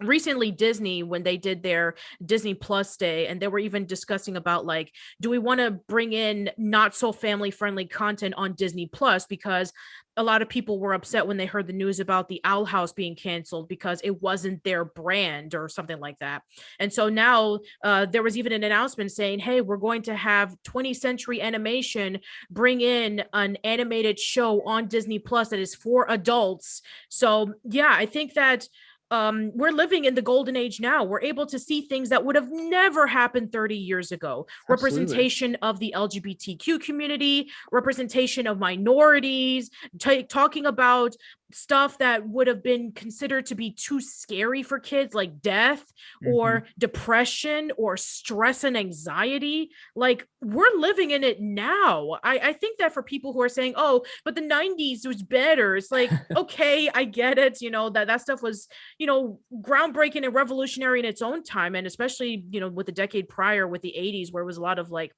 recently 0.00 0.50
disney 0.50 1.02
when 1.02 1.22
they 1.22 1.36
did 1.36 1.62
their 1.62 1.94
disney 2.24 2.54
plus 2.54 2.96
day 2.96 3.26
and 3.26 3.40
they 3.40 3.48
were 3.48 3.58
even 3.58 3.86
discussing 3.86 4.36
about 4.36 4.66
like 4.66 4.92
do 5.20 5.30
we 5.30 5.38
want 5.38 5.60
to 5.60 5.70
bring 5.70 6.12
in 6.12 6.50
not 6.58 6.94
so 6.94 7.12
family 7.12 7.50
friendly 7.50 7.86
content 7.86 8.34
on 8.36 8.54
disney 8.54 8.86
plus? 8.86 9.26
because 9.26 9.72
a 10.16 10.22
lot 10.22 10.40
of 10.40 10.48
people 10.48 10.78
were 10.78 10.94
upset 10.94 11.26
when 11.26 11.36
they 11.36 11.44
heard 11.44 11.66
the 11.66 11.72
news 11.72 12.00
about 12.00 12.28
the 12.28 12.40
owl 12.42 12.64
house 12.64 12.92
being 12.92 13.14
canceled 13.14 13.68
because 13.68 14.00
it 14.02 14.22
wasn't 14.22 14.62
their 14.64 14.84
brand 14.84 15.54
or 15.54 15.68
something 15.68 16.00
like 16.00 16.18
that. 16.20 16.42
And 16.78 16.90
so 16.92 17.08
now 17.10 17.58
uh, 17.84 18.06
there 18.06 18.22
was 18.22 18.38
even 18.38 18.52
an 18.52 18.64
announcement 18.64 19.12
saying 19.12 19.40
hey 19.40 19.60
we're 19.60 19.76
going 19.76 20.02
to 20.02 20.16
have 20.16 20.56
20th 20.66 20.96
century 20.96 21.40
animation 21.42 22.20
bring 22.50 22.80
in 22.80 23.24
an 23.32 23.56
animated 23.62 24.18
show 24.18 24.62
on 24.62 24.88
disney 24.88 25.18
plus 25.18 25.50
that 25.50 25.58
is 25.58 25.74
for 25.74 26.06
adults. 26.08 26.82
So 27.08 27.54
yeah 27.64 27.90
i 27.92 28.06
think 28.06 28.34
that 28.34 28.68
um 29.10 29.52
we're 29.54 29.70
living 29.70 30.04
in 30.04 30.14
the 30.14 30.22
golden 30.22 30.56
age 30.56 30.80
now 30.80 31.04
we're 31.04 31.20
able 31.20 31.46
to 31.46 31.58
see 31.58 31.82
things 31.82 32.08
that 32.08 32.24
would 32.24 32.34
have 32.34 32.50
never 32.50 33.06
happened 33.06 33.52
30 33.52 33.76
years 33.76 34.10
ago 34.10 34.46
Absolutely. 34.68 35.00
representation 35.00 35.56
of 35.62 35.78
the 35.78 35.94
lgbtq 35.96 36.80
community 36.80 37.48
representation 37.70 38.46
of 38.46 38.58
minorities 38.58 39.70
ta- 40.00 40.22
talking 40.28 40.66
about 40.66 41.14
stuff 41.52 41.98
that 41.98 42.28
would 42.28 42.46
have 42.46 42.62
been 42.62 42.92
considered 42.92 43.46
to 43.46 43.54
be 43.54 43.70
too 43.70 44.00
scary 44.00 44.62
for 44.62 44.78
kids 44.78 45.14
like 45.14 45.40
death 45.40 45.80
mm-hmm. 46.22 46.34
or 46.34 46.66
depression 46.78 47.70
or 47.76 47.96
stress 47.96 48.64
and 48.64 48.76
anxiety 48.76 49.70
like 49.94 50.26
we're 50.40 50.74
living 50.76 51.12
in 51.12 51.22
it 51.22 51.40
now 51.40 52.18
I, 52.24 52.38
I 52.38 52.52
think 52.52 52.78
that 52.78 52.92
for 52.92 53.02
people 53.02 53.32
who 53.32 53.42
are 53.42 53.48
saying 53.48 53.74
oh 53.76 54.04
but 54.24 54.34
the 54.34 54.40
90s 54.40 55.06
was 55.06 55.22
better 55.22 55.76
it's 55.76 55.92
like 55.92 56.10
okay 56.36 56.90
i 56.94 57.04
get 57.04 57.38
it 57.38 57.60
you 57.60 57.70
know 57.70 57.90
that 57.90 58.08
that 58.08 58.20
stuff 58.20 58.42
was 58.42 58.66
you 58.98 59.06
know 59.06 59.38
groundbreaking 59.60 60.24
and 60.24 60.34
revolutionary 60.34 60.98
in 60.98 61.04
its 61.04 61.22
own 61.22 61.44
time 61.44 61.74
and 61.74 61.86
especially 61.86 62.44
you 62.50 62.60
know 62.60 62.68
with 62.68 62.86
the 62.86 62.92
decade 62.92 63.28
prior 63.28 63.68
with 63.68 63.82
the 63.82 63.94
80s 63.96 64.32
where 64.32 64.42
it 64.42 64.46
was 64.46 64.56
a 64.56 64.62
lot 64.62 64.78
of 64.78 64.90
like 64.90 65.12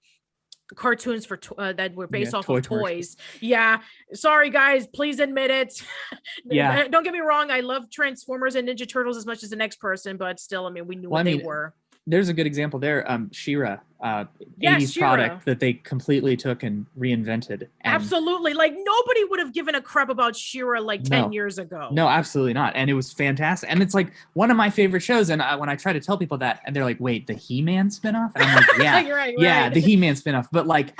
cartoons 0.74 1.26
for 1.26 1.36
to- 1.36 1.54
uh, 1.56 1.72
that 1.74 1.94
were 1.94 2.06
based 2.06 2.32
yeah, 2.32 2.38
off 2.38 2.46
toy 2.46 2.58
of 2.58 2.64
toys. 2.64 3.16
Yeah, 3.40 3.80
sorry 4.12 4.50
guys, 4.50 4.86
please 4.86 5.20
admit 5.20 5.50
it. 5.50 5.82
yeah, 6.44 6.88
don't 6.88 7.04
get 7.04 7.12
me 7.12 7.20
wrong. 7.20 7.50
I 7.50 7.60
love 7.60 7.90
Transformers 7.90 8.54
and 8.54 8.68
Ninja 8.68 8.88
Turtles 8.88 9.16
as 9.16 9.26
much 9.26 9.42
as 9.42 9.50
the 9.50 9.56
next 9.56 9.76
person, 9.76 10.16
but 10.16 10.40
still, 10.40 10.66
I 10.66 10.70
mean, 10.70 10.86
we 10.86 10.96
knew 10.96 11.08
well, 11.08 11.18
what 11.18 11.20
I 11.20 11.30
mean, 11.30 11.38
they 11.38 11.44
were 11.44 11.74
there's 12.08 12.28
a 12.30 12.32
good 12.32 12.46
example 12.46 12.80
there. 12.80 13.10
Um, 13.10 13.30
She-Ra, 13.32 13.76
uh, 14.00 14.24
yes, 14.58 14.82
80s 14.82 14.94
She-Ra. 14.94 15.08
product 15.14 15.44
that 15.44 15.60
they 15.60 15.74
completely 15.74 16.36
took 16.36 16.62
and 16.62 16.86
reinvented. 16.98 17.62
And 17.62 17.70
absolutely, 17.82 18.54
like 18.54 18.72
nobody 18.76 19.24
would 19.24 19.38
have 19.38 19.52
given 19.52 19.74
a 19.74 19.82
crap 19.82 20.08
about 20.08 20.34
She-Ra 20.34 20.80
like 20.80 21.04
ten 21.04 21.22
no, 21.22 21.30
years 21.30 21.58
ago. 21.58 21.88
No, 21.92 22.08
absolutely 22.08 22.54
not. 22.54 22.74
And 22.74 22.88
it 22.88 22.94
was 22.94 23.12
fantastic. 23.12 23.70
And 23.70 23.82
it's 23.82 23.94
like 23.94 24.12
one 24.32 24.50
of 24.50 24.56
my 24.56 24.70
favorite 24.70 25.02
shows. 25.02 25.28
And 25.28 25.42
I, 25.42 25.54
when 25.56 25.68
I 25.68 25.76
try 25.76 25.92
to 25.92 26.00
tell 26.00 26.16
people 26.16 26.38
that, 26.38 26.60
and 26.64 26.74
they're 26.74 26.84
like, 26.84 27.00
"Wait, 27.00 27.26
the 27.26 27.34
He-Man 27.34 27.90
spinoff?" 27.90 28.32
And 28.34 28.44
I'm 28.44 28.56
like, 28.56 28.66
"Yeah, 28.78 29.08
right, 29.10 29.34
yeah, 29.38 29.62
right. 29.64 29.74
the 29.74 29.80
He-Man 29.80 30.14
spinoff." 30.14 30.48
But 30.50 30.66
like, 30.66 30.98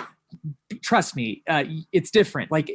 trust 0.83 1.17
me, 1.17 1.43
uh, 1.49 1.65
it's 1.91 2.11
different. 2.11 2.51
Like 2.51 2.71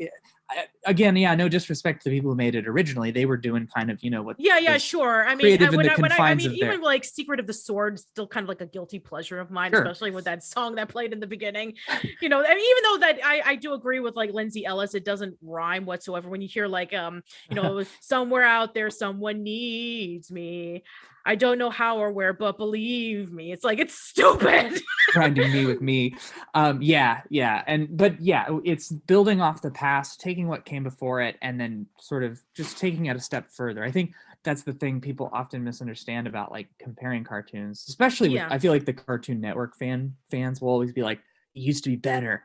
again, 0.85 1.15
yeah, 1.15 1.35
no 1.35 1.49
disrespect 1.49 2.03
to 2.03 2.09
the 2.09 2.15
people 2.15 2.31
who 2.31 2.35
made 2.35 2.55
it 2.55 2.67
originally. 2.67 3.11
They 3.11 3.25
were 3.25 3.37
doing 3.37 3.67
kind 3.67 3.89
of, 3.89 4.03
you 4.03 4.09
know, 4.09 4.21
what. 4.21 4.35
Yeah, 4.39 4.57
yeah, 4.57 4.77
sure. 4.77 5.25
I 5.27 5.35
mean, 5.35 5.59
when, 5.59 5.89
I, 5.89 5.95
when 5.95 6.11
I, 6.11 6.17
I, 6.17 6.35
mean, 6.35 6.51
even 6.51 6.69
their... 6.69 6.77
like 6.79 7.03
Secret 7.03 7.39
of 7.39 7.47
the 7.47 7.53
Sword, 7.53 7.99
still 7.99 8.27
kind 8.27 8.43
of 8.43 8.49
like 8.49 8.61
a 8.61 8.65
guilty 8.65 8.99
pleasure 8.99 9.39
of 9.39 9.51
mine, 9.51 9.71
sure. 9.71 9.81
especially 9.81 10.11
with 10.11 10.25
that 10.25 10.43
song 10.43 10.75
that 10.75 10.89
played 10.89 11.13
in 11.13 11.19
the 11.19 11.27
beginning. 11.27 11.73
You 12.21 12.29
know, 12.29 12.43
I 12.43 12.55
mean, 12.55 12.65
even 12.71 12.83
though 12.83 12.97
that 13.07 13.19
I, 13.23 13.41
I 13.45 13.55
do 13.55 13.73
agree 13.73 13.99
with 13.99 14.15
like 14.15 14.33
Lindsay 14.33 14.65
Ellis, 14.65 14.93
it 14.95 15.05
doesn't 15.05 15.37
rhyme 15.41 15.85
whatsoever. 15.85 16.29
When 16.29 16.41
you 16.41 16.47
hear 16.47 16.67
like, 16.67 16.93
um, 16.93 17.23
you 17.49 17.55
know, 17.55 17.83
somewhere 18.01 18.43
out 18.43 18.73
there, 18.73 18.89
someone 18.89 19.43
needs 19.43 20.31
me. 20.31 20.83
I 21.25 21.35
don't 21.35 21.57
know 21.57 21.69
how 21.69 21.97
or 21.97 22.11
where, 22.11 22.33
but 22.33 22.57
believe 22.57 23.31
me, 23.31 23.51
it's 23.51 23.63
like 23.63 23.79
it's 23.79 23.93
stupid. 24.09 24.81
Grinding 25.11 25.51
me 25.51 25.65
with 25.65 25.81
me. 25.81 26.15
Um, 26.53 26.81
yeah, 26.81 27.21
yeah. 27.29 27.63
And 27.67 27.95
but 27.95 28.21
yeah, 28.21 28.45
it's 28.63 28.91
building 28.91 29.41
off 29.41 29.61
the 29.61 29.71
past, 29.71 30.19
taking 30.19 30.47
what 30.47 30.65
came 30.65 30.83
before 30.83 31.21
it, 31.21 31.37
and 31.41 31.59
then 31.59 31.87
sort 31.99 32.23
of 32.23 32.41
just 32.53 32.77
taking 32.77 33.05
it 33.05 33.15
a 33.15 33.19
step 33.19 33.49
further. 33.49 33.83
I 33.83 33.91
think 33.91 34.13
that's 34.43 34.63
the 34.63 34.73
thing 34.73 34.99
people 34.99 35.29
often 35.31 35.63
misunderstand 35.63 36.27
about 36.27 36.51
like 36.51 36.67
comparing 36.77 37.23
cartoons, 37.23 37.85
especially 37.87 38.29
with 38.29 38.37
yeah. 38.37 38.47
I 38.51 38.59
feel 38.59 38.73
like 38.73 38.85
the 38.85 38.93
Cartoon 38.93 39.39
Network 39.39 39.77
fan 39.77 40.15
fans 40.29 40.61
will 40.61 40.69
always 40.69 40.91
be 40.91 41.01
like, 41.01 41.19
it 41.55 41.61
used 41.61 41.83
to 41.85 41.89
be 41.89 41.95
better. 41.95 42.43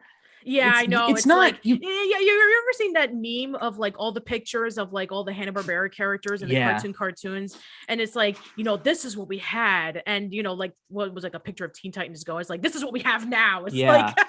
Yeah, 0.49 0.71
it's, 0.71 0.79
I 0.79 0.87
know. 0.87 1.09
It's, 1.09 1.21
it's 1.21 1.27
not. 1.27 1.39
Like, 1.39 1.59
you, 1.63 1.79
yeah, 1.81 2.05
yeah. 2.05 2.19
You, 2.21 2.63
ever 2.63 2.73
seen 2.73 2.93
that 2.95 3.11
meme 3.15 3.55
of 3.55 3.79
like 3.79 3.95
all 3.99 4.13
the 4.13 4.21
pictures 4.21 4.79
of 4.79 4.93
like 4.93 5.13
all 5.13 5.23
the 5.23 5.33
Hanna 5.33 5.53
Barbera 5.53 5.93
characters 5.95 6.43
and 6.43 6.51
the 6.51 6.57
cartoon 6.57 6.93
cartoons, 6.95 7.59
and 7.89 8.01
it's 8.01 8.17
like 8.17 8.39
you 8.57 8.65
know 8.65 8.77
this 8.77 9.05
is 9.05 9.17
what 9.17 9.29
we 9.29 9.39
had, 9.39 10.03
and 10.07 10.33
you 10.33 10.43
know 10.43 10.55
like 10.55 10.73
what 10.89 11.13
was 11.13 11.23
like 11.25 11.35
a 11.35 11.41
picture 11.41 11.65
of 11.65 11.75
Teen 11.75 11.93
Titans 11.93 12.25
Go. 12.25 12.39
It's 12.39 12.49
like 12.49 12.63
this 12.63 12.75
is 12.75 12.83
what 12.83 12.93
we 12.93 13.01
have 13.01 13.29
now. 13.29 13.67
It's 13.67 13.75
yeah. 13.75 14.07
like. 14.07 14.27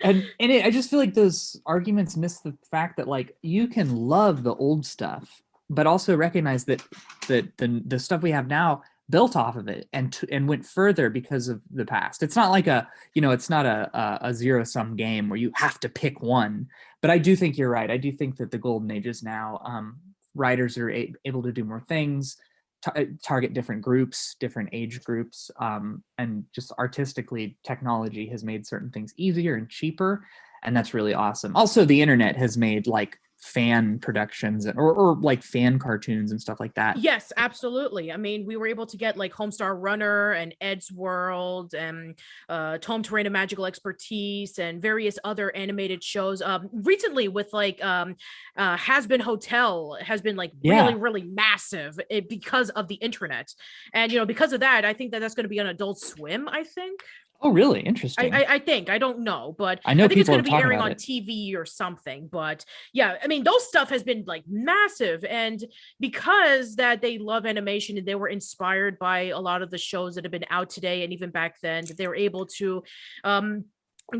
and 0.00 0.26
and 0.40 0.52
it, 0.52 0.64
I 0.64 0.70
just 0.70 0.90
feel 0.90 0.98
like 0.98 1.14
those 1.14 1.60
arguments 1.66 2.16
miss 2.16 2.40
the 2.40 2.56
fact 2.70 2.96
that 2.96 3.06
like 3.06 3.36
you 3.42 3.68
can 3.68 3.94
love 3.94 4.42
the 4.42 4.54
old 4.54 4.86
stuff, 4.86 5.42
but 5.68 5.86
also 5.86 6.16
recognize 6.16 6.64
that 6.64 6.82
that 7.28 7.56
the 7.58 7.82
the 7.86 7.98
stuff 7.98 8.22
we 8.22 8.30
have 8.30 8.48
now 8.48 8.82
built 9.08 9.36
off 9.36 9.56
of 9.56 9.68
it 9.68 9.88
and 9.92 10.12
t- 10.12 10.26
and 10.32 10.48
went 10.48 10.66
further 10.66 11.10
because 11.10 11.48
of 11.48 11.60
the 11.70 11.84
past. 11.84 12.22
It's 12.22 12.36
not 12.36 12.50
like 12.50 12.66
a 12.66 12.88
you 13.14 13.22
know 13.22 13.30
it's 13.30 13.50
not 13.50 13.66
a 13.66 13.90
a, 13.94 14.28
a 14.28 14.34
zero 14.34 14.64
sum 14.64 14.96
game 14.96 15.28
where 15.28 15.38
you 15.38 15.50
have 15.54 15.78
to 15.80 15.88
pick 15.88 16.20
one. 16.20 16.66
But 17.02 17.10
I 17.10 17.18
do 17.18 17.36
think 17.36 17.56
you're 17.56 17.70
right. 17.70 17.90
I 17.90 17.98
do 17.98 18.10
think 18.10 18.36
that 18.36 18.50
the 18.50 18.58
golden 18.58 18.90
age 18.90 19.06
is 19.06 19.22
now. 19.22 19.60
Um, 19.64 19.98
writers 20.34 20.76
are 20.78 20.90
a- 20.90 21.12
able 21.24 21.42
to 21.42 21.52
do 21.52 21.64
more 21.64 21.80
things, 21.80 22.36
t- 22.84 22.90
uh, 23.02 23.04
target 23.22 23.54
different 23.54 23.82
groups, 23.82 24.36
different 24.38 24.68
age 24.72 25.02
groups, 25.04 25.50
um, 25.60 26.02
and 26.18 26.44
just 26.54 26.72
artistically, 26.78 27.56
technology 27.64 28.28
has 28.28 28.44
made 28.44 28.66
certain 28.66 28.90
things 28.90 29.14
easier 29.16 29.54
and 29.54 29.68
cheaper, 29.68 30.24
and 30.66 30.76
that's 30.76 30.92
really 30.92 31.14
awesome. 31.14 31.56
Also, 31.56 31.84
the 31.84 32.02
internet 32.02 32.36
has 32.36 32.58
made 32.58 32.86
like 32.86 33.18
fan 33.38 33.98
productions 33.98 34.66
or, 34.66 34.92
or 34.92 35.16
like 35.20 35.42
fan 35.42 35.78
cartoons 35.78 36.32
and 36.32 36.40
stuff 36.40 36.58
like 36.58 36.74
that. 36.74 36.96
Yes, 36.98 37.32
absolutely. 37.36 38.10
I 38.10 38.16
mean, 38.16 38.44
we 38.44 38.56
were 38.56 38.66
able 38.66 38.86
to 38.86 38.96
get 38.96 39.16
like 39.16 39.32
Homestar 39.32 39.76
Runner 39.80 40.32
and 40.32 40.54
Eddsworld 40.60 41.74
and 41.74 42.18
uh, 42.48 42.78
Tome 42.78 43.02
Terrain 43.02 43.26
of 43.26 43.32
Magical 43.32 43.66
Expertise 43.66 44.58
and 44.58 44.82
various 44.82 45.18
other 45.22 45.54
animated 45.54 46.02
shows. 46.02 46.42
Um, 46.42 46.68
recently 46.72 47.28
with 47.28 47.52
like 47.52 47.82
um, 47.84 48.16
uh, 48.56 48.76
Hazbin 48.76 49.20
Hotel 49.20 49.96
has 50.00 50.20
been 50.22 50.36
like 50.36 50.52
yeah. 50.62 50.82
really, 50.82 50.94
really 50.94 51.22
massive 51.22 52.00
eh, 52.10 52.22
because 52.28 52.70
of 52.70 52.88
the 52.88 52.96
internet. 52.96 53.54
And, 53.92 54.10
you 54.10 54.18
know, 54.18 54.26
because 54.26 54.52
of 54.52 54.60
that, 54.60 54.84
I 54.84 54.92
think 54.92 55.12
that 55.12 55.20
that's 55.20 55.34
going 55.34 55.44
to 55.44 55.48
be 55.48 55.60
on 55.60 55.66
Adult 55.66 56.00
Swim, 56.00 56.48
I 56.48 56.64
think. 56.64 57.00
Oh, 57.40 57.50
really? 57.50 57.80
Interesting. 57.80 58.34
I, 58.34 58.42
I, 58.42 58.54
I, 58.54 58.58
think 58.58 58.88
I 58.88 58.98
don't 58.98 59.20
know, 59.20 59.54
but 59.58 59.80
I 59.84 59.94
know 59.94 60.04
I 60.04 60.08
think 60.08 60.20
it's 60.20 60.28
going 60.28 60.42
to 60.42 60.50
be 60.50 60.56
airing 60.56 60.80
on 60.80 60.92
it. 60.92 60.98
TV 60.98 61.54
or 61.54 61.66
something. 61.66 62.28
But 62.30 62.64
yeah, 62.92 63.16
I 63.22 63.26
mean, 63.26 63.44
those 63.44 63.66
stuff 63.68 63.90
has 63.90 64.02
been 64.02 64.24
like 64.26 64.44
massive, 64.48 65.24
and 65.24 65.62
because 66.00 66.76
that 66.76 67.02
they 67.02 67.18
love 67.18 67.44
animation 67.46 67.98
and 67.98 68.06
they 68.06 68.14
were 68.14 68.28
inspired 68.28 68.98
by 68.98 69.26
a 69.26 69.38
lot 69.38 69.62
of 69.62 69.70
the 69.70 69.78
shows 69.78 70.14
that 70.14 70.24
have 70.24 70.32
been 70.32 70.46
out 70.50 70.70
today 70.70 71.04
and 71.04 71.12
even 71.12 71.30
back 71.30 71.60
then, 71.60 71.84
they 71.96 72.08
were 72.08 72.16
able 72.16 72.46
to 72.46 72.82
um 73.24 73.64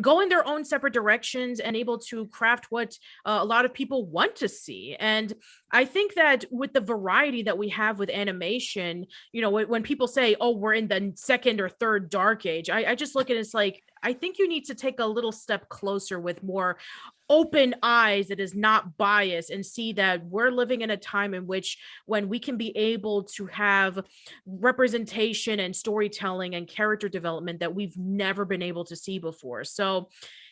go 0.01 0.21
in 0.21 0.29
their 0.29 0.47
own 0.47 0.65
separate 0.65 0.93
directions 0.93 1.61
and 1.61 1.77
able 1.77 1.99
to 1.99 2.27
craft 2.27 2.67
what 2.71 2.99
uh, 3.25 3.39
a 3.41 3.45
lot 3.45 3.65
of 3.65 3.73
people 3.73 4.07
want 4.07 4.37
to 4.37 4.49
see. 4.49 4.97
And 4.99 5.33
i 5.71 5.85
think 5.85 6.15
that 6.15 6.45
with 6.51 6.73
the 6.73 6.81
variety 6.81 7.43
that 7.43 7.59
we 7.59 7.69
have 7.69 7.99
with 7.99 8.11
animation 8.11 9.07
you 9.33 9.43
know 9.43 9.51
when, 9.51 9.83
people 9.83 10.09
say 10.09 10.37
oh 10.41 10.51
we're 10.51 10.75
in 10.75 10.89
the 10.89 11.13
second 11.15 11.61
or 11.61 11.69
third 11.69 12.09
dark 12.11 12.47
age 12.47 12.71
i, 12.71 12.91
I 12.91 12.95
just 12.95 13.15
look 13.15 13.31
at 13.31 13.37
it 13.37 13.41
as 13.41 13.55
like 13.55 13.83
i 14.03 14.13
think 14.13 14.39
you 14.39 14.49
need 14.49 14.67
to 14.67 14.75
take 14.75 15.01
a 15.01 15.07
little 15.07 15.33
step 15.33 15.69
closer 15.69 16.19
with 16.19 16.43
more 16.43 16.79
open 17.29 17.75
eyes 17.83 18.29
that 18.29 18.41
is 18.41 18.55
not 18.55 18.97
biased 18.97 19.51
and 19.51 19.65
see 19.65 19.93
that 19.93 20.25
we're 20.27 20.51
living 20.51 20.83
in 20.83 20.91
a 20.91 20.97
time 20.97 21.35
in 21.35 21.47
which 21.47 21.79
when 22.07 22.29
we 22.29 22.39
can 22.39 22.57
be 22.57 22.77
able 22.77 23.25
to 23.25 23.47
have 23.47 24.01
representation 24.47 25.61
and 25.61 25.75
storytelling 25.75 26.55
and 26.55 26.69
character 26.69 27.09
development 27.09 27.61
that 27.61 27.75
we've 27.75 27.97
never 27.97 28.45
been 28.45 28.63
able 28.63 28.85
to 28.85 28.97
see 28.97 29.19
before. 29.19 29.65
So 29.65 30.09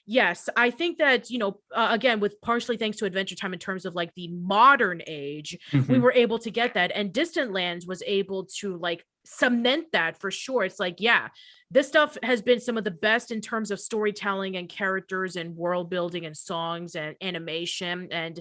yes 0.06 0.48
i 0.56 0.70
think 0.70 0.98
that 0.98 1.31
you 1.31 1.39
know 1.39 1.59
uh, 1.74 1.89
again 1.90 2.20
with 2.20 2.40
partially 2.40 2.76
thanks 2.76 2.98
to 2.98 3.05
adventure 3.05 3.35
time 3.35 3.52
in 3.52 3.59
terms 3.59 3.86
of 3.86 3.94
like 3.94 4.12
the 4.14 4.28
modern 4.28 5.01
age 5.06 5.56
mm-hmm. 5.72 5.93
we 5.93 5.98
were 5.98 6.12
able 6.12 6.39
to 6.39 6.51
get 6.51 6.74
that 6.74 6.93
and 6.94 7.12
distant 7.12 7.52
lands 7.52 7.86
was 7.86 8.02
able 8.06 8.44
to 8.44 8.76
like 8.76 9.05
cement 9.24 9.86
that 9.93 10.18
for 10.20 10.31
sure 10.31 10.64
it's 10.64 10.78
like 10.78 10.97
yeah 10.98 11.28
this 11.70 11.89
stuff 11.89 12.18
has 12.22 12.43
been 12.43 12.60
some 12.60 12.76
of 12.76 12.85
the 12.85 12.90
best 12.90 13.31
in 13.31 13.40
terms 13.40 13.70
of 13.70 13.81
storytelling 13.81 14.56
and 14.56 14.68
characters 14.68 15.36
and 15.36 15.56
world 15.56 15.89
building 15.89 16.26
and 16.26 16.36
songs 16.36 16.94
and 16.94 17.16
animation 17.22 18.09
and 18.10 18.40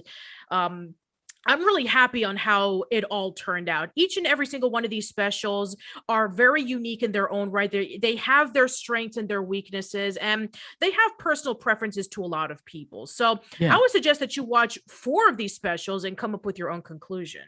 um 0.50 0.94
I'm 1.46 1.60
really 1.60 1.86
happy 1.86 2.24
on 2.24 2.36
how 2.36 2.84
it 2.90 3.04
all 3.04 3.32
turned 3.32 3.68
out. 3.68 3.90
Each 3.94 4.16
and 4.16 4.26
every 4.26 4.46
single 4.46 4.70
one 4.70 4.84
of 4.84 4.90
these 4.90 5.08
specials 5.08 5.76
are 6.08 6.28
very 6.28 6.62
unique 6.62 7.02
in 7.02 7.12
their 7.12 7.30
own 7.30 7.50
right. 7.50 7.70
They 7.70 7.98
they 8.00 8.16
have 8.16 8.52
their 8.52 8.68
strengths 8.68 9.16
and 9.16 9.28
their 9.28 9.42
weaknesses, 9.42 10.16
and 10.16 10.54
they 10.80 10.90
have 10.90 11.18
personal 11.18 11.54
preferences 11.54 12.08
to 12.08 12.24
a 12.24 12.26
lot 12.26 12.50
of 12.50 12.64
people. 12.64 13.06
So 13.06 13.40
yeah. 13.58 13.74
I 13.74 13.78
would 13.78 13.90
suggest 13.90 14.20
that 14.20 14.36
you 14.36 14.44
watch 14.44 14.78
four 14.88 15.28
of 15.28 15.36
these 15.36 15.54
specials 15.54 16.04
and 16.04 16.16
come 16.16 16.34
up 16.34 16.44
with 16.44 16.58
your 16.58 16.70
own 16.70 16.82
conclusion. 16.82 17.42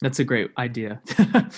That's 0.00 0.18
a 0.18 0.24
great 0.24 0.50
idea. 0.56 1.02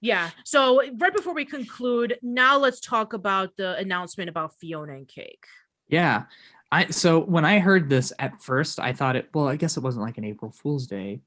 yeah. 0.00 0.30
So 0.44 0.82
right 0.98 1.14
before 1.14 1.34
we 1.34 1.44
conclude, 1.44 2.18
now 2.22 2.58
let's 2.58 2.80
talk 2.80 3.12
about 3.14 3.56
the 3.56 3.76
announcement 3.76 4.28
about 4.28 4.58
Fiona 4.58 4.94
and 4.94 5.08
Cake. 5.08 5.46
Yeah. 5.88 6.24
I 6.72 6.86
so 6.88 7.20
when 7.20 7.44
I 7.44 7.58
heard 7.58 7.88
this 7.88 8.12
at 8.18 8.42
first, 8.42 8.80
I 8.80 8.92
thought 8.92 9.16
it. 9.16 9.28
Well, 9.32 9.48
I 9.48 9.56
guess 9.56 9.76
it 9.76 9.82
wasn't 9.82 10.04
like 10.04 10.18
an 10.18 10.24
April 10.24 10.50
Fool's 10.50 10.86
Day 10.86 11.20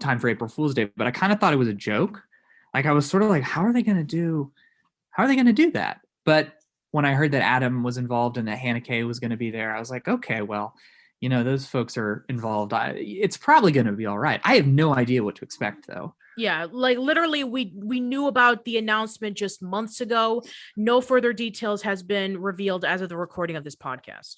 time 0.00 0.18
for 0.18 0.28
April 0.28 0.48
Fool's 0.48 0.74
Day, 0.74 0.90
but 0.96 1.06
I 1.06 1.10
kind 1.10 1.32
of 1.32 1.40
thought 1.40 1.52
it 1.52 1.56
was 1.56 1.68
a 1.68 1.74
joke. 1.74 2.22
Like 2.74 2.86
I 2.86 2.92
was 2.92 3.08
sort 3.08 3.22
of 3.22 3.28
like, 3.28 3.42
how 3.42 3.64
are 3.64 3.72
they 3.72 3.82
going 3.82 3.96
to 3.96 4.04
do? 4.04 4.52
How 5.10 5.24
are 5.24 5.26
they 5.26 5.34
going 5.34 5.46
to 5.46 5.52
do 5.52 5.70
that? 5.72 6.00
But 6.24 6.52
when 6.90 7.04
I 7.04 7.14
heard 7.14 7.32
that 7.32 7.42
Adam 7.42 7.82
was 7.82 7.98
involved 7.98 8.38
and 8.38 8.48
that 8.48 8.58
Hannah 8.58 8.80
Kay 8.80 9.04
was 9.04 9.20
going 9.20 9.30
to 9.30 9.36
be 9.36 9.50
there, 9.50 9.74
I 9.74 9.78
was 9.78 9.90
like, 9.90 10.06
okay, 10.08 10.42
well, 10.42 10.74
you 11.20 11.28
know, 11.28 11.42
those 11.42 11.66
folks 11.66 11.96
are 11.96 12.24
involved. 12.28 12.72
I, 12.72 12.94
it's 12.96 13.36
probably 13.36 13.72
going 13.72 13.86
to 13.86 13.92
be 13.92 14.06
all 14.06 14.18
right. 14.18 14.40
I 14.44 14.56
have 14.56 14.66
no 14.66 14.94
idea 14.94 15.24
what 15.24 15.36
to 15.36 15.44
expect 15.44 15.86
though. 15.86 16.14
Yeah, 16.36 16.68
like 16.70 16.98
literally 16.98 17.42
we 17.42 17.72
we 17.74 17.98
knew 17.98 18.28
about 18.28 18.64
the 18.64 18.78
announcement 18.78 19.36
just 19.36 19.60
months 19.60 20.00
ago. 20.00 20.44
No 20.76 21.00
further 21.00 21.32
details 21.32 21.82
has 21.82 22.04
been 22.04 22.40
revealed 22.40 22.84
as 22.84 23.00
of 23.00 23.08
the 23.08 23.16
recording 23.16 23.56
of 23.56 23.64
this 23.64 23.74
podcast 23.74 24.36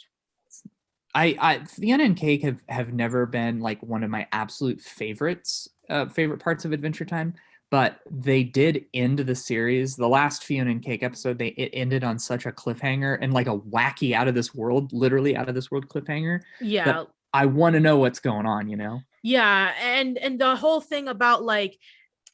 I, 1.14 1.36
I 1.40 1.64
Fiona 1.64 2.04
and 2.04 2.16
Cake 2.16 2.42
have 2.42 2.60
have 2.68 2.92
never 2.92 3.26
been 3.26 3.60
like 3.60 3.82
one 3.82 4.04
of 4.04 4.10
my 4.10 4.26
absolute 4.32 4.80
favorites, 4.80 5.68
uh, 5.88 6.06
favorite 6.06 6.40
parts 6.40 6.64
of 6.64 6.72
Adventure 6.72 7.04
Time. 7.04 7.34
But 7.70 8.00
they 8.10 8.42
did 8.42 8.86
end 8.94 9.20
the 9.20 9.34
series. 9.34 9.94
The 9.94 10.08
last 10.08 10.42
Fiona 10.42 10.72
and 10.72 10.82
Cake 10.82 11.04
episode, 11.04 11.38
they 11.38 11.48
it 11.48 11.70
ended 11.72 12.02
on 12.02 12.18
such 12.18 12.44
a 12.46 12.52
cliffhanger 12.52 13.18
and 13.20 13.32
like 13.32 13.46
a 13.46 13.56
wacky 13.58 14.12
out 14.12 14.26
of 14.26 14.34
this 14.34 14.52
world, 14.54 14.92
literally 14.92 15.36
out 15.36 15.48
of 15.48 15.54
this 15.54 15.70
world 15.70 15.88
cliffhanger. 15.88 16.40
Yeah. 16.60 17.04
I 17.32 17.46
want 17.46 17.74
to 17.74 17.80
know 17.80 17.98
what's 17.98 18.18
going 18.18 18.46
on, 18.46 18.68
you 18.68 18.76
know? 18.76 19.02
Yeah, 19.22 19.72
and 19.80 20.18
and 20.18 20.40
the 20.40 20.56
whole 20.56 20.80
thing 20.80 21.08
about 21.08 21.44
like, 21.44 21.78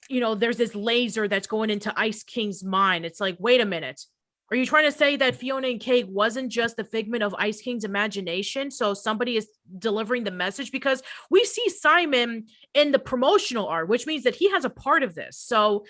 you 0.08 0.20
know, 0.20 0.34
there's 0.34 0.56
this 0.56 0.74
laser 0.74 1.28
that's 1.28 1.46
going 1.46 1.70
into 1.70 1.92
Ice 1.98 2.22
King's 2.22 2.64
mind. 2.64 3.04
It's 3.04 3.20
like, 3.20 3.36
wait 3.38 3.60
a 3.60 3.66
minute. 3.66 4.06
Are 4.50 4.56
you 4.56 4.64
trying 4.64 4.84
to 4.84 4.96
say 4.96 5.16
that 5.16 5.34
Fiona 5.34 5.68
and 5.68 5.80
Cake 5.80 6.06
wasn't 6.08 6.52
just 6.52 6.76
the 6.76 6.84
figment 6.84 7.22
of 7.24 7.34
Ice 7.34 7.60
King's 7.60 7.84
imagination? 7.84 8.70
So 8.70 8.94
somebody 8.94 9.36
is 9.36 9.48
delivering 9.78 10.24
the 10.24 10.30
message 10.30 10.70
because 10.70 11.02
we 11.30 11.44
see 11.44 11.68
Simon 11.68 12.46
in 12.72 12.92
the 12.92 12.98
promotional 12.98 13.66
art, 13.66 13.88
which 13.88 14.06
means 14.06 14.22
that 14.22 14.36
he 14.36 14.50
has 14.50 14.64
a 14.64 14.70
part 14.70 15.02
of 15.02 15.14
this. 15.14 15.36
So 15.36 15.84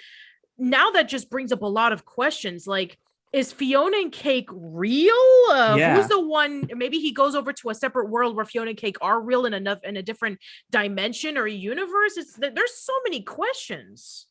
now 0.57 0.91
that 0.93 1.09
just 1.09 1.29
brings 1.29 1.53
up 1.53 1.61
a 1.63 1.67
lot 1.67 1.93
of 1.93 2.07
questions 2.07 2.67
like 2.67 2.99
is 3.33 3.53
Fiona 3.53 3.99
and 3.99 4.13
Cake 4.13 4.49
real? 4.51 5.13
Uh, 5.51 5.75
Yeah. 5.77 5.97
Who's 5.97 6.09
the 6.09 6.21
one? 6.21 6.67
Maybe 6.75 6.99
he 6.99 7.13
goes 7.13 7.35
over 7.35 7.53
to 7.53 7.69
a 7.69 7.75
separate 7.75 8.09
world 8.09 8.35
where 8.35 8.47
Fiona 8.47 8.71
and 8.71 8.79
Cake 8.79 8.97
are 9.03 9.21
real 9.21 9.45
in 9.45 9.53
enough 9.53 9.81
in 9.85 9.99
a 9.99 10.03
different 10.03 10.39
dimension 10.71 11.37
or 11.37 11.47
universe. 11.47 12.17
It's 12.17 12.35
there's 12.35 12.75
so 12.75 12.95
many 13.05 13.21
questions. 13.21 14.27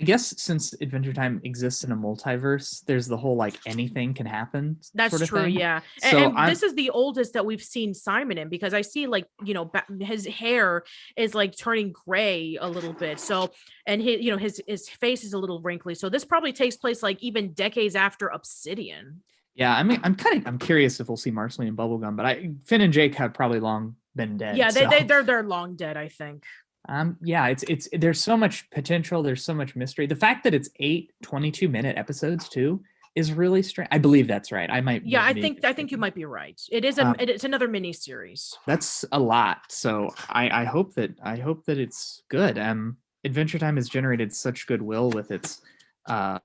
I 0.00 0.04
guess 0.04 0.40
since 0.42 0.72
Adventure 0.80 1.12
Time 1.12 1.40
exists 1.44 1.84
in 1.84 1.92
a 1.92 1.96
multiverse, 1.96 2.84
there's 2.84 3.06
the 3.06 3.16
whole 3.16 3.36
like 3.36 3.54
anything 3.64 4.12
can 4.12 4.26
happen. 4.26 4.78
That's 4.92 5.12
sort 5.12 5.22
of 5.22 5.28
true. 5.28 5.42
thing. 5.42 5.54
Yeah. 5.54 5.82
And, 6.02 6.10
So 6.10 6.34
and 6.36 6.50
this 6.50 6.64
is 6.64 6.74
the 6.74 6.90
oldest 6.90 7.34
that 7.34 7.46
we've 7.46 7.62
seen 7.62 7.94
Simon 7.94 8.36
in 8.36 8.48
because 8.48 8.74
I 8.74 8.80
see 8.80 9.06
like, 9.06 9.26
you 9.44 9.54
know, 9.54 9.70
his 10.00 10.26
hair 10.26 10.82
is 11.16 11.32
like 11.32 11.56
turning 11.56 11.92
gray 11.92 12.58
a 12.60 12.68
little 12.68 12.92
bit. 12.92 13.20
So, 13.20 13.52
and 13.86 14.02
he, 14.02 14.20
you 14.20 14.32
know, 14.32 14.36
his, 14.36 14.60
his 14.66 14.88
face 14.88 15.22
is 15.22 15.32
a 15.32 15.38
little 15.38 15.60
wrinkly. 15.60 15.94
So 15.94 16.08
this 16.08 16.24
probably 16.24 16.52
takes 16.52 16.76
place 16.76 17.00
like 17.00 17.22
even 17.22 17.52
decades 17.52 17.94
after 17.94 18.26
Obsidian. 18.28 19.22
Yeah, 19.54 19.76
I 19.76 19.84
mean, 19.84 20.00
I'm 20.02 20.16
kind 20.16 20.38
of 20.38 20.48
I'm 20.48 20.58
curious 20.58 20.98
if 20.98 21.06
we'll 21.06 21.16
see 21.16 21.30
Marceline 21.30 21.68
and 21.68 21.78
Bubblegum, 21.78 22.16
but 22.16 22.26
I 22.26 22.50
Finn 22.64 22.80
and 22.80 22.92
Jake 22.92 23.14
have 23.14 23.32
probably 23.32 23.60
long 23.60 23.94
been 24.16 24.36
dead. 24.36 24.56
yeah. 24.56 24.72
They, 24.72 24.82
so, 24.82 24.90
they, 24.90 25.02
they're, 25.04 25.22
they're 25.22 25.42
long 25.44 25.76
dead, 25.76 25.96
I 25.96 26.08
think. 26.08 26.44
Um, 26.88 27.16
yeah, 27.22 27.46
it's 27.46 27.62
it's 27.64 27.88
there's 27.92 28.20
so 28.20 28.36
much 28.36 28.68
potential. 28.70 29.22
There's 29.22 29.42
so 29.42 29.54
much 29.54 29.74
mystery. 29.74 30.06
The 30.06 30.16
fact 30.16 30.44
that 30.44 30.54
it's 30.54 30.68
eight 30.80 31.12
22 31.22 31.68
minute 31.68 31.96
episodes 31.96 32.48
too 32.48 32.82
is 33.14 33.32
really 33.32 33.62
strange. 33.62 33.88
I 33.92 33.98
believe 33.98 34.26
that's 34.26 34.50
right. 34.52 34.68
I 34.70 34.80
might. 34.80 35.04
Yeah. 35.06 35.24
I 35.24 35.32
think, 35.32 35.64
I 35.64 35.72
think 35.72 35.92
you 35.92 35.98
might 35.98 36.16
be 36.16 36.24
right. 36.24 36.60
It 36.70 36.84
is 36.84 36.98
a, 36.98 37.06
Um, 37.06 37.16
it's 37.20 37.44
another 37.44 37.68
mini 37.68 37.92
series. 37.92 38.56
That's 38.66 39.04
a 39.12 39.18
lot. 39.20 39.58
So 39.70 40.10
I 40.28 40.62
I 40.62 40.64
hope 40.64 40.94
that 40.94 41.12
I 41.22 41.36
hope 41.36 41.64
that 41.66 41.78
it's 41.78 42.22
good. 42.28 42.58
Um, 42.58 42.96
Adventure 43.24 43.58
Time 43.58 43.76
has 43.76 43.88
generated 43.88 44.34
such 44.34 44.66
goodwill 44.66 45.10
with 45.10 45.30
its 45.30 45.62
uh 46.06 46.38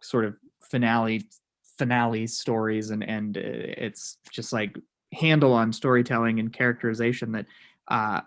sort 0.00 0.24
of 0.24 0.36
finale 0.62 1.28
finale 1.78 2.26
stories 2.26 2.90
and 2.90 3.04
and 3.04 3.36
uh, 3.36 3.40
it's 3.42 4.16
just 4.30 4.52
like 4.52 4.76
handle 5.12 5.52
on 5.52 5.72
storytelling 5.72 6.40
and 6.40 6.52
characterization 6.52 7.32
that 7.32 7.46
uh 7.88 8.20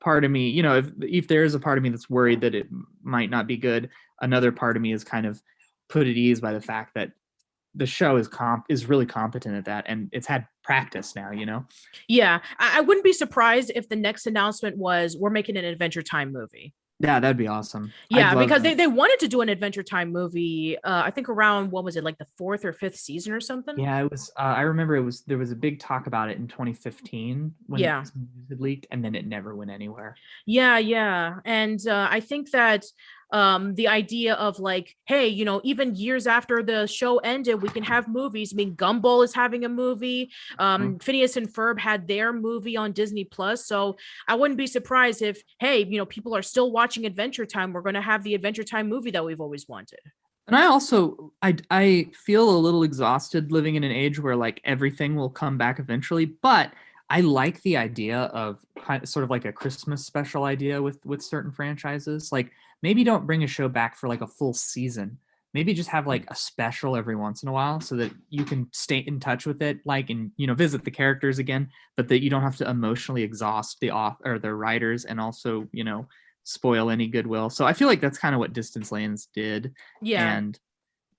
part 0.00 0.24
of 0.24 0.30
me 0.30 0.48
you 0.48 0.62
know 0.62 0.76
if 0.78 0.90
if 1.02 1.28
there 1.28 1.44
is 1.44 1.54
a 1.54 1.60
part 1.60 1.78
of 1.78 1.84
me 1.84 1.90
that's 1.90 2.08
worried 2.10 2.40
that 2.40 2.54
it 2.54 2.66
might 3.02 3.30
not 3.30 3.46
be 3.46 3.56
good 3.56 3.88
another 4.20 4.50
part 4.50 4.76
of 4.76 4.82
me 4.82 4.92
is 4.92 5.04
kind 5.04 5.26
of 5.26 5.42
put 5.88 6.06
at 6.06 6.16
ease 6.16 6.40
by 6.40 6.52
the 6.52 6.60
fact 6.60 6.94
that 6.94 7.12
the 7.74 7.86
show 7.86 8.16
is 8.16 8.26
comp 8.26 8.64
is 8.68 8.86
really 8.86 9.06
competent 9.06 9.54
at 9.54 9.64
that 9.64 9.84
and 9.86 10.08
it's 10.12 10.26
had 10.26 10.46
practice 10.64 11.14
now 11.14 11.30
you 11.30 11.46
know 11.46 11.64
Yeah. 12.08 12.40
I, 12.58 12.78
I 12.78 12.80
wouldn't 12.80 13.04
be 13.04 13.12
surprised 13.12 13.72
if 13.74 13.88
the 13.88 13.96
next 13.96 14.26
announcement 14.26 14.76
was 14.76 15.16
we're 15.16 15.30
making 15.30 15.56
an 15.56 15.64
Adventure 15.64 16.02
Time 16.02 16.32
movie. 16.32 16.74
Yeah, 17.00 17.18
that'd 17.18 17.38
be 17.38 17.46
awesome. 17.46 17.92
Yeah, 18.10 18.34
because 18.34 18.62
that. 18.62 18.68
they, 18.70 18.74
they 18.74 18.86
wanted 18.86 19.18
to 19.20 19.28
do 19.28 19.40
an 19.40 19.48
Adventure 19.48 19.82
Time 19.82 20.12
movie. 20.12 20.76
Uh, 20.84 21.02
I 21.04 21.10
think 21.10 21.30
around 21.30 21.70
what 21.70 21.82
was 21.82 21.96
it, 21.96 22.04
like 22.04 22.18
the 22.18 22.26
fourth 22.36 22.64
or 22.64 22.74
fifth 22.74 22.96
season 22.96 23.32
or 23.32 23.40
something? 23.40 23.78
Yeah, 23.78 24.02
it 24.02 24.10
was. 24.10 24.30
Uh, 24.38 24.42
I 24.42 24.60
remember 24.62 24.96
it 24.96 25.02
was. 25.02 25.22
There 25.22 25.38
was 25.38 25.50
a 25.50 25.56
big 25.56 25.80
talk 25.80 26.06
about 26.06 26.28
it 26.28 26.36
in 26.36 26.46
2015 26.46 27.54
when 27.66 27.80
Yeah. 27.80 28.04
had 28.50 28.60
leaked, 28.60 28.86
and 28.90 29.02
then 29.02 29.14
it 29.14 29.26
never 29.26 29.56
went 29.56 29.70
anywhere. 29.70 30.14
Yeah, 30.44 30.76
yeah. 30.78 31.36
And 31.46 31.80
uh, 31.86 32.08
I 32.10 32.20
think 32.20 32.50
that 32.50 32.84
um 33.32 33.74
the 33.74 33.88
idea 33.88 34.34
of 34.34 34.58
like 34.58 34.96
hey 35.04 35.28
you 35.28 35.44
know 35.44 35.60
even 35.64 35.94
years 35.94 36.26
after 36.26 36.62
the 36.62 36.86
show 36.86 37.18
ended 37.18 37.62
we 37.62 37.68
can 37.68 37.82
have 37.82 38.08
movies 38.08 38.52
i 38.52 38.56
mean 38.56 38.74
gumball 38.74 39.24
is 39.24 39.34
having 39.34 39.64
a 39.64 39.68
movie 39.68 40.30
um 40.58 40.98
phineas 40.98 41.36
and 41.36 41.52
ferb 41.52 41.78
had 41.78 42.08
their 42.08 42.32
movie 42.32 42.76
on 42.76 42.92
disney 42.92 43.24
plus 43.24 43.66
so 43.66 43.96
i 44.28 44.34
wouldn't 44.34 44.58
be 44.58 44.66
surprised 44.66 45.22
if 45.22 45.42
hey 45.58 45.84
you 45.84 45.98
know 45.98 46.06
people 46.06 46.34
are 46.34 46.42
still 46.42 46.72
watching 46.72 47.06
adventure 47.06 47.46
time 47.46 47.72
we're 47.72 47.80
going 47.80 47.94
to 47.94 48.00
have 48.00 48.22
the 48.22 48.34
adventure 48.34 48.64
time 48.64 48.88
movie 48.88 49.10
that 49.10 49.24
we've 49.24 49.40
always 49.40 49.68
wanted 49.68 50.00
And 50.48 50.56
I 50.56 50.66
also, 50.66 51.32
I, 51.42 51.54
I 51.70 52.08
feel 52.12 52.50
a 52.50 52.58
little 52.58 52.82
exhausted 52.82 53.52
living 53.52 53.76
in 53.76 53.84
an 53.84 53.92
age 53.92 54.18
where 54.18 54.34
like 54.34 54.60
everything 54.64 55.14
will 55.14 55.30
come 55.30 55.56
back 55.56 55.78
eventually. 55.78 56.24
But 56.24 56.72
I 57.08 57.20
like 57.20 57.60
the 57.62 57.76
idea 57.76 58.22
of 58.22 58.58
kind 58.84 59.06
sort 59.08 59.24
of 59.24 59.30
like 59.30 59.44
a 59.44 59.52
Christmas 59.52 60.04
special 60.06 60.44
idea 60.44 60.80
with 60.80 61.04
with 61.04 61.22
certain 61.22 61.52
franchises. 61.52 62.30
Like 62.32 62.50
maybe 62.82 63.04
don't 63.04 63.26
bring 63.26 63.44
a 63.44 63.48
show 63.48 63.68
back 63.68 63.96
for 63.96 64.08
like 64.08 64.20
a 64.20 64.26
full 64.26 64.54
season. 64.54 65.18
Maybe 65.52 65.74
just 65.74 65.88
have 65.88 66.04
hmm. 66.04 66.10
like 66.10 66.30
a 66.30 66.34
special 66.34 66.96
every 66.96 67.16
once 67.16 67.42
in 67.42 67.48
a 67.48 67.52
while 67.52 67.80
so 67.80 67.96
that 67.96 68.12
you 68.28 68.44
can 68.44 68.68
stay 68.72 68.98
in 68.98 69.18
touch 69.20 69.46
with 69.46 69.62
it, 69.62 69.80
like 69.84 70.10
and 70.10 70.30
you 70.36 70.46
know 70.46 70.54
visit 70.54 70.84
the 70.84 70.90
characters 70.90 71.38
again, 71.38 71.68
but 71.96 72.08
that 72.08 72.22
you 72.22 72.30
don't 72.30 72.42
have 72.42 72.56
to 72.56 72.70
emotionally 72.70 73.22
exhaust 73.22 73.78
the 73.80 73.90
author 73.90 74.34
or 74.34 74.38
the 74.38 74.54
writers 74.54 75.04
and 75.04 75.20
also 75.20 75.66
you 75.72 75.84
know 75.84 76.06
spoil 76.44 76.90
any 76.90 77.08
goodwill. 77.08 77.50
So 77.50 77.66
I 77.66 77.72
feel 77.72 77.88
like 77.88 78.00
that's 78.00 78.18
kind 78.18 78.34
of 78.34 78.38
what 78.38 78.52
Distant 78.52 78.90
Lands 78.92 79.28
did 79.34 79.72
yeah 80.00 80.36
and 80.36 80.58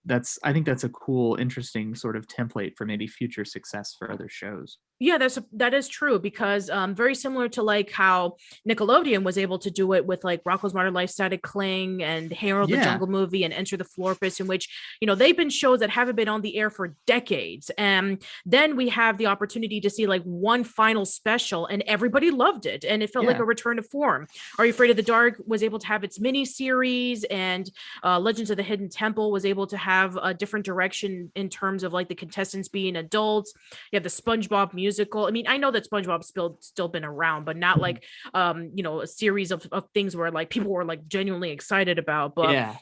that's 0.06 0.40
i 0.44 0.52
think 0.52 0.66
that's 0.66 0.84
a 0.84 0.90
cool 0.90 1.36
interesting 1.36 1.94
sort 1.96 2.16
of 2.16 2.28
template 2.28 2.76
for 2.76 2.86
maybe 2.86 3.08
future 3.08 3.46
success 3.46 3.96
for 3.98 4.12
other 4.12 4.28
shows 4.28 4.78
Yeah, 5.02 5.18
that's 5.18 5.40
that 5.54 5.74
is 5.74 5.88
true 5.88 6.20
because 6.20 6.70
um, 6.70 6.94
very 6.94 7.16
similar 7.16 7.50
to 7.50 7.64
like 7.64 7.90
how 7.90 8.36
Nickelodeon 8.70 9.24
was 9.24 9.36
able 9.36 9.58
to 9.58 9.72
do 9.72 9.94
it 9.94 10.06
with 10.06 10.24
like 10.24 10.44
Rocko's 10.44 10.76
Modern 10.76 10.94
Life 10.94 11.10
Static 11.10 11.42
Cling 11.42 12.04
and 12.04 12.32
Harold 12.32 12.70
the 12.70 12.78
Jungle 12.78 13.08
Movie 13.08 13.44
and 13.44 13.52
Enter 13.52 13.78
the 13.78 13.84
Florpus, 13.84 14.40
in 14.40 14.46
which 14.46 14.70
you 15.02 15.08
know 15.08 15.16
they've 15.16 15.36
been 15.36 15.50
shows 15.50 15.80
that 15.80 15.90
haven't 15.90 16.18
been 16.18 16.28
on 16.30 16.42
the 16.42 16.56
air 16.56 16.70
for 16.70 16.96
decades, 17.08 17.72
and 17.80 18.22
then 18.46 18.76
we 18.76 18.90
have 18.90 19.18
the 19.18 19.26
opportunity 19.26 19.82
to 19.82 19.90
see 19.90 20.06
like 20.06 20.22
one 20.22 20.64
final 20.64 21.04
special, 21.04 21.66
and 21.66 21.82
everybody 21.88 22.30
loved 22.30 22.68
it, 22.68 22.86
and 22.86 23.02
it 23.02 23.10
felt 23.10 23.26
like 23.26 23.40
a 23.40 23.44
return 23.44 23.78
to 23.78 23.84
form. 23.84 24.28
Are 24.60 24.66
You 24.68 24.72
Afraid 24.72 24.92
of 24.92 24.98
the 24.98 25.02
Dark 25.02 25.42
was 25.48 25.64
able 25.64 25.80
to 25.80 25.88
have 25.88 26.04
its 26.04 26.20
mini 26.20 26.46
series, 26.46 27.24
and 27.24 27.68
uh, 28.04 28.20
Legends 28.20 28.52
of 28.52 28.58
the 28.58 28.64
Hidden 28.64 28.90
Temple 28.90 29.32
was 29.32 29.46
able 29.48 29.66
to 29.66 29.78
have 29.78 30.16
a 30.22 30.32
different 30.32 30.64
direction 30.64 31.32
in 31.36 31.50
terms 31.50 31.84
of 31.84 31.92
like 31.92 32.08
the 32.08 32.14
contestants 32.14 32.68
being 32.68 32.98
adults. 32.98 33.52
You 33.92 33.98
have 33.98 34.04
the 34.04 34.10
SpongeBob 34.10 34.76
musical. 34.92 35.26
I 35.26 35.32
mean, 35.32 35.48
I 35.48 35.58
know 35.58 35.72
that 35.72 35.90
SpongeBob's 35.90 36.28
still 36.28 36.58
still 36.60 36.88
been 36.90 37.06
around, 37.06 37.46
but 37.46 37.56
not 37.58 37.78
Mhm. 37.78 37.82
like 37.82 38.04
um, 38.34 38.72
you 38.76 38.84
know, 38.84 39.02
a 39.02 39.08
series 39.08 39.52
of, 39.52 39.66
of 39.72 39.86
things 39.94 40.16
where 40.16 40.32
like 40.32 40.50
people 40.50 40.72
were 40.72 40.86
like 40.86 41.08
genuinely 41.08 41.52
excited 41.52 41.98
about. 41.98 42.36
But 42.36 42.52
yeah 42.52 42.76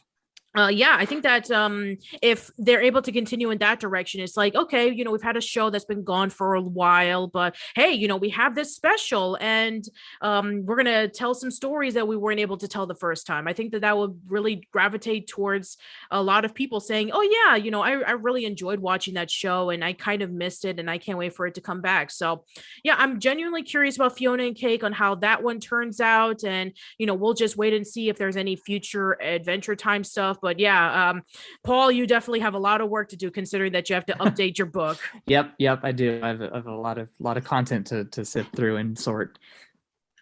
uh 0.58 0.68
yeah 0.68 0.96
i 0.98 1.06
think 1.06 1.24
that 1.24 1.50
um 1.52 1.96
if 2.22 2.50
they're 2.58 2.82
able 2.82 3.02
to 3.02 3.12
continue 3.12 3.52
in 3.52 3.58
that 3.60 3.80
direction 3.80 4.20
it's 4.22 4.36
like 4.36 4.56
okay 4.56 4.92
you 4.92 5.04
know 5.04 5.12
we've 5.12 5.22
had 5.22 5.38
a 5.38 5.42
show 5.42 5.70
that's 5.70 5.86
been 5.86 6.04
gone 6.04 6.30
for 6.30 6.56
a 6.56 6.62
while 6.62 7.28
but 7.28 7.56
hey 7.76 7.92
you 7.92 8.08
know 8.08 8.18
we 8.18 8.30
have 8.30 8.56
this 8.56 8.76
special 8.76 9.38
and 9.40 9.86
um 10.22 10.66
we're 10.66 10.76
gonna 10.76 11.08
tell 11.08 11.34
some 11.34 11.52
stories 11.52 11.94
that 11.94 12.08
we 12.08 12.18
weren't 12.18 12.40
able 12.40 12.58
to 12.58 12.68
tell 12.68 12.86
the 12.86 12.96
first 12.96 13.28
time. 13.28 13.48
I 13.48 13.54
think 13.54 13.72
that 13.72 13.82
that 13.82 13.98
would 13.98 14.20
really 14.28 14.68
gravitate 14.72 15.28
towards 15.28 15.78
a 16.12 16.22
lot 16.22 16.46
of 16.46 16.54
people 16.54 16.80
saying 16.80 17.12
oh 17.14 17.22
yeah 17.22 17.56
you 17.56 17.72
know 17.72 17.82
i, 17.82 17.92
I 17.92 18.12
really 18.12 18.46
enjoyed 18.46 18.80
watching 18.80 19.14
that 19.16 19.30
show 19.30 19.70
and 19.70 19.84
i 19.84 19.94
kind 19.94 20.22
of 20.22 20.32
missed 20.32 20.66
it 20.66 20.80
and 20.80 20.90
i 20.90 20.98
can't 20.98 21.18
wait 21.18 21.34
for 21.34 21.46
it 21.48 21.56
to 21.56 21.62
come 21.62 21.82
back. 21.82 22.12
So 22.12 22.46
yeah 22.84 22.96
i'm 22.98 23.20
genuinely 23.20 23.64
curious 23.64 23.96
about 23.96 24.18
fiona 24.18 24.44
and 24.44 24.56
cake 24.56 24.84
on 24.84 24.94
how 24.94 25.16
that 25.16 25.44
one 25.44 25.60
turns 25.60 26.00
out 26.00 26.44
and 26.44 26.74
you 26.98 27.06
know 27.06 27.14
we'll 27.14 27.34
just 27.34 27.58
wait 27.58 27.74
and 27.74 27.86
see 27.86 28.10
if 28.10 28.18
there's 28.18 28.38
any 28.38 28.56
future 28.56 29.14
adventure 29.22 29.76
time 29.76 30.04
stuff 30.04 30.39
but 30.42 30.60
yeah 30.60 31.10
um 31.10 31.22
paul 31.64 31.92
you 31.92 32.06
definitely 32.08 32.40
have 32.40 32.54
a 32.54 32.60
lot 32.60 32.82
of 32.82 32.90
work 32.90 33.10
to 33.10 33.16
do 33.18 33.30
considering 33.32 33.72
that 33.74 33.90
you 33.90 33.94
have 33.96 34.06
to 34.06 34.14
update 34.20 34.58
your 34.58 34.68
book. 34.68 34.98
Yep 35.28 35.54
yep 35.58 35.80
i 35.84 35.92
do. 35.92 36.20
I 36.24 36.28
have, 36.28 36.42
a- 36.42 36.52
I 36.52 36.56
have 36.56 36.68
a 36.68 36.76
lot 36.76 36.98
of 36.98 37.10
lot 37.20 37.38
of 37.38 37.44
content 37.44 37.88
to 37.88 38.06
to 38.06 38.26
sift 38.26 38.56
through 38.56 38.78
and 38.78 38.98
sort. 38.98 39.40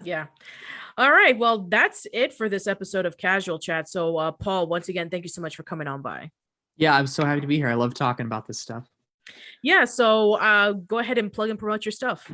Yeah. 0.03 0.27
All 0.98 1.11
right 1.11 1.38
well 1.38 1.60
that's 1.69 2.07
it 2.14 2.34
for 2.34 2.49
this 2.49 2.68
episode 2.68 3.06
of 3.06 3.18
casual 3.18 3.60
chat. 3.60 3.88
So 3.89 4.18
uh 4.18 4.31
paul 4.31 4.68
once 4.68 4.89
again 4.89 5.10
thank 5.10 5.23
you 5.23 5.30
so 5.30 5.41
much 5.41 5.56
for 5.56 5.64
coming 5.64 5.88
on 5.88 6.02
by. 6.02 6.31
Yeah 6.77 6.95
i'm 6.95 7.07
so 7.07 7.26
happy 7.26 7.41
to 7.41 7.48
be 7.48 7.57
here. 7.57 7.69
I 7.69 7.76
love 7.76 7.94
talking 7.94 8.26
about 8.26 8.45
this 8.48 8.60
stuff 8.60 8.88
yeah 9.62 9.86
so 9.86 10.34
uh 10.36 10.72
go 10.72 10.99
ahead 10.99 11.18
and 11.18 11.34
plug 11.34 11.49
and 11.49 11.60
promote 11.60 11.86
your 11.86 11.91
stuff 11.91 12.32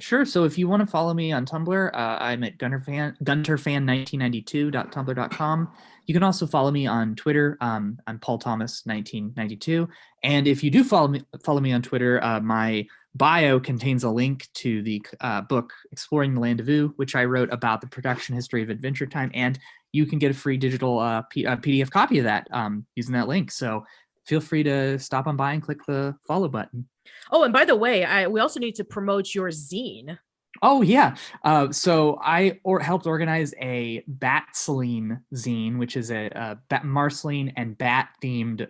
Sure. 0.00 0.24
So 0.24 0.42
if 0.44 0.56
you 0.58 0.66
want 0.68 0.80
to 0.80 0.86
follow 0.86 1.14
me 1.14 1.30
on 1.30 1.46
Tumblr, 1.46 1.94
uh, 1.94 2.18
I'm 2.20 2.42
at 2.42 2.58
gunterfan 2.58 3.16
gunterfan1992.tumblr.com. 3.22 5.68
You 6.06 6.14
can 6.14 6.22
also 6.22 6.46
follow 6.46 6.70
me 6.70 6.86
on 6.86 7.14
Twitter. 7.14 7.56
Um, 7.60 7.98
I'm 8.06 8.18
Paul 8.18 8.38
Thomas 8.38 8.80
1992. 8.84 9.88
And 10.22 10.46
if 10.46 10.62
you 10.64 10.70
do 10.70 10.84
follow 10.84 11.08
me 11.08 11.22
follow 11.44 11.60
me 11.60 11.72
on 11.72 11.80
Twitter, 11.80 12.22
uh, 12.22 12.40
my 12.40 12.86
bio 13.14 13.58
contains 13.60 14.02
a 14.02 14.10
link 14.10 14.48
to 14.54 14.82
the 14.82 15.00
uh, 15.20 15.42
book 15.42 15.72
Exploring 15.92 16.34
the 16.34 16.40
Land 16.40 16.58
of 16.60 16.68
Ooo, 16.68 16.92
which 16.96 17.14
I 17.14 17.24
wrote 17.24 17.52
about 17.52 17.80
the 17.80 17.86
production 17.86 18.34
history 18.34 18.64
of 18.64 18.70
Adventure 18.70 19.06
Time, 19.06 19.30
and 19.32 19.60
you 19.92 20.06
can 20.06 20.18
get 20.18 20.32
a 20.32 20.34
free 20.34 20.56
digital 20.56 20.98
uh, 20.98 21.22
P- 21.22 21.46
uh, 21.46 21.54
PDF 21.56 21.90
copy 21.90 22.18
of 22.18 22.24
that 22.24 22.48
um, 22.50 22.84
using 22.96 23.14
that 23.14 23.28
link. 23.28 23.52
So 23.52 23.84
feel 24.26 24.40
free 24.40 24.62
to 24.62 24.98
stop 24.98 25.26
on 25.26 25.36
by 25.36 25.52
and 25.52 25.62
click 25.62 25.84
the 25.86 26.14
follow 26.26 26.48
button. 26.48 26.88
Oh, 27.30 27.42
and 27.42 27.52
by 27.52 27.64
the 27.64 27.76
way, 27.76 28.04
I 28.04 28.26
we 28.26 28.40
also 28.40 28.60
need 28.60 28.76
to 28.76 28.84
promote 28.84 29.34
your 29.34 29.48
zine. 29.48 30.18
Oh 30.62 30.82
yeah. 30.82 31.16
Uh, 31.42 31.72
so 31.72 32.18
I 32.22 32.60
or 32.64 32.80
helped 32.80 33.06
organize 33.06 33.54
a 33.60 34.04
Bat 34.06 34.48
Celine 34.54 35.20
zine, 35.34 35.78
which 35.78 35.96
is 35.96 36.10
a, 36.10 36.26
a 36.26 36.58
Bat 36.68 36.84
Marceline 36.84 37.52
and 37.56 37.76
Bat 37.76 38.08
themed 38.22 38.66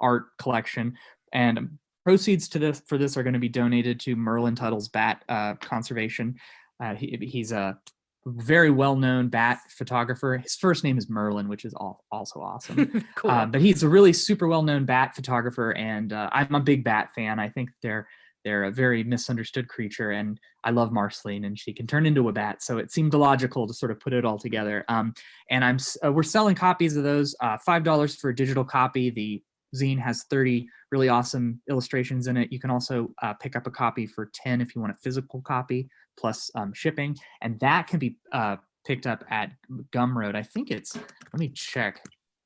art 0.00 0.26
collection, 0.38 0.96
and 1.32 1.78
proceeds 2.04 2.48
to 2.50 2.58
this 2.58 2.82
for 2.86 2.98
this 2.98 3.16
are 3.16 3.22
going 3.22 3.32
to 3.34 3.40
be 3.40 3.48
donated 3.48 3.98
to 4.00 4.16
Merlin 4.16 4.54
Tuttle's 4.54 4.88
Bat 4.88 5.24
uh, 5.28 5.54
Conservation. 5.54 6.36
Uh, 6.78 6.94
he, 6.94 7.18
he's 7.22 7.52
a 7.52 7.78
very 8.26 8.70
well-known 8.70 9.28
bat 9.28 9.60
photographer. 9.70 10.36
His 10.38 10.56
first 10.56 10.82
name 10.82 10.98
is 10.98 11.08
Merlin, 11.08 11.48
which 11.48 11.64
is 11.64 11.74
all, 11.74 12.04
also 12.10 12.40
awesome. 12.40 13.04
cool. 13.14 13.30
Uh, 13.30 13.46
but 13.46 13.60
he's 13.60 13.82
a 13.82 13.88
really 13.88 14.12
super 14.12 14.48
well-known 14.48 14.84
bat 14.84 15.14
photographer, 15.14 15.72
and 15.72 16.12
uh, 16.12 16.28
I'm 16.32 16.54
a 16.54 16.60
big 16.60 16.84
bat 16.84 17.10
fan. 17.14 17.38
I 17.38 17.48
think 17.48 17.70
they're 17.82 18.08
they're 18.44 18.64
a 18.64 18.70
very 18.70 19.02
misunderstood 19.02 19.66
creature, 19.66 20.12
and 20.12 20.38
I 20.62 20.70
love 20.70 20.92
Marceline, 20.92 21.44
and 21.44 21.58
she 21.58 21.72
can 21.72 21.86
turn 21.86 22.06
into 22.06 22.28
a 22.28 22.32
bat. 22.32 22.62
So 22.62 22.78
it 22.78 22.92
seemed 22.92 23.12
logical 23.12 23.66
to 23.66 23.74
sort 23.74 23.90
of 23.90 23.98
put 23.98 24.12
it 24.12 24.24
all 24.24 24.38
together. 24.38 24.84
Um, 24.88 25.14
and 25.50 25.64
I'm 25.64 25.78
uh, 26.04 26.12
we're 26.12 26.22
selling 26.22 26.54
copies 26.54 26.96
of 26.96 27.02
those, 27.02 27.34
uh, 27.40 27.58
five 27.58 27.82
dollars 27.82 28.14
for 28.14 28.30
a 28.30 28.34
digital 28.34 28.64
copy. 28.64 29.10
The 29.10 29.42
zine 29.74 29.98
has 29.98 30.24
30 30.30 30.68
really 30.92 31.08
awesome 31.08 31.60
illustrations 31.68 32.28
in 32.28 32.36
it. 32.36 32.52
You 32.52 32.60
can 32.60 32.70
also 32.70 33.10
uh, 33.20 33.34
pick 33.34 33.56
up 33.56 33.66
a 33.66 33.70
copy 33.70 34.06
for 34.06 34.30
10 34.32 34.60
if 34.60 34.74
you 34.74 34.80
want 34.80 34.92
a 34.92 34.96
physical 34.96 35.42
copy 35.42 35.88
plus 36.18 36.50
um, 36.54 36.72
shipping, 36.72 37.16
and 37.40 37.58
that 37.60 37.86
can 37.86 37.98
be 37.98 38.16
uh, 38.32 38.56
picked 38.86 39.06
up 39.06 39.24
at 39.30 39.52
Gumroad. 39.92 40.34
I 40.34 40.42
think 40.42 40.70
it's. 40.70 40.96
Let 40.96 41.40
me 41.40 41.48
check 41.48 42.02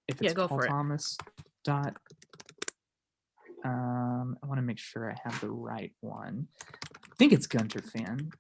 if 0.09 0.21
it's 0.21 0.23
Yeah, 0.23 0.35
go 0.35 0.49
Paul 0.49 0.59
for 0.59 0.65
it. 0.65 0.69
Thomas 0.69 1.17
dot. 1.65 1.97
Um, 3.65 4.39
I 4.43 4.47
want 4.47 4.59
to 4.59 4.63
make 4.63 4.79
sure 4.79 5.11
I 5.11 5.17
have 5.25 5.39
the 5.41 5.51
right 5.51 5.93
one. 6.01 6.49
I 6.65 7.15
think 7.19 7.33
it's 7.33 7.47
Gunter 7.47 7.83
Fan. 7.83 8.31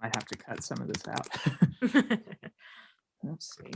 Might 0.00 0.16
have 0.16 0.26
to 0.26 0.36
cut 0.36 0.62
some 0.64 0.80
of 0.80 0.88
this 0.88 1.06
out. 1.06 1.28
Let's 3.22 3.56
see. 3.56 3.70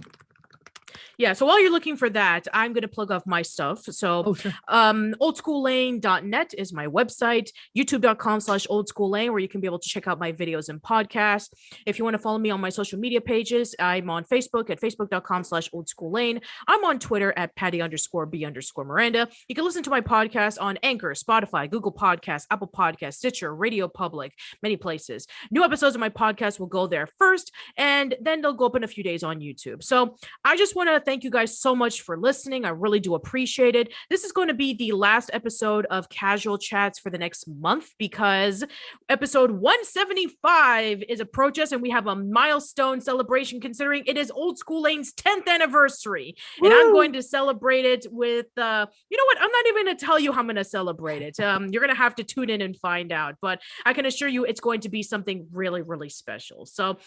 Yeah. 1.19 1.33
So 1.33 1.47
while 1.47 1.61
you're 1.61 1.71
looking 1.73 1.97
for 1.97 2.11
that, 2.11 2.47
I'm 2.53 2.73
going 2.73 2.83
to 2.83 2.89
plug 2.89 3.11
off 3.11 3.27
my 3.27 3.43
stuff. 3.43 3.83
So 3.85 4.23
Oh, 4.27 4.35
sure. 4.35 4.53
um 4.69 5.15
oldschoollane.net 5.21 6.55
is 6.59 6.73
my 6.73 6.87
website 6.87 7.51
youtube.com 7.77 8.41
slash 8.41 8.67
old 8.71 8.89
school 8.89 9.11
lane 9.11 9.31
where 9.31 9.41
you 9.41 9.49
can 9.49 9.61
be 9.61 9.67
able 9.67 9.79
to 9.79 9.89
check 9.89 10.07
out 10.09 10.19
my 10.19 10.33
videos 10.33 10.69
and 10.69 10.81
podcasts 10.83 11.49
if 11.87 11.99
you 11.99 12.05
want 12.05 12.15
to 12.15 12.19
follow 12.19 12.39
me 12.39 12.51
on 12.51 12.61
my 12.61 12.69
social 12.69 12.99
media 12.99 13.21
pages 13.21 13.75
i'm 13.79 14.09
on 14.11 14.25
facebook 14.25 14.71
at 14.71 14.81
facebook.com 14.81 15.45
slash 15.45 15.69
old 15.73 15.89
school 15.89 16.11
lane 16.11 16.41
i'm 16.69 16.85
on 16.85 16.99
twitter 16.99 17.33
at 17.37 17.55
patty 17.57 17.81
underscore 17.83 18.27
b 18.27 18.45
underscore 18.45 18.85
miranda 18.85 19.29
you 19.49 19.55
can 19.55 19.65
listen 19.65 19.83
to 19.83 19.91
my 19.91 20.01
podcast 20.01 20.61
on 20.61 20.77
anchor 20.83 21.11
spotify 21.15 21.69
google 21.71 21.93
podcasts 21.93 22.47
apple 22.51 22.69
podcasts 22.69 23.15
stitcher 23.15 23.55
radio 23.55 23.89
public 23.89 24.33
many 24.63 24.77
places 24.77 25.27
new 25.51 25.65
episodes 25.65 25.95
of 25.95 26.01
my 26.01 26.11
podcast 26.11 26.59
will 26.59 26.67
go 26.67 26.87
there 26.87 27.09
first 27.19 27.53
and 27.77 28.15
then 28.21 28.41
they'll 28.41 28.53
go 28.53 28.67
up 28.67 28.77
in 28.77 28.85
a 28.85 28.89
few 28.89 29.03
days 29.05 29.23
on 29.23 29.41
youtube 29.41 29.83
so 29.83 30.17
I 30.45 30.57
just 30.57 30.75
want 30.77 30.86
to 30.87 31.01
thank 31.01 31.25
you 31.25 31.31
guys 31.31 31.59
so 31.59 31.75
much 31.75 32.03
for 32.03 32.17
listening. 32.17 32.65
I 32.65 32.71
really 32.71 33.01
do 33.01 33.15
appreciate 33.15 33.75
it. 33.75 33.93
This 34.11 34.25
is 34.25 34.33
going 34.33 34.49
to 34.49 34.55
be 34.55 34.75
the 34.75 34.93
last 34.93 35.31
episode 35.33 35.87
of 35.87 36.09
Casual 36.09 36.59
Chats 36.59 36.99
for 36.99 37.11
the 37.11 37.19
next 37.19 37.49
month 37.49 37.91
because 37.99 38.65
episode 39.09 39.51
175 39.51 41.03
is 41.09 41.21
approaching 41.21 41.63
us 41.63 41.73
and 41.73 41.83
we 41.83 41.91
have 41.91 42.07
a 42.07 42.17
milestone 42.17 43.01
celebration 43.01 43.61
considering 43.61 44.03
it 44.07 44.17
is 44.17 44.31
Old 44.31 44.59
School 44.59 44.83
Lane's 44.83 45.13
10th 45.13 45.47
anniversary. 45.47 46.37
And 46.63 46.73
I'm 46.73 46.93
going 46.93 47.13
to 47.15 47.23
celebrate 47.23 47.85
it 47.85 48.07
with 48.11 48.47
uh 48.57 48.87
you 49.11 49.17
know 49.17 49.25
what? 49.25 49.39
I'm 49.41 49.51
not 49.51 49.67
even 49.69 49.85
going 49.85 49.97
to 49.97 50.05
tell 50.05 50.19
you 50.19 50.33
how 50.33 50.41
I'm 50.41 50.47
going 50.47 50.57
to 50.57 50.65
celebrate 50.65 51.23
it. 51.23 51.41
Um 51.41 51.69
you're 51.69 51.83
going 51.83 51.95
to 51.95 52.01
have 52.01 52.15
to 52.17 52.25
tune 52.25 52.51
in 52.51 52.61
and 52.61 52.77
find 52.77 53.13
out, 53.13 53.37
but 53.41 53.61
I 53.85 53.93
can 53.93 54.07
assure 54.07 54.29
you 54.29 54.45
it's 54.45 54.61
going 54.61 54.81
to 54.81 54.89
be 54.89 55.03
something 55.03 55.49
really 55.53 55.83
really 55.83 56.09
special. 56.09 56.67
So 56.67 56.99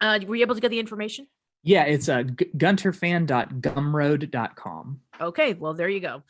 uh, 0.00 0.18
were 0.26 0.36
you 0.36 0.42
able 0.42 0.56
to 0.56 0.60
get 0.60 0.70
the 0.70 0.80
information? 0.80 1.28
Yeah, 1.62 1.84
it's 1.84 2.08
uh, 2.08 2.22
gunterfan.gumroad.com. 2.22 5.00
Okay, 5.20 5.52
well, 5.54 5.74
there 5.74 5.88
you 5.88 6.00
go. 6.00 6.22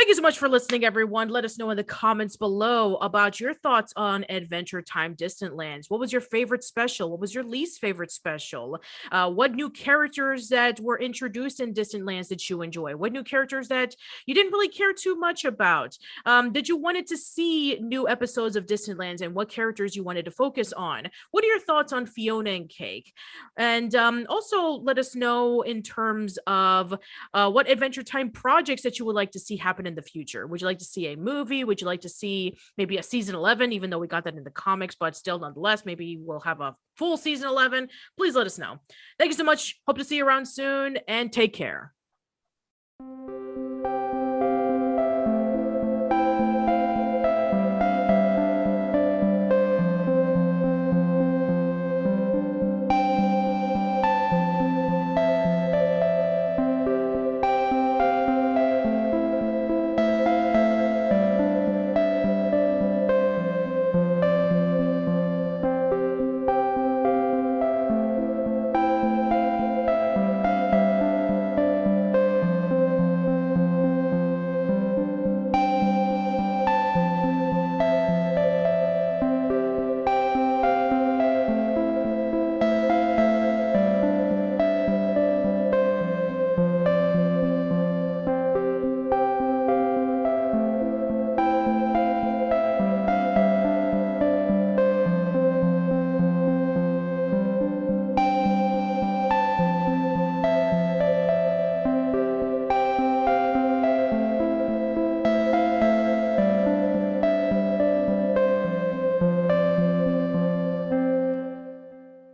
Thank 0.00 0.08
you 0.08 0.14
so 0.14 0.22
much 0.22 0.38
for 0.38 0.48
listening, 0.48 0.82
everyone. 0.82 1.28
Let 1.28 1.44
us 1.44 1.58
know 1.58 1.68
in 1.68 1.76
the 1.76 1.84
comments 1.84 2.34
below 2.34 2.96
about 2.96 3.38
your 3.38 3.52
thoughts 3.52 3.92
on 3.96 4.24
Adventure 4.30 4.80
Time 4.80 5.12
Distant 5.12 5.54
Lands. 5.56 5.90
What 5.90 6.00
was 6.00 6.10
your 6.10 6.22
favorite 6.22 6.64
special? 6.64 7.10
What 7.10 7.20
was 7.20 7.34
your 7.34 7.44
least 7.44 7.82
favorite 7.82 8.10
special? 8.10 8.80
Uh, 9.12 9.30
what 9.30 9.54
new 9.54 9.68
characters 9.68 10.48
that 10.48 10.80
were 10.80 10.98
introduced 10.98 11.60
in 11.60 11.74
Distant 11.74 12.06
Lands 12.06 12.28
did 12.28 12.48
you 12.48 12.62
enjoy? 12.62 12.96
What 12.96 13.12
new 13.12 13.22
characters 13.22 13.68
that 13.68 13.94
you 14.24 14.34
didn't 14.34 14.52
really 14.52 14.70
care 14.70 14.94
too 14.94 15.16
much 15.16 15.44
about? 15.44 15.98
Um, 16.24 16.50
did 16.50 16.66
you 16.66 16.78
wanted 16.78 17.06
to 17.08 17.18
see 17.18 17.78
new 17.80 18.08
episodes 18.08 18.56
of 18.56 18.64
Distant 18.64 18.98
Lands 18.98 19.20
and 19.20 19.34
what 19.34 19.50
characters 19.50 19.94
you 19.94 20.02
wanted 20.02 20.24
to 20.24 20.30
focus 20.30 20.72
on? 20.72 21.10
What 21.30 21.44
are 21.44 21.48
your 21.48 21.60
thoughts 21.60 21.92
on 21.92 22.06
Fiona 22.06 22.52
and 22.52 22.70
Cake? 22.70 23.12
And 23.58 23.94
um, 23.94 24.24
also 24.30 24.62
let 24.62 24.98
us 24.98 25.14
know 25.14 25.60
in 25.60 25.82
terms 25.82 26.38
of 26.46 26.94
uh, 27.34 27.50
what 27.50 27.68
Adventure 27.68 28.02
Time 28.02 28.30
projects 28.30 28.80
that 28.80 28.98
you 28.98 29.04
would 29.04 29.14
like 29.14 29.32
to 29.32 29.38
see 29.38 29.58
happen 29.58 29.89
in 29.90 29.96
the 29.96 30.02
future. 30.02 30.46
Would 30.46 30.60
you 30.60 30.66
like 30.66 30.78
to 30.78 30.84
see 30.84 31.08
a 31.08 31.16
movie? 31.16 31.64
Would 31.64 31.80
you 31.80 31.86
like 31.86 32.00
to 32.02 32.08
see 32.08 32.56
maybe 32.78 32.96
a 32.96 33.02
season 33.02 33.34
11, 33.34 33.72
even 33.72 33.90
though 33.90 33.98
we 33.98 34.06
got 34.06 34.24
that 34.24 34.34
in 34.34 34.44
the 34.44 34.50
comics, 34.50 34.94
but 34.94 35.14
still, 35.14 35.38
nonetheless, 35.38 35.84
maybe 35.84 36.18
we'll 36.18 36.40
have 36.40 36.60
a 36.60 36.74
full 36.96 37.16
season 37.16 37.48
11? 37.48 37.88
Please 38.16 38.34
let 38.34 38.46
us 38.46 38.58
know. 38.58 38.78
Thank 39.18 39.30
you 39.30 39.36
so 39.36 39.44
much. 39.44 39.80
Hope 39.86 39.98
to 39.98 40.04
see 40.04 40.16
you 40.16 40.26
around 40.26 40.46
soon 40.46 40.98
and 41.06 41.32
take 41.32 41.52
care. 41.52 41.92